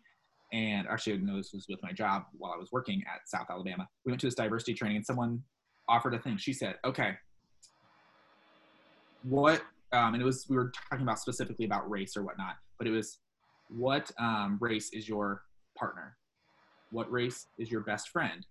And 0.53 0.87
actually, 0.87 1.17
this 1.17 1.53
was 1.53 1.65
with 1.69 1.81
my 1.81 1.93
job 1.93 2.23
while 2.37 2.51
I 2.51 2.57
was 2.57 2.71
working 2.71 3.03
at 3.07 3.27
South 3.27 3.47
Alabama. 3.49 3.87
We 4.05 4.11
went 4.11 4.19
to 4.21 4.27
this 4.27 4.35
diversity 4.35 4.73
training, 4.73 4.97
and 4.97 5.05
someone 5.05 5.41
offered 5.87 6.13
a 6.13 6.19
thing. 6.19 6.37
She 6.37 6.51
said, 6.51 6.75
"Okay, 6.83 7.13
what?" 9.23 9.61
Um, 9.93 10.13
and 10.13 10.21
it 10.21 10.25
was 10.25 10.45
we 10.49 10.57
were 10.57 10.71
talking 10.89 11.03
about 11.03 11.19
specifically 11.19 11.65
about 11.65 11.89
race 11.89 12.17
or 12.17 12.23
whatnot, 12.23 12.57
but 12.77 12.85
it 12.85 12.91
was 12.91 13.19
what 13.69 14.11
um, 14.19 14.57
race 14.59 14.89
is 14.91 15.07
your 15.07 15.43
partner? 15.77 16.17
What 16.91 17.09
race 17.09 17.47
is 17.57 17.71
your 17.71 17.81
best 17.81 18.09
friend? 18.09 18.45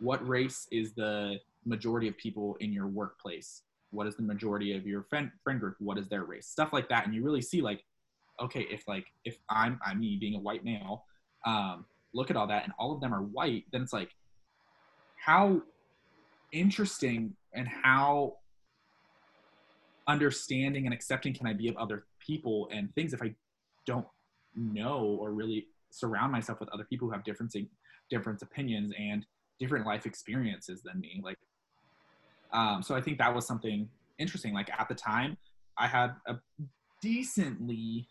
What 0.00 0.26
race 0.26 0.66
is 0.72 0.94
the 0.94 1.36
majority 1.64 2.08
of 2.08 2.16
people 2.16 2.56
in 2.60 2.72
your 2.72 2.86
workplace? 2.86 3.62
What 3.92 4.06
is 4.06 4.16
the 4.16 4.22
majority 4.22 4.76
of 4.76 4.86
your 4.86 5.04
friend 5.04 5.30
friend 5.44 5.60
group? 5.60 5.76
What 5.78 5.98
is 5.98 6.08
their 6.08 6.24
race? 6.24 6.48
Stuff 6.48 6.72
like 6.72 6.88
that, 6.88 7.06
and 7.06 7.14
you 7.14 7.22
really 7.22 7.42
see 7.42 7.60
like, 7.60 7.84
okay, 8.40 8.66
if 8.70 8.88
like 8.88 9.06
if 9.24 9.36
I'm 9.48 9.78
I'm 9.84 10.00
me 10.00 10.16
being 10.20 10.34
a 10.34 10.40
white 10.40 10.64
male, 10.64 11.04
um, 11.46 11.84
look 12.14 12.30
at 12.30 12.36
all 12.36 12.46
that, 12.48 12.64
and 12.64 12.72
all 12.78 12.92
of 12.92 13.00
them 13.00 13.14
are 13.14 13.22
white, 13.22 13.64
then 13.72 13.82
it's 13.82 13.92
like, 13.92 14.10
how 15.24 15.62
interesting 16.52 17.34
and 17.54 17.68
how 17.68 18.34
understanding 20.08 20.86
and 20.86 20.94
accepting 20.94 21.32
can 21.32 21.46
I 21.46 21.52
be 21.52 21.68
of 21.68 21.76
other 21.76 22.06
people 22.18 22.68
and 22.72 22.92
things 22.94 23.12
if 23.12 23.22
I 23.22 23.34
don't 23.86 24.06
know 24.54 25.16
or 25.20 25.32
really 25.32 25.66
surround 25.90 26.32
myself 26.32 26.60
with 26.60 26.68
other 26.70 26.84
people 26.84 27.08
who 27.08 27.12
have 27.12 27.24
different 27.24 27.54
different 28.10 28.42
opinions 28.42 28.92
and 28.98 29.24
different 29.58 29.86
life 29.86 30.06
experiences 30.06 30.82
than 30.82 31.00
me 31.00 31.20
like 31.22 31.38
um, 32.52 32.82
so 32.82 32.94
i 32.94 33.00
think 33.00 33.18
that 33.18 33.34
was 33.34 33.46
something 33.46 33.88
interesting 34.18 34.52
like 34.52 34.70
at 34.70 34.88
the 34.88 34.94
time 34.94 35.36
i 35.78 35.86
had 35.86 36.14
a 36.26 36.36
decently 37.00 38.06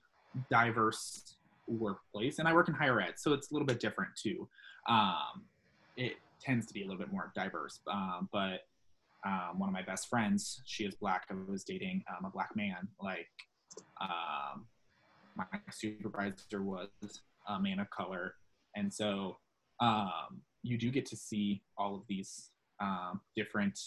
diverse 0.49 1.35
workplace, 1.67 2.39
and 2.39 2.47
I 2.47 2.53
work 2.53 2.67
in 2.67 2.73
higher 2.73 2.99
ed, 3.01 3.13
so 3.17 3.33
it's 3.33 3.49
a 3.49 3.53
little 3.53 3.65
bit 3.65 3.79
different 3.79 4.11
too. 4.21 4.47
Um, 4.87 5.45
it 5.97 6.13
tends 6.41 6.67
to 6.67 6.73
be 6.73 6.81
a 6.81 6.85
little 6.85 6.99
bit 6.99 7.11
more 7.11 7.31
diverse, 7.35 7.79
um, 7.91 8.29
but 8.31 8.61
um, 9.25 9.57
one 9.57 9.69
of 9.69 9.73
my 9.73 9.83
best 9.83 10.09
friends, 10.09 10.61
she 10.65 10.83
is 10.83 10.95
black. 10.95 11.25
I 11.29 11.35
was 11.49 11.63
dating 11.63 12.03
um, 12.09 12.25
a 12.25 12.29
black 12.29 12.55
man. 12.55 12.87
Like 13.01 13.27
um, 14.01 14.65
my 15.35 15.45
supervisor 15.71 16.63
was 16.63 16.89
a 17.47 17.59
man 17.59 17.79
of 17.79 17.89
color, 17.89 18.35
and 18.75 18.93
so 18.93 19.37
um, 19.79 20.41
you 20.63 20.77
do 20.77 20.91
get 20.91 21.05
to 21.07 21.15
see 21.15 21.61
all 21.77 21.95
of 21.95 22.01
these 22.07 22.49
different 23.35 23.79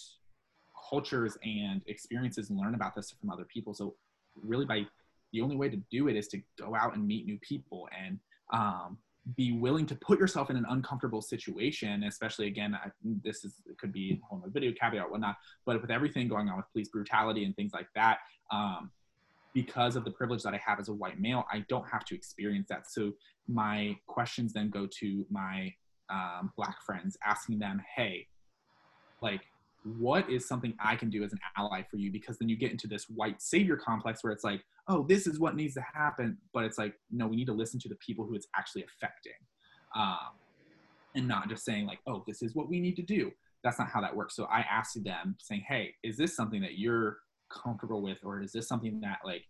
cultures 0.89 1.37
and 1.45 1.82
experiences 1.87 2.51
and 2.51 2.59
learn 2.59 2.74
about 2.74 2.95
this 2.95 3.11
from 3.11 3.30
other 3.30 3.45
people. 3.45 3.74
So 3.74 3.95
really, 4.43 4.64
by 4.64 4.87
the 5.32 5.41
only 5.41 5.57
way 5.57 5.68
to 5.68 5.76
do 5.91 6.09
it 6.09 6.16
is 6.16 6.28
to 6.28 6.41
go 6.59 6.74
out 6.74 6.95
and 6.95 7.07
meet 7.07 7.26
new 7.26 7.39
people 7.39 7.89
and 7.97 8.18
um, 8.53 8.99
be 9.37 9.53
willing 9.53 9.87
to 9.87 9.95
put 9.97 10.18
yourself 10.18 10.51
in 10.51 10.57
an 10.57 10.66
uncomfortable 10.68 11.22
situation, 11.22 12.05
especially 12.05 12.47
again, 12.47 12.74
I, 12.74 12.91
this 13.22 13.45
is 13.45 13.55
could 13.78 13.93
be 13.93 14.20
a 14.22 14.26
whole 14.26 14.43
video 14.47 14.72
caveat, 14.78 15.11
whatnot. 15.11 15.37
But 15.64 15.80
with 15.80 15.91
everything 15.91 16.28
going 16.28 16.49
on 16.49 16.57
with 16.59 16.70
police 16.72 16.89
brutality 16.89 17.45
and 17.45 17.57
things 17.57 17.72
like 17.72 17.89
that, 17.95 18.18
um, 18.53 18.91
because 19.55 19.97
of 19.97 20.05
the 20.05 20.11
privilege 20.11 20.43
that 20.43 20.53
I 20.53 20.61
have 20.64 20.78
as 20.78 20.89
a 20.89 20.93
white 20.93 21.20
male, 21.20 21.45
I 21.51 21.64
don't 21.68 21.89
have 21.89 22.05
to 22.07 22.14
experience 22.14 22.68
that. 22.68 22.91
So 22.91 23.12
my 23.49 23.97
questions 24.07 24.53
then 24.53 24.68
go 24.68 24.87
to 25.01 25.24
my 25.30 25.72
um, 26.11 26.53
black 26.57 26.82
friends, 26.85 27.16
asking 27.24 27.61
them, 27.61 27.80
"Hey, 27.97 28.26
like, 29.22 29.41
what 29.85 30.28
is 30.30 30.47
something 30.47 30.74
I 30.82 30.97
can 30.97 31.11
do 31.11 31.22
as 31.22 31.32
an 31.32 31.39
ally 31.57 31.82
for 31.91 31.97
you?" 31.97 32.11
Because 32.11 32.39
then 32.39 32.49
you 32.49 32.57
get 32.57 32.72
into 32.72 32.87
this 32.87 33.05
white 33.09 33.41
savior 33.41 33.76
complex 33.76 34.24
where 34.24 34.32
it's 34.32 34.45
like, 34.45 34.62
oh, 34.89 35.05
this 35.09 35.26
is 35.26 35.39
what 35.39 35.57
needs 35.57 35.74
to 35.74 35.85
happen. 35.95 36.39
But 36.53 36.64
it's 36.64 36.78
like, 36.78 36.95
no, 37.11 37.26
we 37.26 37.37
need 37.37 37.47
to 37.47 37.53
listen 37.53 37.80
to 37.80 37.89
the 37.89 37.97
people 37.97 38.26
who 38.26 38.35
it's 38.35 38.49
actually 38.57 38.85
affecting. 38.85 39.32
Um, 39.95 40.35
and 41.14 41.28
not 41.28 41.49
just 41.49 41.64
saying 41.64 41.87
like, 41.87 42.01
oh, 42.07 42.24
this 42.26 42.43
is 42.43 42.55
what 42.55 42.68
we 42.68 42.80
need 42.80 42.97
to 42.97 43.03
do. 43.03 43.30
That's 43.62 43.78
not 43.78 43.89
how 43.89 44.01
that 44.01 44.14
works. 44.14 44.37
So 44.37 44.45
I 44.45 44.61
asked 44.61 45.03
them 45.05 45.37
saying, 45.41 45.64
hey, 45.68 45.95
is 46.03 46.16
this 46.16 46.37
something 46.37 46.61
that 46.61 46.78
you're 46.78 47.18
comfortable 47.51 48.03
with? 48.03 48.18
Or 48.24 48.43
is 48.43 48.53
this 48.53 48.68
something 48.68 49.01
that 49.01 49.18
like, 49.24 49.45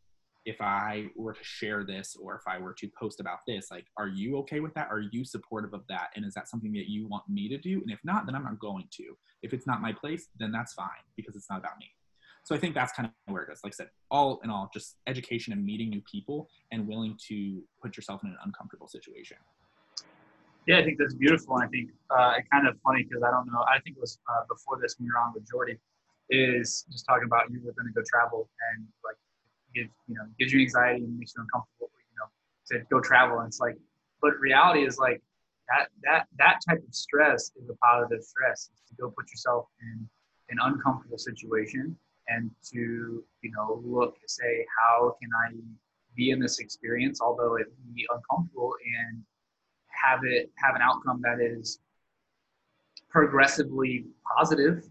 if 0.45 0.61
I 0.61 1.07
were 1.17 1.33
to 1.33 1.43
share 1.43 1.85
this 1.85 2.17
or 2.21 2.37
if 2.37 2.43
I 2.47 2.59
were 2.59 2.75
to 2.75 2.89
post 2.99 3.21
about 3.21 3.39
this, 3.47 3.71
like, 3.71 3.87
are 3.97 4.09
you 4.09 4.37
okay 4.39 4.61
with 4.61 4.75
that? 4.75 4.89
Are 4.91 5.01
you 5.01 5.25
supportive 5.25 5.73
of 5.73 5.83
that? 5.89 6.11
And 6.17 6.25
is 6.25 6.35
that 6.35 6.49
something 6.49 6.73
that 6.73 6.91
you 6.91 7.07
want 7.09 7.29
me 7.29 7.49
to 7.49 7.59
do? 7.59 7.81
And 7.81 7.91
if 7.91 8.01
not, 8.05 8.27
then 8.27 8.35
I'm 8.35 8.45
not 8.45 8.59
going 8.59 8.87
to. 8.93 9.17
If 9.43 9.55
it's 9.55 9.67
not 9.67 9.81
my 9.81 9.93
place, 9.93 10.29
then 10.39 10.53
that's 10.53 10.75
fine 10.75 10.89
because 11.17 11.35
it's 11.35 11.49
not 11.49 11.59
about 11.59 11.79
me. 11.79 11.87
So 12.45 12.55
I 12.55 12.59
think 12.59 12.75
that's 12.75 12.93
kind 12.93 13.09
of 13.09 13.33
where 13.33 13.43
it 13.43 13.49
goes. 13.49 13.61
Like 13.65 13.73
I 13.73 13.77
said, 13.77 13.91
all 14.11 14.41
in 14.45 14.51
all, 14.51 14.71
just 14.73 14.97
education 15.07 15.55
and 15.55 15.65
meeting 15.65 15.89
new 15.89 16.03
people 16.03 16.51
and 16.73 16.87
willing 16.87 17.19
to 17.29 17.63
put 17.83 17.97
yourself 17.97 18.23
in 18.23 18.31
an 18.31 18.37
uncomfortable 18.45 18.87
situation. 18.87 19.39
Yeah, 20.67 20.79
I 20.79 20.85
think 20.85 20.99
that's 20.99 21.15
beautiful. 21.15 21.57
I 21.57 21.67
think 21.69 21.91
uh, 22.11 22.35
kind 22.53 22.69
of 22.69 22.77
funny 22.85 23.05
because 23.05 23.23
I 23.23 23.31
don't 23.31 23.47
know. 23.47 23.65
I 23.69 23.81
think 23.81 23.97
it 23.97 24.01
was 24.01 24.19
uh, 24.29 24.45
before 24.49 24.79
this 24.81 24.97
when 24.99 25.07
you 25.07 25.13
were 25.15 25.21
on 25.21 25.33
with 25.33 25.49
Jordy, 25.49 25.79
is 26.31 26.85
just 26.91 27.05
talking 27.07 27.25
about 27.25 27.51
you 27.51 27.61
were 27.65 27.73
going 27.73 27.89
to 27.89 27.93
go 27.93 28.03
travel 28.09 28.49
and 28.73 28.87
like 29.05 29.17
gives 29.75 29.91
you 30.09 30.15
know 30.15 30.25
gives 30.39 30.53
you 30.53 30.61
anxiety 30.61 31.05
and 31.05 31.19
makes 31.19 31.35
you 31.37 31.43
uncomfortable. 31.43 31.91
You 32.13 32.19
know, 32.19 32.79
to 32.79 32.85
go 32.91 33.01
travel. 33.01 33.39
And 33.39 33.49
it's 33.49 33.61
like, 33.61 33.77
but 34.21 34.39
reality 34.39 34.87
is 34.87 34.99
like 34.99 35.23
that 35.69 35.89
that 36.03 36.27
that 36.39 36.61
type 36.69 36.83
of 36.87 36.95
stress 36.95 37.51
is 37.57 37.69
a 37.69 37.77
positive 37.77 38.23
stress. 38.23 38.71
to 38.89 38.95
go 39.01 39.11
put 39.11 39.31
yourself 39.31 39.67
in 39.83 40.09
an 40.51 40.59
uncomfortable 40.63 41.19
situation 41.19 41.97
and 42.29 42.51
to 42.73 43.25
you 43.43 43.51
know 43.51 43.83
look 43.85 44.17
and 44.21 44.31
say 44.31 44.65
how 44.83 45.17
can 45.21 45.31
i 45.47 45.55
be 46.15 46.31
in 46.31 46.41
this 46.41 46.59
experience 46.59 47.21
although 47.21 47.57
it 47.57 47.67
be 47.95 48.07
uncomfortable 48.15 48.73
and 49.01 49.23
have 49.89 50.21
it 50.25 50.51
have 50.57 50.75
an 50.75 50.83
outcome 50.83 51.21
that 51.23 51.41
is 51.41 51.81
progressively 53.11 54.07
positive 54.37 54.85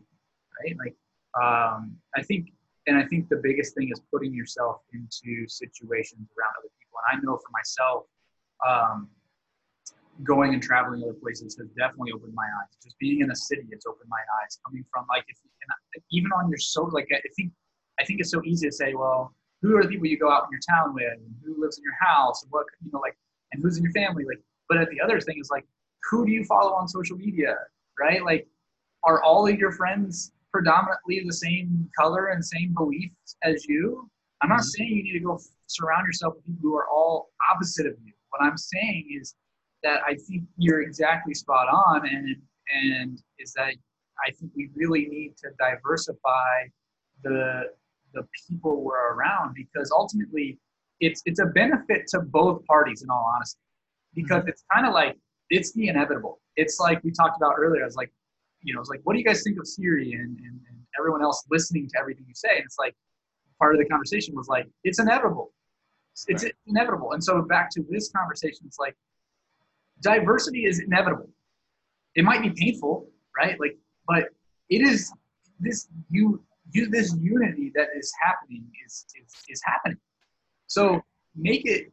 right 0.62 0.76
like 0.78 0.96
um, 1.42 1.96
i 2.16 2.22
think 2.22 2.52
and 2.88 2.98
i 2.98 3.04
think 3.06 3.28
the 3.30 3.40
biggest 3.44 3.76
thing 3.76 3.90
is 3.92 4.02
putting 4.12 4.34
yourself 4.34 4.82
into 4.94 5.48
situations 5.48 6.28
around 6.38 6.54
other 6.60 6.70
people 6.80 7.00
and 7.08 7.18
i 7.18 7.22
know 7.26 7.38
for 7.38 7.52
myself 7.52 8.06
um, 8.68 9.10
going 10.22 10.54
and 10.54 10.62
traveling 10.62 11.02
other 11.04 11.14
places 11.14 11.58
has 11.58 11.68
definitely 11.70 12.12
opened 12.12 12.34
my 12.36 12.44
eyes. 12.44 12.78
Just 12.84 12.98
being 13.00 13.22
in 13.22 13.32
a 13.32 13.36
city, 13.36 13.64
it's 13.72 13.86
opened 13.86 14.10
my 14.10 14.22
eyes. 14.44 14.60
Coming 14.66 14.86
from 14.94 15.06
like, 15.10 15.26
if, 15.28 15.38
even 16.12 16.32
on 16.32 16.50
your 16.50 16.60
so 16.60 16.84
like, 16.84 17.08
I 17.12 17.20
think 17.36 17.52
I 18.00 18.06
think 18.06 18.20
it's 18.20 18.32
so 18.32 18.42
easy 18.44 18.68
to 18.68 18.72
say, 18.72 18.94
well, 18.94 19.34
who 19.62 19.78
are 19.78 19.84
the 19.84 19.90
people 19.90 20.08
you 20.08 20.18
go 20.18 20.32
out 20.32 20.44
in 20.46 20.50
your 20.52 20.62
town 20.68 20.94
with, 20.94 21.14
and 21.14 21.34
who 21.44 21.62
lives 21.62 21.78
in 21.78 21.84
your 21.84 21.96
house, 22.00 22.44
and 22.44 22.52
what 22.52 22.66
you 22.84 22.92
know, 22.92 23.00
like, 23.00 23.16
and 23.52 23.62
who's 23.62 23.78
in 23.78 23.84
your 23.84 23.94
family, 23.94 24.24
like. 24.26 24.40
But 24.70 24.78
at 24.78 24.90
the 24.90 25.02
other 25.02 25.20
thing 25.20 25.38
is 25.40 25.50
like, 25.52 25.66
who 26.10 26.26
do 26.26 26.32
you 26.32 26.44
follow 26.46 26.74
on 26.74 26.88
social 26.88 27.18
media, 27.18 27.56
right? 28.00 28.24
Like, 28.24 28.48
are 29.04 29.22
all 29.22 29.48
of 29.48 29.58
your 29.58 29.72
friends 29.72 30.32
predominantly 30.54 31.24
the 31.26 31.34
same 31.34 31.89
color 31.99 32.28
and 32.28 32.43
same 32.43 32.74
beliefs 32.74 33.36
as 33.43 33.66
you? 33.66 34.10
I'm 34.41 34.49
not 34.49 34.60
mm-hmm. 34.60 34.68
saying 34.68 34.89
you 34.95 35.04
need 35.04 35.14
to 35.14 35.26
go 35.26 35.39
surround 35.68 36.06
yourself 36.06 36.36
with 36.36 36.45
people 36.45 36.70
who 36.70 36.76
are 36.76 36.88
all 36.88 37.30
opposite 37.51 37.88
of 37.88 37.93
you. 38.04 38.14
What 38.30 38.45
I'm 38.45 38.58
saying 38.58 39.08
is 39.20 39.36
that 39.84 40.01
I 40.08 40.16
think 40.16 40.43
you're 40.58 40.82
exactly 40.82 41.34
spot 41.34 41.68
on, 41.68 42.08
and 42.08 42.36
and 42.74 43.22
is 43.39 43.54
that 43.54 43.74
I 44.26 44.32
think 44.32 44.51
we 44.56 44.70
really 44.76 45.08
need 45.08 45.36
to 45.38 45.49
diversify 45.60 46.68
the 47.24 47.64
the 48.14 48.26
people 48.47 48.84
we're 48.84 49.14
around 49.14 49.56
because 49.56 49.91
ultimately 49.91 50.60
it's 50.99 51.22
it's 51.26 51.39
a 51.39 51.45
benefit 51.47 52.08
to 52.08 52.20
both 52.20 52.66
parties 52.66 53.01
in 53.01 53.10
all 53.10 53.32
honesty 53.36 53.60
because 54.14 54.41
mm-hmm. 54.41 54.49
it's 54.49 54.64
kind 54.72 54.86
of 54.86 54.93
like 54.93 55.18
it's 55.49 55.74
the 55.74 55.88
inevitable 55.88 56.39
it's 56.56 56.80
like 56.80 57.04
we 57.04 57.12
talked 57.12 57.38
about 57.38 57.54
earlier 57.58 57.82
i 57.82 57.86
was 57.86 57.95
like 57.95 58.12
you 58.64 58.74
know 58.74 58.80
it's 58.80 58.89
like 58.89 59.01
what 59.03 59.14
do 59.14 59.20
you 59.20 59.26
guys 59.26 59.43
think 59.43 59.59
of 59.59 59.68
siri 59.68 60.14
and, 60.14 60.38
and, 60.39 60.59
and 60.70 60.78
everyone 60.97 61.22
else 61.24 61.43
listening 61.51 61.88
to 61.88 61.99
everything 61.99 62.26
you 62.28 62.36
say 62.36 62.55
and 62.55 62.66
it's 62.66 62.78
like 62.80 62.95
part 63.59 63.76
of 63.76 63.80
the 63.80 63.86
conversation 63.86 64.36
was 64.36 64.47
like 64.47 64.68
it's 64.84 64.99
inevitable 64.99 65.51
it's, 66.28 66.43
right. 66.43 66.53
inevitable 66.68 67.11
and 67.14 67.24
so 67.24 67.41
back 67.41 67.70
to 67.70 67.84
this 67.89 68.11
conversation 68.11 68.61
it's 68.66 68.80
like 68.80 68.95
diversity 70.03 70.66
is 70.66 70.80
inevitable. 70.80 71.30
It 72.16 72.24
might 72.24 72.41
be 72.41 72.51
painful, 72.51 73.09
right? 73.36 73.59
Like, 73.59 73.78
but 74.07 74.26
it 74.70 74.82
is 74.82 75.11
this 75.59 75.88
you 76.09 76.43
you 76.72 76.89
this 76.89 77.16
unity 77.20 77.72
that 77.76 77.88
is 77.97 78.14
happening 78.24 78.66
is 78.86 79.05
is, 79.16 79.34
is 79.49 79.61
happening. 79.66 79.97
So 80.68 81.01
make 81.36 81.66
it 81.66 81.91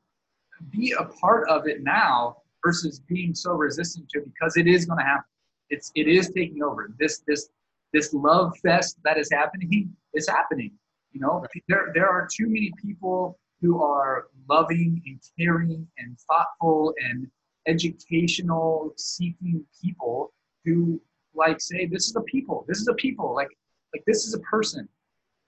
be 0.71 0.95
a 0.99 1.05
part 1.05 1.49
of 1.49 1.67
it 1.67 1.83
now 1.83 2.37
versus 2.65 3.01
being 3.01 3.35
so 3.35 3.53
resistant 3.53 4.09
to 4.11 4.19
it 4.19 4.27
because 4.27 4.57
it 4.57 4.67
is 4.67 4.85
going 4.85 4.99
to 4.99 5.05
happen. 5.05 5.25
It's 5.71 5.91
it 5.95 6.09
is 6.09 6.31
taking 6.31 6.63
over. 6.63 6.93
This 6.99 7.23
this 7.27 7.49
this 7.93 8.13
love 8.13 8.57
fest 8.59 8.99
that 9.05 9.19
is 9.19 9.29
happening 9.33 9.95
is 10.15 10.29
happening. 10.29 10.73
You 11.13 11.21
know, 11.21 11.45
there 11.69 11.91
there 11.95 12.09
are 12.09 12.29
too 12.33 12.47
many 12.47 12.73
people 12.81 13.39
who 13.61 13.83
are 13.83 14.27
loving 14.49 15.03
and 15.07 15.21
caring 15.39 15.87
and 15.99 16.19
thoughtful 16.21 16.95
and 16.99 17.29
educational 17.67 18.93
seeking 18.97 19.65
people 19.83 20.33
who 20.65 21.01
like 21.35 21.61
say 21.61 21.87
this 21.87 22.09
is 22.09 22.17
a 22.17 22.23
people 22.23 22.65
this 22.67 22.79
is 22.79 22.89
a 22.89 22.95
people 22.95 23.35
like 23.35 23.49
like 23.95 24.03
this 24.07 24.27
is 24.27 24.35
a 24.35 24.41
person 24.41 24.89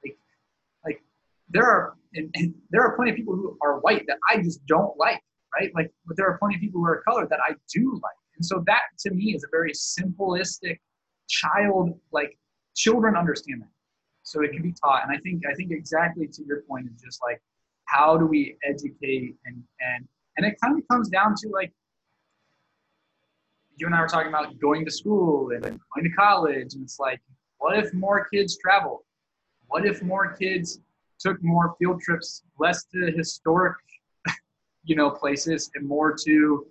like 0.04 0.16
like 0.84 1.02
there 1.48 1.64
are 1.64 1.94
and, 2.14 2.30
and 2.34 2.54
there 2.70 2.82
are 2.82 2.94
plenty 2.96 3.10
of 3.10 3.16
people 3.16 3.34
who 3.34 3.56
are 3.62 3.80
white 3.80 4.04
that 4.06 4.18
i 4.30 4.36
just 4.36 4.64
don't 4.66 4.96
like 4.98 5.20
right 5.54 5.72
like 5.74 5.90
but 6.06 6.16
there 6.16 6.28
are 6.28 6.38
plenty 6.38 6.54
of 6.54 6.60
people 6.60 6.80
who 6.80 6.86
are 6.86 7.02
colored 7.02 7.28
that 7.30 7.40
i 7.48 7.54
do 7.74 7.98
like 8.02 8.21
and 8.42 8.46
so 8.46 8.60
that 8.66 8.80
to 8.98 9.12
me 9.12 9.34
is 9.36 9.44
a 9.44 9.48
very 9.52 9.72
simplistic 9.72 10.80
child 11.28 11.96
like 12.10 12.36
children 12.74 13.14
understand 13.16 13.62
that 13.62 13.68
so 14.24 14.42
it 14.42 14.50
can 14.52 14.62
be 14.62 14.74
taught 14.84 15.04
and 15.04 15.16
i 15.16 15.20
think 15.20 15.42
i 15.48 15.54
think 15.54 15.70
exactly 15.70 16.26
to 16.26 16.44
your 16.44 16.62
point 16.62 16.86
is 16.92 17.00
just 17.00 17.20
like 17.22 17.40
how 17.84 18.16
do 18.16 18.26
we 18.26 18.56
educate 18.64 19.36
and 19.46 19.62
and 19.80 20.08
and 20.36 20.44
it 20.44 20.56
kind 20.60 20.76
of 20.76 20.86
comes 20.88 21.08
down 21.08 21.34
to 21.36 21.48
like 21.50 21.72
you 23.76 23.86
and 23.86 23.94
I 23.94 24.00
were 24.00 24.06
talking 24.06 24.28
about 24.28 24.58
going 24.60 24.84
to 24.84 24.90
school 24.90 25.50
and 25.50 25.62
going 25.62 26.04
to 26.04 26.10
college, 26.10 26.74
and 26.74 26.82
it's 26.82 27.00
like, 27.00 27.20
what 27.58 27.76
if 27.76 27.92
more 27.94 28.28
kids 28.32 28.58
traveled? 28.58 29.00
What 29.68 29.86
if 29.86 30.02
more 30.02 30.36
kids 30.36 30.78
took 31.18 31.42
more 31.42 31.74
field 31.78 32.00
trips, 32.00 32.42
less 32.58 32.84
to 32.94 33.10
historic, 33.16 33.76
you 34.84 34.94
know, 34.94 35.10
places 35.10 35.70
and 35.74 35.86
more 35.86 36.14
to 36.24 36.66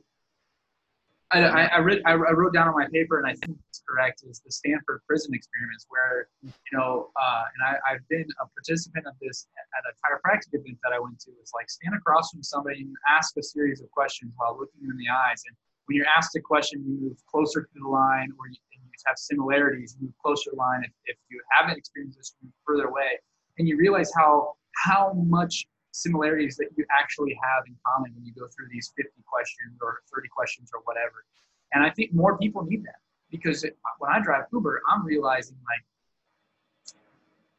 I, 1.31 1.67
I, 1.67 1.79
read, 1.79 2.01
I 2.05 2.13
wrote 2.13 2.53
down 2.53 2.67
on 2.67 2.75
my 2.75 2.87
paper, 2.91 3.19
and 3.19 3.27
I 3.27 3.33
think 3.35 3.57
it's 3.69 3.81
correct, 3.87 4.23
is 4.27 4.41
the 4.43 4.51
Stanford 4.51 5.01
prison 5.07 5.33
experiments, 5.33 5.85
where, 5.87 6.27
you 6.43 6.51
know, 6.73 7.09
uh, 7.15 7.43
and 7.47 7.77
I, 7.87 7.93
have 7.93 8.07
been 8.09 8.27
a 8.41 8.45
participant 8.47 9.07
of 9.07 9.13
this 9.21 9.47
at 9.55 9.83
a 9.87 9.93
chiropractic 10.03 10.59
event 10.59 10.77
that 10.83 10.91
I 10.91 10.99
went 10.99 11.19
to. 11.21 11.31
It's 11.39 11.53
like 11.53 11.69
stand 11.69 11.95
across 11.95 12.31
from 12.31 12.43
somebody 12.43 12.81
and 12.81 12.93
ask 13.09 13.37
a 13.37 13.43
series 13.43 13.81
of 13.81 13.89
questions 13.91 14.33
while 14.35 14.57
looking 14.59 14.81
in 14.83 14.97
the 14.97 15.07
eyes. 15.07 15.41
And 15.47 15.55
when 15.85 15.95
you're 15.95 16.11
asked 16.15 16.35
a 16.35 16.41
question, 16.41 16.83
you 16.85 16.99
move 16.99 17.17
closer 17.31 17.61
to 17.61 17.79
the 17.81 17.87
line, 17.87 18.29
or 18.37 18.47
you, 18.49 18.57
you 18.73 18.79
have 19.05 19.17
similarities, 19.17 19.95
you 19.99 20.07
move 20.07 20.15
closer 20.21 20.49
to 20.49 20.49
the 20.51 20.57
line. 20.57 20.83
If, 20.83 20.91
if 21.05 21.17
you 21.29 21.41
haven't 21.49 21.77
experienced 21.77 22.17
this, 22.17 22.35
you 22.41 22.47
move 22.47 22.53
further 22.67 22.89
away, 22.89 23.19
and 23.57 23.67
you 23.67 23.77
realize 23.77 24.11
how 24.17 24.55
how 24.83 25.13
much 25.13 25.65
similarities 25.91 26.55
that 26.57 26.69
you 26.77 26.85
actually 26.91 27.37
have 27.41 27.63
in 27.67 27.75
common 27.85 28.11
when 28.15 28.25
you 28.25 28.33
go 28.33 28.47
through 28.55 28.67
these 28.71 28.91
50 28.97 29.11
questions 29.25 29.77
or 29.81 29.99
30 30.13 30.27
questions 30.29 30.71
or 30.73 30.81
whatever. 30.85 31.25
And 31.73 31.83
I 31.83 31.89
think 31.89 32.13
more 32.13 32.37
people 32.37 32.63
need 32.63 32.83
that 32.85 32.99
because 33.29 33.63
it, 33.63 33.77
when 33.99 34.11
I 34.11 34.19
drive 34.21 34.45
Uber, 34.51 34.81
I'm 34.89 35.05
realizing 35.05 35.57
like 35.65 36.95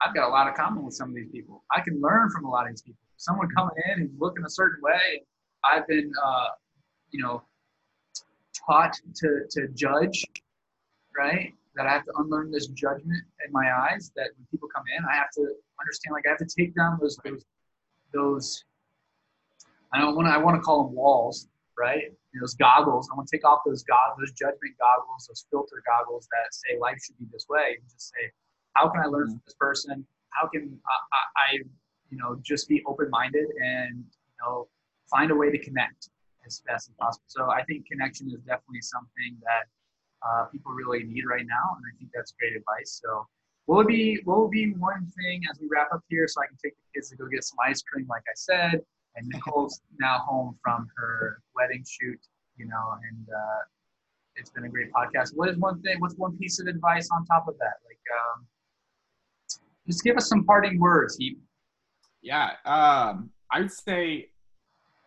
I've 0.03 0.15
got 0.15 0.29
a 0.29 0.33
lot 0.33 0.49
of 0.49 0.55
common 0.55 0.85
with 0.85 0.95
some 0.95 1.11
of 1.11 1.15
these 1.15 1.31
people. 1.31 1.65
I 1.75 1.81
can 1.81 2.01
learn 2.01 2.31
from 2.31 2.45
a 2.45 2.51
lot 2.51 2.67
of 2.67 2.73
these 2.73 2.83
people. 2.83 2.99
Someone 3.17 3.49
coming 3.57 3.75
in 3.89 4.01
who's 4.01 4.11
looking 4.19 4.45
a 4.45 4.51
certain 4.51 4.83
way, 4.83 5.23
I've 5.65 5.87
been, 5.87 6.13
uh, 6.23 6.49
you 7.11 7.23
know, 7.23 7.43
taught 8.67 8.99
to, 9.17 9.43
to 9.51 9.69
judge, 9.75 10.25
right? 11.17 11.53
That 11.77 11.87
I 11.87 11.93
have 11.93 12.05
to 12.07 12.13
unlearn 12.19 12.51
this 12.51 12.67
judgment 12.67 13.23
in 13.47 13.53
my 13.53 13.71
eyes. 13.73 14.11
That 14.17 14.31
when 14.37 14.47
people 14.51 14.69
come 14.75 14.85
in, 14.99 15.05
I 15.05 15.15
have 15.15 15.31
to 15.37 15.55
understand. 15.81 16.15
Like 16.15 16.27
I 16.27 16.31
have 16.31 16.39
to 16.39 16.47
take 16.47 16.75
down 16.75 16.99
those 17.01 17.17
those 17.25 17.45
those. 18.13 18.65
I 19.93 20.01
don't 20.01 20.17
want 20.17 20.29
to. 20.29 20.33
I 20.33 20.39
want 20.39 20.57
to 20.57 20.61
call 20.61 20.85
them 20.85 20.95
walls, 20.95 21.49
right? 21.79 22.05
Those 22.41 22.55
goggles. 22.55 23.09
I 23.13 23.17
want 23.17 23.29
to 23.29 23.37
take 23.37 23.45
off 23.45 23.61
those 23.67 23.83
goggles, 23.83 24.19
those 24.19 24.33
judgment 24.33 24.75
goggles, 24.81 25.27
those 25.29 25.45
filter 25.51 25.83
goggles 25.87 26.27
that 26.31 26.55
say 26.55 26.79
life 26.81 26.99
should 27.05 27.19
be 27.19 27.27
this 27.31 27.47
way, 27.49 27.77
and 27.79 27.89
just 27.91 28.09
say, 28.09 28.33
how 28.75 28.89
can 28.89 29.03
I 29.03 29.07
learn 29.07 29.29
from 29.29 29.43
this 29.45 29.55
person? 29.59 30.07
How 30.31 30.49
can 30.49 30.79
I, 30.87 30.97
I 31.37 31.59
you 32.11 32.19
know, 32.19 32.39
just 32.43 32.69
be 32.69 32.83
open-minded 32.87 33.47
and 33.63 33.97
you 33.99 34.37
know, 34.41 34.69
find 35.11 35.31
a 35.31 35.35
way 35.35 35.51
to 35.51 35.59
connect 35.59 36.09
as 36.47 36.63
fast 36.67 36.89
as 36.89 36.95
possible. 37.01 37.25
So 37.29 37.51
I 37.51 37.63
think 37.65 37.87
connection 37.87 38.29
is 38.29 38.41
definitely 38.41 38.83
something 38.83 39.37
that 39.43 39.65
uh, 40.27 40.45
people 40.47 40.73
really 40.73 41.05
need 41.05 41.25
right 41.27 41.47
now, 41.47 41.77
and 41.77 41.85
I 41.85 41.93
think 41.99 42.11
that's 42.15 42.33
great 42.39 42.55
advice. 42.57 43.01
So, 43.03 43.27
what 43.67 43.77
would 43.77 43.87
be 43.87 44.21
what 44.25 44.41
would 44.41 44.51
be 44.51 44.73
one 44.73 45.07
thing 45.21 45.43
as 45.51 45.59
we 45.61 45.69
wrap 45.71 45.89
up 45.93 46.03
here, 46.09 46.27
so 46.27 46.43
I 46.43 46.47
can 46.47 46.57
take 46.63 46.75
the 46.77 46.83
kids 46.95 47.11
to 47.11 47.17
go 47.17 47.27
get 47.27 47.45
some 47.45 47.59
ice 47.65 47.83
cream, 47.83 48.07
like 48.09 48.23
I 48.29 48.35
said, 48.35 48.81
and 49.17 49.27
Nicole's 49.29 49.81
now 50.01 50.19
home 50.19 50.59
from 50.63 50.89
her 50.97 51.41
wedding 51.55 51.85
shoot, 51.89 52.19
you 52.57 52.67
know, 52.67 52.99
and 53.09 53.29
uh, 53.29 53.61
it's 54.37 54.51
been 54.51 54.65
a 54.65 54.69
great 54.69 54.93
podcast. 54.93 55.31
What 55.35 55.49
is 55.49 55.57
one 55.59 55.81
thing? 55.83 56.01
What's 56.01 56.17
one 56.17 56.37
piece 56.39 56.61
of 56.61 56.67
advice 56.67 57.09
on 57.13 57.25
top 57.27 57.47
of 57.49 57.55
that? 57.59 57.75
Like, 57.87 57.99
um, 58.19 58.47
just 59.87 60.03
give 60.03 60.17
us 60.17 60.29
some 60.29 60.45
parting 60.45 60.81
words, 60.81 61.17
Heath. 61.17 61.39
Yeah, 62.23 62.51
um, 62.65 63.31
I 63.51 63.61
would 63.61 63.73
say 63.73 64.31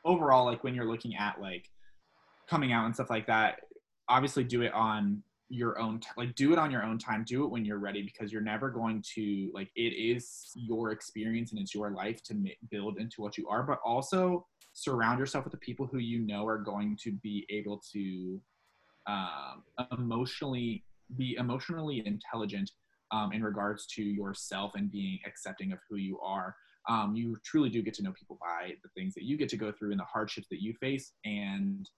overall, 0.03 0.45
like 0.45 0.63
when 0.63 0.75
you're 0.75 0.85
looking 0.85 1.15
at 1.15 1.41
like 1.41 1.69
coming 2.47 2.71
out 2.71 2.85
and 2.85 2.93
stuff 2.93 3.09
like 3.09 3.27
that, 3.27 3.61
obviously 4.07 4.43
do 4.43 4.61
it 4.61 4.73
on 4.73 5.23
your 5.49 5.77
own 5.79 5.99
t- 5.99 6.07
like 6.17 6.33
do 6.35 6.51
it 6.53 6.59
on 6.59 6.71
your 6.71 6.83
own 6.83 6.97
time 6.97 7.23
do 7.27 7.43
it 7.43 7.51
when 7.51 7.63
you're 7.63 7.77
ready 7.77 8.01
because 8.01 8.31
you're 8.31 8.41
never 8.41 8.69
going 8.69 9.03
to 9.13 9.51
like 9.53 9.69
it 9.75 9.93
is 9.93 10.51
your 10.55 10.91
experience 10.91 11.51
and 11.51 11.61
it's 11.61 11.75
your 11.75 11.91
life 11.91 12.23
to 12.23 12.35
build 12.71 12.97
into 12.97 13.21
what 13.21 13.37
you 13.37 13.47
are 13.47 13.61
but 13.61 13.79
also 13.85 14.45
surround 14.73 15.19
yourself 15.19 15.43
with 15.43 15.51
the 15.51 15.59
people 15.59 15.87
who 15.89 15.99
you 15.99 16.19
know 16.19 16.47
are 16.47 16.57
going 16.57 16.97
to 16.99 17.11
be 17.23 17.45
able 17.49 17.79
to 17.93 18.41
um, 19.07 19.63
emotionally 19.97 20.83
be 21.17 21.35
emotionally 21.39 22.05
intelligent 22.05 22.71
um, 23.11 23.31
in 23.31 23.43
regards 23.43 23.85
to 23.85 24.03
yourself 24.03 24.73
and 24.75 24.91
being 24.91 25.19
accepting 25.25 25.71
of 25.71 25.79
who 25.89 25.97
you 25.97 26.19
are. 26.19 26.55
Um, 26.89 27.15
you 27.15 27.37
truly 27.43 27.69
do 27.69 27.81
get 27.81 27.93
to 27.95 28.03
know 28.03 28.11
people 28.11 28.37
by 28.39 28.73
the 28.83 28.89
things 28.95 29.13
that 29.15 29.23
you 29.23 29.37
get 29.37 29.49
to 29.49 29.57
go 29.57 29.71
through 29.71 29.91
and 29.91 29.99
the 29.99 30.05
hardships 30.05 30.47
that 30.49 30.61
you 30.61 30.73
face 30.79 31.13
and 31.23 31.89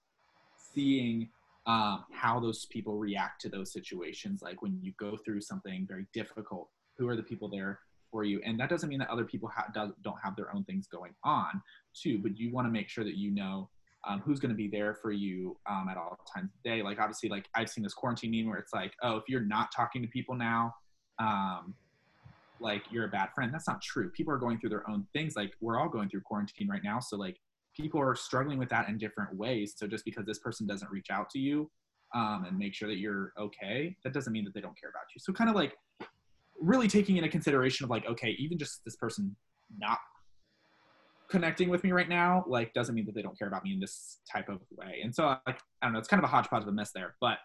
seeing 0.74 1.28
um, 1.68 2.04
how 2.10 2.40
those 2.40 2.64
people 2.66 2.96
react 2.96 3.40
to 3.42 3.48
those 3.48 3.72
situations 3.72 4.42
like 4.42 4.62
when 4.62 4.78
you 4.82 4.92
go 4.98 5.16
through 5.24 5.40
something 5.40 5.86
very 5.88 6.06
difficult 6.12 6.68
who 6.96 7.06
are 7.06 7.14
the 7.14 7.22
people 7.22 7.48
there 7.48 7.78
for 8.10 8.24
you 8.24 8.40
and 8.44 8.58
that 8.58 8.70
doesn't 8.70 8.88
mean 8.88 8.98
that 8.98 9.10
other 9.10 9.24
people 9.24 9.48
ha- 9.54 9.68
do, 9.74 9.92
don't 10.02 10.18
have 10.22 10.34
their 10.34 10.52
own 10.54 10.64
things 10.64 10.86
going 10.86 11.12
on 11.24 11.62
too 11.94 12.18
but 12.18 12.36
you 12.36 12.50
want 12.50 12.66
to 12.66 12.70
make 12.72 12.88
sure 12.88 13.04
that 13.04 13.16
you 13.16 13.30
know 13.30 13.68
um, 14.08 14.20
who's 14.24 14.40
going 14.40 14.50
to 14.50 14.56
be 14.56 14.68
there 14.68 14.94
for 14.94 15.12
you 15.12 15.56
um, 15.68 15.88
at 15.90 15.96
all 15.96 16.18
times 16.34 16.50
of 16.54 16.62
day 16.64 16.82
like 16.82 16.98
obviously 16.98 17.28
like 17.28 17.46
i've 17.54 17.68
seen 17.68 17.84
this 17.84 17.94
quarantine 17.94 18.30
meme 18.30 18.48
where 18.48 18.58
it's 18.58 18.72
like 18.72 18.94
oh 19.02 19.16
if 19.16 19.24
you're 19.28 19.40
not 19.40 19.68
talking 19.74 20.00
to 20.00 20.08
people 20.08 20.34
now 20.34 20.74
um, 21.18 21.74
like 22.60 22.82
you're 22.90 23.04
a 23.04 23.08
bad 23.08 23.28
friend. 23.34 23.52
That's 23.52 23.68
not 23.68 23.80
true. 23.82 24.10
People 24.10 24.32
are 24.32 24.38
going 24.38 24.58
through 24.58 24.70
their 24.70 24.88
own 24.88 25.06
things. 25.12 25.36
Like 25.36 25.52
we're 25.60 25.78
all 25.78 25.88
going 25.88 26.08
through 26.08 26.22
quarantine 26.22 26.68
right 26.68 26.82
now. 26.82 27.00
So 27.00 27.16
like 27.16 27.36
people 27.78 28.00
are 28.00 28.14
struggling 28.14 28.58
with 28.58 28.68
that 28.70 28.88
in 28.88 28.98
different 28.98 29.34
ways. 29.34 29.74
So 29.76 29.86
just 29.86 30.04
because 30.04 30.26
this 30.26 30.38
person 30.38 30.66
doesn't 30.66 30.90
reach 30.90 31.08
out 31.10 31.30
to 31.30 31.38
you 31.38 31.70
um, 32.14 32.44
and 32.48 32.58
make 32.58 32.74
sure 32.74 32.88
that 32.88 32.98
you're 32.98 33.32
okay, 33.38 33.96
that 34.04 34.12
doesn't 34.12 34.32
mean 34.32 34.44
that 34.44 34.54
they 34.54 34.60
don't 34.60 34.78
care 34.78 34.90
about 34.90 35.04
you. 35.14 35.20
So 35.20 35.32
kind 35.32 35.48
of 35.48 35.56
like 35.56 35.74
really 36.60 36.88
taking 36.88 37.16
into 37.16 37.28
consideration 37.28 37.84
of 37.84 37.90
like, 37.90 38.06
okay, 38.06 38.30
even 38.38 38.58
just 38.58 38.84
this 38.84 38.96
person 38.96 39.34
not 39.78 39.98
connecting 41.30 41.68
with 41.68 41.84
me 41.84 41.92
right 41.92 42.08
now, 42.08 42.44
like 42.48 42.72
doesn't 42.74 42.94
mean 42.94 43.06
that 43.06 43.14
they 43.14 43.22
don't 43.22 43.38
care 43.38 43.48
about 43.48 43.62
me 43.62 43.72
in 43.72 43.80
this 43.80 44.18
type 44.30 44.48
of 44.48 44.60
way. 44.70 45.00
And 45.02 45.14
so 45.14 45.26
like, 45.46 45.60
I 45.82 45.86
don't 45.86 45.92
know, 45.92 45.98
it's 45.98 46.08
kind 46.08 46.22
of 46.22 46.28
a 46.28 46.32
hodgepodge 46.32 46.62
of 46.62 46.68
a 46.68 46.72
mess 46.72 46.90
there, 46.92 47.14
but 47.20 47.38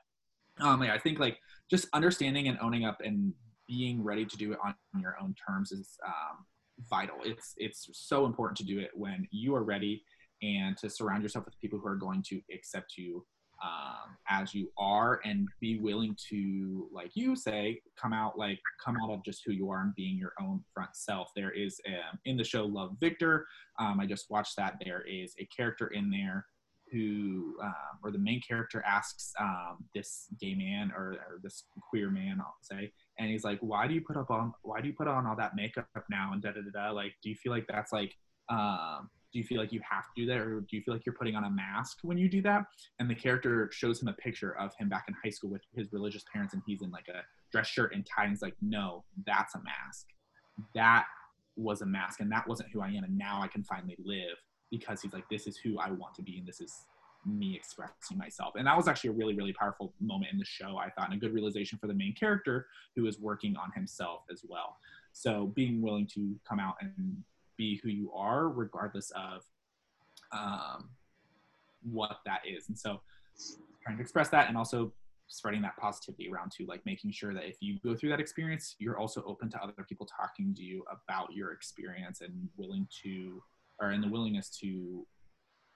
um, 0.62 0.84
yeah, 0.84 0.94
I 0.94 1.00
think 1.00 1.20
like 1.20 1.38
just 1.70 1.88
understanding 1.94 2.48
and 2.48 2.58
owning 2.62 2.86
up 2.86 3.00
and 3.04 3.34
being 3.68 4.04
ready 4.04 4.26
to 4.26 4.38
do 4.38 4.52
it 4.52 4.60
on 4.64 4.76
your 5.00 5.16
own 5.22 5.36
terms 5.48 5.72
is 5.72 5.98
um, 6.06 6.46
vital. 6.90 7.16
It's 7.24 7.54
it's 7.58 7.90
so 7.94 8.26
important 8.26 8.58
to 8.58 8.64
do 8.64 8.80
it 8.80 8.92
when 8.94 9.28
you 9.32 9.56
are 9.56 9.64
ready 9.64 10.04
and 10.44 10.78
to 10.78 10.90
surround 10.90 11.24
yourself 11.24 11.46
with 11.46 11.60
people 11.60 11.80
who 11.80 11.88
are 11.88 11.96
going 11.96 12.22
to 12.30 12.42
accept 12.54 12.98
you 12.98 13.26
um, 13.64 14.18
as 14.30 14.54
you 14.54 14.70
are 14.78 15.22
and 15.24 15.48
be 15.62 15.80
willing 15.80 16.18
to, 16.30 16.90
like 16.92 17.12
you 17.14 17.36
say, 17.36 17.80
come 18.00 18.12
out 18.12 18.38
like 18.38 18.60
come 18.84 18.98
out 19.02 19.12
of 19.12 19.24
just 19.24 19.44
who 19.46 19.54
you 19.54 19.70
are 19.70 19.82
and 19.82 19.96
being 19.96 20.18
your 20.18 20.34
own 20.42 20.62
front 20.74 20.96
self. 20.96 21.32
There 21.36 21.52
is 21.52 21.80
um, 21.88 22.20
in 22.26 22.36
the 22.36 22.44
show 22.44 22.66
Love 22.66 22.98
Victor. 23.00 23.48
Um, 23.80 24.00
I 24.00 24.06
just 24.06 24.30
watched 24.30 24.58
that. 24.58 24.76
There 24.84 25.02
is 25.02 25.34
a 25.40 25.46
character 25.46 25.88
in 25.88 26.10
there 26.10 26.46
who, 26.92 27.56
um, 27.64 27.74
or 28.04 28.12
the 28.12 28.20
main 28.20 28.40
character 28.42 28.84
asks 28.86 29.34
um, 29.40 29.86
this 29.96 30.28
gay 30.40 30.54
man 30.54 30.92
or, 30.96 31.14
or, 31.14 31.40
this 31.42 31.64
queer 31.90 32.12
man, 32.12 32.38
I'll 32.40 32.56
say, 32.62 32.92
and 33.18 33.32
he's 33.32 33.44
like, 33.44 33.60
"Why 33.62 33.88
do 33.88 33.96
you 33.96 34.02
put 34.02 34.16
up 34.16 34.30
on? 34.30 34.54
Why 34.62 34.80
do 34.80 34.88
you 34.88 34.94
put 34.94 35.08
on 35.08 35.26
all 35.26 35.36
that 35.38 35.56
makeup 35.56 35.88
now?" 36.10 36.32
And 36.34 36.42
da 36.42 36.52
da 36.52 36.62
da 36.62 36.70
da. 36.72 36.92
Like, 36.92 37.14
do 37.24 37.30
you 37.30 37.36
feel 37.36 37.52
like 37.52 37.66
that's 37.68 37.92
like, 37.92 38.14
um, 38.50 39.10
do 39.34 39.40
you 39.40 39.46
feel 39.46 39.58
like 39.58 39.74
you 39.74 39.82
have 39.90 40.04
to 40.04 40.22
do 40.22 40.26
that, 40.28 40.38
or 40.38 40.62
do 40.62 40.78
you 40.78 40.82
feel 40.82 40.94
like 40.94 41.06
you're 41.06 41.16
putting 41.16 41.36
on 41.36 41.44
a 41.44 41.50
mask 41.50 41.98
when 42.04 42.18
you 42.18 42.30
do 42.30 42.42
that? 42.44 42.66
And 43.00 43.10
the 43.10 43.16
character 43.16 43.70
shows 43.74 44.02
him 44.02 44.08
a 44.08 44.14
picture 44.14 44.56
of 44.60 44.72
him 44.78 44.88
back 44.90 45.06
in 45.08 45.16
high 45.24 45.32
school 45.32 45.50
with 45.50 45.64
his 45.76 45.92
religious 45.92 46.24
parents, 46.32 46.54
and 46.54 46.62
he's 46.66 46.82
in 46.82 46.92
like 46.92 47.08
a 47.08 47.22
dress 47.52 47.68
shirt 47.68 47.94
and 47.94 48.06
tie. 48.06 48.24
And 48.24 48.32
he's 48.32 48.42
like, 48.42 48.56
"No, 48.62 49.04
that's 49.26 49.56
a 49.56 49.62
mask. 49.64 50.08
That 50.76 51.06
was 51.56 51.82
a 51.82 51.86
mask, 51.86 52.20
and 52.20 52.32
that 52.32 52.48
wasn't 52.48 52.70
who 52.72 52.82
I 52.82 52.90
am. 52.90 53.04
And 53.04 53.18
now 53.18 53.42
I 53.42 53.48
can 53.48 53.64
finally 53.64 53.98
live." 54.04 54.38
Because 54.72 55.02
he's 55.02 55.14
like, 55.14 55.30
this 55.30 55.46
is 55.46 55.56
who 55.56 55.78
I 55.78 55.92
want 55.92 56.16
to 56.16 56.24
be, 56.24 56.40
and 56.40 56.48
this 56.48 56.60
is 56.60 56.88
me 57.26 57.56
expressing 57.56 58.18
myself. 58.18 58.56
And 58.56 58.66
that 58.66 58.76
was 58.76 58.88
actually 58.88 59.12
a 59.12 59.14
really, 59.14 59.36
really 59.36 59.54
powerful 59.54 59.94
moment 60.00 60.32
in 60.32 60.40
the 60.40 60.46
show, 60.46 60.78
I 60.78 60.90
thought, 60.90 61.12
and 61.12 61.14
a 61.14 61.18
good 61.18 61.34
realization 61.34 61.78
for 61.78 61.88
the 61.88 61.94
main 61.94 62.16
character 62.16 62.68
who 62.96 63.06
is 63.06 63.20
working 63.20 63.56
on 63.56 63.72
himself 63.76 64.22
as 64.32 64.44
well. 64.48 64.78
So 65.12 65.52
being 65.56 65.82
willing 65.82 66.08
to 66.16 66.36
come 66.48 66.60
out 66.60 66.76
and 66.82 67.24
be 67.58 67.80
who 67.84 67.90
you 67.90 68.12
are, 68.14 68.50
regardless 68.50 69.12
of 69.12 69.44
um, 70.32 70.90
what 71.84 72.18
that 72.26 72.42
is. 72.48 72.70
And 72.70 72.78
so 72.78 73.02
trying 73.84 73.98
to 73.98 74.02
express 74.02 74.30
that 74.30 74.48
and 74.48 74.58
also 74.58 74.94
spreading 75.28 75.62
that 75.62 75.76
positivity 75.78 76.30
around 76.32 76.52
to 76.52 76.66
like 76.66 76.86
making 76.86 77.12
sure 77.12 77.34
that 77.34 77.46
if 77.46 77.58
you 77.60 77.80
go 77.84 77.96
through 77.96 78.10
that 78.10 78.20
experience, 78.20 78.76
you're 78.78 78.98
also 78.98 79.24
open 79.26 79.50
to 79.50 79.62
other 79.62 79.74
people 79.88 80.06
talking 80.06 80.54
to 80.56 80.62
you 80.62 80.84
about 80.92 81.34
your 81.34 81.52
experience 81.52 82.22
and 82.22 82.50
willing 82.58 82.88
to, 83.04 83.42
or 83.80 83.92
in 83.92 84.02
the 84.02 84.08
willingness 84.08 84.50
to 84.50 85.06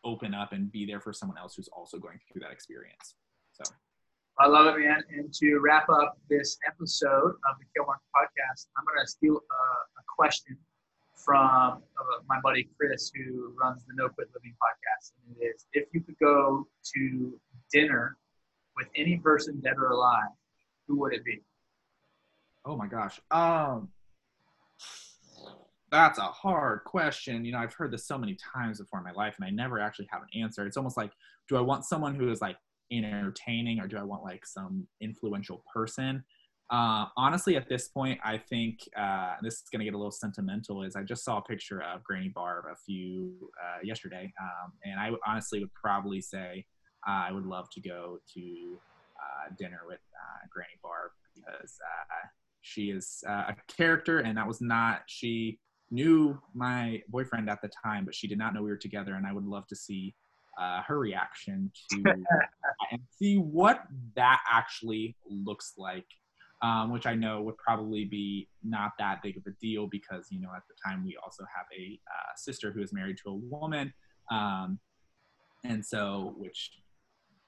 open 0.04 0.34
up 0.34 0.54
and 0.54 0.72
be 0.72 0.86
there 0.86 1.00
for 1.00 1.12
someone 1.12 1.38
else 1.38 1.56
who's 1.56 1.70
also 1.70 1.98
going 1.98 2.20
through 2.32 2.42
that 2.42 2.52
experience. 2.52 3.16
So 3.52 3.64
I 4.40 4.48
love 4.48 4.68
it, 4.68 4.80
man. 4.80 5.04
And 5.10 5.34
to 5.34 5.58
wrap 5.58 5.90
up 5.90 6.18
this 6.30 6.58
episode 6.68 7.32
of 7.32 7.58
the 7.60 7.66
Cale 7.76 7.88
Marker 7.88 8.02
podcast, 8.16 8.68
I'm 8.78 8.86
going 8.86 9.04
to 9.04 9.10
steal 9.10 9.34
a, 9.34 9.64
a 10.00 10.04
question 10.16 10.56
from 11.24 11.82
uh, 12.00 12.22
my 12.28 12.40
buddy 12.44 12.70
Chris, 12.78 13.12
who 13.16 13.54
runs 13.62 13.84
the 13.86 13.94
No 13.96 14.10
Quit 14.10 14.28
Living 14.34 14.54
podcast. 14.54 15.14
And 15.28 15.36
it 15.40 15.46
is 15.46 15.66
if 15.74 15.88
you 15.94 16.02
could 16.02 16.18
go 16.20 16.68
to 16.96 17.40
dinner 17.72 18.18
with 18.76 18.88
any 18.96 19.18
person 19.18 19.60
dead 19.62 19.74
or 19.78 19.90
alive, 19.90 20.30
who 20.88 21.00
would 21.00 21.14
it 21.14 21.26
be? 21.26 21.42
Oh 22.66 22.78
my 22.78 22.88
gosh. 22.88 23.20
Um, 23.32 23.90
that's 25.92 26.20
a 26.20 26.24
hard 26.24 26.84
question. 26.84 27.46
You 27.46 27.54
know, 27.54 27.60
I've 27.60 27.74
heard 27.74 27.92
this 27.92 28.06
so 28.06 28.18
many 28.18 28.36
times 28.36 28.80
before 28.80 29.00
in 29.00 29.06
my 29.06 29.14
life, 29.14 29.36
and 29.38 29.46
I 29.46 29.50
never 29.50 29.80
actually 29.80 30.08
have 30.12 30.22
an 30.22 30.42
answer. 30.42 30.66
It's 30.66 30.78
almost 30.78 30.98
like, 30.98 31.12
do 31.48 31.56
I 31.56 31.62
want 31.62 31.86
someone 31.86 32.16
who 32.16 32.30
is 32.30 32.42
like 32.42 32.58
entertaining, 32.92 33.80
or 33.80 33.88
do 33.88 33.98
I 33.98 34.04
want 34.04 34.24
like 34.24 34.46
some 34.46 34.88
influential 35.02 35.64
person? 35.74 36.24
Uh, 36.70 37.06
honestly, 37.16 37.56
at 37.56 37.70
this 37.70 37.88
point, 37.88 38.20
I 38.24 38.38
think 38.38 38.80
uh, 38.98 39.36
this 39.42 39.56
is 39.56 39.64
going 39.72 39.80
to 39.80 39.86
get 39.86 39.94
a 39.94 39.98
little 39.98 40.12
sentimental. 40.12 40.84
Is 40.84 40.96
I 40.96 41.04
just 41.04 41.24
saw 41.24 41.38
a 41.38 41.42
picture 41.42 41.82
of 41.82 42.04
Granny 42.04 42.30
Barb 42.30 42.66
a 42.72 42.76
few 42.76 43.52
uh, 43.64 43.80
yesterday, 43.84 44.34
um, 44.42 44.74
and 44.84 45.00
I 45.00 45.12
honestly 45.26 45.60
would 45.60 45.74
probably 45.74 46.20
say 46.20 46.66
uh, 47.08 47.26
I 47.30 47.32
would 47.32 47.46
love 47.46 47.70
to 47.72 47.82
go 47.82 48.20
to 48.34 48.42
uh, 48.42 49.54
dinner 49.58 49.82
with 49.88 50.00
uh, 50.14 50.48
Granny 50.52 50.78
Barb 50.84 51.12
because 51.36 51.78
she 52.62 52.92
is 52.92 53.24
a 53.28 53.56
character, 53.68 54.20
and 54.20 54.38
that 54.38 54.48
was 54.48 54.60
not 54.60 55.04
she 55.08 55.60
knew 55.90 56.38
my 56.54 57.02
boyfriend 57.08 57.50
at 57.50 57.62
the 57.62 57.70
time, 57.84 58.04
but 58.06 58.14
she 58.14 58.28
did 58.28 58.38
not 58.38 58.54
know 58.54 58.62
we 58.62 58.70
were 58.70 58.76
together, 58.78 59.16
and 59.16 59.26
I 59.26 59.34
would 59.34 59.46
love 59.46 59.68
to 59.68 59.76
see 59.76 60.14
uh, 60.60 60.82
her 60.84 61.00
reaction 61.00 61.72
to 61.92 62.04
and 62.92 63.00
see 63.18 63.38
what 63.38 63.84
that 64.16 64.42
actually 64.50 65.16
looks 65.30 65.74
like. 65.78 66.06
Um, 66.64 66.92
which 66.92 67.06
I 67.06 67.14
know 67.14 67.44
would 67.44 67.58
probably 67.58 68.06
be 68.06 68.50
not 68.64 68.94
that 68.98 69.22
big 69.22 69.38
of 69.38 69.44
a 69.46 69.52
deal 69.62 69.86
because 69.86 70.28
you 70.32 70.42
know 70.42 70.50
at 70.56 70.64
the 70.68 70.74
time 70.84 71.06
we 71.06 71.16
also 71.24 71.44
have 71.56 71.68
a 71.78 72.00
uh, 72.08 72.34
sister 72.36 72.72
who 72.72 72.82
is 72.82 72.92
married 72.92 73.18
to 73.24 73.30
a 73.30 73.36
woman, 73.36 73.94
um, 74.32 74.80
and 75.64 75.86
so 75.86 76.34
which 76.36 76.72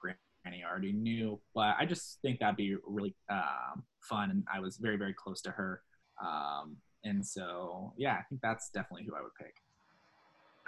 Granny 0.00 0.62
already 0.64 0.92
knew. 0.92 1.40
But 1.56 1.74
I 1.76 1.86
just 1.86 2.20
think 2.22 2.38
that'd 2.38 2.56
be 2.56 2.76
really 2.86 3.16
um, 3.28 3.82
fun, 4.00 4.30
and 4.30 4.44
I 4.52 4.60
was 4.60 4.76
very 4.76 4.96
very 4.96 5.14
close 5.14 5.42
to 5.42 5.50
her, 5.50 5.82
um, 6.24 6.76
and 7.02 7.26
so 7.26 7.92
yeah, 7.96 8.12
I 8.12 8.22
think 8.28 8.40
that's 8.42 8.70
definitely 8.70 9.06
who 9.08 9.16
I 9.16 9.22
would 9.22 9.34
pick. 9.34 9.54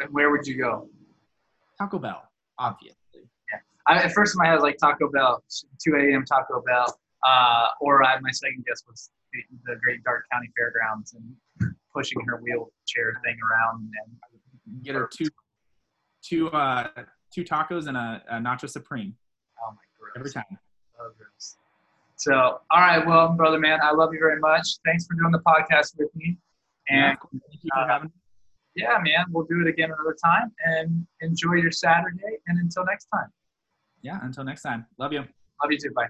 And 0.00 0.12
where 0.12 0.30
would 0.30 0.46
you 0.46 0.58
go? 0.58 0.88
Taco 1.78 1.98
Bell, 1.98 2.22
obviously. 2.58 2.96
Yeah. 3.14 3.58
I, 3.86 4.02
at 4.02 4.12
first 4.12 4.34
in 4.34 4.38
my 4.38 4.46
head, 4.46 4.52
I 4.52 4.54
was 4.56 4.62
like 4.62 4.78
Taco 4.78 5.10
Bell, 5.10 5.42
2 5.84 5.94
a.m. 5.94 6.24
Taco 6.24 6.62
Bell. 6.62 6.86
Uh, 7.24 7.66
or 7.80 8.02
I, 8.04 8.18
my 8.20 8.30
second 8.32 8.64
guess 8.66 8.82
was 8.88 9.10
the, 9.32 9.40
the 9.72 9.78
Great 9.82 10.02
Darke 10.04 10.24
County 10.32 10.48
Fairgrounds 10.56 11.14
and 11.14 11.72
pushing 11.94 12.20
her 12.26 12.38
wheelchair 12.42 13.20
thing 13.24 13.36
around 13.48 13.90
and 14.04 14.82
Get 14.84 14.94
her 14.94 15.08
two, 15.12 15.26
two, 16.24 16.48
uh, 16.50 16.88
two 17.34 17.44
tacos 17.44 17.86
and 17.88 17.96
a, 17.96 18.22
a 18.30 18.34
nacho 18.36 18.68
supreme 18.70 19.14
oh 19.62 19.70
my 19.72 19.76
gross. 19.98 20.12
every 20.16 20.30
time. 20.30 20.58
So 20.96 21.04
gross. 21.18 21.56
So, 22.16 22.60
all 22.70 22.80
right, 22.80 23.04
well, 23.04 23.30
brother 23.30 23.58
man, 23.58 23.80
I 23.82 23.92
love 23.92 24.12
you 24.12 24.20
very 24.20 24.38
much. 24.40 24.76
Thanks 24.84 25.06
for 25.06 25.14
doing 25.14 25.32
the 25.32 25.40
podcast 25.40 25.98
with 25.98 26.08
me. 26.14 26.38
Yeah, 26.88 27.10
And 27.10 27.18
of. 27.22 27.40
Thank 27.50 27.64
you 27.64 27.70
for 27.74 27.80
uh, 27.80 27.88
having 27.88 28.08
me. 28.08 28.14
yeah, 28.76 28.98
man, 29.02 29.26
we'll 29.30 29.44
do 29.46 29.60
it 29.60 29.68
again 29.68 29.90
another 29.90 30.16
time. 30.24 30.52
And 30.64 31.06
enjoy 31.20 31.54
your 31.54 31.72
Saturday. 31.72 32.38
And 32.46 32.58
until 32.60 32.84
next 32.84 33.06
time, 33.06 33.28
Yeah, 34.02 34.18
until 34.22 34.44
next 34.44 34.62
time. 34.62 34.86
Love 34.98 35.12
you. 35.12 35.20
love 35.20 35.70
you 35.70 35.78
too. 35.78 35.90
Bye. 35.94 36.06